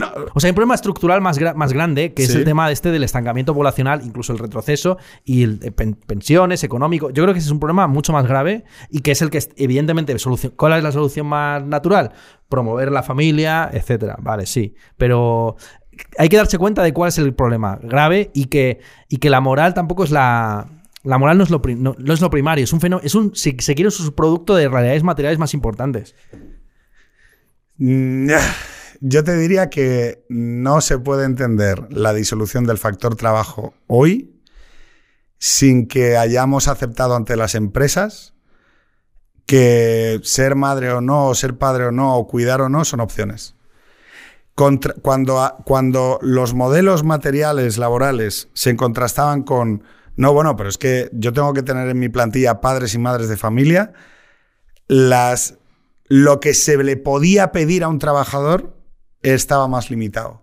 No- 0.00 0.10
O 0.34 0.40
sea, 0.40 0.48
hay 0.48 0.50
un 0.50 0.56
problema 0.56 0.74
estructural 0.74 1.20
más, 1.20 1.38
gra- 1.38 1.54
más 1.54 1.72
grande, 1.72 2.12
que 2.12 2.24
es 2.24 2.30
el 2.34 2.44
tema 2.44 2.70
este 2.72 2.90
del 2.90 3.04
estancamiento 3.04 3.54
poblacional, 3.54 4.02
incluso 4.04 4.32
el 4.32 4.40
retroceso 4.40 4.98
y 5.24 5.44
el 5.44 5.58
pen- 5.72 5.94
pensiones, 5.94 6.64
económico. 6.64 7.10
Yo 7.10 7.22
creo 7.22 7.32
que 7.32 7.38
ese 7.38 7.46
es 7.48 7.52
un 7.52 7.60
problema 7.60 7.86
mucho 7.86 8.12
más 8.12 8.26
grave 8.26 8.64
y 8.90 9.00
que 9.00 9.12
es 9.12 9.22
el 9.22 9.30
que, 9.30 9.38
evidentemente, 9.56 10.14
¿cuál 10.56 10.72
es 10.72 10.82
la 10.82 10.90
solución 10.90 11.28
más 11.28 11.64
natural? 11.64 12.10
Promover 12.48 12.90
la 12.90 13.04
familia, 13.04 13.70
etcétera. 13.72 14.16
Vale, 14.20 14.44
sí. 14.46 14.74
Pero 14.96 15.54
hay 16.18 16.28
que 16.28 16.36
darse 16.36 16.58
cuenta 16.58 16.82
de 16.82 16.92
cuál 16.92 17.08
es 17.10 17.18
el 17.18 17.32
problema 17.32 17.78
grave 17.80 18.30
y 18.34 18.46
que, 18.46 18.80
y 19.08 19.18
que 19.18 19.30
la 19.30 19.40
moral 19.40 19.72
tampoco 19.72 20.02
es 20.02 20.10
la. 20.10 20.66
La 21.02 21.16
moral 21.16 21.38
no 21.38 21.44
es 21.44 21.50
lo, 21.50 21.62
primario, 21.62 22.64
es 22.64 22.72
un 22.72 22.80
fenómeno, 22.80 23.06
es 23.06 23.14
un, 23.14 23.34
se 23.34 23.54
quiere, 23.56 23.86
un 23.86 23.90
subproducto 23.90 24.54
de 24.54 24.68
realidades 24.68 25.02
materiales 25.02 25.38
más 25.38 25.54
importantes. 25.54 26.14
Mm, 27.78 28.30
Yo 29.00 29.24
te 29.24 29.36
diría 29.36 29.70
que 29.70 30.26
no 30.28 30.82
se 30.82 30.98
puede 30.98 31.24
entender 31.24 31.86
la 31.90 32.12
disolución 32.12 32.66
del 32.66 32.76
factor 32.76 33.16
trabajo 33.16 33.72
hoy 33.86 34.42
sin 35.38 35.88
que 35.88 36.18
hayamos 36.18 36.68
aceptado 36.68 37.16
ante 37.16 37.34
las 37.34 37.54
empresas 37.54 38.34
que 39.46 40.20
ser 40.22 40.54
madre 40.54 40.92
o 40.92 41.00
no, 41.00 41.28
o 41.28 41.34
ser 41.34 41.56
padre 41.56 41.86
o 41.86 41.90
no, 41.92 42.14
o 42.14 42.26
cuidar 42.26 42.60
o 42.60 42.68
no 42.68 42.84
son 42.84 43.00
opciones. 43.00 43.56
Cuando, 44.54 45.56
cuando 45.64 46.18
los 46.20 46.52
modelos 46.52 47.02
materiales 47.02 47.78
laborales 47.78 48.48
se 48.52 48.76
contrastaban 48.76 49.42
con, 49.42 49.82
no, 50.20 50.34
bueno, 50.34 50.54
pero 50.54 50.68
es 50.68 50.76
que 50.76 51.08
yo 51.14 51.32
tengo 51.32 51.54
que 51.54 51.62
tener 51.62 51.88
en 51.88 51.98
mi 51.98 52.10
plantilla 52.10 52.60
padres 52.60 52.94
y 52.94 52.98
madres 52.98 53.30
de 53.30 53.38
familia, 53.38 53.94
las, 54.86 55.54
lo 56.08 56.40
que 56.40 56.52
se 56.52 56.76
le 56.76 56.98
podía 56.98 57.52
pedir 57.52 57.84
a 57.84 57.88
un 57.88 57.98
trabajador 57.98 58.76
estaba 59.22 59.66
más 59.66 59.90
limitado. 59.90 60.42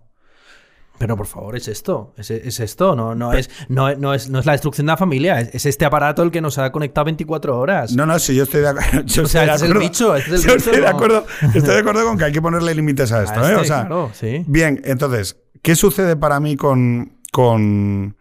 Pero 0.98 1.16
por 1.16 1.26
favor, 1.28 1.54
es 1.54 1.68
esto, 1.68 2.12
es, 2.16 2.28
es 2.32 2.58
esto, 2.58 2.96
no, 2.96 3.14
no, 3.14 3.32
es, 3.32 3.48
no, 3.68 3.94
no 3.94 4.14
es, 4.14 4.28
no 4.28 4.40
es 4.40 4.46
la 4.46 4.52
destrucción 4.52 4.88
de 4.88 4.94
la 4.94 4.96
familia, 4.96 5.40
es, 5.40 5.54
es 5.54 5.66
este 5.66 5.84
aparato 5.84 6.24
el 6.24 6.32
que 6.32 6.40
nos 6.40 6.58
ha 6.58 6.72
conectado 6.72 7.04
24 7.04 7.56
horas. 7.56 7.92
No, 7.94 8.04
no, 8.04 8.18
sí, 8.18 8.34
yo 8.34 8.42
estoy 8.42 8.62
de 8.62 8.70
acuerdo. 8.70 9.02
Yo 9.06 9.22
O 9.22 9.26
sea, 9.28 9.44
estoy 9.44 9.46
de 9.46 9.54
es 9.54 9.62
el 9.62 9.70
acuerdo. 9.70 9.80
bicho, 9.88 10.16
este 10.16 10.34
es 10.34 10.42
el 10.42 10.48
Yo 10.48 10.54
bicho, 10.56 10.70
estoy 10.70 10.80
de 10.80 10.88
acuerdo, 10.88 11.24
estoy 11.54 11.74
de 11.74 11.78
acuerdo 11.78 12.04
con 12.04 12.18
que 12.18 12.24
hay 12.24 12.32
que 12.32 12.42
ponerle 12.42 12.74
límites 12.74 13.12
a 13.12 13.22
esto. 13.22 13.38
A 13.38 13.48
¿eh? 13.48 13.52
este, 13.52 13.60
O 13.60 13.64
sea, 13.64 13.80
claro, 13.82 14.10
sí. 14.12 14.42
Bien, 14.48 14.80
entonces, 14.84 15.36
¿qué 15.62 15.76
sucede 15.76 16.16
para 16.16 16.40
mí 16.40 16.56
con, 16.56 17.20
con 17.30 18.16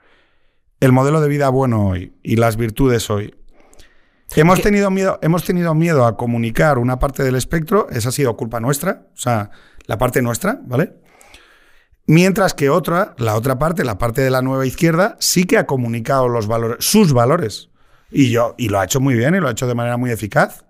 el 0.79 0.91
modelo 0.91 1.21
de 1.21 1.29
vida 1.29 1.49
bueno 1.49 1.87
hoy 1.87 2.13
y 2.23 2.35
las 2.35 2.57
virtudes 2.57 3.09
hoy? 3.09 3.35
Hemos 4.35 4.61
tenido, 4.61 4.91
miedo, 4.91 5.19
hemos 5.21 5.43
tenido 5.43 5.73
miedo 5.73 6.05
a 6.05 6.17
comunicar 6.17 6.77
una 6.77 6.99
parte 6.99 7.23
del 7.23 7.35
espectro, 7.35 7.87
esa 7.89 8.09
ha 8.09 8.11
sido 8.11 8.35
culpa 8.35 8.59
nuestra, 8.59 9.07
o 9.13 9.17
sea, 9.17 9.51
la 9.85 9.97
parte 9.97 10.21
nuestra, 10.21 10.59
¿vale? 10.63 10.95
Mientras 12.07 12.53
que 12.53 12.69
otra, 12.69 13.15
la 13.17 13.35
otra 13.35 13.57
parte, 13.57 13.83
la 13.83 13.97
parte 13.97 14.21
de 14.21 14.29
la 14.29 14.41
nueva 14.41 14.65
izquierda, 14.65 15.17
sí 15.19 15.45
que 15.45 15.57
ha 15.57 15.65
comunicado 15.65 16.27
los 16.29 16.47
valores, 16.47 16.85
sus 16.85 17.13
valores. 17.13 17.69
Y 18.11 18.31
yo, 18.31 18.55
y 18.57 18.69
lo 18.69 18.79
ha 18.79 18.85
hecho 18.85 19.01
muy 19.01 19.15
bien 19.15 19.35
y 19.35 19.39
lo 19.39 19.47
ha 19.47 19.51
hecho 19.51 19.67
de 19.67 19.75
manera 19.75 19.97
muy 19.97 20.11
eficaz. 20.11 20.65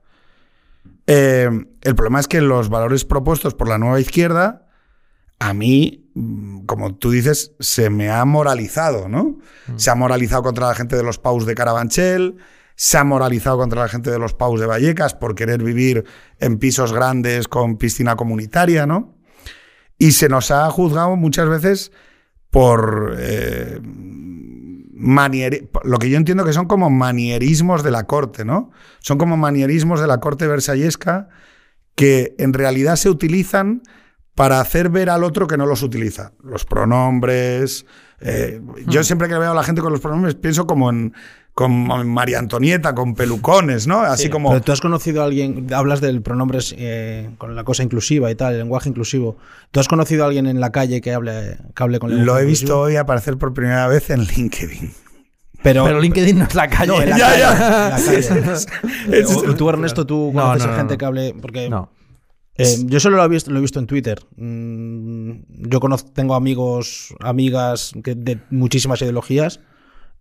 Eh, 1.05 1.49
el 1.82 1.95
problema 1.95 2.20
es 2.20 2.28
que 2.28 2.41
los 2.41 2.70
valores 2.70 3.05
propuestos 3.05 3.53
por 3.53 3.70
la 3.70 3.78
nueva 3.78 3.99
izquierda, 3.99 4.68
a 5.39 5.53
mí, 5.53 6.07
como 6.65 6.95
tú 6.95 7.11
dices, 7.11 7.53
se 7.59 7.89
me 7.89 8.09
ha 8.09 8.26
moralizado, 8.26 9.07
¿no? 9.07 9.38
Se 9.76 9.89
ha 9.89 9.95
moralizado 9.95 10.43
contra 10.43 10.68
la 10.68 10.76
gente 10.76 10.95
de 10.95 11.03
los 11.03 11.20
paus 11.20 11.45
de 11.45 11.55
Carabanchel, 11.55 12.38
se 12.76 12.97
ha 12.97 13.03
moralizado 13.03 13.57
contra 13.57 13.82
la 13.82 13.88
gente 13.88 14.11
de 14.11 14.20
los 14.20 14.34
paus 14.34 14.59
de 14.59 14.65
Vallecas 14.65 15.15
por 15.15 15.36
querer 15.36 15.63
vivir 15.63 16.05
en 16.39 16.57
pisos 16.57 16.93
grandes 16.93 17.47
con 17.47 17.78
piscina 17.78 18.15
comunitaria, 18.15 18.86
¿no? 18.86 19.15
Y 19.97 20.11
se 20.11 20.30
nos 20.30 20.51
ha 20.51 20.70
juzgado 20.70 21.15
muchas 21.15 21.49
veces 21.49 21.91
por 22.51 23.15
eh, 23.20 23.80
lo 23.82 25.99
que 25.99 26.09
yo 26.09 26.18
entiendo 26.18 26.45
que 26.45 26.53
son 26.53 26.68
como 26.68 26.89
manierismos 26.89 27.84
de 27.84 27.91
la 27.91 28.05
corte, 28.05 28.45
¿no? 28.45 28.72
Son 28.99 29.18
como 29.18 29.38
manierismos 29.38 29.99
de 29.99 30.07
la 30.07 30.20
corte 30.20 30.47
versallesca 30.47 31.30
que 31.95 32.36
en 32.38 32.53
realidad 32.53 32.95
se 32.95 33.09
utilizan 33.09 33.82
para 34.38 34.62
hacer 34.62 34.90
ver 34.90 35.10
al 35.10 35.24
otro 35.24 35.48
que 35.48 35.58
no 35.58 35.66
los 35.66 35.82
utiliza. 35.82 36.32
Los 36.44 36.64
pronombres. 36.64 37.88
eh, 38.22 38.62
Yo 38.86 39.04
siempre 39.04 39.28
que 39.28 39.36
veo 39.38 39.52
a 39.52 39.56
la 39.56 39.64
gente 39.64 39.82
con 39.82 39.92
los 39.92 40.00
pronombres 40.00 40.36
pienso 40.36 40.68
como 40.68 40.92
en, 40.92 41.14
como 41.56 42.00
en 42.00 42.08
María 42.08 42.38
Antonieta, 42.38 42.94
con 42.94 43.16
pelucones, 43.16 43.88
¿no? 43.88 44.02
Así 44.02 44.30
como. 44.30 44.50
Pero 44.50 44.62
tú 44.62 44.72
has 44.72 44.80
conocido 44.80 45.24
a 45.24 45.26
alguien, 45.26 45.68
hablas 45.74 46.02
del 46.02 46.22
pronombres 46.22 46.76
eh, 46.78 47.32
con 47.40 47.56
la 47.56 47.64
cosa 47.64 47.82
inclusiva 47.82 48.30
y 48.30 48.36
tal, 48.36 48.54
el 48.54 48.60
lenguaje 48.60 48.90
inclusivo. 48.90 49.38
¿Tú 49.72 49.80
has 49.80 49.88
conocido 49.88 50.24
a 50.24 50.28
alguien 50.28 50.46
en 50.46 50.60
la 50.60 50.72
calle 50.72 51.02
que 51.02 51.14
hable, 51.16 51.58
que 51.76 51.84
hable 51.84 51.98
con 51.98 52.12
lenguaje 52.12 52.26
Lo 52.28 52.38
he 52.38 52.42
inclusivo? 52.44 52.66
visto 52.68 52.80
hoy 52.82 52.96
aparecer 52.96 53.38
por 53.38 53.56
primera 53.56 53.88
vez 53.88 54.12
en 54.12 54.22
LinkedIn. 54.24 54.92
Pero, 55.64 55.84
Pero 55.86 56.00
LinkedIn 56.00 56.38
no 56.38 56.46
es 56.46 56.54
la 56.54 56.68
calle. 56.68 56.88
No, 56.92 57.00
la 57.04 57.18
Ya, 57.18 57.26
calle, 57.28 57.40
ya. 57.40 57.90
la 57.90 57.96
calle. 57.98 58.20
Es 59.12 59.36
O- 59.36 59.46
el- 59.46 59.56
tú, 59.56 59.68
Ernesto, 59.68 60.06
tú 60.06 60.32
No, 60.32 60.42
conoces 60.44 60.64
no, 60.68 60.70
a 60.70 60.72
no, 60.74 60.78
gente 60.78 60.94
no. 60.94 60.98
que 61.00 61.06
hable. 61.06 61.36
Porque 61.42 61.70
No. 61.72 61.90
Eh, 62.58 62.78
yo 62.86 62.99
solo 62.99 63.18
lo 63.18 63.24
he 63.24 63.30
visto, 63.30 63.51
lo 63.51 63.60
he 63.60 63.62
visto 63.62 63.80
en 63.80 63.88
Twitter. 63.88 64.20
Mm, 64.36 65.32
yo 65.70 65.80
conozco, 65.80 66.12
tengo 66.12 66.36
amigos, 66.36 67.14
amigas 67.20 67.93
que 68.03 68.16
de 68.16 68.39
muchísimas 68.49 69.01
ideologías. 69.01 69.60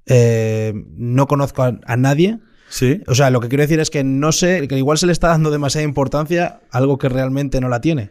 Eh, 0.07 0.72
no 0.97 1.26
conozco 1.26 1.62
a, 1.62 1.78
a 1.84 1.97
nadie 1.97 2.39
Sí. 2.68 3.03
O 3.07 3.14
sea, 3.14 3.30
lo 3.30 3.41
que 3.41 3.49
quiero 3.49 3.62
decir 3.62 3.80
es 3.80 3.91
que 3.91 4.05
no 4.05 4.32
sé, 4.32 4.66
que 4.68 4.76
igual 4.76 4.99
se 4.99 5.07
le 5.07 5.12
está 5.12 5.28
dando 5.28 5.51
demasiada 5.51 5.84
importancia 5.84 6.61
a 6.70 6.78
algo 6.78 6.99
que 6.99 7.09
realmente 7.09 7.61
no 7.61 7.68
la 7.68 7.80
tiene. 7.80 8.11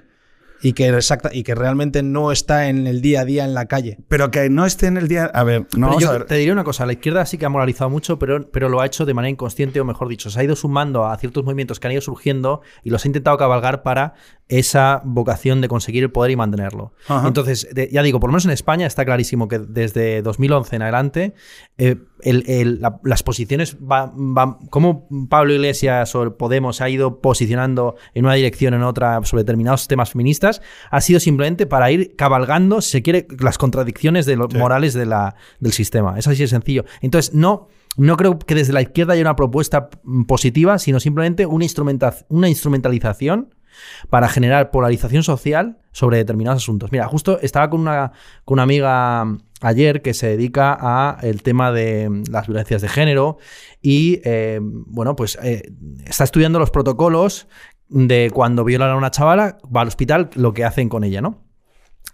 Y 0.66 0.74
que, 0.74 0.88
exacta, 0.88 1.30
y 1.32 1.44
que 1.44 1.54
realmente 1.54 2.02
no 2.02 2.32
está 2.32 2.70
en 2.70 2.88
el 2.88 3.00
día 3.02 3.22
a 3.22 3.26
día 3.26 3.46
en 3.46 3.54
la 3.54 3.68
calle. 3.68 4.00
Pero 4.08 4.32
que 4.32 4.50
no 4.50 4.66
esté 4.66 4.88
en 4.88 4.98
el 4.98 5.08
día. 5.08 5.26
A 5.26 5.44
ver, 5.44 5.68
no 5.78 5.88
vamos 5.90 6.02
yo 6.02 6.10
a 6.10 6.14
ver. 6.14 6.26
te 6.26 6.36
diré 6.36 6.52
una 6.52 6.64
cosa, 6.64 6.86
la 6.88 6.94
izquierda 6.94 7.24
sí 7.28 7.38
que 7.38 7.46
ha 7.46 7.50
moralizado 7.50 7.90
mucho, 7.92 8.18
pero, 8.18 8.50
pero 8.50 8.68
lo 8.68 8.82
ha 8.82 8.86
hecho 8.88 9.06
de 9.06 9.14
manera 9.14 9.30
inconsciente, 9.30 9.80
o 9.80 9.86
mejor 9.86 10.08
dicho, 10.08 10.32
se 10.32 10.40
ha 10.40 10.44
ido 10.44 10.56
sumando 10.56 11.06
a 11.06 11.16
ciertos 11.18 11.44
movimientos 11.44 11.80
que 11.80 11.86
han 11.88 11.94
ido 11.94 12.02
surgiendo 12.02 12.62
y 12.84 12.90
los 12.90 13.06
ha 13.06 13.08
intentado 13.08 13.38
cabalgar 13.38 13.84
para 13.84 14.16
esa 14.48 15.02
vocación 15.06 15.62
de 15.62 15.68
conseguir 15.68 16.04
el 16.04 16.12
poder 16.12 16.32
y 16.32 16.36
mantenerlo. 16.36 16.94
Ajá. 17.08 17.28
Entonces, 17.28 17.68
de- 17.74 17.90
ya 17.92 18.02
digo, 18.04 18.20
por 18.20 18.30
lo 18.30 18.34
menos 18.34 18.46
en 18.46 18.52
España 18.52 18.88
está 18.88 19.06
clarísimo 19.06 19.48
que 19.48 19.60
desde 19.60 20.22
2011 20.24 20.76
en 20.76 20.82
adelante, 20.82 21.34
eh, 21.78 21.98
el- 22.26 22.44
el- 22.48 22.82
la- 22.82 23.00
las 23.04 23.24
posiciones 23.24 23.78
van- 23.80 24.58
cómo 24.70 25.08
Pablo 25.30 25.54
Iglesias 25.54 26.14
o 26.16 26.36
Podemos 26.38 26.82
ha 26.82 26.90
ido 26.90 27.22
posicionando 27.22 27.96
en 28.14 28.26
una 28.26 28.34
dirección 28.34 28.74
o 28.74 28.78
en 28.78 28.84
otra 28.84 29.22
sobre 29.24 29.44
determinados 29.44 29.88
temas 29.88 30.12
feministas, 30.12 30.62
ha 30.92 31.00
sido 31.02 31.20
simplemente 31.20 31.66
para 31.68 31.90
ir 31.92 32.16
cabalgando, 32.18 32.82
si 32.82 32.92
se 32.92 33.02
quiere, 33.02 33.28
las 33.40 33.58
contradicciones 33.58 34.26
de 34.26 34.36
los 34.36 34.48
Sí. 34.52 34.58
morales 34.58 34.94
de 34.94 35.06
la, 35.06 35.36
del 35.60 35.72
sistema. 35.72 36.20
Es 36.20 36.28
así 36.28 36.42
de 36.42 36.48
sencillo. 36.48 36.84
Entonces, 37.02 37.34
no. 37.34 37.68
No 37.98 38.18
creo 38.18 38.38
que 38.38 38.56
desde 38.56 38.74
la 38.74 38.82
izquierda 38.82 39.14
haya 39.14 39.22
una 39.22 39.38
propuesta 39.38 39.90
mm, 40.04 40.24
positiva, 40.24 40.80
sino 40.80 41.00
simplemente 41.00 41.46
una, 41.46 41.64
instrumenta- 41.64 42.14
una 42.28 42.50
instrumentalización 42.50 43.54
para 44.10 44.28
generar 44.28 44.70
polarización 44.72 45.24
social 45.24 45.78
sobre 45.92 46.18
determinados 46.18 46.64
asuntos. 46.64 46.92
Mira, 46.92 47.08
justo 47.08 47.40
estaba 47.42 47.70
con 47.70 47.80
una, 47.82 48.12
con 48.44 48.56
una 48.56 48.64
amiga 48.64 49.26
ayer 49.62 50.02
que 50.02 50.14
se 50.14 50.28
dedica 50.28 50.78
a 50.80 51.18
el 51.22 51.44
tema 51.44 51.72
de 51.72 52.10
mm, 52.10 52.24
las 52.30 52.48
violencias 52.48 52.82
de 52.82 52.90
género 52.90 53.38
y, 53.82 54.22
eh, 54.24 54.60
bueno, 54.62 55.16
pues 55.16 55.38
eh, 55.42 55.72
está 56.06 56.24
estudiando 56.24 56.60
los 56.60 56.72
protocolos 56.72 57.48
de 57.88 58.32
cuando 58.34 58.64
violan 58.64 58.90
a 58.90 58.96
una 58.96 59.12
chavala, 59.12 59.58
va 59.76 59.82
al 59.82 59.88
hospital, 59.88 60.30
lo 60.36 60.54
que 60.54 60.66
hacen 60.66 60.90
con 60.90 61.04
ella, 61.04 61.22
¿no? 61.22 61.45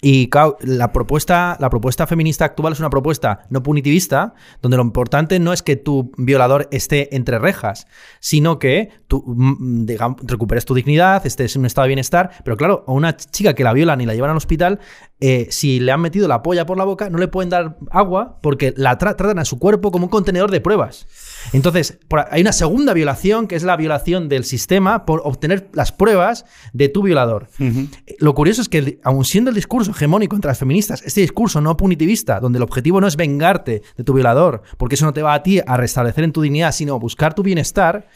Y 0.03 0.29
la 0.61 0.91
propuesta, 0.91 1.57
la 1.59 1.69
propuesta 1.69 2.07
feminista 2.07 2.43
actual 2.43 2.73
es 2.73 2.79
una 2.79 2.89
propuesta 2.89 3.45
no 3.51 3.61
punitivista, 3.61 4.33
donde 4.59 4.77
lo 4.77 4.83
importante 4.83 5.37
no 5.39 5.53
es 5.53 5.61
que 5.61 5.75
tu 5.75 6.11
violador 6.17 6.67
esté 6.71 7.15
entre 7.15 7.37
rejas, 7.37 7.85
sino 8.19 8.57
que 8.57 8.89
tú 9.07 9.23
mm, 9.27 9.85
digamos, 9.85 10.17
recuperes 10.23 10.65
tu 10.65 10.73
dignidad, 10.73 11.23
estés 11.27 11.55
en 11.55 11.59
un 11.61 11.65
estado 11.67 11.83
de 11.83 11.89
bienestar. 11.89 12.31
Pero 12.43 12.57
claro, 12.57 12.83
a 12.87 12.93
una 12.93 13.15
chica 13.15 13.53
que 13.53 13.63
la 13.63 13.73
violan 13.73 14.01
y 14.01 14.07
la 14.07 14.15
llevan 14.15 14.31
al 14.31 14.37
hospital, 14.37 14.79
eh, 15.19 15.45
si 15.51 15.79
le 15.79 15.91
han 15.91 16.01
metido 16.01 16.27
la 16.27 16.41
polla 16.41 16.65
por 16.65 16.79
la 16.79 16.83
boca, 16.83 17.11
no 17.11 17.19
le 17.19 17.27
pueden 17.27 17.51
dar 17.51 17.77
agua 17.91 18.39
porque 18.41 18.73
la 18.75 18.97
tra- 18.97 19.15
tratan 19.15 19.37
a 19.37 19.45
su 19.45 19.59
cuerpo 19.59 19.91
como 19.91 20.05
un 20.05 20.09
contenedor 20.09 20.49
de 20.49 20.61
pruebas. 20.61 21.05
Entonces, 21.53 21.97
por- 22.07 22.25
hay 22.31 22.41
una 22.41 22.51
segunda 22.53 22.93
violación, 22.93 23.47
que 23.47 23.55
es 23.55 23.63
la 23.63 23.75
violación 23.77 24.29
del 24.29 24.43
sistema 24.45 25.05
por 25.05 25.21
obtener 25.25 25.69
las 25.73 25.91
pruebas 25.91 26.45
de 26.73 26.89
tu 26.89 27.01
violador. 27.03 27.47
Ujú. 27.59 27.87
Lo 28.19 28.33
curioso 28.35 28.61
es 28.61 28.69
que, 28.69 28.99
aun 29.03 29.25
siendo 29.25 29.49
el 29.49 29.55
discurso 29.55 29.91
hegemónico 29.91 30.35
entre 30.35 30.49
las 30.49 30.59
feministas, 30.59 31.01
este 31.05 31.21
discurso 31.21 31.61
no 31.61 31.75
punitivista, 31.77 32.39
donde 32.39 32.57
el 32.57 32.63
objetivo 32.63 33.01
no 33.01 33.07
es 33.07 33.15
vengarte 33.17 33.81
de 33.97 34.03
tu 34.03 34.13
violador, 34.13 34.61
porque 34.77 34.95
eso 34.95 35.05
no 35.05 35.13
te 35.13 35.21
va 35.21 35.33
a 35.33 35.43
ti 35.43 35.59
a 35.65 35.77
restablecer 35.77 36.23
en 36.23 36.31
tu 36.31 36.41
dignidad, 36.41 36.71
sino 36.71 36.99
buscar 36.99 37.33
tu 37.33 37.43
bienestar, 37.43 38.07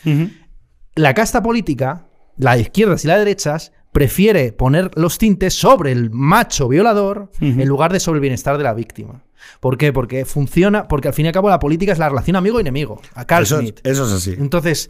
la 0.96 1.14
casta 1.14 1.42
política, 1.44 2.08
la 2.38 2.56
de 2.56 2.62
izquierdas 2.62 3.04
y 3.04 3.08
la 3.08 3.14
de 3.16 3.20
derechas, 3.20 3.72
prefiere 3.92 4.52
poner 4.52 4.92
los 4.96 5.18
tintes 5.18 5.54
sobre 5.54 5.92
el 5.92 6.10
macho 6.12 6.68
violador 6.68 7.32
en 7.40 7.68
lugar 7.68 7.92
de 7.94 8.00
sobre 8.00 8.18
el 8.18 8.22
bienestar 8.22 8.58
de 8.58 8.64
la 8.64 8.74
víctima. 8.74 9.24
¿Por 9.60 9.78
qué? 9.78 9.94
Porque 9.94 10.26
funciona, 10.26 10.88
porque 10.88 11.08
al 11.08 11.14
fin 11.14 11.26
y 11.26 11.28
al 11.30 11.34
cabo 11.34 11.50
la 11.50 11.60
política 11.60 11.92
es 11.92 12.00
la 12.00 12.10
relación 12.10 12.36
amigo-enemigo. 12.36 13.02
A 13.14 13.26
Carl 13.26 13.44
Eso, 13.44 13.58
Schmitt. 13.60 13.80
eso 13.84 14.06
es 14.06 14.12
así. 14.12 14.36
Entonces, 14.38 14.90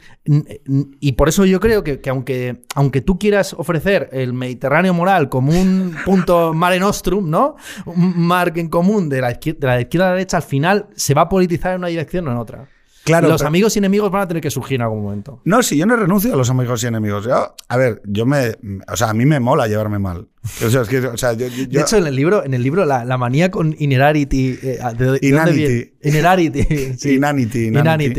y 1.00 1.12
por 1.14 1.30
eso 1.30 1.46
yo 1.46 1.60
creo 1.60 1.84
que, 1.84 2.02
que 2.02 2.10
aunque, 2.10 2.64
aunque 2.76 3.02
tú 3.02 3.18
quieras 3.20 3.54
ofrecer 3.54 4.10
el 4.12 4.34
Mediterráneo 4.34 4.94
moral 4.94 5.30
como 5.30 5.52
un 5.52 5.96
punto 6.06 6.54
mare 6.54 6.80
nostrum, 6.80 7.30
¿no? 7.30 7.56
Un 7.86 8.20
mar 8.20 8.54
en 8.56 8.70
común 8.70 9.10
de 9.10 9.22
la, 9.22 9.30
de 9.30 9.56
la 9.62 9.82
izquierda 9.82 10.08
a 10.08 10.10
la 10.10 10.16
derecha, 10.16 10.38
al 10.38 10.44
final 10.44 10.88
se 10.96 11.14
va 11.14 11.24
a 11.24 11.30
politizar 11.30 11.74
en 11.74 11.80
una 11.80 11.88
dirección 11.88 12.28
o 12.28 12.32
en 12.32 12.38
otra. 12.38 12.68
Claro, 13.06 13.28
Los 13.30 13.42
pero- 13.42 13.48
amigos 13.50 13.76
y 13.76 13.80
enemigos 13.80 14.10
van 14.12 14.24
a 14.24 14.28
tener 14.28 14.42
que 14.42 14.50
surgir 14.50 14.76
en 14.76 14.82
algún 14.82 15.04
momento. 15.04 15.40
No, 15.46 15.62
si 15.62 15.78
yo 15.78 15.86
no 15.86 15.96
renuncio 15.96 16.34
a 16.34 16.36
los 16.36 16.50
amigos 16.50 16.84
y 16.84 16.88
enemigos. 16.88 17.24
Yo, 17.26 17.56
a 17.68 17.78
ver, 17.78 18.02
yo 18.06 18.26
me. 18.26 18.56
O 18.92 18.98
sea, 18.98 19.12
a 19.12 19.14
mí 19.14 19.26
me 19.28 19.40
mola 19.40 19.68
llevarme 19.68 20.00
mal. 20.00 20.28
O 20.66 20.70
sea, 20.70 20.82
es 20.82 20.88
que, 20.90 21.00
o 21.00 21.18
sea, 21.18 21.34
yo, 21.34 21.48
yo- 21.48 21.66
De 21.68 21.82
hecho, 21.82 21.98
en 21.98 22.08
el 22.08 22.16
libro, 22.16 22.44
en 22.44 22.54
el 22.56 22.62
libro 22.64 22.84
la, 22.86 23.06
la 23.06 23.18
manía 23.18 23.50
con 23.52 23.76
inerarity. 23.78 24.60
eh, 24.62 24.80
¿de, 24.98 25.12
de 25.12 25.20
Inanity. 25.28 25.94
Inerarity. 26.04 26.64
sí. 26.98 27.14
Inanity, 27.16 27.66
inanity. 27.68 27.70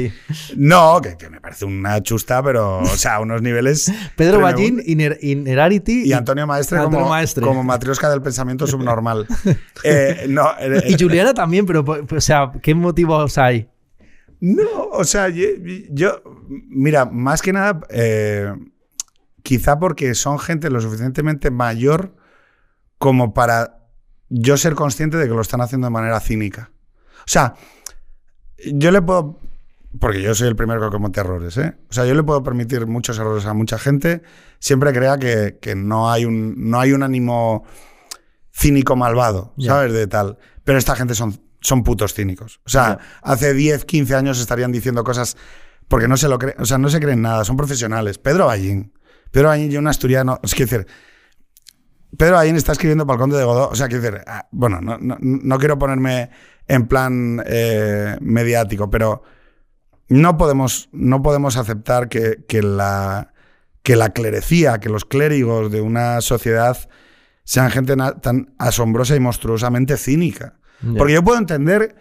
Inanity. 0.02 0.12
No, 0.56 1.00
que, 1.00 1.16
que 1.16 1.30
me 1.30 1.40
parece 1.40 1.64
una 1.64 2.00
chusta, 2.02 2.40
pero, 2.42 2.78
o 2.78 2.86
sea, 2.96 3.16
a 3.16 3.20
unos 3.20 3.42
niveles. 3.42 3.92
Pedro. 4.16 4.40
Ballín, 4.40 4.78
iner- 4.86 5.18
Inerarity. 5.20 6.04
Y 6.04 6.12
Antonio 6.12 6.46
Maestre 6.46 6.78
Antonio 6.78 6.98
como, 7.00 7.10
Maestre. 7.10 7.44
como 7.44 7.64
matriosca 7.64 8.08
del 8.08 8.22
pensamiento 8.22 8.66
subnormal. 8.68 9.26
Eh, 9.82 10.26
no, 10.28 10.48
eh, 10.60 10.82
Y 10.88 10.94
Juliana 11.02 11.34
también, 11.34 11.66
pero, 11.66 11.84
o 11.84 12.20
sea, 12.20 12.52
¿qué 12.62 12.74
motivos 12.74 13.36
hay? 13.38 13.68
No, 14.40 14.88
o 14.92 15.04
sea, 15.04 15.28
yo, 15.28 15.46
yo- 15.90 16.22
mira, 16.48 17.04
más 17.06 17.42
que 17.42 17.52
nada, 17.52 17.80
eh, 17.90 18.52
quizá 19.42 19.78
porque 19.78 20.14
son 20.14 20.38
gente 20.38 20.70
lo 20.70 20.80
suficientemente 20.80 21.50
mayor 21.50 22.14
como 22.98 23.32
para 23.34 23.78
yo 24.28 24.56
ser 24.56 24.74
consciente 24.74 25.16
de 25.16 25.28
que 25.28 25.34
lo 25.34 25.40
están 25.40 25.60
haciendo 25.60 25.86
de 25.86 25.92
manera 25.92 26.20
cínica. 26.20 26.70
O 27.20 27.28
sea, 27.28 27.54
yo 28.72 28.90
le 28.90 29.00
puedo, 29.02 29.38
porque 30.00 30.20
yo 30.22 30.34
soy 30.34 30.48
el 30.48 30.56
primero 30.56 30.80
que 30.80 30.90
comete 30.90 31.20
errores, 31.20 31.56
¿eh? 31.58 31.76
O 31.88 31.92
sea, 31.92 32.06
yo 32.06 32.14
le 32.14 32.22
puedo 32.22 32.42
permitir 32.42 32.86
muchos 32.86 33.18
errores 33.18 33.46
a 33.46 33.54
mucha 33.54 33.78
gente, 33.78 34.22
siempre 34.58 34.92
crea 34.92 35.18
que, 35.18 35.58
que 35.60 35.74
no, 35.74 36.10
hay 36.10 36.24
un, 36.24 36.54
no 36.70 36.80
hay 36.80 36.92
un 36.92 37.02
ánimo 37.02 37.64
cínico 38.52 38.96
malvado. 38.96 39.54
¿sabes? 39.58 39.92
De 39.92 40.06
tal. 40.06 40.38
Pero 40.64 40.78
esta 40.78 40.96
gente 40.96 41.14
son, 41.14 41.38
son 41.66 41.82
putos 41.82 42.14
cínicos. 42.14 42.60
O 42.64 42.68
sea, 42.68 42.98
hace 43.22 43.52
10, 43.54 43.84
15 43.84 44.14
años 44.14 44.40
estarían 44.40 44.70
diciendo 44.72 45.02
cosas 45.04 45.36
porque 45.88 46.08
no 46.08 46.16
se 46.16 46.28
lo 46.28 46.38
creen, 46.38 46.56
o 46.60 46.64
sea, 46.64 46.78
no 46.78 46.88
se 46.88 47.00
creen 47.00 47.22
nada, 47.22 47.44
son 47.44 47.56
profesionales. 47.56 48.18
Pedro 48.18 48.46
Ballín. 48.46 48.92
Pedro 49.30 49.48
Ballín 49.48 49.70
y 49.72 49.76
un 49.76 49.88
asturiano, 49.88 50.38
es 50.42 50.54
que 50.54 50.64
decir, 50.64 50.86
Pedro 52.16 52.36
Ballín 52.36 52.56
está 52.56 52.72
escribiendo 52.72 53.06
para 53.06 53.16
el 53.16 53.20
Conde 53.20 53.36
de 53.36 53.44
Godó, 53.44 53.68
o 53.68 53.74
sea, 53.74 53.88
quiero 53.88 54.02
decir, 54.02 54.20
ah, 54.26 54.48
bueno, 54.52 54.80
no, 54.80 54.96
no- 54.98 55.18
no 55.20 55.58
quiero 55.58 55.78
ponerme 55.78 56.30
en 56.68 56.86
plan 56.86 57.42
eh, 57.46 58.16
mediático, 58.20 58.88
pero 58.90 59.22
no 60.08 60.36
podemos, 60.36 60.88
no 60.92 61.20
podemos 61.22 61.56
aceptar 61.56 62.08
que, 62.08 62.44
que 62.48 62.62
la, 62.62 63.32
que 63.82 63.96
la 63.96 64.10
clerecía, 64.10 64.78
que 64.78 64.88
los 64.88 65.04
clérigos 65.04 65.70
de 65.70 65.80
una 65.80 66.20
sociedad 66.20 66.88
sean 67.44 67.70
gente 67.70 67.94
tan 68.22 68.54
asombrosa 68.58 69.14
y 69.16 69.20
monstruosamente 69.20 69.96
cínica. 69.96 70.58
Porque 70.96 71.12
yo 71.14 71.22
puedo 71.24 71.38
entender 71.38 71.94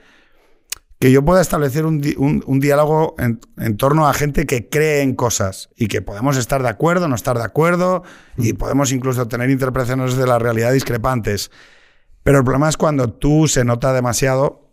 que 1.00 1.12
yo 1.12 1.24
pueda 1.26 1.42
establecer 1.42 1.86
un, 1.86 2.00
di- 2.00 2.16
un- 2.18 2.44
un 2.48 2.60
diálogo 2.60 3.16
en, 3.20 3.40
en 3.58 3.78
torno 3.78 4.08
a 4.08 4.14
gente 4.14 4.46
que 4.46 4.70
cree 4.70 5.02
en 5.02 5.14
cosas 5.16 5.70
y 5.76 5.88
que 5.88 6.02
podemos 6.02 6.38
estar 6.38 6.62
de 6.64 6.70
acuerdo, 6.70 7.08
no 7.08 7.16
estar 7.16 7.38
de 7.38 7.44
acuerdo 7.44 8.04
y 8.38 8.54
podemos 8.54 8.92
incluso 8.92 9.28
tener 9.28 9.50
interpretaciones 9.50 10.16
de 10.16 10.26
la 10.26 10.40
realidad 10.40 10.72
discrepantes. 10.72 11.52
Pero 12.24 12.38
el 12.40 12.44
problema 12.44 12.70
es 12.70 12.78
cuando 12.78 13.12
tú 13.12 13.48
se 13.48 13.66
nota 13.66 13.94
demasiado 13.94 14.72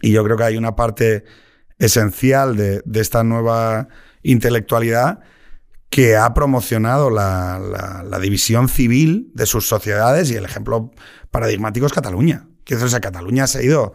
y 0.00 0.12
yo 0.12 0.24
creo 0.24 0.36
que 0.36 0.44
hay 0.44 0.56
una 0.56 0.76
parte 0.76 1.24
esencial 1.78 2.56
de, 2.56 2.82
de 2.84 3.00
esta 3.00 3.22
nueva 3.22 3.88
intelectualidad 4.22 5.20
que 5.88 6.16
ha 6.16 6.32
promocionado 6.34 7.10
la, 7.10 7.58
la- 7.58 8.02
la 8.02 8.18
división 8.18 8.68
civil 8.68 9.30
de 9.34 9.46
sus 9.46 9.66
sociedades 9.68 10.30
y 10.30 10.36
el 10.36 10.44
ejemplo 10.44 10.90
paradigmático 11.30 11.86
es 11.86 11.92
Cataluña. 11.92 12.46
Que 12.70 12.76
o 12.76 12.88
sea, 12.88 13.00
Cataluña 13.00 13.48
se 13.48 13.58
ha 13.58 13.62
ido, 13.62 13.94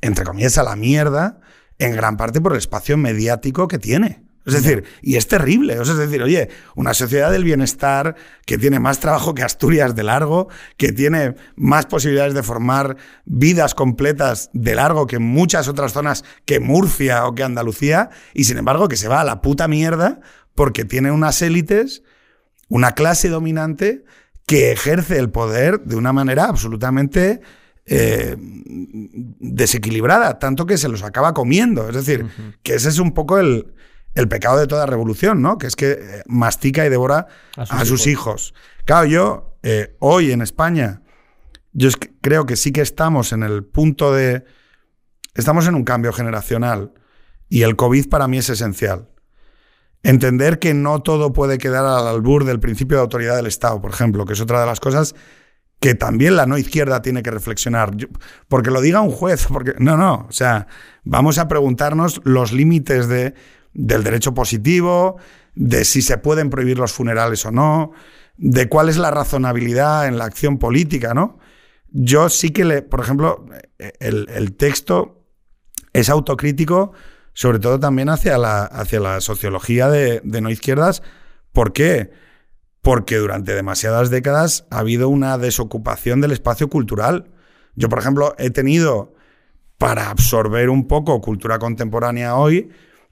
entre 0.00 0.24
comillas, 0.24 0.56
a 0.56 0.62
la 0.62 0.76
mierda 0.76 1.40
en 1.80 1.96
gran 1.96 2.16
parte 2.16 2.40
por 2.40 2.52
el 2.52 2.58
espacio 2.58 2.96
mediático 2.96 3.66
que 3.66 3.80
tiene. 3.80 4.22
Es 4.46 4.52
decir, 4.52 4.84
y 5.02 5.16
es 5.16 5.26
terrible. 5.26 5.80
O 5.80 5.84
sea, 5.84 5.94
es 5.94 5.98
decir, 5.98 6.22
oye, 6.22 6.48
una 6.76 6.94
sociedad 6.94 7.32
del 7.32 7.42
bienestar 7.42 8.14
que 8.46 8.56
tiene 8.56 8.78
más 8.78 9.00
trabajo 9.00 9.34
que 9.34 9.42
Asturias 9.42 9.96
de 9.96 10.04
largo, 10.04 10.46
que 10.76 10.92
tiene 10.92 11.34
más 11.56 11.86
posibilidades 11.86 12.34
de 12.34 12.44
formar 12.44 12.96
vidas 13.24 13.74
completas 13.74 14.48
de 14.52 14.76
largo 14.76 15.08
que 15.08 15.18
muchas 15.18 15.66
otras 15.66 15.92
zonas 15.92 16.22
que 16.44 16.60
Murcia 16.60 17.26
o 17.26 17.34
que 17.34 17.42
Andalucía, 17.42 18.10
y 18.32 18.44
sin 18.44 18.58
embargo 18.58 18.86
que 18.86 18.96
se 18.96 19.08
va 19.08 19.22
a 19.22 19.24
la 19.24 19.42
puta 19.42 19.66
mierda 19.66 20.20
porque 20.54 20.84
tiene 20.84 21.10
unas 21.10 21.42
élites, 21.42 22.04
una 22.68 22.92
clase 22.92 23.28
dominante 23.28 24.04
que 24.46 24.70
ejerce 24.70 25.18
el 25.18 25.30
poder 25.30 25.80
de 25.80 25.96
una 25.96 26.12
manera 26.12 26.44
absolutamente 26.44 27.40
eh, 27.88 28.36
desequilibrada, 28.38 30.38
tanto 30.38 30.66
que 30.66 30.76
se 30.76 30.88
los 30.88 31.02
acaba 31.02 31.32
comiendo. 31.32 31.88
Es 31.88 31.94
decir, 31.94 32.26
que 32.62 32.74
ese 32.74 32.90
es 32.90 32.98
un 32.98 33.12
poco 33.12 33.38
el, 33.38 33.72
el 34.14 34.28
pecado 34.28 34.58
de 34.58 34.66
toda 34.66 34.86
revolución, 34.86 35.40
¿no? 35.40 35.58
Que 35.58 35.66
es 35.66 35.76
que 35.76 35.92
eh, 35.92 36.22
mastica 36.26 36.84
y 36.84 36.90
devora 36.90 37.28
A 37.56 37.62
a 37.62 37.84
sus 37.84 38.06
hijos. 38.06 38.54
Claro, 38.84 39.06
yo 39.06 39.58
eh, 39.62 39.96
hoy 40.00 40.32
en 40.32 40.42
España, 40.42 41.02
yo 41.72 41.88
es 41.88 41.96
que 41.96 42.10
creo 42.20 42.44
que 42.44 42.56
sí 42.56 42.72
que 42.72 42.80
estamos 42.80 43.32
en 43.32 43.42
el 43.42 43.64
punto 43.64 44.12
de... 44.12 44.44
Estamos 45.34 45.66
en 45.68 45.74
un 45.74 45.84
cambio 45.84 46.12
generacional 46.12 46.92
Y 47.48 47.62
el 47.62 47.76
COVID 47.76 48.08
para 48.08 48.28
mí 48.28 48.38
es 48.38 48.50
esencial. 48.50 49.08
Entender 50.02 50.58
que 50.58 50.74
no 50.74 51.00
todo 51.00 51.32
puede 51.32 51.58
quedar 51.58 51.84
al 51.84 52.06
albur 52.06 52.44
del 52.44 52.60
principio 52.60 52.98
de 52.98 53.02
autoridad 53.02 53.36
del 53.36 53.46
Estado, 53.46 53.80
por 53.80 53.90
ejemplo, 53.90 54.26
que 54.26 54.34
es 54.34 54.40
otra 54.40 54.60
de 54.60 54.66
las 54.66 54.80
cosas 54.80 55.14
que 55.80 55.94
también 55.94 56.36
la 56.36 56.46
no 56.46 56.58
izquierda 56.58 57.02
tiene 57.02 57.22
que 57.22 57.30
reflexionar. 57.30 57.92
porque 58.48 58.70
lo 58.70 58.80
diga 58.80 59.00
un 59.00 59.10
juez, 59.10 59.46
porque 59.52 59.74
no, 59.78 59.96
no, 59.96 60.26
o 60.28 60.32
sea, 60.32 60.66
vamos 61.04 61.38
a 61.38 61.48
preguntarnos 61.48 62.20
los 62.24 62.52
límites 62.52 63.08
de, 63.08 63.34
del 63.74 64.04
derecho 64.04 64.34
positivo, 64.34 65.16
de 65.54 65.84
si 65.84 66.02
se 66.02 66.18
pueden 66.18 66.50
prohibir 66.50 66.78
los 66.78 66.92
funerales 66.92 67.44
o 67.46 67.50
no, 67.50 67.92
de 68.36 68.68
cuál 68.68 68.88
es 68.88 68.96
la 68.96 69.10
razonabilidad 69.10 70.06
en 70.06 70.18
la 70.18 70.24
acción 70.24 70.58
política, 70.58 71.14
¿no? 71.14 71.38
Yo 71.90 72.28
sí 72.28 72.50
que 72.50 72.64
le, 72.64 72.82
por 72.82 73.00
ejemplo, 73.00 73.46
el, 73.78 74.56
texto 74.56 75.24
es 75.94 76.10
autocrítico, 76.10 76.92
sobre 77.32 77.58
todo 77.58 77.80
también 77.80 78.10
hacia 78.10 78.36
la, 78.36 78.64
hacia 78.64 79.00
la 79.00 79.20
sociología 79.20 79.88
de, 79.88 80.20
de 80.22 80.40
no 80.40 80.50
izquierdas. 80.50 81.02
¿Por 81.52 81.72
qué? 81.72 82.10
Porque 82.88 83.16
durante 83.16 83.54
demasiadas 83.54 84.08
décadas 84.08 84.64
ha 84.70 84.78
habido 84.78 85.10
una 85.10 85.36
desocupación 85.36 86.22
del 86.22 86.32
espacio 86.32 86.70
cultural. 86.70 87.26
Yo, 87.74 87.90
por 87.90 87.98
ejemplo, 87.98 88.34
he 88.38 88.48
tenido, 88.48 89.12
para 89.76 90.08
absorber 90.08 90.70
un 90.70 90.88
poco 90.88 91.20
cultura 91.20 91.58
contemporánea 91.58 92.36
hoy, 92.36 92.70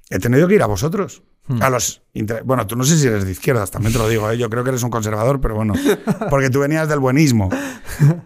he 0.09 0.19
tenido 0.19 0.49
que 0.49 0.55
ir 0.55 0.63
a 0.63 0.67
vosotros. 0.67 1.23
Hmm. 1.49 1.63
A 1.63 1.71
los 1.71 2.03
bueno, 2.45 2.67
tú 2.67 2.77
no 2.77 2.85
sé 2.85 2.97
si 2.97 3.07
eres 3.07 3.25
de 3.25 3.31
izquierdas, 3.31 3.71
también 3.71 3.93
te 3.93 3.99
lo 3.99 4.09
digo, 4.09 4.31
¿eh? 4.31 4.39
yo 4.39 4.49
creo 4.49 4.65
que 4.65 4.71
eres 4.71 4.83
un 4.83 4.91
conservador, 4.91 5.41
pero 5.41 5.55
bueno, 5.55 5.75
porque 6.31 6.51
tú 6.51 6.61
venías 6.61 6.89
del 6.89 6.99
buenismo. 6.99 7.51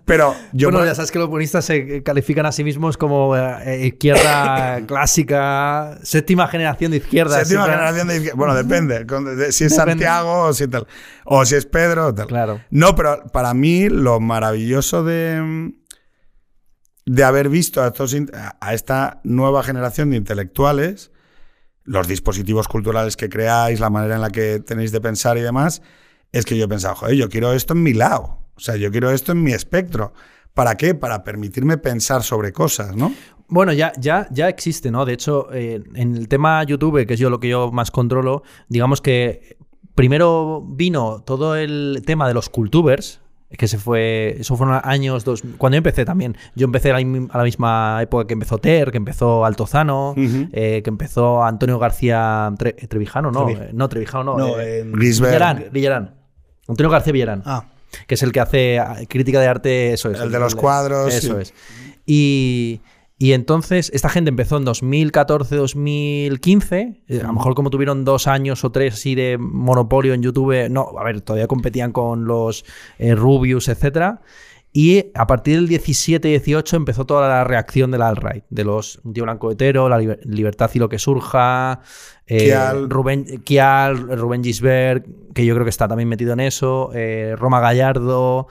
Pero 0.05 0.35
yo 0.53 0.71
bueno, 0.71 0.87
ya 0.87 0.95
sabes 0.95 1.11
que 1.11 1.19
los 1.19 1.29
buenistas 1.29 1.65
se 1.65 2.03
califican 2.03 2.47
a 2.47 2.53
sí 2.53 2.63
mismos 2.63 2.97
como 2.97 3.37
eh, 3.37 3.87
izquierda 3.87 4.81
clásica, 4.87 5.99
séptima 6.03 6.47
generación 6.49 6.93
de 6.93 6.99
izquierda. 6.99 7.45
Séptima 7.45 7.65
generación 7.65 8.09
de 8.09 8.17
izquierda. 8.17 8.37
Bueno, 8.37 8.55
depende, 8.55 9.07
si 9.53 9.65
es 9.65 9.75
Santiago 9.75 10.45
o 10.45 10.53
si 10.53 10.69
tal, 10.69 10.87
o 11.25 11.45
si 11.45 11.57
es 11.57 11.67
Pedro, 11.67 12.15
tal. 12.15 12.27
Claro. 12.27 12.61
No, 12.71 12.95
pero 12.95 13.25
para 13.33 13.55
mí 13.55 13.89
lo 13.89 14.21
maravilloso 14.21 15.03
de 15.05 15.73
de 17.07 17.25
haber 17.25 17.49
visto 17.49 17.83
a, 17.83 17.93
a 18.61 18.75
esta 18.75 19.21
nueva 19.25 19.65
generación 19.65 20.11
de 20.11 20.17
intelectuales 20.17 21.11
los 21.85 22.09
dispositivos 22.09 22.69
culturales 22.69 23.17
que 23.17 23.29
creáis, 23.29 23.81
la 23.81 23.91
manera 23.91 24.17
en 24.17 24.21
la 24.21 24.31
que 24.31 24.61
tenéis 24.61 24.93
de 24.93 25.01
pensar 25.01 25.39
y 25.39 25.41
demás, 25.41 25.83
es 26.33 26.45
que 26.45 26.57
yo 26.57 26.65
he 26.65 26.69
pensado, 26.69 26.95
joder, 26.95 27.17
yo 27.17 27.29
quiero 27.29 27.53
esto 27.53 27.75
en 27.75 27.83
mi 27.83 27.93
lado, 27.93 28.39
o 28.55 28.61
sea, 28.61 28.77
yo 28.77 28.91
quiero 28.91 29.11
esto 29.11 29.33
en 29.33 29.43
mi 29.43 29.53
espectro. 29.53 30.13
¿Para 30.55 30.77
qué? 30.77 30.95
Para 30.95 31.25
permitirme 31.25 31.79
pensar 31.79 32.23
sobre 32.23 32.53
cosas, 32.53 32.97
¿no? 32.97 33.15
Bueno, 33.49 33.73
ya, 33.73 33.93
ya, 33.99 34.29
ya 34.31 34.49
existe, 34.49 34.91
¿no? 34.91 35.05
De 35.05 35.13
hecho, 35.13 35.53
eh, 35.53 35.83
en 35.95 36.17
el 36.17 36.29
tema 36.29 36.63
YouTube, 36.65 37.07
que 37.07 37.15
es 37.15 37.21
yo 37.21 37.31
lo 37.31 37.41
que 37.41 37.49
yo 37.49 37.73
más 37.73 37.91
controlo, 37.91 38.43
digamos 38.69 39.01
que 39.01 39.57
primero 39.95 40.63
vino 40.67 41.23
todo 41.25 41.57
el 41.57 42.03
tema 42.07 42.29
de 42.29 42.35
los 42.35 42.49
cultubers, 42.49 43.21
que 43.59 43.67
se 43.67 43.79
fue, 43.79 44.37
eso 44.39 44.57
fueron 44.57 44.81
años 44.85 45.25
dos, 45.25 45.43
cuando 45.59 45.75
yo 45.75 45.79
empecé 45.79 46.05
también. 46.05 46.37
Yo 46.55 46.67
empecé 46.67 46.93
a 46.93 47.01
la, 47.01 47.45
misma 47.45 47.99
época 48.01 48.27
que 48.27 48.35
empezó 48.35 48.59
Ter, 48.59 48.91
que 48.93 48.97
empezó 48.97 49.45
Altozano, 49.45 50.15
eh, 50.17 50.83
que 50.85 50.91
empezó 50.91 51.43
Antonio 51.43 51.79
García 51.79 52.53
Trevijano, 52.89 53.33
no, 53.33 53.49
eh, 53.49 53.71
no 53.73 53.89
Trevijano, 53.89 54.37
no, 54.37 54.39
no 54.39 54.61
eh, 54.61 54.85
Villarán, 54.85 56.15
Antonio 56.69 56.91
García 56.91 57.13
Villarán. 57.13 57.43
Ah. 57.45 57.65
Que 58.07 58.15
es 58.15 58.23
el 58.23 58.31
que 58.31 58.39
hace 58.39 58.79
ah, 58.79 58.99
crítica 59.09 59.41
de 59.41 59.49
arte, 59.49 59.93
eso 59.93 60.11
es. 60.13 60.21
El, 60.21 60.31
de 60.31 60.39
los 60.39 60.55
cuadros. 60.55 61.13
Eso 61.13 61.41
es. 61.41 61.53
Y, 62.07 62.81
y 63.23 63.35
entonces, 63.35 63.91
esta 63.93 64.09
gente 64.09 64.31
empezó 64.31 64.57
en 64.57 64.65
2014-2015. 64.65 67.03
Eh, 67.07 67.21
a 67.21 67.27
lo 67.27 67.35
mejor 67.35 67.55
como 67.55 67.69
tuvieron 67.69 68.03
dos 68.03 68.27
años 68.27 68.65
o 68.65 68.73
tres 68.73 68.95
así 68.95 69.15
de 69.15 69.37
monopolio 69.39 70.15
en 70.15 70.23
YouTube, 70.23 70.71
no, 70.71 70.89
a 70.99 71.05
ver, 71.05 71.21
todavía 71.21 71.47
competían 71.47 71.93
con 71.93 72.25
los 72.25 72.65
eh, 72.99 73.15
Rubius, 73.15 73.69
etcétera. 73.69 74.23
Y 74.73 75.09
a 75.15 75.27
partir 75.27 75.57
del 75.57 75.69
17-18 75.69 76.77
empezó 76.77 77.05
toda 77.05 77.29
la 77.29 77.45
reacción 77.45 77.91
del 77.91 78.01
alt-right, 78.01 78.45
de 78.49 78.65
los 78.65 79.03
un 79.05 79.13
tío 79.13 79.25
blanco 79.25 79.51
hetero, 79.51 79.91
la 79.91 79.99
libertad 79.99 80.71
y 80.73 80.79
lo 80.79 80.89
que 80.89 80.99
surja, 80.99 81.83
eh, 82.27 82.55
Rubén, 82.89 83.43
Kial, 83.45 84.17
Rubén 84.17 84.43
Gisbert, 84.43 85.05
que 85.35 85.45
yo 85.45 85.53
creo 85.53 85.67
que 85.67 85.71
está 85.71 85.89
también 85.89 86.09
metido 86.09 86.33
en 86.33 86.41
eso, 86.41 86.91
Roma 87.37 87.61
Gallardo, 87.61 88.49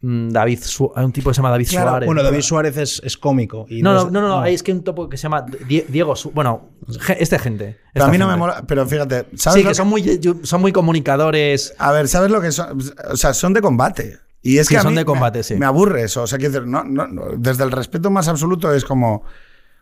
Mm, 0.00 0.28
David 0.28 0.60
hay 0.94 1.04
un 1.04 1.12
tipo 1.12 1.30
que 1.30 1.34
se 1.34 1.38
llama 1.38 1.50
David 1.50 1.68
Suárez. 1.68 2.06
Bueno, 2.06 2.22
David 2.22 2.42
Suárez 2.42 3.00
es, 3.02 3.16
cómico. 3.16 3.66
no, 3.68 4.10
no, 4.10 4.10
no, 4.10 4.28
no, 4.28 4.44
es 4.44 4.62
que 4.62 4.72
un 4.72 4.84
tipo 4.84 5.08
que 5.08 5.16
se 5.16 5.24
llama 5.24 5.44
Diego 5.66 6.14
Bueno, 6.34 6.70
este 7.18 7.38
gente. 7.38 7.78
Pero 7.92 8.04
a 8.04 8.08
mí 8.08 8.18
no 8.18 8.28
me 8.28 8.36
mola. 8.36 8.62
Pero 8.66 8.86
fíjate, 8.86 9.26
¿sabes? 9.36 9.62
Sí, 9.62 9.68
que, 9.68 9.74
son, 9.74 9.88
Muy, 9.88 10.20
son 10.42 10.60
muy 10.60 10.72
comunicadores. 10.72 11.74
A 11.78 11.92
ver, 11.92 12.08
¿sabes 12.08 12.30
lo 12.30 12.40
que 12.40 12.52
son? 12.52 12.78
O 13.10 13.16
sea, 13.16 13.32
son 13.32 13.52
de 13.52 13.62
combate. 13.62 14.18
Y 14.42 14.58
es 14.58 14.68
que 14.68 14.78
son 14.78 14.94
de 14.94 15.04
combate, 15.04 15.38
me, 15.38 15.42
sí. 15.42 15.54
Me 15.56 15.66
aburre 15.66 16.02
eso. 16.02 16.22
O 16.22 16.26
sea, 16.26 16.38
que 16.38 16.48
no, 16.48 16.84
no, 16.84 17.08
desde 17.36 17.64
el 17.64 17.72
respeto 17.72 18.10
más 18.10 18.28
absoluto 18.28 18.72
es 18.72 18.84
como. 18.84 19.24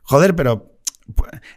Joder, 0.04 0.34
pero 0.36 0.73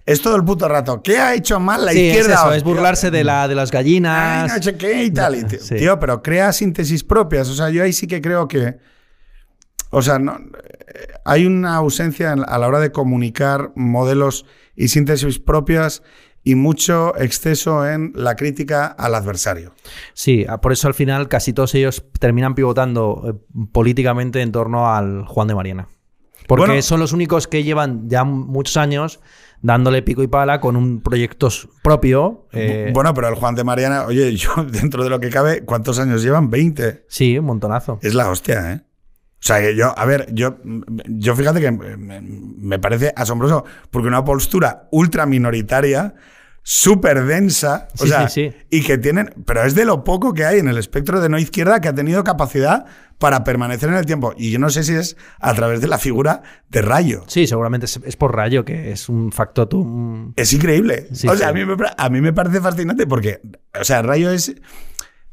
es 0.05 0.21
todo 0.21 0.35
el 0.35 0.43
puto 0.43 0.67
rato. 0.67 1.01
¿Qué 1.01 1.17
ha 1.17 1.33
hecho 1.33 1.59
mal 1.59 1.85
la 1.85 1.93
izquierda? 1.93 2.33
Es, 2.33 2.39
eso, 2.39 2.53
es 2.53 2.63
burlarse 2.63 3.11
de, 3.11 3.23
la, 3.23 3.47
de 3.47 3.55
las 3.55 3.71
gallinas. 3.71 4.51
Ay, 4.51 4.61
no 4.71 4.77
qué 4.77 5.03
y 5.03 5.11
tal. 5.11 5.45
tío, 5.77 5.99
pero 5.99 6.21
crea 6.21 6.51
síntesis 6.51 7.03
propias. 7.03 7.49
O 7.49 7.53
sea, 7.53 7.69
yo 7.69 7.83
ahí 7.83 7.93
sí 7.93 8.07
que 8.07 8.21
creo 8.21 8.47
que. 8.47 8.77
O 9.89 10.01
sea, 10.01 10.19
no, 10.19 10.33
eh, 10.33 11.07
hay 11.23 11.45
una 11.45 11.75
ausencia 11.75 12.33
a 12.33 12.57
la 12.57 12.67
hora 12.67 12.79
de 12.79 12.91
comunicar 12.91 13.71
modelos 13.75 14.45
y 14.75 14.89
síntesis 14.89 15.39
propias 15.39 16.03
y 16.43 16.55
mucho 16.55 17.13
exceso 17.17 17.85
en 17.87 18.13
la 18.15 18.35
crítica 18.35 18.85
al 18.85 19.15
adversario. 19.15 19.73
Sí, 20.13 20.45
por 20.61 20.71
eso 20.71 20.87
al 20.87 20.93
final 20.93 21.27
casi 21.27 21.51
todos 21.51 21.75
ellos 21.75 22.05
terminan 22.19 22.55
pivotando 22.55 23.23
eh, 23.27 23.65
políticamente 23.71 24.41
en 24.41 24.51
torno 24.51 24.93
al 24.93 25.25
Juan 25.25 25.47
de 25.47 25.55
Mariana. 25.55 25.87
Porque 26.47 26.81
son 26.81 26.99
los 26.99 27.13
únicos 27.13 27.47
que 27.47 27.63
llevan 27.63 28.09
ya 28.09 28.23
muchos 28.23 28.77
años 28.77 29.19
dándole 29.61 30.01
pico 30.01 30.23
y 30.23 30.27
pala 30.27 30.59
con 30.59 30.75
un 30.75 31.01
proyecto 31.01 31.49
propio. 31.83 32.47
Eh, 32.53 32.91
bueno, 32.93 33.13
pero 33.13 33.27
el 33.27 33.35
Juan 33.35 33.55
de 33.55 33.63
Mariana, 33.63 34.05
oye, 34.05 34.35
yo 34.35 34.51
dentro 34.63 35.03
de 35.03 35.09
lo 35.09 35.19
que 35.19 35.29
cabe, 35.29 35.63
¿cuántos 35.63 35.99
años 35.99 36.23
llevan? 36.23 36.49
20. 36.49 37.05
Sí, 37.07 37.37
un 37.37 37.45
montonazo. 37.45 37.99
Es 38.01 38.13
la 38.13 38.29
hostia, 38.29 38.73
¿eh? 38.73 38.81
O 39.39 39.45
sea, 39.47 39.61
que 39.61 39.75
yo, 39.75 39.97
a 39.97 40.05
ver, 40.05 40.33
yo, 40.33 40.57
yo 41.05 41.35
fíjate 41.35 41.61
que 41.61 41.71
me, 41.71 42.79
parece 42.79 43.13
asombroso, 43.15 43.65
porque 43.91 44.07
una 44.07 44.25
postura 44.25 44.87
ultra 44.91 45.27
minoritaria, 45.27 46.15
súper 46.69 47.23
densa, 47.23 47.87
o 47.97 48.05
sea, 48.05 48.27
y 48.69 48.83
que 48.83 48.97
tienen, 48.97 49.33
pero 49.45 49.63
es 49.63 49.73
de 49.73 49.85
lo 49.85 50.03
poco 50.03 50.33
que 50.33 50.43
hay 50.43 50.59
en 50.59 50.67
el 50.67 50.77
espectro 50.77 51.21
de 51.21 51.29
no 51.29 51.39
izquierda 51.39 51.79
que 51.79 51.87
ha 51.87 51.95
tenido 51.95 52.25
capacidad 52.25 52.85
para 53.19 53.45
permanecer 53.45 53.87
en 53.87 53.95
el 53.95 54.05
tiempo. 54.05 54.33
Y 54.35 54.51
yo 54.51 54.59
no 54.59 54.69
sé 54.69 54.83
si 54.83 54.93
es 54.93 55.15
a 55.39 55.53
través 55.53 55.79
de 55.79 55.87
la 55.87 55.97
figura 55.97 56.41
de 56.67 56.81
Rayo. 56.81 57.23
Sí, 57.27 57.47
seguramente 57.47 57.85
es, 57.85 58.17
por 58.17 58.35
Rayo, 58.35 58.65
que 58.65 58.91
es 58.91 59.07
un 59.07 59.31
factotum. 59.31 60.33
Es 60.35 60.51
increíble. 60.51 61.07
o 61.09 61.37
sea, 61.37 61.47
a 61.47 61.53
mí, 61.53 61.63
me, 61.63 61.73
a 61.97 62.09
mí 62.09 62.19
me 62.19 62.33
parece 62.33 62.59
fascinante 62.59 63.07
porque, 63.07 63.39
o 63.79 63.85
sea, 63.85 64.01
Rayo 64.01 64.29
es. 64.29 64.53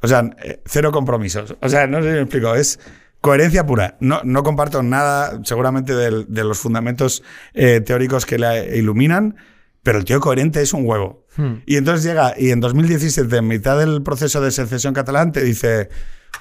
O 0.02 0.06
sea, 0.06 0.30
eh, 0.40 0.62
cero 0.66 0.92
compromisos. 0.92 1.56
O 1.60 1.68
sea, 1.68 1.88
no 1.88 2.00
sé 2.00 2.10
si 2.10 2.14
me 2.14 2.20
explico. 2.20 2.54
Es 2.54 2.78
coherencia 3.20 3.66
pura. 3.66 3.96
No, 3.98 4.20
no 4.22 4.44
comparto 4.44 4.84
nada, 4.84 5.40
seguramente, 5.42 5.96
de, 5.96 6.44
los 6.44 6.58
fundamentos 6.60 7.24
eh, 7.54 7.80
teóricos 7.80 8.24
que 8.24 8.38
le 8.38 8.78
iluminan, 8.78 9.34
pero 9.82 9.98
el 9.98 10.04
tío 10.04 10.20
coherente 10.20 10.62
es 10.62 10.72
un 10.72 10.86
huevo. 10.86 11.23
Hmm. 11.36 11.54
Y 11.66 11.76
entonces 11.76 12.04
llega, 12.04 12.34
y 12.38 12.50
en 12.50 12.60
2017, 12.60 13.36
en 13.36 13.46
mitad 13.46 13.78
del 13.78 14.02
proceso 14.02 14.40
de 14.40 14.50
secesión 14.50 14.94
catalán, 14.94 15.32
te 15.32 15.42
dice 15.42 15.88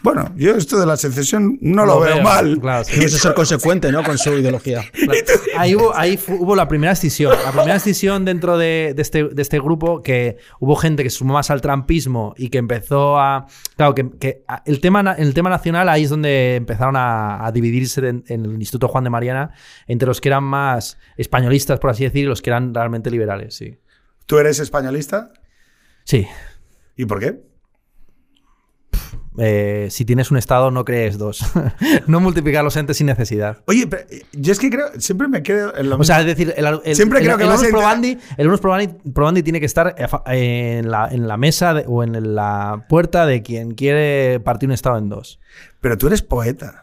bueno, 0.01 0.33
yo 0.35 0.55
esto 0.55 0.77
de 0.79 0.85
la 0.85 0.97
secesión 0.97 1.57
no 1.61 1.85
lo, 1.85 2.01
veo, 2.01 2.21
mal. 2.21 2.59
Claro, 2.59 2.83
que 2.85 3.07
ser 3.07 3.33
consecuente, 3.33 3.89
¿no? 3.89 4.03
Con 4.03 4.17
su 4.17 4.33
ideología. 4.33 4.83
Ahí, 5.57 5.75
hubo, 5.75 5.95
ahí 5.95 6.19
hubo 6.27 6.55
la 6.55 6.67
primera 6.67 6.93
escisión. 6.93 7.31
La 7.45 7.51
primera 7.51 7.75
escisión 7.75 8.25
dentro 8.25 8.57
de, 8.57 8.95
este, 8.97 9.25
de, 9.25 9.41
este, 9.41 9.59
grupo 9.59 10.01
que 10.01 10.37
hubo 10.59 10.75
gente 10.75 11.03
que 11.03 11.09
se 11.11 11.19
sumó 11.19 11.35
más 11.35 11.51
al 11.51 11.61
trampismo 11.61 12.33
y 12.37 12.49
que 12.49 12.57
empezó 12.57 13.19
a. 13.19 13.45
Claro, 13.77 13.93
que, 13.93 14.43
el, 14.65 14.81
tema, 14.81 15.15
el 15.17 15.33
tema 15.33 15.49
nacional 15.49 15.87
ahí 15.89 16.03
es 16.03 16.09
donde 16.09 16.55
empezaron 16.55 16.95
a, 16.97 17.49
dividirse 17.53 18.05
en, 18.07 18.23
el 18.27 18.55
Instituto 18.55 18.87
Juan 18.87 19.03
de 19.03 19.11
Mariana 19.11 19.51
entre 19.87 20.07
los 20.07 20.19
que 20.19 20.29
eran 20.29 20.43
más 20.43 20.97
españolistas, 21.17 21.79
por 21.79 21.91
así 21.91 22.03
decir, 22.03 22.23
y 22.23 22.27
los 22.27 22.41
que 22.41 22.49
eran 22.49 22.73
realmente 22.73 23.11
liberales, 23.11 23.55
sí. 23.55 23.77
¿Tú 24.25 24.37
eres 24.37 24.59
españolista? 24.59 25.33
Sí. 26.03 26.27
¿Y 26.95 27.05
por 27.05 27.19
qué? 27.19 27.41
Eh, 29.39 29.87
si 29.89 30.05
tienes 30.05 30.29
un 30.29 30.37
estado, 30.37 30.69
no 30.69 30.85
crees 30.85 31.17
dos. 31.17 31.43
no 32.07 32.19
multiplicar 32.19 32.63
los 32.63 32.75
entes 32.77 32.97
sin 32.97 33.07
necesidad. 33.07 33.63
Oye, 33.65 33.87
pero 33.87 34.03
yo 34.33 34.51
es 34.51 34.59
que 34.59 34.69
creo, 34.69 34.87
siempre 34.99 35.27
me 35.27 35.41
quedo 35.41 35.75
en 35.75 35.89
lo 35.89 35.97
O 35.97 36.03
sea, 36.03 36.19
es 36.19 36.27
decir, 36.27 36.53
el, 36.55 36.95
siempre 36.95 37.21
creo 37.21 37.37
que 37.37 37.43
el, 37.43 37.51
el 37.51 37.71
probandi, 37.71 38.17
el 38.37 38.59
probandi, 39.13 39.43
tiene 39.43 39.59
que 39.59 39.65
estar 39.65 39.95
en 40.27 40.91
la, 40.91 41.07
en 41.09 41.27
la 41.27 41.37
mesa 41.37 41.73
o 41.87 42.03
en 42.03 42.35
la 42.35 42.85
puerta 42.87 43.25
de 43.25 43.41
quien 43.41 43.73
quiere 43.73 44.39
partir 44.39 44.69
un 44.69 44.73
estado 44.73 44.97
en 44.97 45.09
dos. 45.09 45.39
Pero 45.81 45.97
tú 45.97 46.07
eres 46.07 46.21
poeta. 46.21 46.82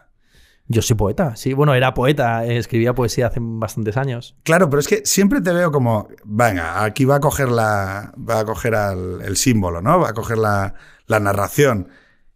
Yo 0.71 0.81
soy 0.81 0.95
poeta, 0.95 1.35
sí. 1.35 1.53
Bueno, 1.53 1.73
era 1.73 1.93
poeta, 1.93 2.45
eh, 2.45 2.57
escribía 2.57 2.95
poesía 2.95 3.27
hace 3.27 3.39
bastantes 3.41 3.97
años. 3.97 4.37
Claro, 4.43 4.69
pero 4.69 4.79
es 4.79 4.87
que 4.87 5.01
siempre 5.05 5.41
te 5.41 5.51
veo 5.51 5.69
como, 5.69 6.07
venga, 6.23 6.83
aquí 6.85 7.03
va 7.03 7.17
a 7.17 7.19
coger 7.19 7.49
la, 7.49 8.13
va 8.17 8.39
a 8.39 8.45
coger 8.45 8.75
el 8.75 9.35
símbolo, 9.35 9.81
¿no? 9.81 9.99
Va 9.99 10.09
a 10.09 10.13
coger 10.13 10.37
la, 10.37 10.73
narración. 11.07 11.89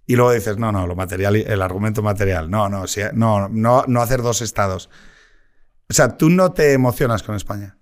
Y 0.06 0.18
luego 0.18 0.34
dices, 0.34 0.58
no, 0.58 0.74
no, 0.74 0.86
lo 0.86 0.96
material, 0.98 1.38
el 1.38 1.62
argumento 1.62 2.04
material. 2.04 2.52
No, 2.52 2.68
no, 2.68 2.84
no, 3.14 3.48
no, 3.50 3.86
no 3.88 4.02
hacer 4.02 4.22
dos 4.22 4.42
estados. 4.42 4.90
O 5.90 5.94
sea, 5.94 6.18
tú 6.18 6.30
no 6.30 6.52
te 6.52 6.74
emocionas 6.74 7.24
con 7.24 7.36
España. 7.36 7.78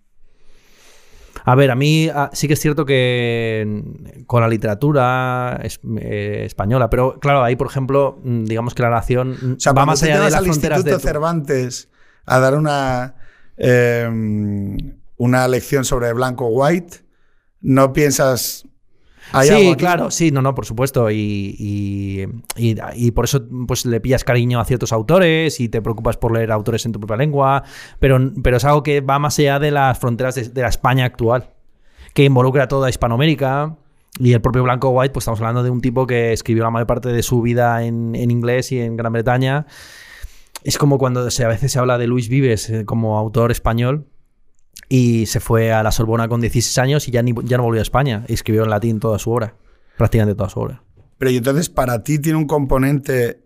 A 1.46 1.56
ver, 1.56 1.72
a 1.72 1.76
mí 1.76 2.10
ah, 2.14 2.30
sí 2.34 2.48
que 2.48 2.54
es 2.54 2.60
cierto 2.60 2.86
que 2.86 3.66
mm, 3.68 4.24
con 4.26 4.42
la 4.42 4.48
literatura 4.48 5.60
es- 5.64 5.80
eh, 6.00 6.44
española, 6.46 6.90
pero 6.90 7.20
claro, 7.20 7.44
ahí, 7.44 7.56
por 7.56 7.68
ejemplo, 7.68 8.20
mm, 8.24 8.46
digamos 8.46 8.74
que 8.74 8.84
la 8.84 8.90
nación 8.90 9.38
mm, 9.42 9.54
O 9.54 9.60
sea, 9.60 9.74
va 9.74 9.86
más 9.86 10.02
allá 10.04 10.16
de 10.20 10.24
las 10.26 10.36
al 10.36 10.46
fronteras 10.46 10.84
de... 10.84 10.92
Instituto 10.92 11.08
Cervantes 11.08 11.90
a 12.26 12.40
dar 12.40 12.56
una, 12.56 13.16
eh, 13.58 14.10
una 15.18 15.48
lección 15.48 15.84
sobre 15.86 16.14
blanco 16.14 16.48
white, 16.48 16.98
no 17.62 17.94
piensas. 17.94 18.66
¿Hay 19.34 19.50
algo 19.50 19.72
Sí, 19.72 19.76
claro, 19.76 20.12
sí, 20.12 20.32
no, 20.32 20.42
no, 20.42 20.56
por 20.56 20.66
supuesto. 20.66 21.10
Y, 21.12 21.56
y- 21.60 22.26
y- 22.56 22.76
y 22.96 23.12
por 23.12 23.26
eso 23.26 23.42
pues, 23.68 23.86
le 23.86 24.00
pillas 24.00 24.24
cariño 24.24 24.60
a 24.60 24.66
ciertos 24.66 24.94
autores 24.94 25.60
y 25.60 25.70
te 25.70 25.82
preocupas 25.82 26.18
por 26.18 26.32
leer 26.34 26.52
autores 26.52 26.86
en 26.86 26.92
tu 26.92 27.00
propia 27.00 27.18
lengua, 27.18 27.64
pero, 28.00 28.20
pero 28.42 28.58
es 28.58 28.66
algo 28.66 28.84
que 28.84 29.02
va 29.02 29.20
más 29.20 29.38
allá 29.40 29.60
de 29.60 29.72
las 29.72 29.98
fronteras 30.00 30.36
de, 30.36 30.50
de 30.50 30.62
la 30.62 30.70
España 30.70 31.06
actual, 31.06 31.50
que 32.14 32.24
involucra 32.24 32.68
toda 32.68 32.90
Hispanoamérica. 32.90 33.76
Y 34.20 34.34
el 34.34 34.42
propio 34.42 34.62
Blanco 34.62 34.90
White, 34.92 35.12
pues 35.12 35.24
estamos 35.24 35.40
hablando 35.40 35.64
de 35.64 35.72
un 35.72 35.82
tipo 35.82 36.06
que 36.06 36.34
escribió 36.34 36.62
la 36.64 36.70
mayor 36.70 36.86
parte 36.86 37.10
de 37.10 37.24
su 37.24 37.42
vida 37.42 37.84
en, 37.84 38.14
en 38.14 38.30
inglés 38.30 38.72
y 38.72 38.80
en 38.80 38.96
Gran 38.96 39.12
Bretaña. 39.12 39.66
Es 40.64 40.78
como 40.78 41.00
cuando 41.00 41.30
se, 41.32 41.44
a 41.44 41.48
veces 41.48 41.72
se 41.72 41.80
habla 41.80 41.98
de 41.98 42.06
Luis 42.06 42.30
Vives 42.30 42.70
eh, 42.70 42.86
como 42.86 43.18
autor 43.18 43.52
español 43.52 44.06
y 44.96 45.26
se 45.26 45.40
fue 45.40 45.72
a 45.74 45.82
la 45.82 45.92
Sorbona 45.92 46.28
con 46.28 46.40
16 46.40 46.78
años 46.78 47.08
y 47.08 47.12
ya, 47.12 47.24
ni- 47.24 47.34
ya 47.46 47.58
no 47.58 47.64
volvió 47.64 47.82
a 47.82 47.84
España. 47.84 48.26
Y 48.28 48.34
escribió 48.34 48.64
en 48.64 48.70
latín 48.70 49.00
toda 49.00 49.18
su 49.18 49.32
obra, 49.32 49.56
prácticamente 49.98 50.36
toda 50.38 50.50
su 50.50 50.60
obra. 50.60 50.84
Pero 51.18 51.32
y 51.32 51.38
entonces 51.38 51.68
para 51.70 52.04
ti 52.04 52.20
tiene 52.20 52.38
un 52.38 52.46
componente 52.46 53.40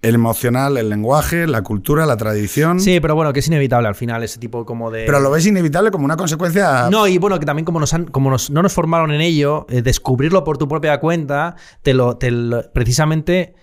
el 0.00 0.14
emocional, 0.14 0.76
el 0.76 0.88
lenguaje, 0.90 1.46
la 1.48 1.62
cultura, 1.62 2.06
la 2.06 2.16
tradición. 2.16 2.78
Sí, 2.78 3.00
pero 3.00 3.14
bueno, 3.16 3.32
que 3.32 3.40
es 3.40 3.46
inevitable 3.48 3.88
al 3.88 3.94
final 3.96 4.22
ese 4.22 4.38
tipo 4.38 4.64
como 4.64 4.90
de... 4.92 5.04
Pero 5.06 5.18
lo 5.20 5.30
ves 5.30 5.44
inevitable 5.46 5.90
como 5.90 6.04
una 6.04 6.16
consecuencia. 6.16 6.88
No, 6.90 7.06
y 7.08 7.18
bueno, 7.18 7.38
que 7.40 7.46
también 7.46 7.64
como, 7.64 7.80
nos 7.80 7.94
han, 7.94 8.04
como 8.06 8.30
nos- 8.30 8.50
no 8.50 8.62
nos 8.62 8.72
formaron 8.72 9.10
en 9.12 9.20
ello, 9.20 9.66
eh, 9.70 9.82
descubrirlo 9.82 10.44
por 10.44 10.56
tu 10.58 10.68
propia 10.68 11.00
cuenta, 11.00 11.56
te 11.82 11.94
lo, 11.94 12.16
te 12.16 12.30
lo- 12.30 12.62
precisamente 12.72 13.54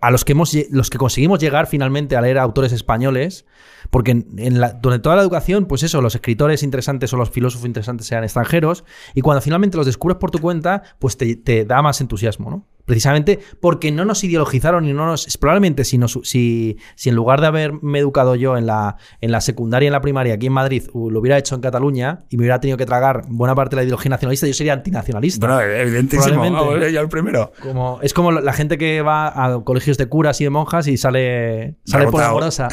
a 0.00 0.10
los 0.10 0.24
que, 0.24 0.32
hemos, 0.32 0.56
los 0.70 0.88
que 0.88 0.98
conseguimos 0.98 1.40
llegar 1.40 1.66
finalmente 1.66 2.16
a 2.16 2.20
leer 2.20 2.38
autores 2.38 2.72
españoles, 2.72 3.44
porque 3.90 4.12
en, 4.12 4.60
durante 4.80 5.02
toda 5.02 5.16
la 5.16 5.22
educación, 5.22 5.66
pues 5.66 5.82
eso, 5.82 6.00
los 6.00 6.14
escritores 6.14 6.62
interesantes 6.62 7.12
o 7.12 7.16
los 7.16 7.30
filósofos 7.30 7.66
interesantes 7.66 8.06
sean 8.06 8.22
extranjeros, 8.22 8.84
y 9.14 9.22
cuando 9.22 9.40
finalmente 9.40 9.76
los 9.76 9.86
descubres 9.86 10.18
por 10.18 10.30
tu 10.30 10.38
cuenta, 10.38 10.82
pues 10.98 11.16
te, 11.16 11.34
te 11.34 11.64
da 11.64 11.82
más 11.82 12.00
entusiasmo, 12.00 12.50
¿no? 12.50 12.66
Precisamente 12.86 13.40
porque 13.60 13.92
no 13.92 14.04
nos 14.04 14.24
ideologizaron 14.24 14.86
y 14.86 14.92
no 14.92 15.06
nos. 15.06 15.26
es 15.26 15.36
Probablemente 15.36 15.84
si, 15.84 15.98
nos, 15.98 16.18
si, 16.22 16.78
si 16.94 17.08
en 17.10 17.14
lugar 17.14 17.40
de 17.40 17.48
haberme 17.48 17.98
educado 17.98 18.34
yo 18.36 18.56
en 18.56 18.66
la, 18.66 18.96
en 19.20 19.32
la 19.32 19.40
secundaria 19.40 19.86
y 19.86 19.88
en 19.88 19.92
la 19.92 20.00
primaria 20.00 20.34
aquí 20.34 20.46
en 20.46 20.52
Madrid 20.52 20.84
lo 20.94 21.20
hubiera 21.20 21.36
hecho 21.36 21.54
en 21.54 21.60
Cataluña 21.60 22.20
y 22.30 22.36
me 22.36 22.42
hubiera 22.42 22.60
tenido 22.60 22.78
que 22.78 22.86
tragar 22.86 23.24
buena 23.28 23.54
parte 23.54 23.76
de 23.76 23.82
la 23.82 23.84
ideología 23.84 24.10
nacionalista, 24.10 24.46
yo 24.46 24.54
sería 24.54 24.72
antinacionalista. 24.72 25.46
Bueno, 25.46 25.60
evidentísimo. 25.60 26.24
Probablemente. 26.24 26.64
Vamos, 26.64 26.92
yo 26.92 27.00
el 27.00 27.08
primero. 27.08 27.52
Como, 27.60 27.98
es 28.02 28.14
como 28.14 28.32
la 28.32 28.52
gente 28.52 28.78
que 28.78 29.02
va 29.02 29.28
a 29.28 29.62
colegios 29.64 29.98
de 29.98 30.06
curas 30.06 30.40
y 30.40 30.44
de 30.44 30.50
monjas 30.50 30.86
y 30.86 30.96
sale, 30.96 31.76
sale 31.84 32.06
por 32.06 32.22
amorosa. 32.22 32.68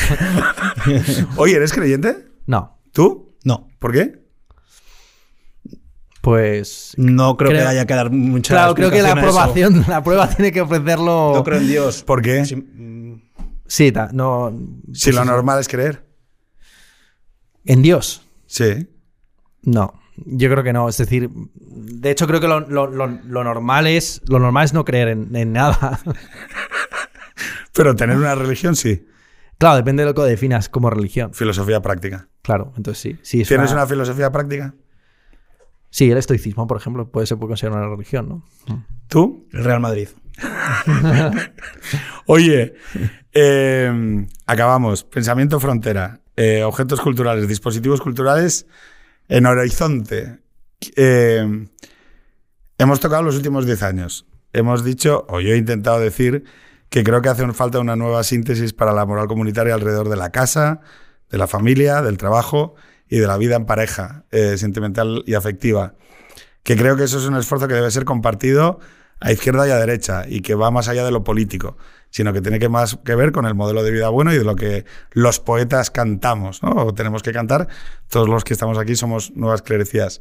Oye, 1.38 1.56
¿eres 1.56 1.74
creyente? 1.74 2.28
No, 2.46 2.74
¿Tú? 2.94 3.36
No. 3.44 3.68
¿Por 3.80 3.92
qué? 3.92 4.23
Pues. 6.24 6.94
No 6.96 7.36
creo, 7.36 7.50
Creo- 7.52 7.62
que 7.64 7.68
haya 7.68 7.86
que 7.86 7.94
dar 7.94 8.10
mucha 8.10 8.54
Claro, 8.54 8.74
creo 8.76 8.90
que 8.90 9.02
la 9.02 9.12
aprobación, 9.12 9.84
la 9.90 10.02
prueba 10.02 10.30
tiene 10.30 10.54
que 10.54 10.62
ofrecerlo. 10.62 11.34
No 11.36 11.44
creo 11.44 11.60
en 11.60 11.68
Dios. 11.68 12.02
¿Por 12.04 12.22
qué? 12.22 12.46
Sí, 12.46 12.56
mm, 12.56 13.22
Sí, 13.68 13.92
ta- 13.92 14.10
no. 14.14 14.52
Si 14.94 15.08
pues 15.12 15.16
lo 15.16 15.26
normal 15.26 15.60
es 15.60 15.68
creer. 15.68 16.06
En 17.66 17.82
Dios. 17.82 18.22
Sí. 18.46 18.88
No, 19.64 20.00
yo 20.16 20.50
creo 20.50 20.64
que 20.64 20.72
no. 20.74 20.88
Es 20.88 20.98
decir, 20.98 21.30
de 21.34 22.12
hecho 22.12 22.26
creo 22.26 22.40
que 22.40 22.48
lo, 22.48 22.62
lo- 22.62 22.88
lo- 22.88 23.08
lo 23.08 23.44
normal 23.44 23.88
es 23.88 24.22
lo 24.28 24.40
normal 24.40 24.64
es 24.66 24.74
no 24.74 24.86
creer 24.86 25.10
en, 25.10 25.36
en 25.36 25.52
nada. 25.52 26.00
Pero 27.74 27.96
tener 27.96 28.16
una 28.18 28.36
religión, 28.36 28.76
sí. 28.76 29.06
claro, 29.58 29.76
depende 29.78 30.04
de 30.04 30.10
lo 30.10 30.14
que 30.16 30.22
definas 30.22 30.70
como 30.70 30.90
religión. 30.90 31.34
Filosofía 31.34 31.82
práctica. 31.82 32.30
Claro, 32.44 32.72
entonces 32.78 33.02
sí. 33.02 33.18
sí 33.24 33.42
es 33.42 33.48
¿Tienes 33.50 33.72
una- 33.72 33.82
una 33.82 33.88
filosofía 33.88 34.32
práctica? 34.32 34.74
Sí, 35.94 36.10
el 36.10 36.18
estoicismo, 36.18 36.66
por 36.66 36.78
ejemplo, 36.78 37.08
puede 37.12 37.28
ser 37.28 37.38
considerado 37.38 37.84
una 37.84 37.92
religión, 37.96 38.28
¿no? 38.28 38.44
¿Tú? 39.08 39.48
el 39.54 39.64
Real 39.64 39.80
Madrid. 39.80 40.08
Oye, 42.26 42.74
eh, 43.32 44.26
acabamos. 44.48 45.04
Pensamiento 45.04 45.60
frontera. 45.60 46.22
Eh, 46.36 46.64
objetos 46.64 47.00
culturales, 47.00 47.48
dispositivos 47.48 48.02
culturales 48.02 48.66
en 49.28 49.46
horizonte. 49.46 50.40
Eh, 50.96 51.68
hemos 52.80 53.00
tocado 53.00 53.22
los 53.22 53.36
últimos 53.36 53.68
10 53.68 53.84
años. 53.84 54.26
Hemos 54.52 54.84
dicho, 54.84 55.28
o 55.30 55.42
yo 55.42 55.54
he 55.54 55.58
intentado 55.58 56.00
decir, 56.00 56.44
que 56.90 57.04
creo 57.04 57.22
que 57.22 57.30
hace 57.30 57.48
falta 57.54 57.80
una 57.80 57.96
nueva 57.96 58.24
síntesis 58.24 58.74
para 58.74 58.94
la 58.94 59.06
moral 59.06 59.28
comunitaria 59.28 59.76
alrededor 59.76 60.10
de 60.10 60.16
la 60.16 60.32
casa, 60.32 60.82
de 61.30 61.38
la 61.38 61.46
familia, 61.46 62.02
del 62.02 62.18
trabajo 62.18 62.74
y 63.14 63.20
de 63.20 63.28
la 63.28 63.38
vida 63.38 63.56
en 63.56 63.68
pareja, 63.68 64.26
eh, 64.32 64.58
sentimental 64.58 65.24
y 65.28 65.36
afectiva. 65.36 65.94
Que 66.64 66.76
creo 66.76 66.98
que 66.98 67.04
eso 67.04 67.20
es 67.20 67.26
un 67.26 67.36
esfuerzo 67.36 67.68
que 67.68 67.76
debe 67.76 67.92
ser 67.92 68.06
compartido 68.06 68.80
a 69.20 69.32
izquierda 69.32 69.68
y 69.68 69.70
a 69.70 69.78
derecha 69.78 70.24
y 70.28 70.42
que 70.42 70.56
va 70.56 70.72
más 70.72 70.88
allá 70.88 71.06
de 71.06 71.12
lo 71.12 71.24
político, 71.24 71.78
sino 72.10 72.34
que 72.34 72.42
tiene 72.42 72.58
que 72.58 72.70
más 72.70 72.98
que 73.06 73.14
ver 73.14 73.32
con 73.32 73.46
el 73.46 73.54
modelo 73.54 73.84
de 73.84 73.92
vida 73.92 74.10
bueno 74.10 74.34
y 74.34 74.38
de 74.40 74.44
lo 74.44 74.56
que 74.56 74.86
los 75.12 75.40
poetas 75.40 75.92
cantamos, 75.92 76.64
¿no? 76.64 76.72
O 76.72 76.96
tenemos 76.96 77.22
que 77.22 77.32
cantar. 77.32 77.68
Todos 78.10 78.28
los 78.28 78.44
que 78.44 78.54
estamos 78.54 78.80
aquí 78.80 78.96
somos 78.96 79.30
nuevas 79.36 79.62
clerecías. 79.62 80.20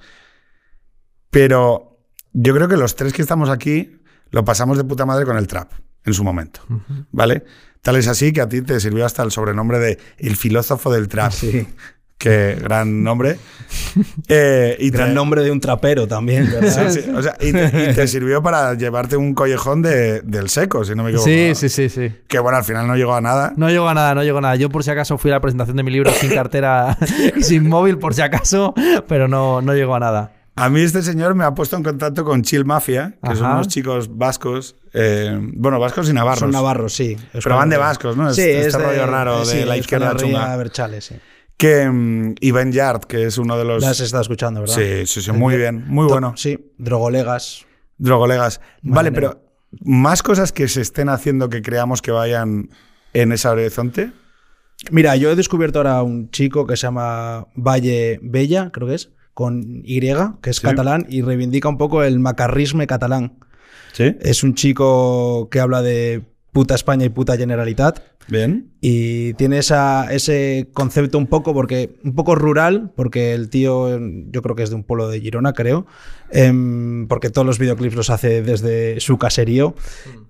Pero 1.31 1.99
yo 2.35 2.53
creo 2.53 2.69
que 2.69 2.77
los 2.77 2.95
tres 2.95 3.15
que 3.15 3.23
estamos 3.23 3.49
aquí 3.49 4.03
lo 4.29 4.45
pasamos 4.45 4.77
de 4.77 4.85
puta 4.85 5.07
madre 5.07 5.25
con 5.25 5.39
el 5.39 5.47
trap 5.47 5.73
en 6.05 6.13
su 6.13 6.25
momento, 6.25 6.61
¿vale? 7.11 7.43
Tal 7.81 7.97
es 7.97 8.07
así 8.07 8.35
que 8.35 8.43
a 8.43 8.51
ti 8.51 8.61
te 8.61 8.79
sirvió 8.81 9.07
hasta 9.07 9.23
el 9.23 9.31
sobrenombre 9.31 9.79
de 9.79 9.99
el 10.19 10.37
filósofo 10.37 10.93
del 10.93 11.09
trap. 11.09 11.33
Sí. 11.33 11.67
Que 12.23 12.57
gran 12.61 13.03
nombre. 13.03 13.37
Eh, 14.29 14.77
y 14.81 14.91
Gran 14.91 15.09
te- 15.09 15.15
nombre 15.15 15.43
de 15.43 15.51
un 15.51 15.59
trapero 15.59 16.07
también, 16.07 16.47
¿verdad? 16.51 16.91
Sí, 16.91 17.01
sí, 17.03 17.11
o 17.11 17.23
sea, 17.23 17.37
y, 17.41 17.53
te, 17.53 17.91
y 17.91 17.95
te 17.95 18.07
sirvió 18.07 18.43
para 18.43 18.75
llevarte 18.75 19.17
un 19.17 19.33
collejón 19.35 19.81
de- 19.81 20.21
del 20.21 20.51
seco, 20.51 20.85
si 20.85 20.95
no 20.95 21.03
me 21.03 21.09
equivoco. 21.11 21.27
Sí, 21.27 21.53
sí, 21.55 21.69
sí, 21.71 21.89
sí. 21.89 22.13
Que 22.29 22.39
bueno, 22.39 22.59
al 22.59 22.65
final 22.65 22.87
no 22.87 22.97
llegó 22.97 23.15
a 23.15 23.21
nada. 23.23 23.55
No 23.57 23.71
llegó 23.71 23.89
a 23.89 23.95
nada, 23.95 24.15
no 24.15 24.23
llegó 24.23 24.39
a 24.39 24.41
nada. 24.43 24.57
Yo 24.57 24.69
por 24.69 24.85
si 24.85 24.91
acaso 24.91 25.17
fui 25.17 25.31
a 25.31 25.35
la 25.35 25.41
presentación 25.41 25.77
de 25.79 25.83
mi 25.85 25.91
libro 25.91 26.11
sin 26.13 26.31
cartera 26.35 26.97
y 27.37 27.43
sin 27.43 27.67
móvil 27.67 27.97
por 27.99 28.13
si 28.15 28.21
acaso, 28.23 28.75
pero 29.09 29.27
no, 29.27 29.63
no 29.63 29.75
llegó 29.75 29.95
a 29.95 30.01
nada. 30.01 30.33
A 30.55 30.69
mí 30.69 30.83
este 30.83 31.01
señor 31.03 31.35
me 31.35 31.45
ha 31.45 31.55
puesto 31.55 31.77
en 31.77 31.83
contacto 31.83 32.25
con 32.27 32.43
Chill 32.43 32.67
Mafia, 32.67 33.15
que 33.27 33.35
son 33.37 33.53
unos 33.53 33.69
chicos 33.69 34.15
vascos, 34.19 34.77
eh, 34.93 35.35
bueno, 35.55 35.81
vascos 35.81 36.11
y 36.11 36.13
navarros. 36.13 36.41
Son 36.41 36.51
navarros, 36.51 36.93
sí. 36.93 37.17
Pero 37.43 37.57
van 37.57 37.71
de 37.71 37.79
vascos, 37.79 38.19
¿no? 38.19 38.33
Sí, 38.35 38.43
Este- 38.43 38.61
es 38.61 38.67
este 38.67 38.83
rollo 38.83 39.07
raro 39.07 39.47
de 39.47 39.65
la 39.65 39.79
izquierda 39.79 40.15
chunga. 40.15 40.53
Abertzale, 40.53 41.01
sí. 41.01 41.15
Que, 41.57 41.85
Ben 42.53 42.73
Yard, 42.73 43.03
que 43.05 43.25
es 43.25 43.39
uno 43.39 43.57
de 43.57 43.65
los... 43.65 43.83
La 43.83 43.91
has 43.91 44.01
estado 44.01 44.23
escuchando, 44.23 44.61
¿verdad? 44.61 44.75
Sí, 44.75 45.07
sí, 45.07 45.23
sí, 45.23 45.33
muy 45.33 45.57
bien, 45.57 45.85
muy 45.87 46.07
bueno. 46.07 46.35
Sí, 46.37 46.73
drogolegas. 46.79 47.67
Drogolegas. 47.99 48.61
Vale, 48.83 49.13
pero 49.13 49.45
más 49.81 50.23
cosas 50.23 50.53
que 50.53 50.67
se 50.69 50.81
estén 50.81 51.09
haciendo 51.09 51.49
que 51.49 51.63
creamos 51.63 52.03
que 52.03 52.11
vayan 52.11 52.71
en 53.13 53.33
ese 53.33 53.49
horizonte. 53.49 54.13
Mira, 54.91 55.15
yo 55.17 55.31
he 55.31 55.37
descubierto 55.37 55.79
ahora 55.79 56.03
un 56.03 56.31
chico 56.31 56.67
que 56.67 56.77
se 56.77 56.83
llama 56.83 57.47
Valle 57.55 58.19
Bella, 58.23 58.71
creo 58.73 58.89
que 58.89 58.95
es, 58.97 59.11
con 59.33 59.83
Y, 59.85 60.01
que 60.01 60.51
es 60.51 60.57
Sí. 60.57 60.63
catalán, 60.63 61.07
y 61.09 61.23
reivindica 61.23 61.69
un 61.69 61.79
poco 61.79 62.03
el 62.03 62.19
macarrisme 62.19 62.87
catalán. 62.89 63.39
Sí. 63.93 64.17
Es 64.21 64.43
un 64.43 64.55
chico 64.55 65.49
que 65.51 65.61
habla 65.61 65.83
de 65.83 66.23
puta 66.53 66.75
España 66.75 67.05
y 67.07 67.09
puta 67.09 67.37
Generalitat. 67.37 68.01
Bien. 68.29 68.71
Y 68.81 69.35
tiene 69.35 69.59
esa, 69.59 70.13
ese 70.13 70.69
concepto 70.73 71.19
un 71.19 71.27
poco, 71.27 71.53
porque, 71.55 71.97
un 72.05 72.15
poco 72.15 72.35
rural, 72.37 72.93
porque 72.95 73.33
el 73.35 73.49
tío, 73.49 73.99
yo 73.99 74.43
creo 74.43 74.55
que 74.55 74.63
es 74.63 74.71
de 74.71 74.77
un 74.77 74.85
pueblo 74.85 75.09
de 75.09 75.21
Girona, 75.21 75.55
creo, 75.55 75.87
em, 76.31 77.09
porque 77.09 77.31
todos 77.31 77.45
los 77.47 77.59
videoclips 77.59 77.97
los 77.97 78.11
hace 78.11 78.43
desde 78.43 79.01
su 79.01 79.19
caserío. 79.19 79.75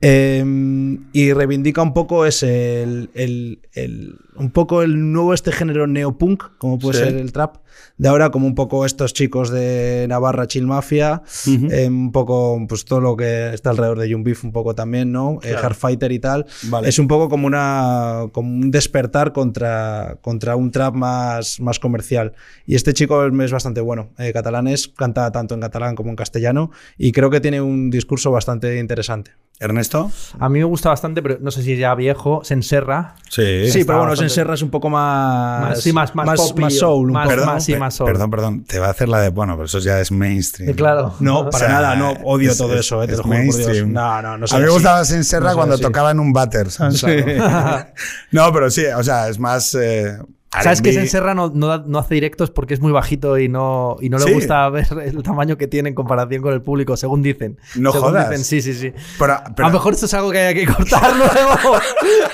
Em, 0.01 1.05
y 1.13 1.33
reivindica 1.33 1.81
un 1.83 1.93
poco 1.95 2.27
ese, 2.27 2.83
el, 2.83 3.11
el- 3.15 3.61
el- 3.73 4.17
un 4.37 4.51
poco 4.51 4.83
el 4.83 5.13
nuevo 5.13 5.33
este 5.35 5.53
género 5.53 5.87
neopunk, 5.87 6.45
como 6.59 6.79
puede 6.79 6.99
Sí. 6.99 7.05
ser 7.05 7.15
el 7.17 7.33
trap, 7.33 7.57
de 7.97 8.09
ahora, 8.09 8.31
como 8.31 8.47
un 8.47 8.55
poco 8.55 8.85
estos 8.87 9.15
chicos 9.15 9.51
de 9.51 10.07
Navarra, 10.09 10.47
Chill 10.47 10.67
Mafia, 10.67 11.23
em, 11.47 12.07
un 12.07 12.13
poco 12.13 12.59
pues 12.69 12.85
todo 12.85 13.01
lo 13.01 13.17
que 13.17 13.53
está 13.55 13.71
alrededor 13.71 13.99
de 13.99 14.09
Young 14.09 14.25
Beef, 14.25 14.45
un 14.45 14.53
poco 14.53 14.75
también, 14.75 15.13
¿no? 15.13 15.39
Eh, 15.43 15.51
Claro. 15.53 15.63
Hardfighter 15.63 16.13
y 16.13 16.19
tal. 16.19 16.47
Vale. 16.65 16.89
Es 16.89 16.99
un 16.99 17.09
poco 17.09 17.29
como 17.29 17.47
una, 17.47 18.27
como 18.33 18.49
un 18.51 18.71
despertar 18.71 19.33
contra, 19.33 20.19
contra 20.23 20.57
un 20.57 20.71
trap 20.71 20.95
más, 20.95 21.61
más 21.61 21.79
comercial. 21.79 22.33
Y 22.67 22.75
este 22.75 22.93
chico 22.95 23.25
es 23.27 23.53
bastante 23.53 23.81
bueno. 23.81 24.11
Eh, 24.19 24.33
catalanes, 24.33 24.89
canta 24.89 25.31
tanto 25.31 25.55
en 25.55 25.61
catalán 25.61 25.95
como 25.95 26.11
en 26.11 26.17
castellano 26.17 26.71
y 26.97 27.13
creo 27.13 27.31
que 27.31 27.41
tiene 27.41 27.61
un 27.61 27.91
discurso 27.91 28.31
bastante 28.31 28.79
interesante. 28.79 29.33
Ernesto. 29.63 30.11
A 30.41 30.49
mí 30.49 30.59
me 30.59 30.65
gusta 30.65 30.89
bastante, 30.89 31.23
pero 31.23 31.39
no 31.41 31.51
sé 31.51 31.63
si 31.63 31.73
es 31.75 31.79
ya 31.79 31.95
viejo, 31.95 32.43
Senserra. 32.45 33.15
Sí. 33.31 33.71
Sí, 33.71 33.85
pero 33.85 33.99
bueno, 33.99 34.11
bastante- 34.11 34.29
Senserra 34.31 34.55
es 34.55 34.63
un 34.63 34.71
poco 34.71 34.91
más. 34.91 35.61
Más- 35.63 35.81
sí, 35.81 35.93
más- 35.93 36.15
más 36.15 36.27
más, 36.27 36.41
soul. 36.75 37.07
un 37.07 37.13
más- 37.13 37.25
poco. 37.25 37.37
Perdón, 37.37 37.55
más- 37.55 37.65
sí, 37.65 37.77
más 37.77 37.95
soul. 37.95 38.07
perdón, 38.07 38.31
perdón. 38.31 38.65
Te 38.65 38.79
va 38.79 38.89
a 38.89 38.91
hacer 38.91 39.09
la 39.09 39.21
de, 39.21 39.29
bueno, 39.31 39.55
pero 39.55 39.67
eso 39.67 39.79
ya 39.79 40.01
es 40.01 40.11
mainstream. 40.11 40.71
Eh, 40.71 40.75
claro. 40.75 41.15
No, 41.21 41.45
para 41.49 41.49
O 41.49 41.59
sea, 41.59 41.69
nada, 41.69 41.97
no. 41.97 42.11
Odio 42.25 42.51
es- 42.51 42.59
todo 42.59 42.75
es- 42.75 42.81
eso, 42.81 43.03
eh, 43.03 43.07
te 43.07 43.13
es 43.13 43.19
lo 43.19 43.25
juro 43.25 43.37
por 43.37 43.45
Dios. 43.45 43.57
mainstream. 43.59 43.93
No, 43.93 44.21
no, 44.23 44.39
no 44.39 44.45
a 44.45 44.49
soy 44.49 44.59
mí 44.61 44.65
me 44.67 44.71
gustaba 44.73 45.05
Senserra 45.05 45.51
No 45.51 45.57
cuando 45.57 45.75
así. 45.77 45.83
tocaba 45.83 46.11
en 46.11 46.21
un 46.21 46.33
váter, 46.33 46.71
¿sabes? 46.71 47.03
no, 48.33 48.53
pero 48.53 48.71
sí, 48.71 48.85
o 48.87 49.03
sea, 49.03 49.29
es 49.29 49.39
más. 49.39 49.75
eh, 49.75 50.19
¿Sabes 50.61 50.83
que 50.83 50.91
R&B. 50.91 51.03
Senserra 51.07 51.35
no, 51.35 51.49
no, 51.55 51.99
hace 51.99 52.15
directos 52.15 52.51
porque 52.51 52.75
es 52.75 52.81
muy 52.81 52.93
bajito 52.93 53.39
y 53.39 53.49
no, 53.49 53.97
y 54.01 54.09
no 54.11 54.19
le 54.19 54.25
Sí. 54.27 54.33
gusta 54.35 54.69
ver 54.69 54.87
el 55.05 55.23
tamaño 55.23 55.57
que 55.57 55.67
tiene 55.67 55.89
en 55.89 55.95
comparación 55.95 56.43
con 56.43 56.53
el 56.53 56.61
público, 56.61 56.97
según 56.97 57.23
dicen? 57.23 57.59
No 57.77 57.91
Según 57.93 58.11
jodas. 58.11 58.29
dicen, 58.29 58.45
sí, 58.45 58.61
sí, 58.61 58.75
sí. 58.75 58.93
Pero, 59.19 59.39
pero- 59.57 59.67
A 59.67 59.71
lo 59.71 59.75
mejor 59.79 59.95
esto 59.95 60.07
es 60.07 60.15
algo 60.15 60.31
que 60.31 60.39
hay 60.39 60.55
que 60.55 60.67
cortar 60.67 61.17
luego. 61.17 61.79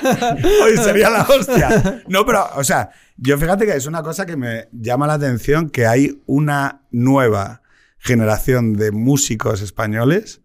Oye, 0.65 0.77
sería 0.79 1.11
la 1.11 1.23
hostia. 1.23 2.03
No, 2.09 2.25
pero, 2.27 2.45
o 2.57 2.65
sea, 2.65 2.91
yo 3.17 3.39
fíjate 3.39 3.67
que 3.67 3.77
es 3.77 3.87
una 3.87 4.03
cosa 4.03 4.27
que 4.27 4.37
me 4.37 4.69
llama 4.73 5.07
la 5.07 5.15
atención 5.15 5.71
que 5.71 5.87
hay 5.87 6.21
una 6.27 6.83
nueva 6.91 7.63
generación 7.99 8.75
de 8.75 8.93
músicos 8.93 9.61
españoles 9.63 10.41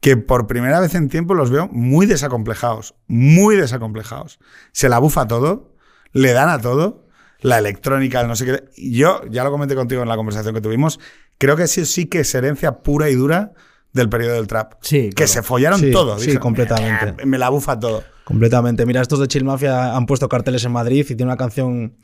que 0.00 0.16
por 0.16 0.46
primera 0.46 0.80
vez 0.80 0.94
en 0.94 1.08
tiempo 1.08 1.34
los 1.34 1.50
veo 1.50 1.68
muy 1.72 2.04
desacomplejados, 2.06 2.94
muy 3.06 3.56
desacomplejados. 3.56 4.38
Se 4.72 4.88
la 4.90 4.98
bufa 4.98 5.26
todo, 5.26 5.73
le 6.14 6.32
dan 6.32 6.48
a 6.48 6.58
todo, 6.60 7.04
la 7.40 7.58
electrónica, 7.58 8.22
el 8.22 8.28
no 8.28 8.34
sé 8.36 8.46
qué. 8.46 8.64
Yo, 8.90 9.20
ya 9.30 9.44
lo 9.44 9.50
comenté 9.50 9.74
contigo 9.74 10.00
en 10.02 10.08
la 10.08 10.16
conversación 10.16 10.54
que 10.54 10.62
tuvimos, 10.62 10.98
creo 11.36 11.56
que 11.56 11.66
sí, 11.66 11.84
sí 11.84 12.06
que 12.06 12.20
es 12.20 12.34
herencia 12.34 12.78
pura 12.82 13.10
y 13.10 13.14
dura 13.14 13.52
del 13.92 14.08
periodo 14.08 14.34
del 14.36 14.46
trap. 14.46 14.74
Sí, 14.80 15.10
Que 15.10 15.14
claro. 15.14 15.32
se 15.32 15.42
follaron 15.42 15.78
Sí, 15.78 15.90
todo. 15.92 16.14
sí, 16.16 16.22
Dijeron, 16.22 16.42
completamente. 16.42 17.12
"Me- 17.12 17.26
Me 17.26 17.38
la 17.38 17.50
bufa 17.50 17.78
todo. 17.78 18.02
Completamente. 18.24 18.86
Mira, 18.86 19.02
estos 19.02 19.20
de 19.20 19.28
Chill 19.28 19.44
Mafia 19.44 19.94
han 19.94 20.06
puesto 20.06 20.28
carteles 20.28 20.64
en 20.64 20.72
Madrid 20.72 21.00
y 21.00 21.14
tiene 21.14 21.24
una 21.24 21.36
canción 21.36 21.94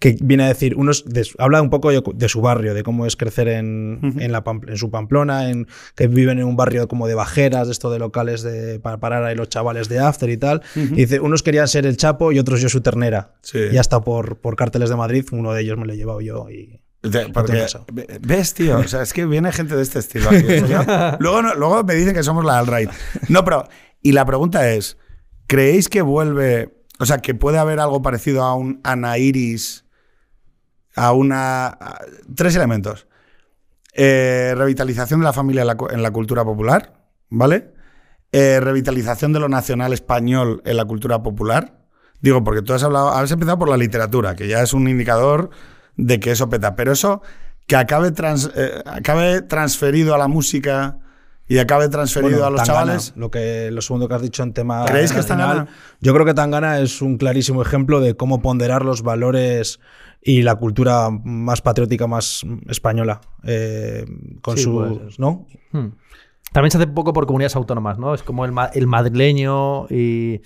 que 0.00 0.16
viene 0.20 0.42
a 0.44 0.48
decir, 0.48 0.74
unos 0.76 1.04
de 1.04 1.24
habla 1.38 1.62
un 1.62 1.70
poco 1.70 1.90
de, 1.90 2.02
de 2.14 2.28
su 2.28 2.40
barrio, 2.40 2.74
de 2.74 2.82
cómo 2.82 3.04
es 3.06 3.16
crecer 3.16 3.46
en, 3.48 4.00
en, 4.18 4.32
la 4.32 4.42
en 4.66 4.76
su 4.76 4.90
Pamplona, 4.90 5.50
en 5.50 5.68
que 5.94 6.08
viven 6.08 6.38
en 6.38 6.46
un 6.46 6.56
barrio 6.56 6.88
como 6.88 7.06
de 7.06 7.14
bajeras, 7.14 7.68
de 7.68 7.72
esto 7.72 7.90
de 7.90 7.98
locales 7.98 8.42
de, 8.42 8.80
para 8.80 8.98
parar 8.98 9.22
ahí 9.24 9.36
los 9.36 9.50
chavales 9.50 9.88
de 9.88 9.98
after 10.00 10.28
y 10.30 10.38
tal. 10.38 10.62
Y 10.74 10.80
dice, 10.94 11.20
unos 11.20 11.42
querían 11.42 11.68
ser 11.68 11.84
el 11.86 11.96
Chapo 11.98 12.32
y 12.32 12.38
otros 12.38 12.60
yo 12.62 12.68
su 12.70 12.80
ternera. 12.80 13.34
Sí. 13.42 13.58
Y 13.70 13.76
hasta 13.76 14.00
por, 14.00 14.38
por 14.40 14.56
carteles 14.56 14.88
de 14.88 14.96
Madrid, 14.96 15.24
uno 15.32 15.52
de 15.52 15.60
ellos 15.62 15.76
me 15.78 15.84
lo 15.86 15.92
he 15.92 15.96
llevado 15.96 16.20
yo 16.22 16.48
y... 16.50 16.80
De- 17.02 17.28
porque, 17.28 17.64
¿Ves, 18.20 18.52
tío? 18.54 18.78
O 18.78 18.88
sea, 18.88 19.02
es 19.02 19.12
que 19.12 19.24
viene 19.26 19.52
gente 19.52 19.76
de 19.76 19.82
este 19.82 19.98
estilo. 20.00 20.28
aquí. 20.30 20.44
O 20.64 20.66
sea, 20.66 21.16
luego, 21.20 21.42
no- 21.42 21.54
luego 21.54 21.84
me 21.84 21.94
dicen 21.94 22.14
que 22.14 22.22
somos 22.22 22.44
la 22.44 22.58
alt-right. 22.58 22.90
No, 23.28 23.44
pero... 23.44 23.68
Y 24.02 24.12
la 24.12 24.24
pregunta 24.24 24.70
es, 24.72 24.96
¿creéis 25.46 25.88
que 25.90 26.00
vuelve... 26.00 26.74
O 26.98 27.06
sea, 27.06 27.18
que 27.18 27.34
puede 27.34 27.56
haber 27.58 27.80
algo 27.80 28.02
parecido 28.02 28.42
a 28.44 28.54
un 28.54 28.80
Anairis, 28.84 29.84
a 30.96 31.12
una... 31.12 31.66
a- 31.68 31.98
tres 32.34 32.54
elementos. 32.56 33.06
Eh, 33.92 34.54
revitalización 34.56 35.20
de 35.20 35.24
la 35.24 35.32
familia 35.32 35.62
en 35.62 35.66
la, 35.66 35.74
cu- 35.76 35.88
en 35.90 36.02
la 36.02 36.10
cultura 36.12 36.44
popular, 36.44 36.92
¿vale? 37.28 37.72
Eh, 38.32 38.60
revitalización 38.60 39.32
de 39.32 39.40
lo 39.40 39.48
nacional 39.48 39.92
español 39.92 40.62
en 40.64 40.76
la 40.76 40.84
cultura 40.84 41.22
popular. 41.22 41.80
Digo, 42.20 42.44
porque 42.44 42.62
tú 42.62 42.72
has 42.72 42.82
hablado, 42.84 43.10
has 43.10 43.30
empezado 43.32 43.58
por 43.58 43.68
la 43.68 43.76
literatura, 43.76 44.36
que 44.36 44.46
ya 44.46 44.62
es 44.62 44.72
un 44.74 44.88
indicador 44.88 45.50
de 45.96 46.20
que 46.20 46.30
eso 46.30 46.48
peta. 46.48 46.76
Pero 46.76 46.92
eso 46.92 47.22
que 47.66 47.74
acabe, 47.76 48.12
trans- 48.12 48.50
eh, 48.54 48.82
acabe 48.86 49.42
transferido 49.42 50.14
a 50.14 50.18
la 50.18 50.28
música 50.28 50.98
y 51.48 51.58
acabe 51.58 51.88
transferido 51.88 52.30
Bueno, 52.42 52.46
a 52.46 52.50
los 52.50 52.62
Tangana, 52.62 52.80
chavales. 52.80 53.12
Lo, 53.16 53.30
que, 53.32 53.70
lo 53.72 53.82
segundo 53.82 54.06
que 54.06 54.14
has 54.14 54.22
dicho 54.22 54.44
en 54.44 54.52
tema. 54.52 54.84
¿Creéis 54.84 55.10
que 55.10 55.16
nacional, 55.18 55.48
Tangana? 55.48 55.70
Yo 56.00 56.14
creo 56.14 56.24
que 56.24 56.34
Tangana 56.34 56.78
es 56.78 57.02
un 57.02 57.16
clarísimo 57.18 57.60
ejemplo 57.62 57.98
de 58.00 58.14
cómo 58.16 58.40
ponderar 58.40 58.84
los 58.84 59.02
valores 59.02 59.80
y 60.22 60.42
la 60.42 60.54
cultura 60.56 61.08
más 61.10 61.62
patriótica, 61.62 62.06
más 62.06 62.44
española. 62.68 63.20
eh, 63.44 64.04
con 64.42 64.56
Sí. 64.56 64.64
¿No? 65.18 65.46
Hmm. 65.72 65.88
También 66.52 66.70
se 66.72 66.78
hace 66.78 66.86
poco 66.88 67.12
por 67.12 67.26
comunidades 67.26 67.54
autónomas, 67.56 67.98
¿no? 67.98 68.12
Es 68.12 68.22
como 68.22 68.44
el, 68.44 68.52
ma- 68.52 68.70
el 68.74 68.86
madrileño 68.86 69.86
y... 69.88 70.40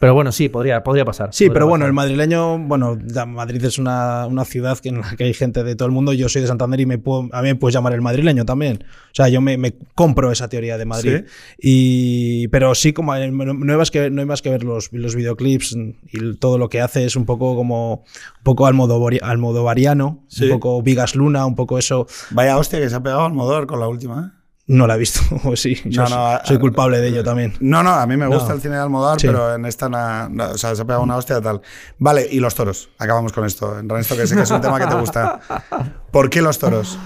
Pero 0.00 0.14
bueno, 0.14 0.32
sí, 0.32 0.48
podría, 0.48 0.82
podría 0.82 1.04
pasar. 1.04 1.28
Sí, 1.32 1.44
podría 1.44 1.52
pero 1.54 1.66
bueno, 1.66 1.82
pasar. 1.82 1.88
el 1.90 1.92
madrileño, 1.94 2.58
bueno, 2.58 2.98
Madrid 3.28 3.62
es 3.64 3.76
una, 3.78 4.26
una 4.26 4.44
ciudad 4.46 4.78
que- 4.78 4.88
en 4.88 5.02
la 5.02 5.14
que 5.14 5.24
hay 5.24 5.34
gente 5.34 5.62
de 5.62 5.76
todo 5.76 5.86
el 5.86 5.92
mundo. 5.92 6.12
Yo 6.14 6.28
soy 6.30 6.40
de 6.40 6.48
Santander 6.48 6.80
y 6.80 6.86
me 6.86 6.96
puedo, 6.98 7.28
a 7.32 7.42
mí 7.42 7.48
me 7.48 7.54
puedes 7.54 7.74
llamar 7.74 7.92
el 7.92 8.00
madrileño 8.00 8.46
también. 8.46 8.82
O 8.82 9.14
sea, 9.14 9.28
yo 9.28 9.40
me, 9.42 9.58
me 9.58 9.74
compro 9.94 10.32
esa 10.32 10.48
teoría 10.48 10.78
de 10.78 10.86
Madrid. 10.86 11.24
Y, 11.58 12.48
pero 12.48 12.74
sí, 12.74 12.92
como 12.94 13.12
hay- 13.12 13.30
no, 13.30 13.42
hay 13.72 13.78
más 13.78 13.90
que, 13.90 14.08
no 14.10 14.20
hay 14.22 14.26
más 14.26 14.40
que 14.40 14.48
ver 14.50 14.64
los, 14.64 14.90
los 14.92 15.14
videoclips 15.14 15.76
y 16.12 16.34
todo 16.38 16.56
lo 16.56 16.70
que 16.70 16.80
hace 16.80 17.04
es 17.04 17.14
un 17.14 17.26
poco 17.26 17.54
como 17.54 17.96
un 17.96 18.42
poco 18.42 18.66
almodovariano, 18.66 20.24
Sí. 20.28 20.44
un 20.44 20.50
poco 20.52 20.82
Vigas 20.82 21.14
Luna, 21.14 21.44
un 21.44 21.54
poco 21.54 21.78
eso. 21.78 22.06
Vaya 22.30 22.56
hostia 22.56 22.78
que 22.80 22.88
se 22.88 22.96
ha 22.96 23.02
pegado 23.02 23.26
al 23.26 23.34
Modor 23.34 23.66
con 23.66 23.80
la 23.80 23.88
última. 23.88 24.32
¿eh? 24.34 24.39
No 24.72 24.86
la 24.86 24.94
he 24.94 24.98
visto, 24.98 25.20
o 25.44 25.56
sí. 25.56 25.74
Yo 25.86 26.02
No, 26.02 26.08
soy- 26.08 26.16
no, 26.16 26.26
a- 26.26 26.44
soy 26.44 26.58
culpable 26.58 26.98
de 27.00 27.08
ello 27.08 27.24
también. 27.24 27.54
No, 27.60 27.82
no, 27.82 27.90
a 27.90 28.06
mí 28.06 28.16
me 28.16 28.26
gusta 28.28 28.50
No. 28.50 28.54
el 28.54 28.60
cine 28.60 28.76
de 28.76 28.80
Almodóvar, 28.82 29.20
Sí. 29.20 29.26
pero 29.26 29.54
en 29.54 29.64
esta 29.66 29.88
na- 29.88 30.28
no, 30.30 30.50
o 30.50 30.58
sea, 30.58 30.74
se 30.76 30.82
ha 30.82 30.84
pegado 30.84 31.02
una 31.02 31.16
hostia 31.16 31.40
tal. 31.40 31.60
Vale, 31.98 32.28
y 32.30 32.38
los 32.38 32.54
toros. 32.54 32.88
Acabamos 32.98 33.32
con 33.32 33.44
esto. 33.44 33.76
Ernesto, 33.78 34.16
que 34.16 34.26
sé 34.26 34.36
que 34.36 34.42
es 34.42 34.50
un 34.50 34.60
tema 34.60 34.78
que 34.78 34.86
te 34.86 34.94
gusta. 34.94 35.40
¿Por 36.12 36.30
qué 36.30 36.40
los 36.42 36.58
toros? 36.58 36.98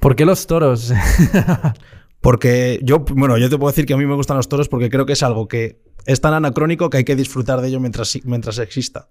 ¿Por 0.00 0.14
qué 0.14 0.24
los 0.24 0.46
toros? 0.46 0.92
Porque 2.20 2.80
yo, 2.82 3.00
bueno, 3.00 3.38
yo 3.38 3.48
te 3.48 3.56
puedo 3.56 3.70
decir 3.70 3.86
que 3.86 3.94
a 3.94 3.96
mí 3.96 4.04
me 4.06 4.14
gustan 4.14 4.36
los 4.36 4.48
toros 4.48 4.68
porque 4.68 4.90
creo 4.90 5.06
que 5.06 5.14
es 5.14 5.22
algo 5.22 5.48
que 5.48 5.80
es 6.04 6.20
tan 6.20 6.34
anacrónico 6.34 6.90
que 6.90 6.98
hay 6.98 7.04
que 7.04 7.16
disfrutar 7.16 7.60
de 7.62 7.68
ello 7.68 7.80
mientras, 7.80 8.18
mientras 8.24 8.58
exista. 8.58 9.08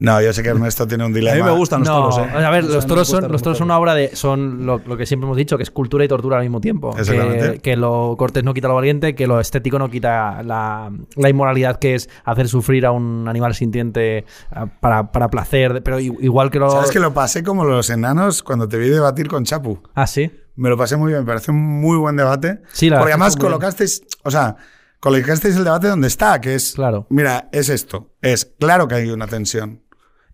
No, 0.00 0.20
yo 0.20 0.32
sé 0.32 0.42
que 0.42 0.48
Ernesto 0.48 0.86
tiene 0.88 1.04
un 1.06 1.12
A 1.12 1.14
dilema. 1.14 1.36
mí 1.36 1.42
me 1.52 1.56
gustan 1.56 1.80
los 1.80 1.88
no, 1.88 2.10
toros, 2.10 2.18
¿eh? 2.18 2.44
a 2.44 2.50
ver, 2.50 2.64
O 2.64 2.66
sea, 2.66 2.74
los 2.76 2.86
toros, 2.86 3.08
son, 3.08 3.30
los 3.30 3.42
toros 3.42 3.58
son 3.58 3.66
una 3.66 3.78
obra 3.78 3.94
de. 3.94 4.14
Son 4.16 4.66
lo, 4.66 4.78
lo 4.84 4.96
que 4.96 5.06
siempre 5.06 5.24
hemos 5.26 5.36
dicho, 5.36 5.56
que 5.56 5.62
es 5.62 5.70
cultura 5.70 6.04
y 6.04 6.08
tortura 6.08 6.36
al 6.38 6.42
mismo 6.42 6.60
tiempo. 6.60 6.94
Que, 6.94 7.60
que 7.62 7.76
lo 7.76 8.16
cortés 8.18 8.42
no 8.42 8.52
quita 8.54 8.66
lo 8.68 8.74
valiente, 8.74 9.14
que 9.14 9.26
lo 9.28 9.38
estético 9.40 9.78
no 9.78 9.88
quita 9.88 10.42
la, 10.42 10.90
la 11.14 11.28
inmoralidad 11.30 11.78
que 11.78 11.94
es 11.94 12.10
hacer 12.24 12.48
sufrir 12.48 12.86
a 12.86 12.90
un 12.90 13.28
animal 13.28 13.54
sintiente 13.54 14.24
ah, 14.50 14.66
para, 14.66 15.12
para 15.12 15.30
placer. 15.30 15.80
Pero 15.84 16.00
igual 16.00 16.50
que 16.50 16.58
lo. 16.58 16.70
¿Sabes 16.70 16.90
que 16.90 17.00
lo 17.00 17.14
pasé 17.14 17.44
como 17.44 17.64
los 17.64 17.88
enanos 17.88 18.42
cuando 18.42 18.68
te 18.68 18.76
vi 18.78 18.88
debatir 18.88 19.28
con 19.28 19.44
Chapu? 19.44 19.80
Ah, 19.94 20.06
sí. 20.08 20.30
Me 20.56 20.68
lo 20.68 20.76
pasé 20.76 20.96
muy 20.96 21.12
bien, 21.12 21.20
me 21.22 21.26
pareció 21.26 21.54
un 21.54 21.60
muy 21.80 21.96
buen 21.98 22.16
debate. 22.16 22.60
Sí, 22.72 22.90
la 22.90 22.98
Porque 22.98 23.12
además 23.12 23.36
colocasteis, 23.36 24.02
o 24.22 24.30
sea, 24.30 24.56
colocasteis 25.00 25.56
el 25.56 25.64
debate 25.64 25.88
donde 25.88 26.06
está, 26.08 26.40
que 26.40 26.54
es, 26.54 26.74
Claro. 26.74 27.06
mira, 27.10 27.48
es 27.52 27.68
esto, 27.68 28.12
es 28.22 28.52
claro 28.58 28.86
que 28.88 28.94
hay 28.94 29.10
una 29.10 29.26
tensión. 29.26 29.82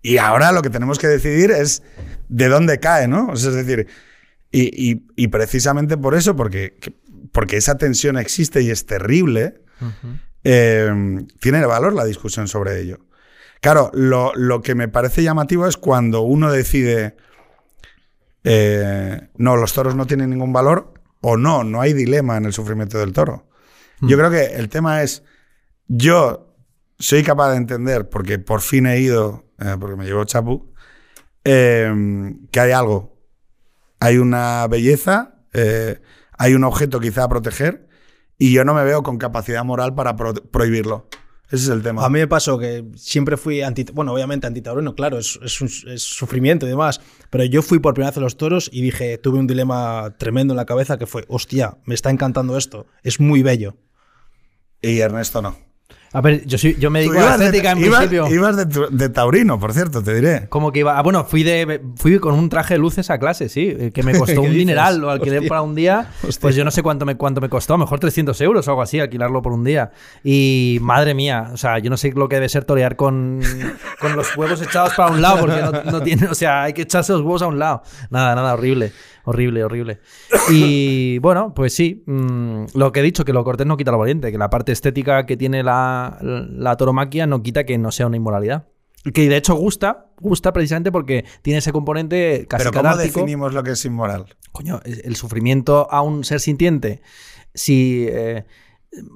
Y 0.02 0.18
ahora 0.18 0.52
lo 0.52 0.62
que 0.62 0.70
tenemos 0.70 0.98
que 0.98 1.06
decidir 1.08 1.50
es 1.50 1.82
de 2.28 2.48
dónde 2.48 2.78
cae, 2.80 3.06
¿no? 3.08 3.28
O 3.28 3.36
sea, 3.36 3.50
es 3.50 3.56
decir, 3.56 3.86
y, 4.50 4.90
y- 4.92 5.06
y 5.16 5.28
precisamente 5.28 5.96
por 5.96 6.14
eso, 6.14 6.34
porque, 6.36 6.76
que- 6.80 6.94
porque 7.32 7.56
esa 7.56 7.76
tensión 7.76 8.16
existe 8.18 8.62
y 8.62 8.70
es 8.70 8.86
terrible, 8.86 9.60
eh, 10.44 10.90
tiene 11.40 11.64
valor 11.66 11.92
la 11.92 12.04
discusión 12.04 12.48
sobre 12.48 12.80
ello. 12.80 12.98
Claro, 13.60 13.90
lo, 13.94 14.32
lo 14.34 14.62
que 14.62 14.74
me 14.74 14.88
parece 14.88 15.22
llamativo 15.22 15.66
es 15.66 15.76
cuando 15.76 16.22
uno 16.22 16.50
decide, 16.50 17.14
eh, 18.44 19.28
no, 19.36 19.56
los 19.56 19.72
toros 19.74 19.94
no 19.94 20.06
tienen 20.06 20.30
ningún 20.30 20.52
valor 20.52 20.94
o 21.20 21.36
no, 21.36 21.62
no 21.64 21.80
hay 21.80 21.92
dilema 21.92 22.36
en 22.36 22.46
el 22.46 22.52
sufrimiento 22.52 22.98
del 22.98 23.12
toro. 23.12 23.46
Yo 24.02 24.16
creo 24.16 24.30
que 24.30 24.54
el 24.56 24.70
tema 24.70 25.02
es, 25.02 25.22
yo 25.88 26.54
soy 26.98 27.22
capaz 27.22 27.50
de 27.50 27.58
entender, 27.58 28.08
porque 28.08 28.38
por 28.38 28.62
fin 28.62 28.86
he 28.86 28.98
ido, 28.98 29.44
eh, 29.60 29.76
porque 29.78 29.96
me 29.96 30.04
llevó 30.04 30.24
Chapu, 30.24 30.72
eh, 31.44 32.34
que 32.50 32.60
hay 32.60 32.72
algo, 32.72 33.16
hay 34.00 34.18
una 34.18 34.66
belleza, 34.68 35.36
eh, 35.52 36.00
hay 36.38 36.54
un 36.54 36.64
objeto 36.64 37.00
quizá 37.00 37.24
a 37.24 37.28
proteger, 37.28 37.88
y 38.38 38.52
yo 38.52 38.64
no 38.64 38.74
me 38.74 38.84
veo 38.84 39.02
con 39.02 39.18
capacidad 39.18 39.64
moral 39.64 39.94
para 39.94 40.16
pro- 40.16 40.34
prohibirlo. 40.34 41.08
Ese 41.52 41.64
es 41.64 41.68
el 41.70 41.82
tema. 41.82 42.04
A 42.04 42.08
mí 42.08 42.20
me 42.20 42.28
pasó 42.28 42.58
que 42.58 42.84
siempre 42.94 43.36
fui 43.36 43.60
anti, 43.60 43.84
bueno, 43.92 44.12
obviamente 44.12 44.46
antitaurino, 44.46 44.94
claro, 44.94 45.18
es, 45.18 45.38
es, 45.42 45.60
un- 45.60 45.68
es 45.92 46.02
sufrimiento 46.02 46.64
y 46.64 46.68
demás, 46.68 47.00
pero 47.28 47.44
yo 47.44 47.60
fui 47.60 47.80
por 47.80 47.92
primera 47.92 48.10
vez 48.12 48.18
a 48.18 48.20
los 48.20 48.36
toros 48.36 48.70
y 48.72 48.82
dije, 48.82 49.18
tuve 49.18 49.38
un 49.40 49.46
dilema 49.48 50.14
tremendo 50.16 50.52
en 50.54 50.56
la 50.56 50.64
cabeza 50.64 50.96
que 50.96 51.06
fue, 51.06 51.24
hostia, 51.28 51.76
me 51.84 51.94
está 51.94 52.10
encantando 52.10 52.56
esto, 52.56 52.86
es 53.02 53.18
muy 53.18 53.42
bello. 53.42 53.76
Y 54.80 55.00
Ernesto 55.00 55.42
no. 55.42 55.56
A 56.12 56.20
ver, 56.20 56.44
yo, 56.44 56.58
soy, 56.58 56.74
yo 56.76 56.90
me 56.90 56.98
dedico 56.98 57.14
a 57.14 57.20
la 57.20 57.24
ibas 57.26 57.38
de- 57.38 57.44
estética 57.46 57.70
en 57.70 57.78
ibas- 57.78 57.98
principio. 58.08 58.34
ibas 58.34 58.56
de, 58.56 58.66
tu- 58.66 58.88
de 58.90 59.08
taurino, 59.10 59.60
por 59.60 59.72
cierto, 59.72 60.02
te 60.02 60.12
diré. 60.12 60.48
¿Cómo 60.48 60.72
que 60.72 60.80
iba? 60.80 60.98
Ah, 60.98 61.02
bueno, 61.02 61.24
fui 61.24 61.44
de 61.44 61.80
fui 61.94 62.18
con 62.18 62.34
un 62.34 62.48
traje 62.48 62.74
de 62.74 62.78
luces 62.80 63.10
a 63.10 63.18
clase, 63.20 63.48
sí, 63.48 63.72
eh, 63.78 63.92
que 63.94 64.02
me 64.02 64.12
costó 64.18 64.42
¿Qué 64.42 64.48
un 64.48 64.52
dineral, 64.52 64.98
lo 64.98 65.08
alquilé 65.10 65.36
Hostia. 65.36 65.48
para 65.48 65.62
un 65.62 65.76
día, 65.76 66.10
Hostia. 66.24 66.40
pues 66.40 66.56
yo 66.56 66.64
no 66.64 66.72
sé 66.72 66.82
cuánto 66.82 67.06
me, 67.06 67.16
cuánto 67.16 67.40
me 67.40 67.48
costó, 67.48 67.74
a 67.74 67.76
lo 67.78 67.84
mejor 67.84 68.00
300 68.00 68.40
euros 68.40 68.66
o 68.66 68.70
algo 68.72 68.82
así, 68.82 68.98
alquilarlo 68.98 69.40
por 69.40 69.52
un 69.52 69.62
día. 69.62 69.92
Y 70.24 70.78
madre 70.82 71.14
mía, 71.14 71.50
o 71.52 71.56
sea, 71.56 71.78
yo 71.78 71.90
no 71.90 71.96
sé 71.96 72.12
lo 72.16 72.28
que 72.28 72.36
debe 72.36 72.48
ser 72.48 72.64
torear 72.64 72.96
con, 72.96 73.40
con 74.00 74.16
los 74.16 74.36
huevos 74.36 74.60
echados 74.62 74.94
para 74.94 75.12
un 75.12 75.22
lado, 75.22 75.38
porque 75.40 75.60
no, 75.62 75.92
no 75.92 76.02
tiene, 76.02 76.26
o 76.26 76.34
sea, 76.34 76.64
hay 76.64 76.72
que 76.72 76.82
echarse 76.82 77.12
los 77.12 77.20
huevos 77.22 77.42
a 77.42 77.46
un 77.46 77.60
lado. 77.60 77.82
Nada, 78.10 78.34
nada, 78.34 78.54
horrible, 78.54 78.92
horrible, 79.24 79.64
horrible. 79.64 80.00
Y 80.50 81.18
bueno, 81.20 81.52
pues 81.54 81.74
sí, 81.74 82.02
mm, 82.06 82.64
lo 82.74 82.92
que 82.92 83.00
he 83.00 83.02
dicho, 83.02 83.24
que 83.24 83.32
lo 83.32 83.44
cortés 83.44 83.66
no 83.66 83.76
quita 83.76 83.90
lo 83.92 83.98
valiente, 83.98 84.30
que 84.32 84.38
la 84.38 84.50
parte 84.50 84.72
estética 84.72 85.26
que 85.26 85.36
tiene 85.36 85.62
la, 85.62 86.18
la 86.22 86.76
toromaquia 86.76 87.26
no 87.26 87.42
quita 87.42 87.64
que 87.64 87.78
no 87.78 87.90
sea 87.92 88.06
una 88.06 88.16
inmoralidad. 88.16 88.66
Que 89.14 89.28
de 89.30 89.36
hecho 89.36 89.54
gusta, 89.54 90.08
gusta 90.20 90.52
precisamente 90.52 90.92
porque 90.92 91.24
tiene 91.40 91.58
ese 91.60 91.72
componente 91.72 92.46
casi 92.48 92.64
Pero 92.64 92.72
¿cómo 92.72 92.82
catártico. 92.90 93.20
definimos 93.20 93.54
lo 93.54 93.62
que 93.62 93.70
es 93.70 93.84
inmoral? 93.86 94.26
Coño, 94.52 94.80
el 94.84 95.16
sufrimiento 95.16 95.88
a 95.90 96.02
un 96.02 96.22
ser 96.24 96.38
sintiente, 96.40 97.00
si 97.54 98.06
eh, 98.10 98.44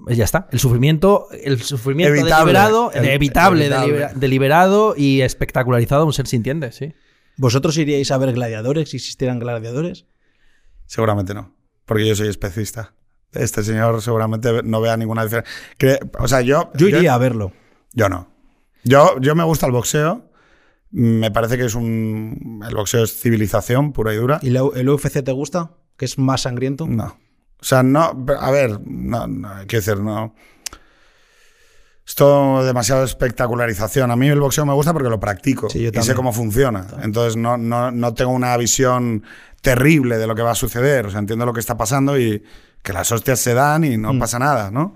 ya 0.09 0.25
está, 0.25 0.49
el 0.53 0.59
sufrimiento, 0.59 1.27
el 1.33 1.61
sufrimiento 1.61 2.15
Evitable, 2.15 2.53
deliberado, 2.53 2.93
el- 2.93 3.05
evitable, 3.09 3.67
evitable. 3.67 3.93
delibera- 3.93 4.13
deliberado 4.15 4.95
y 4.97 5.21
espectacularizado 5.21 6.03
a 6.03 6.07
un 6.07 6.13
ser 6.15 6.29
sintiente, 6.29 6.73
sí. 6.73 6.95
¿Vosotros 7.37 7.77
iríais 7.79 8.11
a 8.11 8.19
ver 8.19 8.33
gladiadores 8.33 8.91
si 8.91 8.97
existieran 8.99 9.39
gladiadores? 9.39 10.07
Seguramente 10.87 11.35
no, 11.35 11.55
porque 11.85 12.07
yo 12.07 12.15
soy 12.15 12.29
especista. 12.29 12.95
Este 13.33 13.63
señor 13.65 14.01
seguramente 14.01 14.63
no 14.63 14.81
vea 14.81 14.97
ninguna 14.97 15.25
diferencia. 15.25 15.53
Que- 15.77 15.99
O 16.21 16.29
sea, 16.29 16.41
yo... 16.43 16.71
Yo 16.75 16.87
iría 16.89 17.15
a 17.15 17.19
verlo. 17.19 17.53
Yo 17.93 18.09
no. 18.09 18.29
Yo, 18.85 19.19
yo 19.21 19.35
me 19.35 19.43
gusta 19.43 19.67
el 19.67 19.73
boxeo. 19.73 20.31
Me 20.91 21.33
parece 21.33 21.59
que 21.59 21.65
es 21.65 21.75
un... 21.75 22.63
El 22.69 22.75
boxeo 22.77 23.03
es 23.03 23.13
civilización 23.19 23.93
pura 23.93 24.15
y 24.15 24.19
dura. 24.19 24.39
¿Y 24.43 24.51
la- 24.51 24.69
el 24.77 24.89
UFC 24.89 25.25
te 25.25 25.33
gusta? 25.33 25.73
¿Que 25.97 26.05
es 26.05 26.17
más 26.19 26.43
sangriento? 26.43 26.87
No. 26.87 27.19
O 27.61 27.65
sea, 27.65 27.83
no... 27.83 28.25
A 28.39 28.51
ver, 28.53 28.79
no, 28.87 29.27
no, 29.27 29.49
quiero 29.67 29.85
decir, 29.85 29.97
no... 29.99 30.35
Es 32.07 32.15
todo 32.15 32.65
demasiado 32.65 33.03
espectacularización. 33.05 34.11
A 34.11 34.17
mí 34.17 34.29
el 34.29 34.41
boxeo 34.41 34.67
me 34.67 34.75
gusta 34.75 34.93
porque 34.93 35.09
lo 35.09 35.19
practico 35.21 35.71
Sí, 35.71 35.89
y 35.93 36.03
sé 36.03 36.15
cómo 36.15 36.33
funciona. 36.33 36.87
Entonces 37.03 37.37
no, 37.37 37.57
no, 37.57 37.91
no 37.91 38.13
tengo 38.15 38.33
una 38.33 38.57
visión 38.57 39.23
terrible 39.63 40.19
de 40.19 40.27
lo 40.27 40.35
que 40.35 40.43
va 40.43 40.51
a 40.51 40.55
suceder. 40.55 41.07
O 41.07 41.11
sea, 41.11 41.21
entiendo 41.21 41.47
lo 41.47 41.55
que 41.55 41.61
está 41.61 41.77
pasando 41.77 42.19
y 42.19 42.43
que 42.83 42.93
las 42.93 43.11
hostias 43.11 43.41
se 43.41 43.55
dan 43.55 43.85
y 43.85 43.97
no 43.97 44.13
Mm. 44.13 44.19
pasa 44.19 44.39
nada, 44.39 44.71
¿no? 44.71 44.95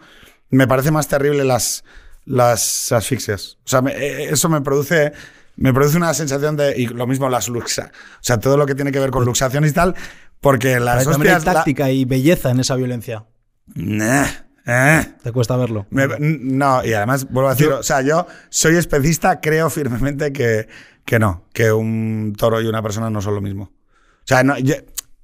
Me 0.51 0.67
parece 0.69 0.91
más 0.91 1.09
terrible 1.09 1.45
las, 1.45 1.83
las 2.27 2.93
asfixias. 2.93 3.57
O 3.65 3.69
sea, 3.69 3.81
me- 3.81 3.93
eh, 3.93 4.25
eso 4.31 4.51
me 4.51 4.61
produce, 4.61 5.13
me 5.57 5.73
produce 5.73 5.97
una 5.97 6.13
sensación 6.13 6.57
de... 6.59 6.79
Y 6.79 6.89
lo 6.89 7.07
mismo 7.07 7.31
las 7.31 7.49
luxa. 7.49 7.91
O 8.17 8.23
sea, 8.23 8.39
todo 8.39 8.59
lo 8.59 8.67
que 8.67 8.75
tiene 8.75 8.93
que 8.93 9.01
ver 9.01 9.11
con 9.11 9.25
luxaciones 9.25 9.71
y 9.71 9.75
tal, 9.75 9.95
porque 10.43 10.79
las 10.79 10.99
Pero 10.99 11.13
también 11.13 11.31
hay 11.33 11.37
hostias... 11.39 11.55
la- 11.55 11.61
táctica 11.61 11.91
y 11.91 12.05
belleza 12.05 12.51
en 12.51 12.61
esa 12.61 12.77
violencia. 12.77 13.25
Nah, 13.75 14.27
eh. 14.69 15.15
Te 15.23 15.33
cuesta 15.33 15.57
verlo. 15.57 15.87
Me- 15.91 16.07
no, 16.21 16.85
y 16.85 16.93
además, 16.93 17.29
vuelvo 17.31 17.49
a 17.51 17.55
decir, 17.55 17.69
o 17.73 17.83
sea, 17.83 18.03
yo 18.03 18.27
soy 18.51 18.77
especista, 18.77 19.41
creo 19.41 19.71
firmemente 19.71 20.33
que, 20.33 20.69
que 21.05 21.19
no, 21.19 21.47
que 21.53 21.73
un 21.73 22.35
toro 22.39 22.61
y 22.61 22.67
una 22.67 22.83
persona 22.83 23.11
no 23.11 23.21
son 23.23 23.35
lo 23.35 23.41
mismo. 23.41 23.65
O 23.65 24.25
sea, 24.27 24.43
no, 24.45 24.57
yo- 24.59 24.75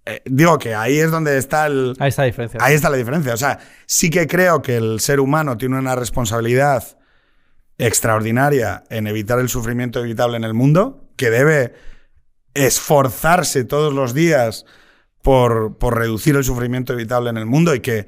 eh, 0.06 0.20
digo 0.26 0.58
que 0.58 0.74
ahí 0.74 0.98
es 0.98 1.10
donde 1.10 1.38
está 1.38 1.66
el... 1.66 1.94
Ahí 1.98 2.08
está 2.10 2.22
la 2.22 2.26
diferencia. 2.26 2.60
Ahí 2.62 2.74
está 2.74 2.90
la 2.90 2.96
diferencia. 2.96 3.32
O 3.34 3.36
sea, 3.38 3.58
sí 3.86 4.10
que 4.10 4.26
creo 4.26 4.60
que 4.62 4.76
el 4.76 5.00
ser 5.00 5.20
humano 5.20 5.56
tiene 5.56 5.78
una 5.78 5.94
responsabilidad 5.94 6.98
extraordinaria 7.78 8.84
en 8.90 9.06
evitar 9.06 9.38
el 9.40 9.48
sufrimiento 9.48 10.00
evitable 10.00 10.36
en 10.36 10.44
el 10.44 10.54
mundo, 10.54 11.08
que 11.16 11.30
debe 11.30 11.74
esforzarse 12.54 13.64
todos 13.64 13.92
los 13.92 14.14
días 14.14 14.64
por, 15.22 15.76
por 15.78 15.96
reducir 15.98 16.36
el 16.36 16.44
sufrimiento 16.44 16.92
evitable 16.92 17.30
en 17.30 17.36
el 17.36 17.46
mundo 17.46 17.74
y 17.74 17.80
que 17.80 18.06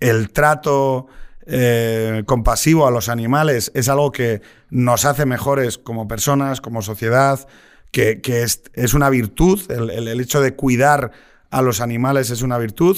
el 0.00 0.30
trato 0.30 1.06
eh, 1.46 2.22
compasivo 2.26 2.86
a 2.86 2.90
los 2.90 3.08
animales 3.08 3.70
es 3.74 3.88
algo 3.88 4.12
que 4.12 4.40
nos 4.70 5.04
hace 5.04 5.26
mejores 5.26 5.76
como 5.78 6.08
personas, 6.08 6.60
como 6.60 6.80
sociedad, 6.82 7.46
que, 7.90 8.20
que 8.20 8.42
es, 8.42 8.62
es 8.72 8.94
una 8.94 9.10
virtud, 9.10 9.60
el, 9.70 9.90
el- 9.90 10.08
el 10.08 10.20
hecho 10.20 10.40
de 10.40 10.54
cuidar 10.54 11.12
a 11.50 11.62
los 11.62 11.80
animales 11.80 12.30
es 12.30 12.42
una 12.42 12.58
virtud, 12.58 12.96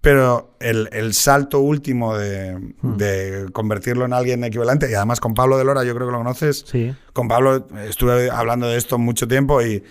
pero 0.00 0.56
el, 0.60 0.88
el 0.92 1.14
salto 1.14 1.60
último 1.60 2.16
de, 2.16 2.74
de 2.82 3.48
convertirlo 3.52 4.04
en 4.04 4.12
alguien 4.12 4.42
equivalente, 4.44 4.90
y 4.90 4.94
además 4.94 5.20
con 5.20 5.32
Pablo 5.34 5.56
de 5.58 5.64
Lora, 5.64 5.84
yo 5.84 5.94
creo 5.94 6.08
que 6.08 6.12
lo 6.12 6.18
conoces, 6.18 6.64
Sí. 6.66 6.94
con 7.12 7.28
Pablo 7.28 7.66
estuve 7.86 8.30
hablando 8.30 8.66
de 8.68 8.76
esto 8.78 8.98
mucho 8.98 9.26
tiempo 9.28 9.62
y, 9.62 9.82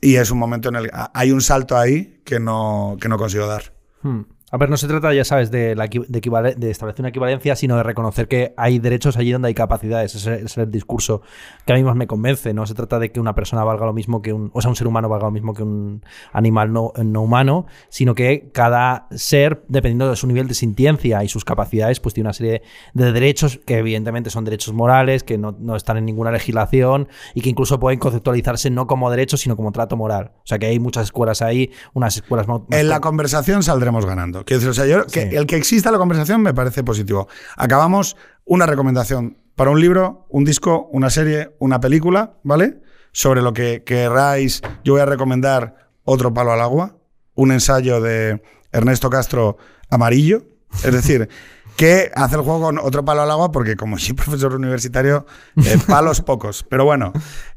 y 0.00 0.16
es 0.16 0.30
un 0.30 0.38
momento 0.38 0.68
en 0.70 0.76
el 0.76 0.84
que 0.90 0.96
hay 1.14 1.30
un 1.30 1.40
salto 1.42 1.76
ahí 1.76 2.20
que 2.24 2.40
no, 2.40 2.96
que 3.00 3.08
no 3.08 3.18
consigo 3.18 3.46
dar. 3.46 3.72
Hmm. 4.02 4.22
A 4.50 4.56
ver, 4.56 4.70
no 4.70 4.76
se 4.76 4.86
trata, 4.86 5.12
ya 5.12 5.24
sabes, 5.24 5.50
de, 5.50 5.74
la 5.74 5.88
de, 5.88 6.70
establecer 6.70 7.00
una 7.00 7.08
equivalencia, 7.08 7.56
sino 7.56 7.76
de 7.76 7.82
reconocer 7.82 8.28
que 8.28 8.54
hay 8.56 8.78
derechos 8.78 9.16
allí 9.16 9.32
donde 9.32 9.48
hay 9.48 9.54
capacidades. 9.54 10.14
Ese 10.14 10.34
ese 10.34 10.44
es 10.44 10.58
el 10.58 10.70
discurso 10.70 11.22
que 11.66 11.72
a 11.72 11.76
mí 11.76 11.82
más 11.82 11.96
me 11.96 12.06
convence. 12.06 12.54
No 12.54 12.64
se 12.66 12.74
trata 12.74 12.98
de 12.98 13.10
que 13.10 13.18
una 13.18 13.34
persona 13.34 13.64
valga 13.64 13.86
lo 13.86 13.92
mismo 13.92 14.22
que 14.22 14.32
un. 14.32 14.50
O 14.54 14.60
sea, 14.60 14.68
un 14.68 14.76
ser 14.76 14.86
humano 14.86 15.08
valga 15.08 15.26
lo 15.26 15.32
mismo 15.32 15.54
que 15.54 15.62
un 15.64 16.04
animal 16.32 16.72
no, 16.72 16.92
no 17.02 17.22
humano, 17.22 17.66
sino 17.88 18.14
que 18.14 18.50
cada 18.52 19.08
ser, 19.10 19.64
dependiendo 19.68 20.08
de 20.08 20.16
su 20.16 20.26
nivel 20.26 20.46
de 20.46 20.54
sintiencia 20.54 21.24
y 21.24 21.28
sus 21.28 21.44
capacidades, 21.44 21.98
pues 21.98 22.14
tiene 22.14 22.28
una 22.28 22.34
serie 22.34 22.62
de 22.92 23.12
derechos 23.12 23.60
que, 23.66 23.78
evidentemente, 23.78 24.30
son 24.30 24.44
derechos 24.44 24.72
morales, 24.72 25.24
que 25.24 25.36
no, 25.36 25.56
no 25.58 25.74
están 25.74 25.96
en 25.96 26.04
ninguna 26.04 26.30
legislación 26.30 27.08
y 27.34 27.40
que 27.40 27.50
incluso 27.50 27.80
pueden 27.80 27.98
conceptualizarse 27.98 28.70
no 28.70 28.86
como 28.86 29.10
derechos, 29.10 29.40
sino 29.40 29.56
como 29.56 29.72
trato 29.72 29.96
moral. 29.96 30.32
O 30.36 30.46
sea, 30.46 30.58
que 30.58 30.66
hay 30.66 30.78
muchas 30.78 31.04
escuelas 31.04 31.42
ahí, 31.42 31.72
unas 31.92 32.16
escuelas 32.16 32.46
más. 32.46 32.60
En 32.70 32.88
la 32.88 33.00
con- 33.00 33.14
conversación 33.14 33.62
saldremos 33.62 34.06
ganando. 34.06 34.43
Quiero 34.44 34.60
decir, 34.60 34.70
o 34.70 34.74
sea, 34.74 34.86
yo- 34.86 35.06
que 35.06 35.30
Sí. 35.30 35.36
el 35.36 35.46
que 35.46 35.56
exista 35.56 35.90
la 35.90 35.98
conversación 35.98 36.42
me 36.42 36.54
parece 36.54 36.82
positivo. 36.84 37.28
Acabamos 37.56 38.16
una 38.44 38.66
recomendación 38.66 39.38
para 39.56 39.70
un 39.70 39.80
libro, 39.80 40.26
un 40.30 40.44
disco, 40.44 40.88
una 40.92 41.10
serie, 41.10 41.54
una 41.58 41.80
película, 41.80 42.34
¿vale? 42.42 42.80
Sobre 43.12 43.40
lo 43.42 43.52
que 43.52 43.84
queráis, 43.84 44.60
yo 44.82 44.94
voy 44.94 45.02
a 45.02 45.06
recomendar 45.06 45.76
Otro 46.06 46.34
palo 46.34 46.52
al 46.52 46.60
agua, 46.60 46.96
un 47.34 47.50
ensayo 47.50 48.00
de 48.02 48.42
Ernesto 48.72 49.08
Castro 49.08 49.56
Amarillo. 49.88 50.42
Es 50.84 50.92
decir, 50.92 51.28
que 51.76 52.10
hace 52.14 52.34
el 52.36 52.42
juego 52.42 52.60
con 52.60 52.78
otro 52.78 53.04
palo 53.06 53.22
al 53.22 53.30
agua 53.30 53.50
porque 53.52 53.74
como 53.76 53.96
soy 53.98 54.12
profesor 54.14 54.54
universitario, 54.54 55.24
eh, 55.56 55.78
palos 55.88 56.20
pocos. 56.20 56.62
Pero 56.68 56.84
bueno, 56.84 57.12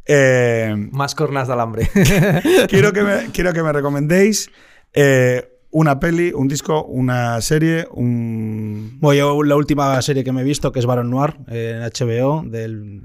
eh, 0.06 0.74
Más 0.92 1.14
cornas 1.16 1.48
de 1.48 1.54
alambre. 1.54 1.90
quiero, 2.70 2.94
que 2.94 3.02
me, 3.04 3.32
quiero 3.32 3.52
que 3.54 3.64
me 3.64 3.74
recomendéis 3.74 4.50
eh, 4.94 5.57
una 5.72 6.00
peli, 6.00 6.32
un 6.34 6.48
disco, 6.48 6.84
una 6.86 7.40
serie, 7.42 7.88
un... 7.92 8.98
Bueno, 9.00 9.18
yo 9.20 9.44
la 9.44 9.56
última 9.56 10.02
serie 10.02 10.24
que 10.24 10.32
me 10.32 10.42
he 10.42 10.44
visto, 10.44 10.72
que 10.72 10.80
es 10.80 10.86
Baron 10.86 11.10
Noir, 11.10 11.36
en 11.48 11.82
HBO, 11.82 12.44
del 12.46 13.02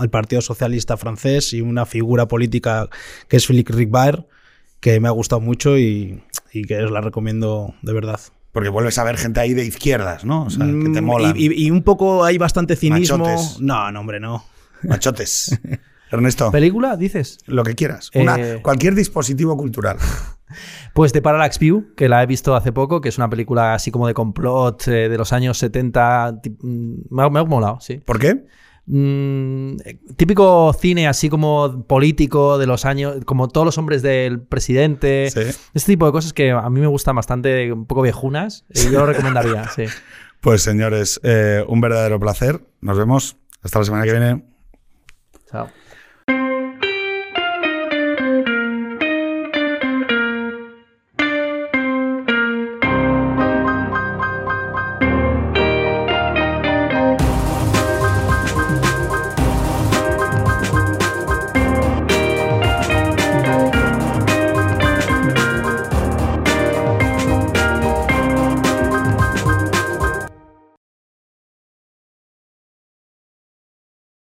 el 0.00 0.08
Partido 0.08 0.40
Socialista 0.40 0.96
francés 0.96 1.52
y 1.52 1.60
una 1.60 1.84
figura 1.84 2.26
política 2.28 2.88
que 3.28 3.36
es 3.36 3.46
Philippe 3.46 3.72
Ricbert, 3.72 4.26
que 4.78 4.98
me 5.00 5.08
ha 5.08 5.10
gustado 5.10 5.40
mucho 5.40 5.76
y, 5.78 6.22
y 6.52 6.62
que 6.64 6.82
os 6.84 6.90
la 6.90 7.00
recomiendo 7.00 7.74
de 7.82 7.92
verdad. 7.92 8.20
Porque 8.52 8.68
vuelves 8.68 8.98
a 8.98 9.04
ver 9.04 9.16
gente 9.16 9.40
ahí 9.40 9.52
de 9.54 9.64
izquierdas, 9.64 10.24
¿no? 10.24 10.44
O 10.44 10.50
sea, 10.50 10.64
que 10.66 10.72
te 10.90 11.00
Mm, 11.00 11.04
mola. 11.04 11.32
Y, 11.36 11.46
y- 11.52 11.66
y 11.66 11.70
un 11.70 11.82
poco 11.82 12.24
hay 12.24 12.38
bastante 12.38 12.76
cinismo. 12.76 13.18
Machotes. 13.18 13.60
No, 13.60 13.90
no, 13.92 14.00
hombre, 14.00 14.20
no. 14.20 14.44
Machotes. 14.82 15.58
Ernesto, 16.10 16.50
¿Película, 16.50 16.96
dices? 16.96 17.38
lo 17.46 17.62
que 17.62 17.74
quieras. 17.76 18.10
Una- 18.14 18.36
Eh. 18.36 18.58
Cualquier 18.62 18.94
dispositivo 18.94 19.56
cultural. 19.56 19.98
Pues 20.94 21.12
de 21.12 21.22
Parallax 21.22 21.58
View, 21.58 21.94
que 21.96 22.08
la 22.08 22.22
he 22.22 22.26
visto 22.26 22.54
hace 22.54 22.72
poco, 22.72 23.00
que 23.00 23.08
es 23.08 23.16
una 23.18 23.30
película 23.30 23.74
así 23.74 23.90
como 23.90 24.06
de 24.06 24.14
complot 24.14 24.86
eh, 24.88 25.08
de 25.08 25.16
los 25.18 25.32
años 25.32 25.56
70. 25.58 26.40
ti- 26.42 26.56
mm, 26.60 26.94
Me 27.10 27.22
ha, 27.22 27.30
me 27.30 27.40
ha 27.40 27.44
molado, 27.44 27.78
sí. 27.80 27.98
¿Por 27.98 28.18
qué? 28.18 28.44
Mm, 28.86 29.76
eh, 29.84 30.00
típico 30.16 30.72
cine 30.72 31.06
así 31.06 31.28
como 31.28 31.84
político 31.86 32.58
de 32.58 32.66
los 32.66 32.84
años, 32.84 33.18
como 33.24 33.46
todos 33.48 33.64
los 33.64 33.78
hombres 33.78 34.02
del 34.02 34.40
presidente. 34.40 35.30
Sí. 35.30 35.40
Este 35.74 35.92
tipo 35.92 36.06
de 36.06 36.12
cosas 36.12 36.32
que 36.32 36.50
a 36.50 36.68
mí 36.70 36.80
me 36.80 36.88
gustan 36.88 37.14
bastante, 37.14 37.72
un 37.72 37.86
poco 37.86 38.02
viejunas. 38.02 38.64
Y 38.74 38.90
yo 38.90 39.00
lo 39.00 39.06
recomendaría, 39.12 39.68
sí. 39.68 39.84
Pues 40.40 40.62
señores, 40.62 41.20
eh, 41.22 41.64
un 41.68 41.80
verdadero 41.80 42.18
placer. 42.18 42.62
Nos 42.80 42.98
vemos. 42.98 43.36
Hasta 43.62 43.78
la 43.78 43.84
semana 43.84 44.04
que 44.04 44.10
viene. 44.12 44.44
Chao. 45.50 45.68